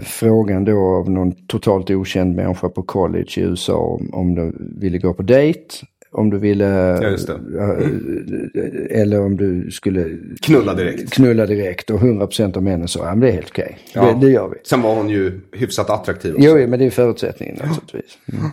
frågan 0.03 0.65
då 0.65 0.79
av 0.79 1.11
någon 1.11 1.33
totalt 1.47 1.91
okänd 1.91 2.37
människa 2.37 2.69
på 2.69 2.83
college 2.83 3.33
i 3.37 3.41
USA 3.41 3.77
om, 3.77 4.11
om 4.13 4.35
du 4.35 4.53
ville 4.81 4.99
gå 4.99 5.15
på 5.15 5.23
dejt. 5.23 5.87
Om 6.15 6.31
du 6.31 6.39
ville, 6.39 6.65
Ja, 6.65 7.77
eh, 7.77 9.01
eller 9.01 9.21
om 9.21 9.37
du 9.37 9.71
skulle 9.71 10.19
Knulla 10.43 10.75
direkt. 10.75 11.13
knulla 11.13 11.47
direkt 11.47 11.91
och 11.91 12.01
100% 12.01 12.57
av 12.57 12.63
männen 12.63 12.89
sa 12.89 13.05
ja 13.05 13.11
men 13.11 13.21
det 13.21 13.29
är 13.29 13.33
helt 13.33 13.51
okej. 13.51 13.79
Ja. 13.95 14.03
Det, 14.21 14.27
det 14.27 14.33
gör 14.33 14.49
vi. 14.49 14.57
Sen 14.65 14.83
var 14.83 14.95
hon 14.95 15.09
ju 15.09 15.41
hyfsat 15.53 15.91
attraktiv 15.91 16.35
också. 16.35 16.47
Jo, 16.49 16.59
jo, 16.59 16.69
men 16.69 16.79
det 16.79 16.85
är 16.87 16.91
förutsättningen 16.91 17.57
naturligtvis. 17.57 18.19
Mm. 18.33 18.45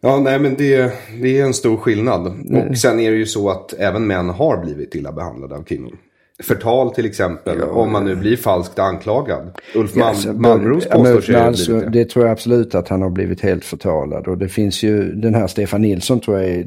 Ja, 0.00 0.20
nej 0.20 0.38
men 0.38 0.54
det, 0.54 0.92
det 1.22 1.38
är 1.38 1.44
en 1.44 1.54
stor 1.54 1.76
skillnad. 1.76 2.26
Och 2.70 2.78
sen 2.78 3.00
är 3.00 3.10
det 3.10 3.16
ju 3.16 3.26
så 3.26 3.50
att 3.50 3.72
även 3.78 4.06
män 4.06 4.28
har 4.28 4.64
blivit 4.64 4.94
illa 4.94 5.12
behandlade 5.12 5.54
av 5.54 5.62
kvinnor. 5.62 5.94
Förtal 6.42 6.94
till 6.94 7.06
exempel, 7.06 7.62
om 7.62 7.92
man 7.92 8.04
nu 8.04 8.16
blir 8.16 8.36
falskt 8.36 8.78
anklagad. 8.78 9.58
Ulf 9.74 9.92
Ja, 9.94 10.14
Malm, 10.26 10.42
Malmros 10.42 10.86
ja, 10.90 11.02
men 11.02 11.14
påstår 11.14 11.20
sig 11.32 11.36
alltså, 11.36 11.80
det. 11.80 11.90
det 11.90 12.04
tror 12.04 12.24
jag 12.24 12.32
absolut 12.32 12.74
att 12.74 12.88
han 12.88 13.02
har 13.02 13.10
blivit 13.10 13.40
helt 13.40 13.64
förtalad. 13.64 14.26
Och 14.26 14.38
det 14.38 14.48
finns 14.48 14.82
ju, 14.82 15.12
den 15.12 15.34
här 15.34 15.46
Stefan 15.46 15.82
Nilsson 15.82 16.20
tror 16.20 16.38
jag 16.40 16.50
är, 16.50 16.66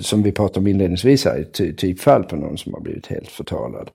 som 0.00 0.22
vi 0.22 0.32
pratade 0.32 0.60
om 0.60 0.66
inledningsvis 0.66 1.24
här, 1.24 1.38
ett 1.40 1.52
ty- 1.54 1.74
typfall 1.74 2.24
på 2.24 2.36
någon 2.36 2.58
som 2.58 2.74
har 2.74 2.80
blivit 2.80 3.06
helt 3.06 3.28
förtalad. 3.28 3.90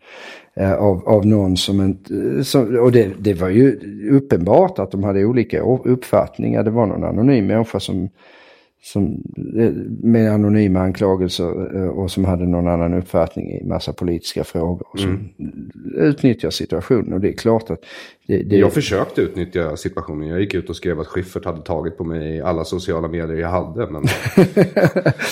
Eh, 0.56 0.74
av, 0.74 1.08
av 1.08 1.26
någon 1.26 1.58
som 1.58 1.82
inte, 1.82 2.44
som, 2.44 2.80
och 2.80 2.92
det, 2.92 3.10
det 3.20 3.34
var 3.34 3.50
ju 3.50 3.80
uppenbart 4.12 4.80
att 4.80 4.92
de 4.92 5.04
hade 5.04 5.26
olika 5.26 5.60
uppfattningar. 5.84 6.64
Det 6.64 6.72
var 6.72 6.86
någon 6.86 7.04
anonym 7.04 7.48
människa 7.48 7.80
som 7.80 8.10
som, 8.86 9.24
eh, 9.60 9.72
med 10.04 10.32
anonyma 10.32 10.80
anklagelser 10.80 11.76
eh, 11.78 11.88
och 11.88 12.12
som 12.12 12.26
hade 12.26 12.46
någon 12.48 12.68
annan 12.68 12.94
uppfattning 12.94 13.52
i 13.52 13.64
massa 13.64 13.94
politiska 13.94 14.44
frågor. 14.44 14.88
Som 14.96 15.10
Mm. 15.10 15.72
utnyttjar 15.96 16.50
situationen. 16.50 17.14
Och 17.14 17.20
det 17.22 17.30
är 17.30 17.34
klart 17.34 17.70
att 17.70 17.80
det, 18.28 18.44
det, 18.44 18.56
Jag 18.56 18.74
försökte 18.74 19.22
utnyttja 19.22 19.78
situationen. 19.78 20.30
Jag 20.30 20.42
gick 20.42 20.54
ut 20.54 20.70
och 20.70 20.76
skrev 20.76 21.00
att 21.00 21.08
Schyffert 21.08 21.46
hade 21.46 21.62
tagit 21.62 21.98
på 21.98 22.04
mig 22.04 22.36
i 22.36 22.42
alla 22.42 22.66
sociala 22.66 23.08
medier 23.08 23.38
jag 23.38 23.50
hade. 23.50 23.88
Men, 23.88 23.92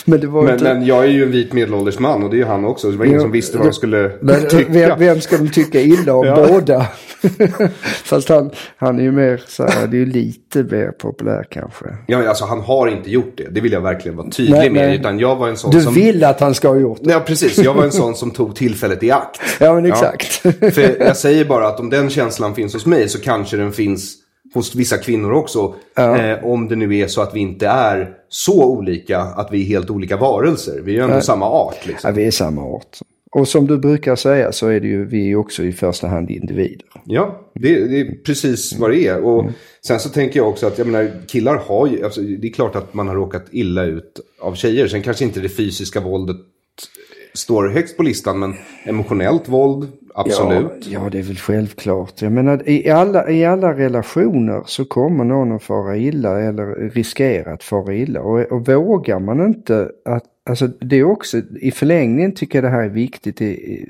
men 0.06 0.32
men, 0.32 0.50
inte... 0.50 0.64
men 0.64 0.86
jag 0.86 1.04
är 1.04 1.10
ju 1.10 1.24
en 1.24 1.32
vit 1.32 1.54
medelålders 1.54 2.00
man 2.00 2.24
och 2.24 2.30
det 2.30 2.36
är 2.36 2.38
ju 2.38 2.46
han 2.46 2.66
också. 2.66 2.92
Det 2.92 2.98
var 2.98 3.06
ingen 3.06 3.22
som 3.22 3.32
visste 3.32 3.58
vad 3.58 3.68
de 3.68 3.74
skulle 3.74 4.12
Men, 4.22 4.48
tycka. 4.48 4.72
vem, 4.72 5.00
vem 5.00 5.22
ska 5.22 5.38
de 5.38 5.50
tycka 5.50 5.82
illa 5.82 6.14
om? 6.14 6.24
Ja. 6.34 6.48
Båda. 6.48 6.88
Fast 8.04 8.30
han, 8.30 8.52
han 8.78 9.00
är 9.00 9.04
ju 9.04 9.12
mer 9.12 9.44
så 9.48 9.64
här, 9.68 9.88
det 9.88 9.98
är 9.98 10.00
ju 10.00 10.06
lite 10.06 10.64
mer 10.64 10.92
populär 10.92 11.46
kanske. 11.50 11.86
Ja, 12.08 12.28
alltså 12.30 12.46
han 12.46 12.62
har 12.62 12.88
inte 12.88 13.12
gjort 13.12 13.34
det. 13.38 13.48
Det 13.52 13.62
vill 13.62 13.72
jag 13.72 13.82
verkligen 13.82 14.18
vara 14.18 14.30
tydlig 14.30 14.54
Nej, 14.58 14.70
med. 14.70 14.88
nej. 14.88 15.00
Utan 15.00 15.20
jag 15.20 15.36
var 15.36 15.50
en 15.50 15.58
sån 15.58 15.72
Du 15.72 15.82
som... 15.82 15.94
vill 15.94 16.24
att 16.24 16.40
han 16.40 16.54
ska 16.56 16.68
ha 16.68 16.76
gjort 16.76 17.00
det? 17.02 17.12
Ja, 17.12 17.20
precis. 17.20 17.58
Jag 17.58 17.74
var 17.74 17.84
en 17.84 17.92
sån 17.92 18.16
som 18.16 18.32
tog 18.32 18.56
tillfället 18.56 19.04
i 19.04 19.12
akt. 19.12 19.42
Ja, 19.60 19.74
men 19.74 19.86
exakt. 19.86 20.34
För 20.74 21.00
jag 21.00 21.18
säger 21.18 21.46
bara 21.46 21.68
att 21.68 21.80
om 21.80 21.90
den 21.90 22.10
känslan 22.10 22.56
finns 22.56 22.74
hos 22.74 22.83
mig 22.86 23.10
så 23.10 23.20
kanske 23.22 23.58
den 23.58 23.72
finns 23.72 24.16
hos 24.54 24.76
vissa 24.76 24.98
kvinnor 24.98 25.32
också. 25.32 25.76
Eh, 25.98 26.46
om 26.46 26.68
det 26.68 26.76
nu 26.76 26.98
är 26.98 27.08
så 27.08 27.22
att 27.22 27.36
vi 27.36 27.40
inte 27.40 27.68
är 27.68 28.14
så 28.30 28.66
olika 28.66 29.20
att 29.20 29.48
vi 29.52 29.62
är 29.62 29.66
helt 29.66 29.90
olika 29.90 30.18
varelser. 30.18 30.82
Vi 30.82 30.92
är 30.92 30.96
ju 30.96 31.04
ändå 31.04 31.22
samma 31.22 31.46
art. 31.50 31.78
Ja, 31.84 31.88
Liksom. 31.88 32.14
vi 32.14 32.26
är 32.28 32.32
samma 32.32 32.62
art. 32.62 32.98
Och 33.32 33.48
som 33.48 33.68
du 33.68 33.78
brukar 33.78 34.16
säga 34.16 34.52
så 34.52 34.68
är 34.68 34.80
det 34.80 34.88
ju 34.88 35.06
vi 35.06 35.32
är 35.32 35.36
också 35.36 35.64
i 35.64 35.72
första 35.72 36.08
hand 36.08 36.30
individer. 36.32 36.86
Ja, 37.06 37.52
det, 37.56 37.88
det 37.88 38.02
är 38.02 38.24
precis 38.26 38.78
vad 38.80 38.92
det 38.92 39.08
är. 39.08 39.24
Och 39.24 39.46
sen 39.86 40.00
så 40.00 40.10
tänker 40.10 40.40
jag 40.40 40.50
också 40.50 40.68
att 40.68 40.78
jag 40.78 40.88
menar, 40.88 41.12
killar 41.28 41.56
har 41.56 41.88
ju, 41.88 42.04
alltså, 42.06 42.22
det 42.22 42.48
är 42.48 42.54
klart 42.54 42.76
att 42.76 42.94
man 42.94 43.08
har 43.08 43.16
råkat 43.16 43.46
illa 43.52 43.84
ut 43.84 44.20
av 44.42 44.56
tjejer. 44.56 44.88
Sen 44.88 45.02
kanske 45.02 45.24
inte 45.24 45.40
det 45.40 45.50
fysiska 45.50 46.00
våldet 46.00 46.38
står 47.34 47.70
högst 47.70 47.98
på 47.98 48.04
listan, 48.04 48.40
men 48.40 48.54
emotionellt 48.84 49.50
våld, 49.50 49.92
absolut. 50.16 50.72
Ja, 50.80 51.00
ja, 51.04 51.10
det 51.10 51.20
är 51.20 51.24
väl 51.24 51.38
självklart. 51.38 52.22
Jag 52.22 52.32
menar, 52.32 52.70
i 52.70 52.90
alla, 52.90 53.30
i 53.30 53.46
alla 53.46 53.74
relationer 53.74 54.64
så 54.66 54.86
kommer 54.86 55.24
någon 55.24 55.52
att 55.52 55.64
fara 55.64 55.98
illa 55.98 56.40
eller 56.40 56.90
riskera 56.90 57.54
att 57.54 57.64
fara 57.64 57.94
illa. 57.94 58.22
Och, 58.22 58.40
och 58.40 58.68
vågar 58.68 59.20
man 59.20 59.46
inte 59.46 59.92
att, 60.06 60.24
alltså 60.46 60.68
det 60.68 60.96
är 60.96 61.04
också, 61.04 61.42
i 61.62 61.72
förlängningen 61.72 62.32
tycker 62.32 62.58
jag 62.58 62.64
det 62.64 62.78
här 62.78 62.84
är 62.84 62.90
viktigt 62.90 63.42
i, 63.42 63.86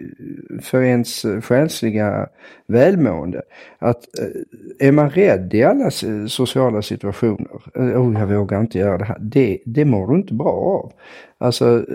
för 0.62 0.82
ens 0.84 1.26
eh, 1.26 1.42
själsliga 1.42 2.28
välmående. 2.68 3.42
Att 3.80 4.20
eh, 4.20 4.88
är 4.88 4.92
man 4.92 5.10
rädd 5.10 5.54
i 5.54 5.64
alla 5.64 5.86
eh, 5.86 6.26
sociala 6.28 6.82
situationer, 6.82 7.48
oh, 7.76 8.20
jag 8.20 8.28
vågar 8.28 8.62
inte 8.62 8.80
göra 8.80 8.98
det 8.98 9.06
här, 9.06 9.18
det, 9.20 9.60
det 9.66 9.86
mår 9.86 10.08
du 10.08 10.16
inte 10.16 10.34
bra 10.34 10.52
av. 10.52 10.94
Alltså, 11.38 11.86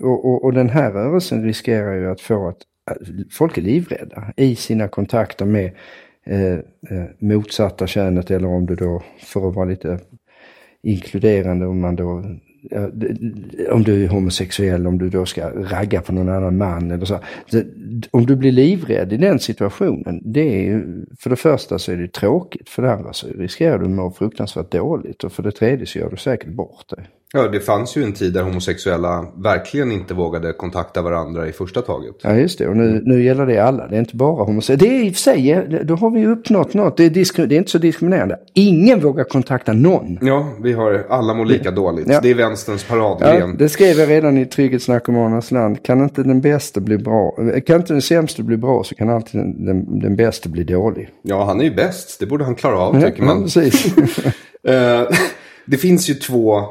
och, 0.00 0.24
och, 0.24 0.44
och 0.44 0.52
den 0.52 0.68
här 0.68 0.92
rörelsen 0.92 1.44
riskerar 1.44 1.94
ju 1.94 2.10
att 2.10 2.20
få 2.20 2.48
att 2.48 2.62
folk 3.30 3.58
är 3.58 3.62
livrädda 3.62 4.32
i 4.36 4.56
sina 4.56 4.88
kontakter 4.88 5.44
med 5.44 5.70
eh, 6.24 6.58
motsatta 7.18 7.86
könet 7.86 8.30
eller 8.30 8.48
om 8.48 8.66
du 8.66 8.74
då, 8.74 9.02
för 9.18 9.48
att 9.48 9.54
vara 9.54 9.64
lite 9.64 9.98
inkluderande, 10.82 11.66
om 11.66 11.80
man 11.80 11.96
då 11.96 12.24
om 13.70 13.82
du 13.82 14.04
är 14.04 14.08
homosexuell, 14.08 14.86
om 14.86 14.98
du 14.98 15.10
då 15.10 15.26
ska 15.26 15.50
ragga 15.50 16.00
på 16.00 16.12
någon 16.12 16.28
annan 16.28 16.56
man 16.56 16.90
eller 16.90 17.04
så. 17.04 17.18
Om 18.10 18.26
du 18.26 18.36
blir 18.36 18.52
livrädd 18.52 19.12
i 19.12 19.16
den 19.16 19.38
situationen, 19.38 20.20
det 20.24 20.40
är 20.40 20.62
ju, 20.62 21.06
för 21.18 21.30
det 21.30 21.36
första 21.36 21.78
så 21.78 21.92
är 21.92 21.96
det 21.96 22.12
tråkigt, 22.12 22.68
för 22.68 22.82
det 22.82 22.92
andra 22.92 23.12
så 23.12 23.28
riskerar 23.28 23.78
du 23.78 23.84
att 23.84 23.90
må 23.90 24.10
fruktansvärt 24.10 24.72
dåligt 24.72 25.24
och 25.24 25.32
för 25.32 25.42
det 25.42 25.52
tredje 25.52 25.86
så 25.86 25.98
gör 25.98 26.10
du 26.10 26.16
säkert 26.16 26.52
bort 26.52 26.88
dig. 26.88 27.08
Ja, 27.34 27.48
det 27.48 27.60
fanns 27.60 27.96
ju 27.96 28.02
en 28.02 28.12
tid 28.12 28.32
där 28.32 28.42
homosexuella 28.42 29.24
verkligen 29.36 29.92
inte 29.92 30.14
vågade 30.14 30.52
kontakta 30.52 31.02
varandra 31.02 31.48
i 31.48 31.52
första 31.52 31.82
taget. 31.82 32.14
Ja 32.22 32.34
just 32.36 32.58
det, 32.58 32.68
och 32.68 32.76
nu, 32.76 33.02
nu 33.04 33.24
gäller 33.24 33.46
det 33.46 33.58
alla, 33.58 33.86
det 33.86 33.96
är 33.96 34.00
inte 34.00 34.16
bara 34.16 34.44
homosexuella. 34.44 34.92
Det 34.94 35.00
är 35.00 35.04
i 35.06 35.10
och 35.10 35.14
för 35.14 35.20
sig, 35.20 35.66
då 35.84 35.94
har 35.94 36.10
vi 36.10 36.26
uppnått 36.26 36.74
något, 36.74 36.96
det 36.96 37.04
är, 37.04 37.10
diskri- 37.10 37.46
det 37.46 37.54
är 37.54 37.58
inte 37.58 37.70
så 37.70 37.78
diskriminerande. 37.78 38.38
Ingen 38.54 39.00
vågar 39.00 39.24
kontakta 39.24 39.72
någon. 39.72 40.18
Ja, 40.20 40.48
vi 40.62 40.72
har 40.72 41.06
alla 41.08 41.34
mår 41.34 41.44
lika 41.46 41.70
dåligt. 41.70 42.06
Ja. 42.08 42.20
Det 42.22 42.30
är 42.30 42.34
vänsterns 42.34 42.86
Ja, 42.88 42.94
paradgren. 43.18 43.56
det 43.56 43.68
skrev 43.68 43.96
jag 43.98 44.08
redan 44.08 44.38
i 44.38 44.46
Trygghetsnarkomanernas 44.46 45.50
land. 45.50 45.82
Kan 45.82 46.00
inte 46.02 46.22
den 46.22 46.40
bästa 46.40 46.80
bli 46.80 46.98
bra, 46.98 47.30
kan 47.66 47.76
inte 47.80 47.92
den 47.92 48.02
sämsta 48.02 48.42
bli 48.42 48.56
bra 48.56 48.84
så 48.84 48.94
kan 48.94 49.10
alltid 49.10 49.40
den, 49.40 49.64
den, 49.66 49.98
den 50.00 50.16
bästa 50.16 50.48
bli 50.48 50.64
dålig. 50.64 51.08
Ja, 51.22 51.44
han 51.44 51.60
är 51.60 51.64
ju 51.64 51.74
bäst. 51.74 52.20
Det 52.20 52.26
borde 52.26 52.44
han 52.44 52.54
klara 52.54 52.78
av, 52.78 52.92
tycker 53.00 53.18
Ja, 53.22 53.24
man. 53.24 53.42
precis. 53.42 53.94
Eh, 54.68 55.02
det 55.66 55.76
finns 55.76 56.10
ju 56.10 56.14
två, 56.14 56.62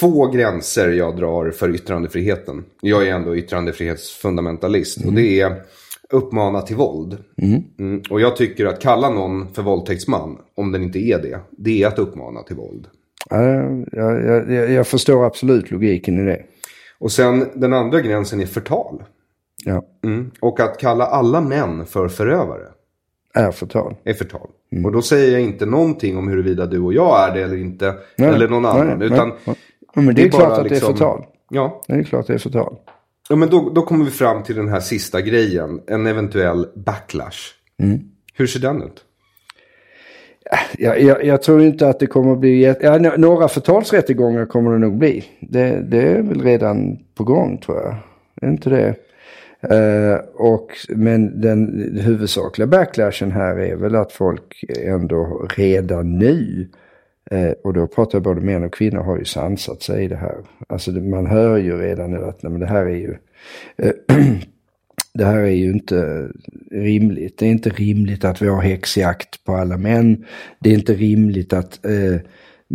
två 0.00 0.26
gränser 0.26 0.88
jag 0.88 1.16
drar 1.16 1.50
för 1.50 1.74
yttrandefriheten. 1.74 2.64
Jag 2.80 3.08
är 3.08 3.14
ändå 3.14 3.36
yttrandefrihetsfundamentalist. 3.36 5.04
Och 5.04 5.12
det 5.12 5.40
är 5.40 5.62
uppmana 6.10 6.62
till 6.62 6.76
våld. 6.76 7.18
Mm. 7.78 8.02
Och 8.10 8.20
jag 8.20 8.36
tycker 8.36 8.66
att 8.66 8.80
kalla 8.80 9.10
någon 9.10 9.54
för 9.54 9.62
våldtäktsman, 9.62 10.38
om 10.56 10.72
den 10.72 10.82
inte 10.82 10.98
är 10.98 11.22
det, 11.22 11.40
det 11.50 11.82
är 11.82 11.86
att 11.86 11.98
uppmana 11.98 12.42
till 12.42 12.56
våld. 12.56 12.86
ja, 13.30 13.42
jag, 13.92 14.24
jag, 14.24 14.52
jag, 14.52 14.70
jag 14.70 14.86
förstår 14.86 15.24
absolut 15.26 15.70
logiken 15.70 16.18
i 16.20 16.24
det. 16.24 16.42
Och 16.98 17.12
sen 17.12 17.48
den 17.54 17.72
andra 17.72 18.00
gränsen 18.00 18.40
är 18.40 18.46
förtal. 18.46 19.02
Ja, 19.64 19.84
Mm. 20.04 20.30
Och 20.40 20.60
att 20.60 20.78
kalla 20.78 21.06
alla 21.06 21.40
män 21.40 21.86
för 21.86 22.08
förövare 22.08 22.66
är 23.34 23.50
förtal. 23.50 23.94
är 24.04 24.14
förtal. 24.14 24.48
Och 24.84 24.92
då 24.92 25.02
säger 25.02 25.32
jag 25.32 25.40
inte 25.40 25.66
någonting 25.66 26.16
om 26.16 26.28
huruvida 26.28 26.66
du 26.66 26.80
och 26.80 26.94
jag 26.94 27.28
är 27.28 27.34
det 27.34 27.42
eller 27.42 27.56
inte. 27.56 27.94
Nej, 28.18 28.28
eller 28.28 28.48
någon 28.48 28.64
annan. 28.66 28.98
nej, 28.98 29.06
utan 29.06 29.32
nej. 29.44 29.56
Men 29.94 30.14
det 30.14 30.22
är, 30.22 30.30
bara 30.30 30.40
klart 30.40 30.52
att 30.58 30.64
det 30.64 30.68
är 30.68 30.70
liksom- 30.70 30.92
förtal. 30.92 31.24
Ja, 31.50 31.82
Det 31.88 31.94
är 31.94 32.02
klart 32.02 32.26
det 32.26 32.34
är 32.34 32.38
förtal. 32.38 32.76
Ja, 33.28 33.36
men 33.36 33.48
då, 33.50 33.70
då 33.70 33.82
kommer 33.82 34.04
vi 34.04 34.10
fram 34.10 34.42
till 34.42 34.56
den 34.56 34.68
här 34.68 34.80
sista 34.80 35.20
grejen. 35.20 35.80
En 35.86 36.06
eventuell 36.06 36.66
backlash. 36.74 37.38
Mm. 37.82 38.00
Hur 38.34 38.46
ser 38.46 38.60
den 38.60 38.82
ut? 38.82 39.04
Jag, 40.78 41.02
jag, 41.02 41.24
jag 41.24 41.42
tror 41.42 41.62
inte 41.62 41.88
att 41.88 42.00
det 42.00 42.06
kommer 42.06 42.32
att 42.32 42.38
bli... 42.38 42.74
Ja, 42.80 42.98
några 43.16 43.48
förtalsrättegångar 43.48 44.46
kommer 44.46 44.72
det 44.72 44.78
nog 44.78 44.98
bli. 44.98 45.24
Det, 45.40 45.80
det 45.90 46.02
är 46.02 46.22
väl 46.22 46.42
redan 46.42 46.98
på 47.14 47.24
gång 47.24 47.58
tror 47.58 47.82
jag. 47.82 47.96
Är 48.42 48.50
inte 48.52 48.70
det? 48.70 48.94
Eh, 49.70 50.18
och, 50.34 50.68
men 50.88 51.40
den 51.40 51.90
huvudsakliga 52.00 52.66
backlashen 52.66 53.32
här 53.32 53.58
är 53.58 53.76
väl 53.76 53.94
att 53.94 54.12
folk 54.12 54.64
ändå 54.82 55.48
redan 55.56 56.18
nu, 56.18 56.68
eh, 57.30 57.50
och 57.64 57.72
då 57.72 57.86
pratar 57.86 58.18
jag 58.18 58.22
både 58.22 58.40
män 58.40 58.64
och 58.64 58.74
kvinnor, 58.74 59.02
har 59.02 59.18
ju 59.18 59.24
sansat 59.24 59.82
sig 59.82 60.04
i 60.04 60.08
det 60.08 60.16
här. 60.16 60.36
Alltså 60.68 60.92
det, 60.92 61.00
man 61.00 61.26
hör 61.26 61.56
ju 61.56 61.78
redan 61.78 62.10
nu 62.10 62.24
att 62.24 62.42
nej, 62.42 62.52
men 62.52 62.60
det 62.60 62.66
här 62.66 62.86
är 62.86 62.96
ju... 62.96 63.16
eh, 63.76 63.92
det 65.14 65.24
här 65.24 65.38
är 65.38 65.50
ju 65.50 65.72
inte 65.72 66.28
rimligt. 66.70 67.38
Det 67.38 67.46
är 67.46 67.50
inte 67.50 67.70
rimligt 67.70 68.24
att 68.24 68.42
vi 68.42 68.48
har 68.48 68.62
häxjakt 68.62 69.44
på 69.44 69.52
alla 69.54 69.76
män. 69.76 70.24
Det 70.60 70.70
är 70.70 70.74
inte 70.74 70.94
rimligt 70.94 71.52
att 71.52 71.86
eh, 71.86 72.20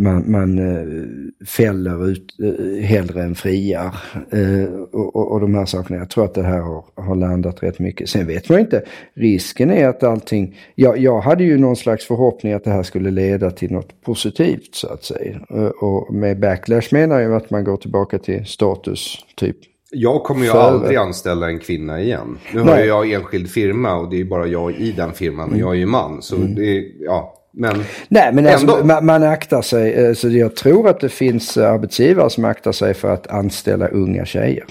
man, 0.00 0.30
man 0.30 0.58
eh, 0.58 1.46
fäller 1.46 2.08
ut 2.08 2.34
eh, 2.42 2.84
hellre 2.84 3.22
än 3.22 3.34
friar. 3.34 3.96
Eh, 4.30 4.72
och, 4.92 5.16
och, 5.16 5.32
och 5.32 5.40
de 5.40 5.54
här 5.54 5.66
sakerna. 5.66 5.98
Jag 5.98 6.10
tror 6.10 6.24
att 6.24 6.34
det 6.34 6.42
här 6.42 6.60
har, 6.60 6.84
har 6.94 7.14
landat 7.14 7.62
rätt 7.62 7.78
mycket. 7.78 8.08
Sen 8.08 8.26
vet 8.26 8.48
man 8.48 8.58
inte. 8.58 8.82
Risken 9.14 9.70
är 9.70 9.88
att 9.88 10.02
allting... 10.02 10.58
Ja, 10.74 10.96
jag 10.96 11.20
hade 11.20 11.44
ju 11.44 11.58
någon 11.58 11.76
slags 11.76 12.06
förhoppning 12.06 12.52
att 12.52 12.64
det 12.64 12.70
här 12.70 12.82
skulle 12.82 13.10
leda 13.10 13.50
till 13.50 13.72
något 13.72 14.02
positivt 14.02 14.74
så 14.74 14.88
att 14.88 15.04
säga. 15.04 15.40
Och 15.80 16.14
med 16.14 16.40
backlash 16.40 16.88
menar 16.90 17.20
jag 17.20 17.34
att 17.34 17.50
man 17.50 17.64
går 17.64 17.76
tillbaka 17.76 18.18
till 18.18 18.46
status 18.46 19.16
typ 19.36 19.56
Jag 19.90 20.22
kommer 20.22 20.44
ju 20.44 20.50
Före. 20.50 20.62
aldrig 20.62 20.96
anställa 20.96 21.46
en 21.46 21.58
kvinna 21.58 22.00
igen. 22.00 22.38
Nu 22.54 22.58
har 22.58 22.66
Nej. 22.66 22.74
Mm. 22.74 22.88
jag 22.88 23.12
enskild 23.12 23.50
firma 23.50 23.96
och 23.96 24.10
det 24.10 24.20
är 24.20 24.24
bara 24.24 24.46
jag 24.46 24.72
i 24.72 24.92
den 24.92 25.12
firman 25.12 25.52
och 25.52 25.58
jag 25.58 25.70
är 25.70 25.78
ju 25.78 25.86
man. 25.86 26.22
Så 26.22 26.36
det 26.36 26.76
är, 26.78 26.84
ja, 27.04 27.39
men 27.52 27.82
Nej, 28.08 28.32
men 28.32 28.46
alltså, 28.46 28.84
man, 28.84 29.06
man 29.06 29.22
aktar 29.22 29.62
sig. 29.62 29.92
eh, 29.94 30.14
Så 30.14 30.28
jag 30.28 30.56
tror 30.56 30.88
att 30.88 31.00
det 31.00 31.08
finns 31.08 31.56
eh, 31.56 31.72
arbetsgivare 31.72 32.30
som 32.30 32.44
aktar 32.44 32.72
sig 32.72 32.94
för 32.94 33.10
att 33.14 33.26
anställa 33.26 33.88
unga 33.88 34.24
tjejer 34.24 34.64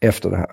efter 0.00 0.30
det 0.30 0.36
här. 0.36 0.50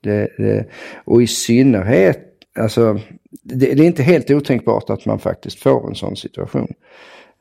Det, 0.00 0.28
det, 0.38 0.64
och 1.04 1.22
i 1.22 1.26
synnerhet, 1.26 2.18
alltså, 2.58 3.00
det, 3.42 3.74
det 3.74 3.82
är 3.82 3.86
inte 3.86 4.02
helt 4.02 4.30
otänkbart 4.30 4.90
att 4.90 5.06
man 5.06 5.18
faktiskt 5.18 5.62
får 5.62 5.88
en 5.88 5.94
sån 5.94 6.16
situation. 6.16 6.72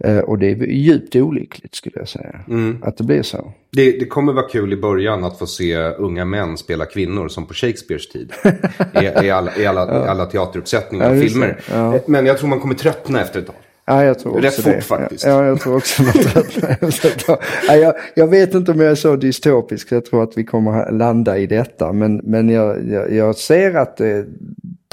Eh, 0.03 0.17
Och 0.19 0.39
det 0.39 0.51
är 0.51 0.55
djupt 0.55 1.15
olyckligt 1.15 1.75
skulle 1.75 1.95
jag 1.99 2.07
säga. 2.07 2.39
Att 2.81 2.97
det 2.97 3.03
blir 3.03 3.21
så. 3.23 3.53
det, 3.71 3.91
det 3.99 4.05
kommer 4.05 4.33
vara 4.33 4.47
kul 4.49 4.73
i 4.73 4.77
början 4.77 5.23
att 5.23 5.39
få 5.39 5.45
se 5.47 5.77
unga 5.77 6.25
män 6.25 6.57
spela 6.57 6.85
kvinnor 6.85 7.27
som 7.27 7.47
på 7.47 7.53
Shakespeares 7.53 8.09
tid. 8.09 8.33
I, 9.01 9.25
i, 9.25 9.29
alla, 9.31 9.51
i 9.57 9.65
alla, 9.65 10.05
i 10.05 10.07
alla 10.07 10.25
teateruppsättningar 10.25 11.05
Ja, 11.05 11.11
och 11.11 11.15
det. 11.17 11.27
filmer. 11.29 11.59
Ja. 11.71 11.99
Men 12.07 12.25
jag 12.25 12.37
tror 12.37 12.49
man 12.49 12.59
kommer 12.59 12.75
tröttna 12.75 13.21
efter 13.21 13.39
ett 13.39 13.45
tag. 13.47 13.55
Ja, 13.85 14.03
jag 14.05 14.19
tror 14.19 14.31
också 14.31 14.41
Rätt 14.47 14.55
fort 14.55 14.73
det. 14.73 14.81
faktiskt. 14.81 15.25
Ja, 15.25 15.45
jag 15.45 15.59
tror 15.61 15.75
också 15.75 16.03
man 16.03 16.11
tröttnar 16.13 17.37
ja, 17.67 17.75
jag, 17.75 17.93
jag 18.15 18.27
vet 18.27 18.53
inte 18.53 18.71
om 18.71 18.79
jag 18.79 18.91
är 18.91 18.95
så 18.95 19.15
dystopisk. 19.15 19.91
Jag 19.91 20.05
tror 20.05 20.23
att 20.23 20.37
vi 20.37 20.43
kommer 20.43 20.91
landa 20.91 21.37
i 21.37 21.47
detta. 21.47 21.93
Men, 21.93 22.21
men 22.23 22.49
jag, 22.49 22.89
jag, 22.89 23.13
jag 23.13 23.35
ser 23.35 23.73
att 23.75 23.97
det 23.97 24.25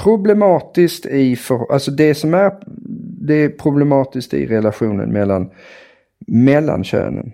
problematiskt 0.03 1.05
i... 1.05 1.35
För, 1.35 1.71
alltså 1.71 1.91
det 1.91 2.15
som 2.15 2.33
är, 2.33 2.51
det 3.27 3.33
är 3.33 3.49
problematiskt 3.49 4.33
i 4.33 4.45
relationen 4.45 5.13
mellan, 5.13 5.49
mellan 6.27 6.83
könen. 6.83 7.31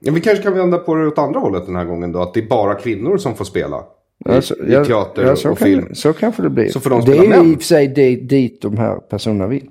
Ja, 0.00 0.12
vi 0.12 0.20
kanske 0.20 0.42
kan 0.44 0.54
vända 0.54 0.78
på 0.78 0.94
det 0.94 1.06
åt 1.06 1.18
andra 1.18 1.40
hållet 1.40 1.66
den 1.66 1.76
här 1.76 1.84
gången 1.84 2.12
då. 2.12 2.22
Att 2.22 2.34
det 2.34 2.40
är 2.40 2.46
bara 2.48 2.74
kvinnor 2.74 3.16
som 3.18 3.34
får 3.34 3.44
spela. 3.44 3.76
I, 3.76 4.30
Alltså, 4.30 4.54
i 4.66 4.70
teater 4.84 5.24
ja, 5.24 5.36
så 5.36 5.50
och 5.50 5.58
kan, 5.58 5.66
film. 5.66 5.94
Så 5.94 6.12
kanske 6.12 6.42
det 6.42 6.50
blir. 6.50 6.68
Så 6.68 6.80
får 6.80 6.90
de 6.90 7.00
det 7.04 7.18
är 7.18 7.28
män. 7.28 7.52
i 7.52 7.54
och 7.54 7.58
för 7.58 7.64
sig 7.66 7.88
det, 7.88 8.16
dit 8.16 8.62
de 8.62 8.76
här 8.78 8.96
personerna 8.96 9.46
vill. 9.46 9.68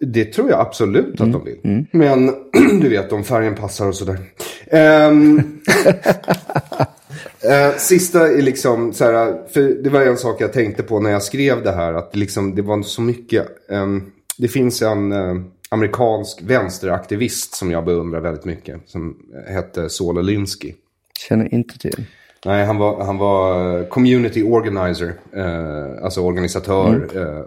Det 0.00 0.24
tror 0.24 0.50
jag 0.50 0.60
absolut 0.60 1.20
Mm. 1.20 1.34
att 1.34 1.44
de 1.44 1.44
vill. 1.44 1.86
Men 1.90 2.30
du 2.80 2.88
vet, 2.88 3.12
om 3.12 3.24
färgen 3.24 3.54
passar 3.54 3.88
och 3.88 3.94
sådär. 3.94 4.18
Ehm, 4.70 5.42
eh, 7.40 7.76
sista 7.76 8.28
är 8.28 8.42
liksom 8.42 8.92
så 8.92 9.04
här, 9.04 9.42
för 9.48 9.60
det 9.60 9.90
var 9.90 10.00
en 10.00 10.16
sak 10.16 10.40
jag 10.40 10.52
tänkte 10.52 10.82
på 10.82 11.00
när 11.00 11.10
jag 11.10 11.22
skrev 11.22 11.62
det 11.62 11.72
här. 11.72 11.94
Att 11.94 12.16
liksom, 12.16 12.54
det 12.54 12.62
var 12.62 12.82
så 12.82 13.02
mycket. 13.02 13.70
ehm, 13.70 14.02
det 14.38 14.48
finns 14.48 14.82
en 14.82 15.12
eh, 15.12 15.34
amerikansk 15.68 16.42
vänsteraktivist 16.42 17.54
som 17.54 17.70
jag 17.70 17.84
beundrar 17.84 18.20
väldigt 18.20 18.44
mycket. 18.44 18.80
Som 18.86 19.16
hette 19.46 19.88
Saul 19.90 20.18
Alinsky. 20.18 20.72
Känner 21.28 21.54
inte 21.54 21.78
till. 21.78 22.06
Nej, 22.44 22.64
han 22.64 22.78
var, 22.78 23.04
han 23.04 23.18
var 23.18 23.78
eh, 23.78 23.86
community 23.86 24.42
organizer, 24.42 25.14
eh, 25.32 26.04
alltså 26.04 26.20
organisatör 26.20 27.08
eh, 27.14 27.42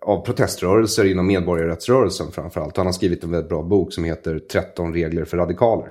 av 0.00 0.24
proteströrelser 0.24 1.04
inom 1.04 1.26
medborgarrättsrörelsen 1.26 2.32
framförallt. 2.32 2.76
Han 2.76 2.86
har 2.86 2.92
skrivit 2.92 3.24
en 3.24 3.30
väldigt 3.30 3.48
bra 3.48 3.62
bok 3.62 3.92
som 3.92 4.04
heter 4.04 4.38
13 4.38 4.92
regler 4.92 5.24
för 5.24 5.36
radikaler. 5.36 5.88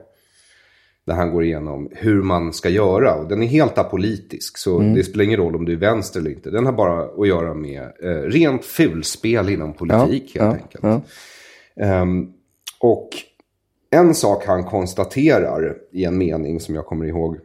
Där 1.06 1.14
han 1.14 1.32
går 1.32 1.44
igenom 1.44 1.90
hur 1.92 2.22
man 2.22 2.54
ska 2.54 2.70
göra. 2.70 3.16
Och 3.16 3.28
den 3.28 3.44
är 3.44 3.48
helt 3.48 3.78
apolitisk, 3.78 4.58
så 4.58 4.80
det 4.80 5.04
spelar 5.04 5.26
ingen 5.26 5.40
roll 5.40 5.56
om 5.56 5.66
du 5.66 5.72
är 5.74 5.78
vänster 5.78 6.20
eller 6.20 6.32
inte. 6.32 6.50
Den 6.50 6.66
har 6.66 6.74
bara 6.74 7.04
att 7.22 7.28
göra 7.28 7.54
med 7.54 7.82
eh, 8.04 8.10
rent 8.10 8.66
fulspel 8.66 9.50
inom 9.50 9.74
politik 9.74 10.32
Ja, 10.36 10.44
helt 10.44 10.56
ja, 10.56 10.62
enkelt. 10.64 10.84
ja. 11.76 11.86
Ehm, 11.86 12.28
och 12.80 13.10
en 13.90 14.16
sak 14.16 14.46
han 14.46 14.64
konstaterar 14.64 15.78
i 15.92 16.04
en 16.06 16.18
mening 16.18 16.60
som 16.60 16.76
jag 16.76 16.86
kommer 16.86 17.06
ihåg 17.06 17.38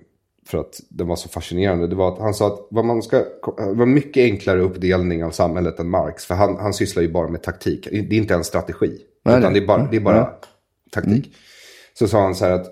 för 0.46 0.58
att 0.58 0.80
den 0.88 1.06
var 1.06 1.16
så 1.16 1.28
fascinerande. 1.28 1.86
Det 1.86 1.94
var 1.96 2.12
att 2.12 2.18
han 2.18 2.34
sa 2.34 2.46
att 2.46 2.66
vad 2.70 2.84
man 2.84 3.02
ska, 3.02 3.24
var 3.56 3.86
mycket 3.86 4.20
enklare 4.22 4.60
uppdelning 4.60 5.24
av 5.24 5.30
samhället 5.30 5.80
än 5.80 5.88
Marx. 5.90 6.24
För 6.24 6.34
han, 6.34 6.56
han 6.56 6.72
sysslar 6.74 7.02
ju 7.02 7.12
bara 7.12 7.28
med 7.28 7.42
taktik. 7.42 7.88
Det 7.90 7.96
är 7.98 8.12
inte 8.18 8.34
en 8.34 8.44
strategi. 8.44 8.98
Nej, 9.24 9.38
utan 9.38 9.52
det 9.52 9.58
är 9.58 9.66
bara, 9.66 9.88
det 9.90 9.96
är 9.96 10.00
bara 10.00 10.16
Ja. 10.16 10.40
taktik. 10.92 11.34
Så 11.98 12.08
sa 12.08 12.22
han 12.22 12.34
så 12.34 12.44
här 12.44 12.52
att 12.52 12.66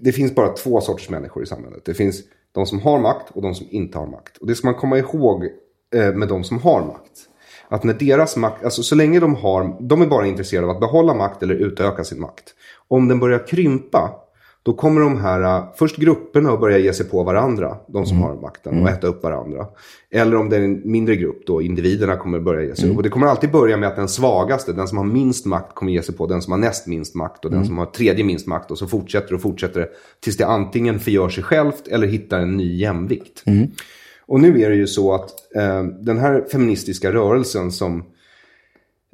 det 0.00 0.12
finns 0.12 0.34
bara 0.34 0.48
två 0.48 0.80
sorters 0.80 1.10
människor 1.10 1.42
i 1.42 1.46
samhället. 1.46 1.84
Det 1.84 1.94
finns 1.94 2.22
de 2.52 2.66
som 2.66 2.80
har 2.80 2.98
makt 2.98 3.30
och 3.30 3.42
de 3.42 3.54
som 3.54 3.66
inte 3.70 3.98
har 3.98 4.06
makt. 4.06 4.36
Och 4.36 4.46
det 4.46 4.54
ska 4.54 4.66
man 4.66 4.74
komma 4.74 4.98
ihåg 4.98 5.44
eh, 5.94 6.12
med 6.12 6.28
de 6.28 6.44
som 6.44 6.58
har 6.58 6.80
makt. 6.80 7.26
Att 7.68 7.84
när 7.84 7.94
deras 7.94 8.36
makt, 8.36 8.64
alltså 8.64 8.82
så 8.82 8.94
länge 8.94 9.20
de 9.20 9.34
har, 9.34 9.76
de 9.80 10.02
är 10.02 10.06
bara 10.06 10.26
intresserade 10.26 10.66
av 10.66 10.74
att 10.74 10.80
behålla 10.80 11.14
makt 11.14 11.42
eller 11.42 11.54
utöka 11.54 12.04
sin 12.04 12.20
makt. 12.20 12.54
Om 12.88 13.08
den 13.08 13.20
börjar 13.20 13.46
krympa 13.46 14.14
då 14.62 14.72
kommer 14.72 15.00
de 15.00 15.20
här, 15.20 15.40
uh, 15.40 15.64
först 15.76 15.96
grupperna 15.96 16.50
att 16.50 16.60
börja 16.60 16.78
ge 16.78 16.92
sig 16.92 17.06
på 17.06 17.22
varandra, 17.22 17.76
de 17.88 18.06
som 18.06 18.22
har 18.22 18.34
makten, 18.34 18.82
och 18.82 18.88
äta 18.88 19.06
upp 19.06 19.22
varandra. 19.22 19.66
Eller 20.10 20.36
om 20.36 20.48
det 20.48 20.56
är 20.56 20.60
en 20.60 20.82
mindre 20.84 21.16
grupp 21.16 21.46
då, 21.46 21.62
individerna 21.62 22.16
kommer 22.16 22.40
börja 22.40 22.64
ge 22.64 22.74
sig 22.76 22.90
upp. 22.90 22.96
Och 22.96 23.02
det 23.02 23.08
kommer 23.08 23.26
alltid 23.26 23.50
börja 23.50 23.76
med 23.76 23.88
att 23.88 23.96
den 23.96 24.08
svagaste, 24.08 24.72
den 24.72 24.88
som 24.88 24.98
har 24.98 25.04
minst 25.04 25.46
makt 25.46 25.74
kommer 25.74 25.92
ge 25.92 26.02
sig 26.02 26.14
på 26.14 26.26
den 26.26 26.42
som 26.42 26.52
har 26.52 26.58
näst 26.58 26.86
minst 26.86 27.14
makt 27.14 27.44
och 27.44 27.50
den 27.50 27.66
som 27.66 27.78
har 27.78 27.86
tredje 27.86 28.24
minst 28.24 28.46
makt. 28.46 28.70
Och 28.70 28.78
så 28.78 28.86
fortsätter 28.86 29.34
och 29.34 29.42
fortsätter 29.42 29.80
det 29.80 29.88
tills 30.20 30.36
det 30.36 30.46
antingen 30.46 30.98
förgör 30.98 31.28
sig 31.28 31.44
självt 31.44 31.88
eller 31.88 32.06
hittar 32.06 32.40
en 32.40 32.56
ny 32.56 32.76
jämvikt. 32.76 33.42
Och 34.26 34.40
nu 34.40 34.62
är 34.62 34.70
det 34.70 34.76
ju 34.76 34.86
så 34.86 35.14
att 35.14 35.30
eh, 35.56 35.84
den 35.84 36.18
här 36.18 36.44
feministiska 36.52 37.12
rörelsen 37.12 37.72
som 37.72 38.04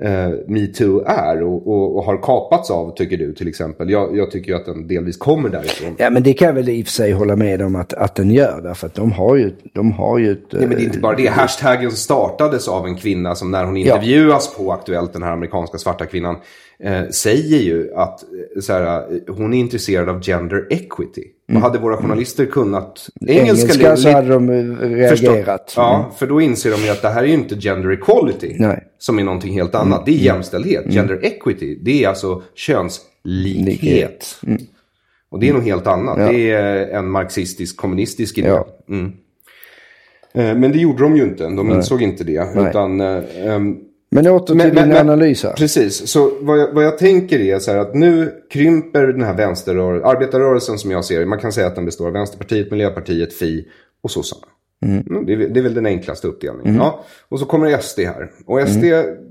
eh, 0.03 0.31
metoo 0.47 1.05
är 1.07 1.43
och, 1.43 1.67
och, 1.67 1.97
och 1.97 2.05
har 2.05 2.23
kapats 2.23 2.71
av, 2.71 2.95
tycker 2.95 3.17
du 3.17 3.35
till 3.35 3.49
exempel. 3.49 3.91
Jag, 3.91 4.17
jag 4.17 4.31
tycker 4.31 4.53
ju 4.53 4.57
att 4.57 4.67
den 4.67 4.89
delvis 4.89 5.17
kommer 5.17 5.49
därifrån. 5.49 5.95
Ja 5.99 6.11
men 6.11 6.23
det 6.23 6.33
kan 6.33 6.47
jag 6.47 6.55
väl 6.55 6.69
i 6.69 6.83
och 6.83 6.87
för 6.87 6.93
sig 6.93 7.13
hålla 7.13 7.37
med 7.37 7.63
om 7.63 7.77
att, 7.77 7.93
att 7.93 8.15
den 8.15 8.31
gör. 8.31 8.61
Därför 8.63 8.87
att 8.87 8.95
de 8.95 9.13
har 9.13 9.37
ju, 9.37 9.53
de 9.75 9.93
har 9.93 10.19
ju 10.19 10.33
ett... 10.33 10.45
Nej, 10.51 10.67
men 10.67 10.77
det 10.77 10.83
är 10.83 10.85
inte 10.85 10.99
bara 10.99 11.17
det. 11.17 11.27
Hashtaggen 11.27 11.91
startades 11.91 12.69
av 12.69 12.87
en 12.87 12.97
kvinna 12.97 13.35
som 13.35 13.51
när 13.51 13.65
hon 13.65 13.77
intervjuas 13.77 14.55
på 14.57 14.73
Aktuellt, 14.73 15.13
den 15.13 15.23
här 15.23 15.33
amerikanska 15.33 15.79
svarta 15.79 16.07
kvinnan, 16.07 16.37
eh, 16.79 17.09
säger 17.09 17.59
ju 17.59 17.95
att 17.95 18.23
eh, 18.23 18.61
så 18.61 18.73
här, 18.73 18.99
eh, 19.29 19.35
hon 19.35 19.55
är 19.55 19.59
intresserad 19.59 20.09
av 20.09 20.23
gender 20.23 20.67
equity. 20.71 21.23
Och 21.55 21.61
hade 21.61 21.79
våra 21.79 21.97
journalister 21.97 22.47
kunnat 22.47 23.09
engelska, 23.27 23.73
Engelska 23.73 23.97
så 23.97 24.11
hade 24.11 24.29
de 24.29 24.49
eh, 24.51 25.09
Förstå- 25.11 25.33
reagerat. 25.33 25.73
Ja, 25.77 26.13
för 26.19 26.27
då 26.27 26.41
inser 26.41 26.71
de 26.71 26.77
ju 26.77 26.89
att 26.89 27.03
det 27.03 27.09
här 27.09 27.23
är 27.23 27.27
ju 27.27 27.35
inte 27.35 27.55
gender 27.57 27.91
equality. 27.93 28.57
Nej. 28.59 28.85
Som 28.99 29.19
är 29.19 29.25
någonting 29.25 29.53
helt 29.53 29.75
annat. 29.75 30.07
Det 30.07 30.13
är 30.13 30.15
jämställdhet. 30.15 30.85
Gender 30.93 31.25
equity, 31.25 31.79
det 31.83 32.05
är 32.05 32.09
alltså 32.09 32.43
könslikhet. 32.55 33.03
Likhet. 33.25 34.41
Och 35.31 35.41
det 35.41 35.49
är 35.49 35.53
något 35.55 35.65
helt 35.65 35.87
annat. 35.87 36.19
Ja. 36.19 36.33
Det 36.33 36.51
är 36.51 36.89
en 36.89 37.11
marxistisk, 37.11 37.77
kommunistisk 37.77 38.39
idé. 38.39 38.49
Ja. 38.49 38.67
Mm. 38.89 39.13
Men 40.61 40.73
det 40.73 40.79
gjorde 40.79 41.03
de 41.03 41.17
ju 41.17 41.23
inte. 41.23 41.45
De 41.45 41.71
insåg 41.71 42.03
inte 42.03 42.25
det. 42.25 42.55
Nej. 42.55 42.69
Utan, 42.69 43.01
ehm, 43.01 43.77
Men 44.23 44.27
åter 44.33 44.47
till 44.47 44.57
men- 44.57 44.75
din 44.75 44.89
men- 44.89 44.97
analys 44.97 45.43
här. 45.45 45.53
Precis, 45.53 46.09
så 46.09 46.31
vad 46.41 46.59
jag, 46.59 46.73
vad 46.73 46.85
jag 46.85 46.99
tänker 46.99 47.41
är 47.41 47.59
så 47.59 47.71
här 47.71 47.79
att 47.79 47.95
nu 47.95 48.33
krymper 48.53 49.07
den 49.07 49.23
här 49.23 49.35
vänsterrörelsen, 49.37 50.09
arbetarrörelsen 50.11 50.79
som 50.79 50.91
jag 50.91 51.05
ser 51.05 51.21
det. 51.21 51.27
Man 51.27 51.39
kan 51.39 51.53
säga 51.53 51.67
att 51.67 51.75
den 51.75 51.85
består 51.85 52.07
av 52.07 52.13
Vänsterpartiet, 52.13 52.71
Miljöpartiet, 52.71 53.33
Fi 53.33 53.67
och 54.03 54.11
sossarna. 54.11 54.43
Mm, 54.87 55.27
det, 55.27 55.33
är, 55.33 55.37
väl- 55.37 55.53
det 55.55 55.61
är 55.61 55.63
väl 55.63 55.75
den 55.75 55.87
enklaste 55.87 56.29
uppdelningen. 56.29 56.67
Mm. 56.67 56.77
Ja, 56.81 57.05
och 57.29 57.41
så 57.41 57.47
kommer 57.47 57.79
SD 57.79 57.99
här. 58.01 58.31
Och 58.47 58.69
SD, 58.69 58.85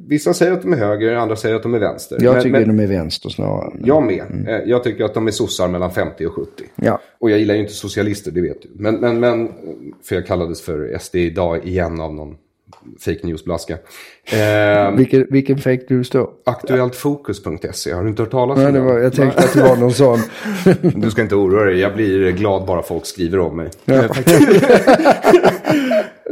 vissa 0.07 0.33
säger 0.33 0.51
att 0.51 0.61
de 0.61 0.73
är 0.73 0.77
höger, 0.77 1.13
andra 1.15 1.35
säger 1.35 1.55
att 1.55 1.63
de 1.63 1.73
är 1.73 1.79
vänster. 1.79 2.17
Jag 2.21 2.33
Men- 2.33 2.43
tycker 2.43 2.59
men, 2.65 2.77
de 2.77 2.83
är 2.83 2.87
vänster 2.87 3.29
snarare. 3.29 3.73
Jag 3.83 4.03
med. 4.03 4.23
Eh, 4.47 4.69
Jag 4.69 4.83
tycker 4.83 5.03
att 5.03 5.13
de 5.13 5.27
är 5.27 5.31
sossar 5.31 5.67
mellan 5.67 5.91
50 5.91 6.25
och 6.25 6.33
70. 6.33 6.49
Ja. 6.75 6.99
Och 7.19 7.31
jag 7.31 7.39
gillar 7.39 7.55
ju 7.55 7.61
inte 7.61 7.73
socialister, 7.73 8.31
det 8.31 8.41
vet 8.41 8.61
du. 8.61 8.69
Men, 8.75 8.95
men, 8.95 9.19
men 9.19 9.49
för 10.03 10.15
jag 10.15 10.25
kallades 10.27 10.61
för 10.61 10.97
SD 10.99 11.15
idag 11.15 11.67
igen 11.67 12.01
av 12.01 12.13
någon 12.13 12.35
fake 12.99 13.19
news-blaska. 13.27 13.77
Eh, 14.33 14.91
Vilken, 14.91 15.27
vilken 15.29 15.57
fake 15.57 15.85
news 15.89 16.09
då? 16.09 16.31
Aktuelltfokus.se, 16.45 17.91
har 17.91 18.03
du 18.03 18.09
inte 18.09 18.21
hört 18.21 18.31
talas 18.31 18.57
Nej, 18.57 18.67
om 18.67 18.73
det 18.73 18.79
var, 18.79 18.99
jag 18.99 19.13
tänkte 19.13 19.43
att 19.43 19.53
det 19.53 19.61
var 19.61 19.75
någon 19.75 19.93
sån. 19.93 20.19
Du 21.01 21.11
ska 21.11 21.21
inte 21.21 21.35
oroa 21.35 21.63
dig, 21.63 21.79
jag 21.79 21.95
blir 21.95 22.31
glad 22.31 22.65
bara 22.65 22.81
folk 22.81 23.05
skriver 23.05 23.39
om 23.39 23.55
mig. 23.57 23.69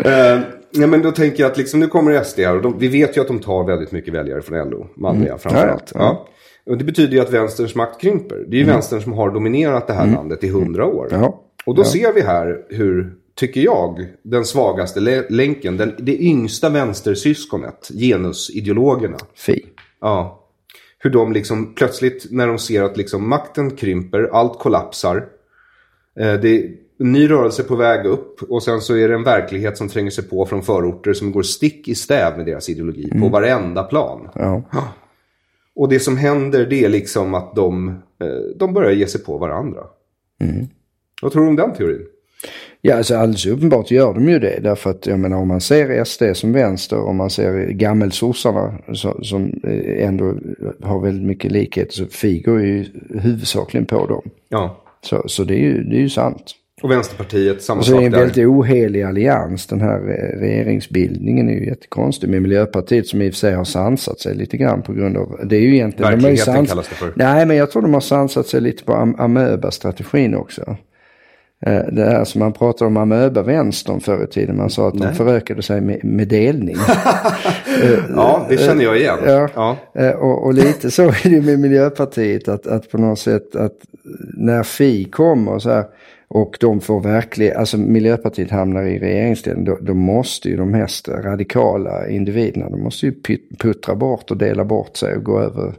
Eh, 0.05 0.39
nej 0.71 0.87
men 0.87 1.01
då 1.01 1.11
tänker 1.11 1.43
jag 1.43 1.51
att 1.51 1.57
liksom, 1.57 1.79
nu 1.79 1.87
kommer 1.87 2.23
SD 2.23 2.39
här 2.39 2.55
och 2.55 2.61
de, 2.61 2.79
vi 2.79 2.87
vet 2.87 3.17
ju 3.17 3.21
att 3.21 3.27
de 3.27 3.39
tar 3.39 3.63
väldigt 3.63 3.91
mycket 3.91 4.13
väljare 4.13 4.41
från 4.41 4.69
LO, 4.69 4.87
manliga 4.95 5.37
framförallt. 5.37 5.91
Ja, 5.95 5.99
ja. 5.99 6.27
Ja. 6.65 6.71
Och 6.71 6.77
det 6.77 6.83
betyder 6.83 7.13
ju 7.13 7.19
att 7.19 7.33
vänsterns 7.33 7.75
makt 7.75 8.01
krymper. 8.01 8.45
Det 8.47 8.55
är 8.55 8.59
ju 8.59 8.65
vänstern 8.65 9.01
som 9.01 9.13
har 9.13 9.31
dominerat 9.31 9.87
det 9.87 9.93
här 9.93 10.07
landet 10.07 10.43
i 10.43 10.49
hundra 10.49 10.85
år. 10.85 11.07
Ja. 11.11 11.41
Och 11.65 11.75
då 11.75 11.83
ser 11.83 12.13
vi 12.13 12.21
här 12.21 12.57
hur, 12.69 13.13
tycker 13.35 13.61
jag, 13.61 14.07
den 14.21 14.45
svagaste 14.45 14.99
lä- 14.99 15.25
länken, 15.29 15.77
den, 15.77 15.95
det 15.97 16.17
yngsta 16.17 16.69
vänstersyskonet, 16.69 17.91
genusideologerna, 17.99 19.17
Fi. 19.35 19.65
Ja. 20.01 20.39
Hur 20.99 21.09
de 21.09 21.33
liksom 21.33 21.73
plötsligt 21.73 22.27
när 22.31 22.47
de 22.47 22.59
ser 22.59 22.83
att 22.83 22.97
liksom 22.97 23.29
makten 23.29 23.75
krymper, 23.75 24.29
allt 24.33 24.59
kollapsar. 24.59 25.17
Eh, 26.19 26.33
det 26.33 26.49
är 26.49 26.71
en 26.99 27.11
ny 27.11 27.29
rörelse 27.29 27.63
på 27.63 27.75
väg 27.75 28.05
upp 28.05 28.43
och 28.43 28.63
sen 28.63 28.81
så 28.81 28.95
är 28.95 29.09
det 29.09 29.15
en 29.15 29.23
verklighet 29.23 29.77
som 29.77 29.89
tränger 29.89 30.11
sig 30.11 30.23
på 30.23 30.45
från 30.45 30.61
förorter 30.61 31.13
som 31.13 31.31
går 31.31 31.43
stick 31.43 31.87
i 31.87 31.95
stäv 31.95 32.37
med 32.37 32.45
deras 32.45 32.69
ideologi 32.69 33.19
på 33.19 33.29
varenda 33.29 33.83
plan. 33.83 34.29
Ja. 34.35 34.63
Och 35.75 35.89
det 35.89 35.99
som 35.99 36.17
händer 36.17 36.65
det 36.65 36.85
är 36.85 36.89
liksom 36.89 37.33
att 37.33 37.55
de, 37.55 37.89
eh, 37.89 38.55
de 38.55 38.73
börjar 38.73 38.91
ge 38.91 39.07
sig 39.07 39.23
på 39.23 39.37
varandra. 39.37 39.81
Vad 41.21 41.31
tror 41.31 41.43
du 41.43 41.49
om 41.49 41.55
den 41.55 41.73
teorin? 41.73 42.05
Ja, 42.85 42.95
alltså 42.95 43.15
alldeles 43.15 43.45
uppenbart 43.45 43.91
gör 43.91 44.13
de 44.13 44.29
ju 44.29 44.39
det. 44.39 44.59
Därför 44.63 44.89
att 44.89 45.07
jag 45.07 45.19
menar 45.19 45.37
om 45.37 45.47
man 45.47 45.61
ser 45.61 46.03
SD 46.03 46.23
som 46.33 46.53
vänster, 46.53 46.99
om 46.99 47.15
man 47.15 47.29
ser 47.29 47.67
gammelsossarna 47.67 48.73
så, 48.93 49.23
som 49.23 49.61
eh, 49.63 50.07
ändå 50.07 50.33
har 50.83 50.99
väldigt 50.99 51.27
mycket 51.27 51.51
likhet, 51.51 51.93
så 51.93 52.05
Fi 52.05 52.39
går 52.39 52.61
ju 52.61 52.85
huvudsakligen 53.09 53.85
på 53.85 54.07
dem. 54.07 54.21
Ja. 54.49 54.83
Så, 55.01 55.23
så 55.27 55.43
det, 55.43 55.53
är 55.53 55.59
ju, 55.59 55.83
det 55.83 55.95
är 55.95 55.99
ju 55.99 56.09
sant. 56.09 56.43
Och 56.81 56.91
Vänsterpartiet, 56.91 57.61
samma 57.63 57.79
Och 57.79 57.85
så 57.85 57.91
är 57.91 57.95
det 57.95 58.01
sak 58.01 58.05
en 58.05 58.11
där. 58.11 58.19
väldigt 58.19 58.47
ohelig 58.47 59.03
allians. 59.03 59.67
Den 59.67 59.81
här 59.81 59.97
eh, 59.99 60.39
regeringsbildningen 60.39 61.49
är 61.49 61.53
ju 61.53 61.65
jättekonstig. 61.65 62.29
Med 62.29 62.41
Miljöpartiet 62.41 63.07
som 63.07 63.21
i 63.21 63.29
och 63.29 63.33
för 63.33 63.39
sig 63.39 63.53
har 63.53 63.63
sansat 63.63 64.19
sig 64.19 64.35
lite 64.35 64.57
grann 64.57 64.81
på 64.81 64.93
grund 64.93 65.17
av... 65.17 65.39
Det 65.43 65.55
är 65.55 65.61
ju 65.61 65.75
egentligen... 65.75 66.11
de 66.11 66.23
har 66.23 66.31
ju 66.31 66.35
Verkligheten 66.35 66.65
kallas 66.65 66.89
det 66.89 66.95
för. 66.95 67.13
Nej, 67.15 67.45
men 67.45 67.57
jag 67.57 67.71
tror 67.71 67.81
de 67.81 67.93
har 67.93 68.01
sansat 68.01 68.47
sig 68.47 68.61
lite 68.61 68.83
på 68.83 68.93
am 68.93 69.15
amöba-strategin 69.19 70.35
också. 70.35 70.77
Eh, 71.65 71.81
Det 71.91 72.05
här 72.05 72.23
som 72.23 72.39
man 72.39 72.53
pratade 72.53 72.87
om 72.87 72.97
amöba-vänstern 72.97 73.99
förr 73.99 74.23
i 74.23 74.27
tiden. 74.27 74.57
Man 74.57 74.69
sa 74.69 74.87
att 74.87 74.93
de 74.97 75.13
förökade 75.13 75.61
sig 75.61 75.81
med, 75.81 76.03
med 76.05 76.27
delning. 76.27 76.75
Ja, 78.15 78.45
det 78.49 78.57
känner 78.57 78.83
jag 78.83 78.97
igen. 78.97 79.17
Ja. 79.25 79.49
Ja. 79.55 79.77
Eh, 80.01 80.11
Och, 80.11 80.45
och 80.45 80.53
lite 80.53 80.91
så 80.91 81.03
är 81.03 81.29
det 81.29 81.41
med 81.41 81.59
Miljöpartiet 81.59 82.47
att, 82.47 82.67
att 82.67 82.89
på 82.89 82.97
något 82.97 83.19
sätt 83.19 83.55
att 83.55 83.73
när 84.37 84.63
Fi 84.63 85.03
kommer 85.05 85.59
så 85.59 85.69
här 85.69 85.85
och 86.27 86.57
de 86.59 86.79
får 86.81 86.99
verkligen, 87.01 87.57
alltså 87.57 87.77
Miljöpartiet 87.77 88.51
hamnar 88.51 88.83
i 88.83 88.99
regeringsställning, 88.99 89.65
då, 89.65 89.77
då 89.81 89.93
måste 89.93 90.49
ju 90.49 90.57
de 90.57 90.71
mest 90.71 91.07
radikala 91.09 92.07
individerna, 92.07 92.69
de 92.69 92.83
måste 92.83 93.05
ju 93.05 93.11
put- 93.11 93.57
puttra 93.59 93.95
bort 93.95 94.31
och 94.31 94.37
dela 94.37 94.65
bort 94.65 94.97
sig 94.97 95.15
och 95.15 95.23
gå 95.23 95.39
över 95.39 95.73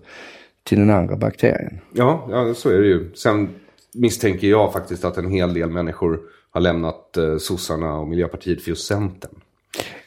till 0.65 0.79
den 0.79 0.91
andra 0.91 1.17
bakterien. 1.17 1.79
Ja, 1.93 2.27
ja, 2.31 2.55
så 2.55 2.69
är 2.71 2.79
det 2.81 2.87
ju. 2.87 3.11
Sen 3.15 3.49
misstänker 3.95 4.49
jag 4.49 4.73
faktiskt 4.73 5.05
att 5.05 5.17
en 5.17 5.31
hel 5.31 5.55
del 5.55 5.71
människor 5.71 6.21
har 6.51 6.61
lämnat 6.61 7.17
eh, 7.17 7.37
sossarna 7.37 7.95
och 7.99 8.09
Miljöpartiet 8.09 8.63
för 8.63 8.69
just 8.71 8.87
Centern. 8.87 9.31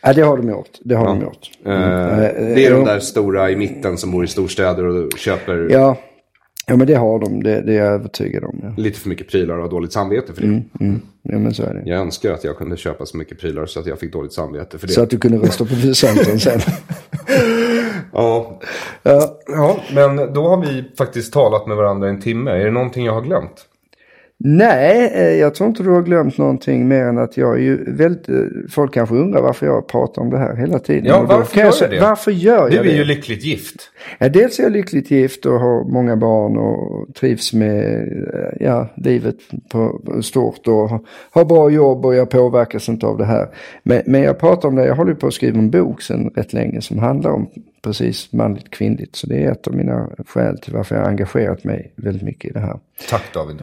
Ja, 0.01 0.13
det 0.13 0.21
har 0.21 0.37
de 0.37 0.49
gjort. 0.49 0.69
Det 0.79 0.95
har 0.95 1.05
de 1.05 1.21
gjort. 1.21 1.51
Eh, 1.65 1.71
Mm. 1.73 2.55
det 2.55 2.65
är 2.65 2.71
de 2.71 2.79
eh, 2.79 2.85
där 2.85 2.99
stora 2.99 3.51
i 3.51 3.55
mitten 3.55 3.97
som 3.97 4.11
bor 4.11 4.23
i 4.23 4.27
storstäder 4.27 4.85
och 4.85 5.11
köper 5.17 5.67
Ja, 5.71 5.97
ja 6.67 6.75
men 6.75 6.87
det 6.87 6.95
har 6.95 7.19
de. 7.19 7.43
Det, 7.43 7.61
det 7.61 7.73
är 7.73 7.77
jag 7.77 7.87
övertygad 7.93 8.43
om. 8.43 8.59
Ja. 8.63 8.73
lite 8.83 8.99
för 8.99 9.09
mycket 9.09 9.27
prylar 9.29 9.55
och 9.55 9.61
har 9.61 9.69
dåligt 9.69 9.93
samvete 9.93 10.33
för 10.33 10.41
det. 10.41 10.47
Mm, 10.79 11.01
ja, 11.21 11.37
men 11.39 11.53
så 11.53 11.63
är 11.63 11.73
det. 11.73 11.89
Jag 11.89 11.99
önskar 11.99 12.31
att 12.33 12.43
jag 12.43 12.57
kunde 12.57 12.77
köpa 12.77 13.05
så 13.05 13.17
mycket 13.17 13.39
prylar 13.39 13.65
så 13.65 13.79
att 13.79 13.85
jag 13.87 13.99
fick 13.99 14.13
dåligt 14.13 14.33
samvete 14.33 14.77
för 14.77 14.87
det. 14.87 14.93
Så 14.93 15.01
att 15.03 15.09
du 15.09 15.17
kunde 15.17 15.37
rösta 15.37 15.65
på 15.65 15.93
Centern 15.93 16.39
sen. 16.39 16.59
Ja. 18.13 18.59
ja. 19.03 19.37
ja, 19.47 19.77
men 19.95 20.15
då 20.33 20.47
har 20.49 20.57
vi 20.65 20.83
faktiskt 20.97 21.33
talat 21.33 21.67
med 21.67 21.77
varandra 21.77 22.09
en 22.09 22.21
timme. 22.21 22.51
Är 22.51 22.65
det 22.65 22.71
någonting 22.71 23.05
jag 23.05 23.13
har 23.13 23.21
glömt? 23.21 23.65
Nej, 24.39 25.11
eh, 25.13 25.21
jag 25.39 25.55
tror 25.55 25.69
inte 25.69 25.83
du 25.83 25.89
har 25.89 26.01
glömt 26.01 26.37
någonting 26.37 26.87
mer 26.87 27.03
än 27.03 27.17
att 27.17 27.37
jag 27.37 27.55
är 27.55 27.59
ju 27.61 27.91
väldigt... 27.93 28.29
eh, 28.29 28.35
Folk 28.69 28.93
kanske 28.93 29.15
undrar 29.15 29.41
varför 29.41 29.65
jag 29.65 29.87
pratar 29.87 30.21
om 30.21 30.29
det 30.29 30.37
här 30.37 30.55
hela 30.55 30.79
tiden. 30.79 31.05
Ja, 31.05 31.25
varför 31.29 31.57
gör 31.59 31.73
jag 31.81 31.89
det? 31.89 31.99
Varför 31.99 32.31
gör 32.31 32.69
Du 32.69 32.75
jag 32.75 32.85
är 32.85 32.89
det? 32.91 32.97
ju 32.97 33.03
lyckligt 33.05 33.43
gift. 33.43 33.75
Ja, 34.19 34.29
dels 34.29 34.59
är 34.59 34.63
jag 34.63 34.71
lyckligt 34.71 35.11
gift 35.11 35.45
och 35.45 35.59
har 35.59 35.83
många 35.91 36.15
barn 36.15 36.57
och 36.57 37.13
trivs 37.15 37.53
med 37.53 37.93
eh, 38.33 38.65
ja, 38.65 38.87
livet 38.95 39.35
på, 39.71 40.01
stort 40.21 40.67
och 40.67 40.89
har- 40.89 41.01
har 41.31 41.45
bra 41.45 41.69
jobb 41.69 42.05
och 42.05 42.15
jag 42.15 42.29
påverkas 42.29 42.89
inte 42.89 43.05
av 43.05 43.17
det 43.17 43.25
här. 43.25 43.47
Men, 43.83 44.01
men 44.05 44.21
jag 44.21 44.39
pratar 44.39 44.69
om 44.69 44.75
det, 44.75 44.85
jag 44.85 44.95
håller 44.95 45.11
ju 45.11 45.17
på 45.17 45.27
att 45.27 45.33
skriva 45.33 45.59
en 45.59 45.69
bok 45.71 46.01
sedan 46.01 46.31
rätt 46.35 46.53
länge 46.53 46.81
som 46.81 46.99
handlar 46.99 47.31
om 47.31 47.49
precis 47.83 48.33
manligt 48.33 48.69
kvinnligt. 48.71 49.15
Så 49.15 49.27
det 49.27 49.43
är 49.43 49.51
ett 49.51 49.67
av 49.67 49.73
mina 49.75 50.09
skäl 50.27 50.57
till 50.59 50.73
varför 50.73 50.95
jag 50.95 51.01
har 51.01 51.09
engagerat 51.09 51.63
mig 51.63 51.91
väldigt 51.95 52.23
mycket 52.23 52.49
i 52.51 52.53
det 52.53 52.59
här. 52.59 52.79
Tack 53.09 53.33
David. 53.33 53.61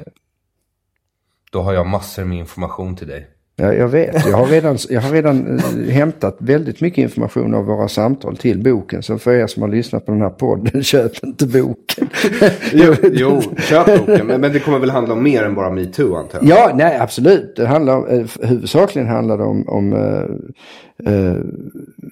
Då 1.55 1.61
har 1.63 1.73
jag 1.75 1.87
massor 1.87 2.25
med 2.25 2.39
information 2.39 2.97
till 2.97 3.07
dig. 3.09 3.27
Ja, 3.57 3.73
jag 3.73 3.89
vet. 3.89 4.27
Jag 4.27 4.37
har 4.37 4.47
redan, 4.47 4.79
jag 4.91 5.01
har 5.01 5.13
redan 5.13 5.59
eh, 5.59 5.93
hämtat 5.93 6.37
väldigt 6.41 6.81
mycket 6.81 6.99
information 6.99 7.55
av 7.55 7.65
våra 7.65 7.89
samtal 7.89 8.37
till 8.37 8.63
boken. 8.63 9.03
Så 9.03 9.19
för 9.19 9.33
er 9.35 9.47
som 9.47 9.63
har 9.63 9.69
lyssnat 9.71 10.07
på 10.07 10.13
den 10.13 10.21
här 10.21 10.31
podden, 10.31 10.83
köp 10.83 11.25
inte 11.25 11.47
boken. 11.47 12.09
Jo, 12.73 12.95
jo 13.13 13.41
köp 13.59 13.87
boken. 13.87 14.27
Men, 14.27 14.41
men 14.41 14.53
det 14.53 14.61
kommer 14.61 14.79
väl 14.79 14.91
handla 14.91 15.15
om 15.15 15.23
mer 15.23 15.43
än 15.45 15.55
bara 15.55 15.71
metoo 15.71 16.15
antar 16.17 16.39
jag? 16.43 16.49
Ja, 16.49 16.73
nej 16.75 16.99
absolut. 16.99 17.57
Det 17.57 17.67
handlar 17.67 17.97
om, 17.97 18.07
eh, 18.09 18.27
huvudsakligen 18.49 19.09
handlar 19.09 19.39
det 19.39 19.45
om, 19.45 19.69
om 19.69 19.93
eh, 19.93 21.13
eh, 21.15 21.37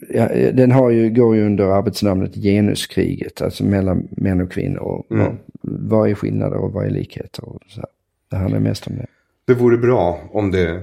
ja, 0.09 0.29
den 0.53 0.73
har 0.73 0.91
ju, 0.91 1.11
går 1.11 1.37
ju 1.37 1.47
under 1.47 1.65
arbetsnamnet 1.65 2.35
genuskriget, 2.35 3.43
alltså 3.43 3.65
mellan 3.65 4.09
män 4.11 4.41
och 4.41 4.53
kvinnor. 4.53 4.81
Och, 4.81 5.07
Mm. 5.11 5.27
vad, 5.27 5.37
vad 5.63 6.11
är 6.11 6.15
skillnader 6.15 6.57
och 6.57 6.73
vad 6.73 6.87
är 6.87 6.91
likheter? 6.91 7.49
Och 7.49 7.59
så 7.69 7.81
här. 7.81 7.89
Det 8.31 8.37
handlar 8.37 8.59
mest 8.61 8.87
om 8.87 8.97
det. 8.97 9.07
Det 9.47 9.55
vore 9.55 9.77
bra 9.79 10.19
om 10.33 10.51
det 10.51 10.81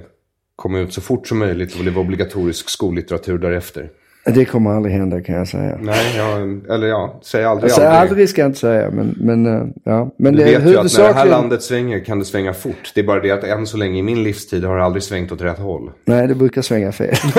kom 0.56 0.76
ut 0.76 0.94
så 0.94 1.02
fort 1.02 1.28
som 1.28 1.38
möjligt 1.40 1.76
och 1.76 1.82
blev 1.82 2.00
obligatorisk 2.00 2.70
skollitteratur 2.70 3.38
därefter. 3.38 3.90
Det 4.26 4.46
kommer 4.46 4.72
aldrig 4.72 4.96
hända 4.96 5.22
kan 5.22 5.36
jag 5.36 5.48
säga. 5.48 5.78
Nej, 5.82 6.18
jag, 6.18 6.42
eller 6.76 6.88
ja, 6.88 7.20
säg 7.24 7.46
aldrig 7.46 7.64
Alltså, 7.72 7.82
aldrig. 7.82 8.00
aldrig 8.10 8.30
ska 8.30 8.42
jag 8.42 8.50
inte 8.50 8.60
säga, 8.60 8.90
men, 8.92 9.16
men 9.20 9.46
eh, 9.46 9.68
ja. 9.84 10.12
Men 10.18 10.34
Du 10.36 10.40
det 10.40 10.46
vet 10.46 10.54
ju 10.54 10.58
att 10.58 10.64
när 10.64 10.68
det 10.68 10.74
här 10.74 10.78
huvudsakligen... 10.78 11.30
landet 11.30 11.64
svänger 11.64 12.06
kan 12.06 12.20
det 12.20 12.26
svänga 12.26 12.54
fort. 12.54 12.92
Det 12.96 13.02
är 13.02 13.06
bara 13.06 13.20
det 13.20 13.32
att 13.32 13.44
än 13.44 13.68
så 13.68 13.78
länge 13.78 14.00
i 14.00 14.04
min 14.04 14.24
livstid 14.24 14.64
har 14.66 14.78
det 14.78 14.84
aldrig 14.84 15.04
svängt 15.04 15.32
åt 15.32 15.42
rätt 15.42 15.60
håll. 15.60 15.92
Nej, 16.06 16.28
det 16.28 16.36
brukar 16.36 16.62
svänga 16.62 16.92
fel. 16.92 17.16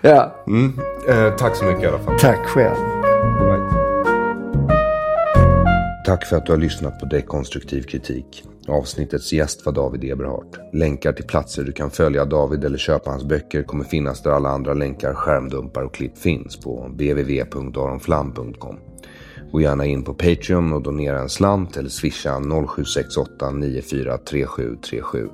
ja, 0.00 0.44
Mm. 0.46 0.72
Eh, 1.08 1.36
tack 1.36 1.56
så 1.56 1.64
mycket 1.64 1.82
i 1.82 1.86
alla 1.86 1.98
fall. 1.98 2.18
tack 2.18 2.46
själv. 2.46 2.95
Tack 6.06 6.26
för 6.26 6.36
att 6.36 6.46
du 6.46 6.52
har 6.52 6.58
lyssnat 6.58 7.00
på 7.00 7.06
Dekonstruktiv 7.06 7.82
kritik. 7.82 8.44
Avsnittets 8.68 9.32
gäst 9.32 9.66
var 9.66 9.72
David 9.72 10.04
Eberhardt. 10.04 10.58
Länkar 10.72 11.12
till 11.12 11.24
platser 11.24 11.64
du 11.64 11.72
kan 11.72 11.90
följa 11.90 12.24
David 12.24 12.64
eller 12.64 12.78
köpa 12.78 13.10
hans 13.10 13.24
böcker 13.24 13.62
kommer 13.62 13.84
finnas 13.84 14.22
där 14.22 14.30
alla 14.30 14.48
andra 14.48 14.74
länkar, 14.74 15.14
skärmdumpar 15.14 15.82
och 15.82 15.94
klipp 15.94 16.18
finns 16.18 16.56
på 16.56 16.88
www.aronflam.com. 16.88 18.76
Gå 19.52 19.60
gärna 19.60 19.86
in 19.86 20.04
på 20.04 20.14
Patreon 20.14 20.72
och 20.72 20.82
donera 20.82 21.18
en 21.20 21.28
slant 21.28 21.76
eller 21.76 21.88
swisha 21.88 22.40
0768 22.40 23.50
943737 23.50 25.28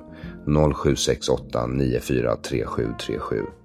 0768 0.45 1.67
943737 1.67 3.62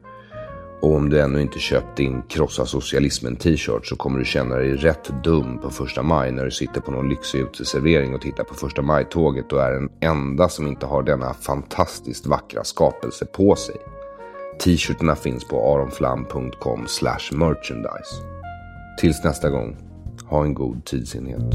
och 0.80 0.94
om 0.94 1.10
du 1.10 1.20
ännu 1.20 1.42
inte 1.42 1.58
köpt 1.58 1.96
din 1.96 2.22
Krossa 2.22 2.66
Socialismen 2.66 3.36
t-shirt 3.36 3.86
så 3.86 3.96
kommer 3.96 4.18
du 4.18 4.24
känna 4.24 4.56
dig 4.56 4.76
rätt 4.76 5.24
dum 5.24 5.58
på 5.58 5.70
första 5.70 6.02
maj 6.02 6.32
när 6.32 6.44
du 6.44 6.50
sitter 6.50 6.80
på 6.80 6.90
någon 6.90 7.08
lyxig 7.08 7.40
uteservering 7.40 8.14
och 8.14 8.20
tittar 8.20 8.44
på 8.44 8.54
första 8.54 8.82
maj-tåget 8.82 9.52
och 9.52 9.62
är 9.62 9.72
den 9.72 9.88
enda 10.00 10.48
som 10.48 10.66
inte 10.66 10.86
har 10.86 11.02
denna 11.02 11.34
fantastiskt 11.34 12.26
vackra 12.26 12.64
skapelse 12.64 13.24
på 13.26 13.56
sig. 13.56 13.76
T-shirtarna 14.64 15.16
finns 15.16 15.48
på 15.48 15.74
aronflam.com 15.74 16.86
merchandise. 17.32 18.14
Tills 19.00 19.24
nästa 19.24 19.50
gång, 19.50 19.76
ha 20.26 20.44
en 20.44 20.54
god 20.54 20.84
tidsenhet. 20.84 21.54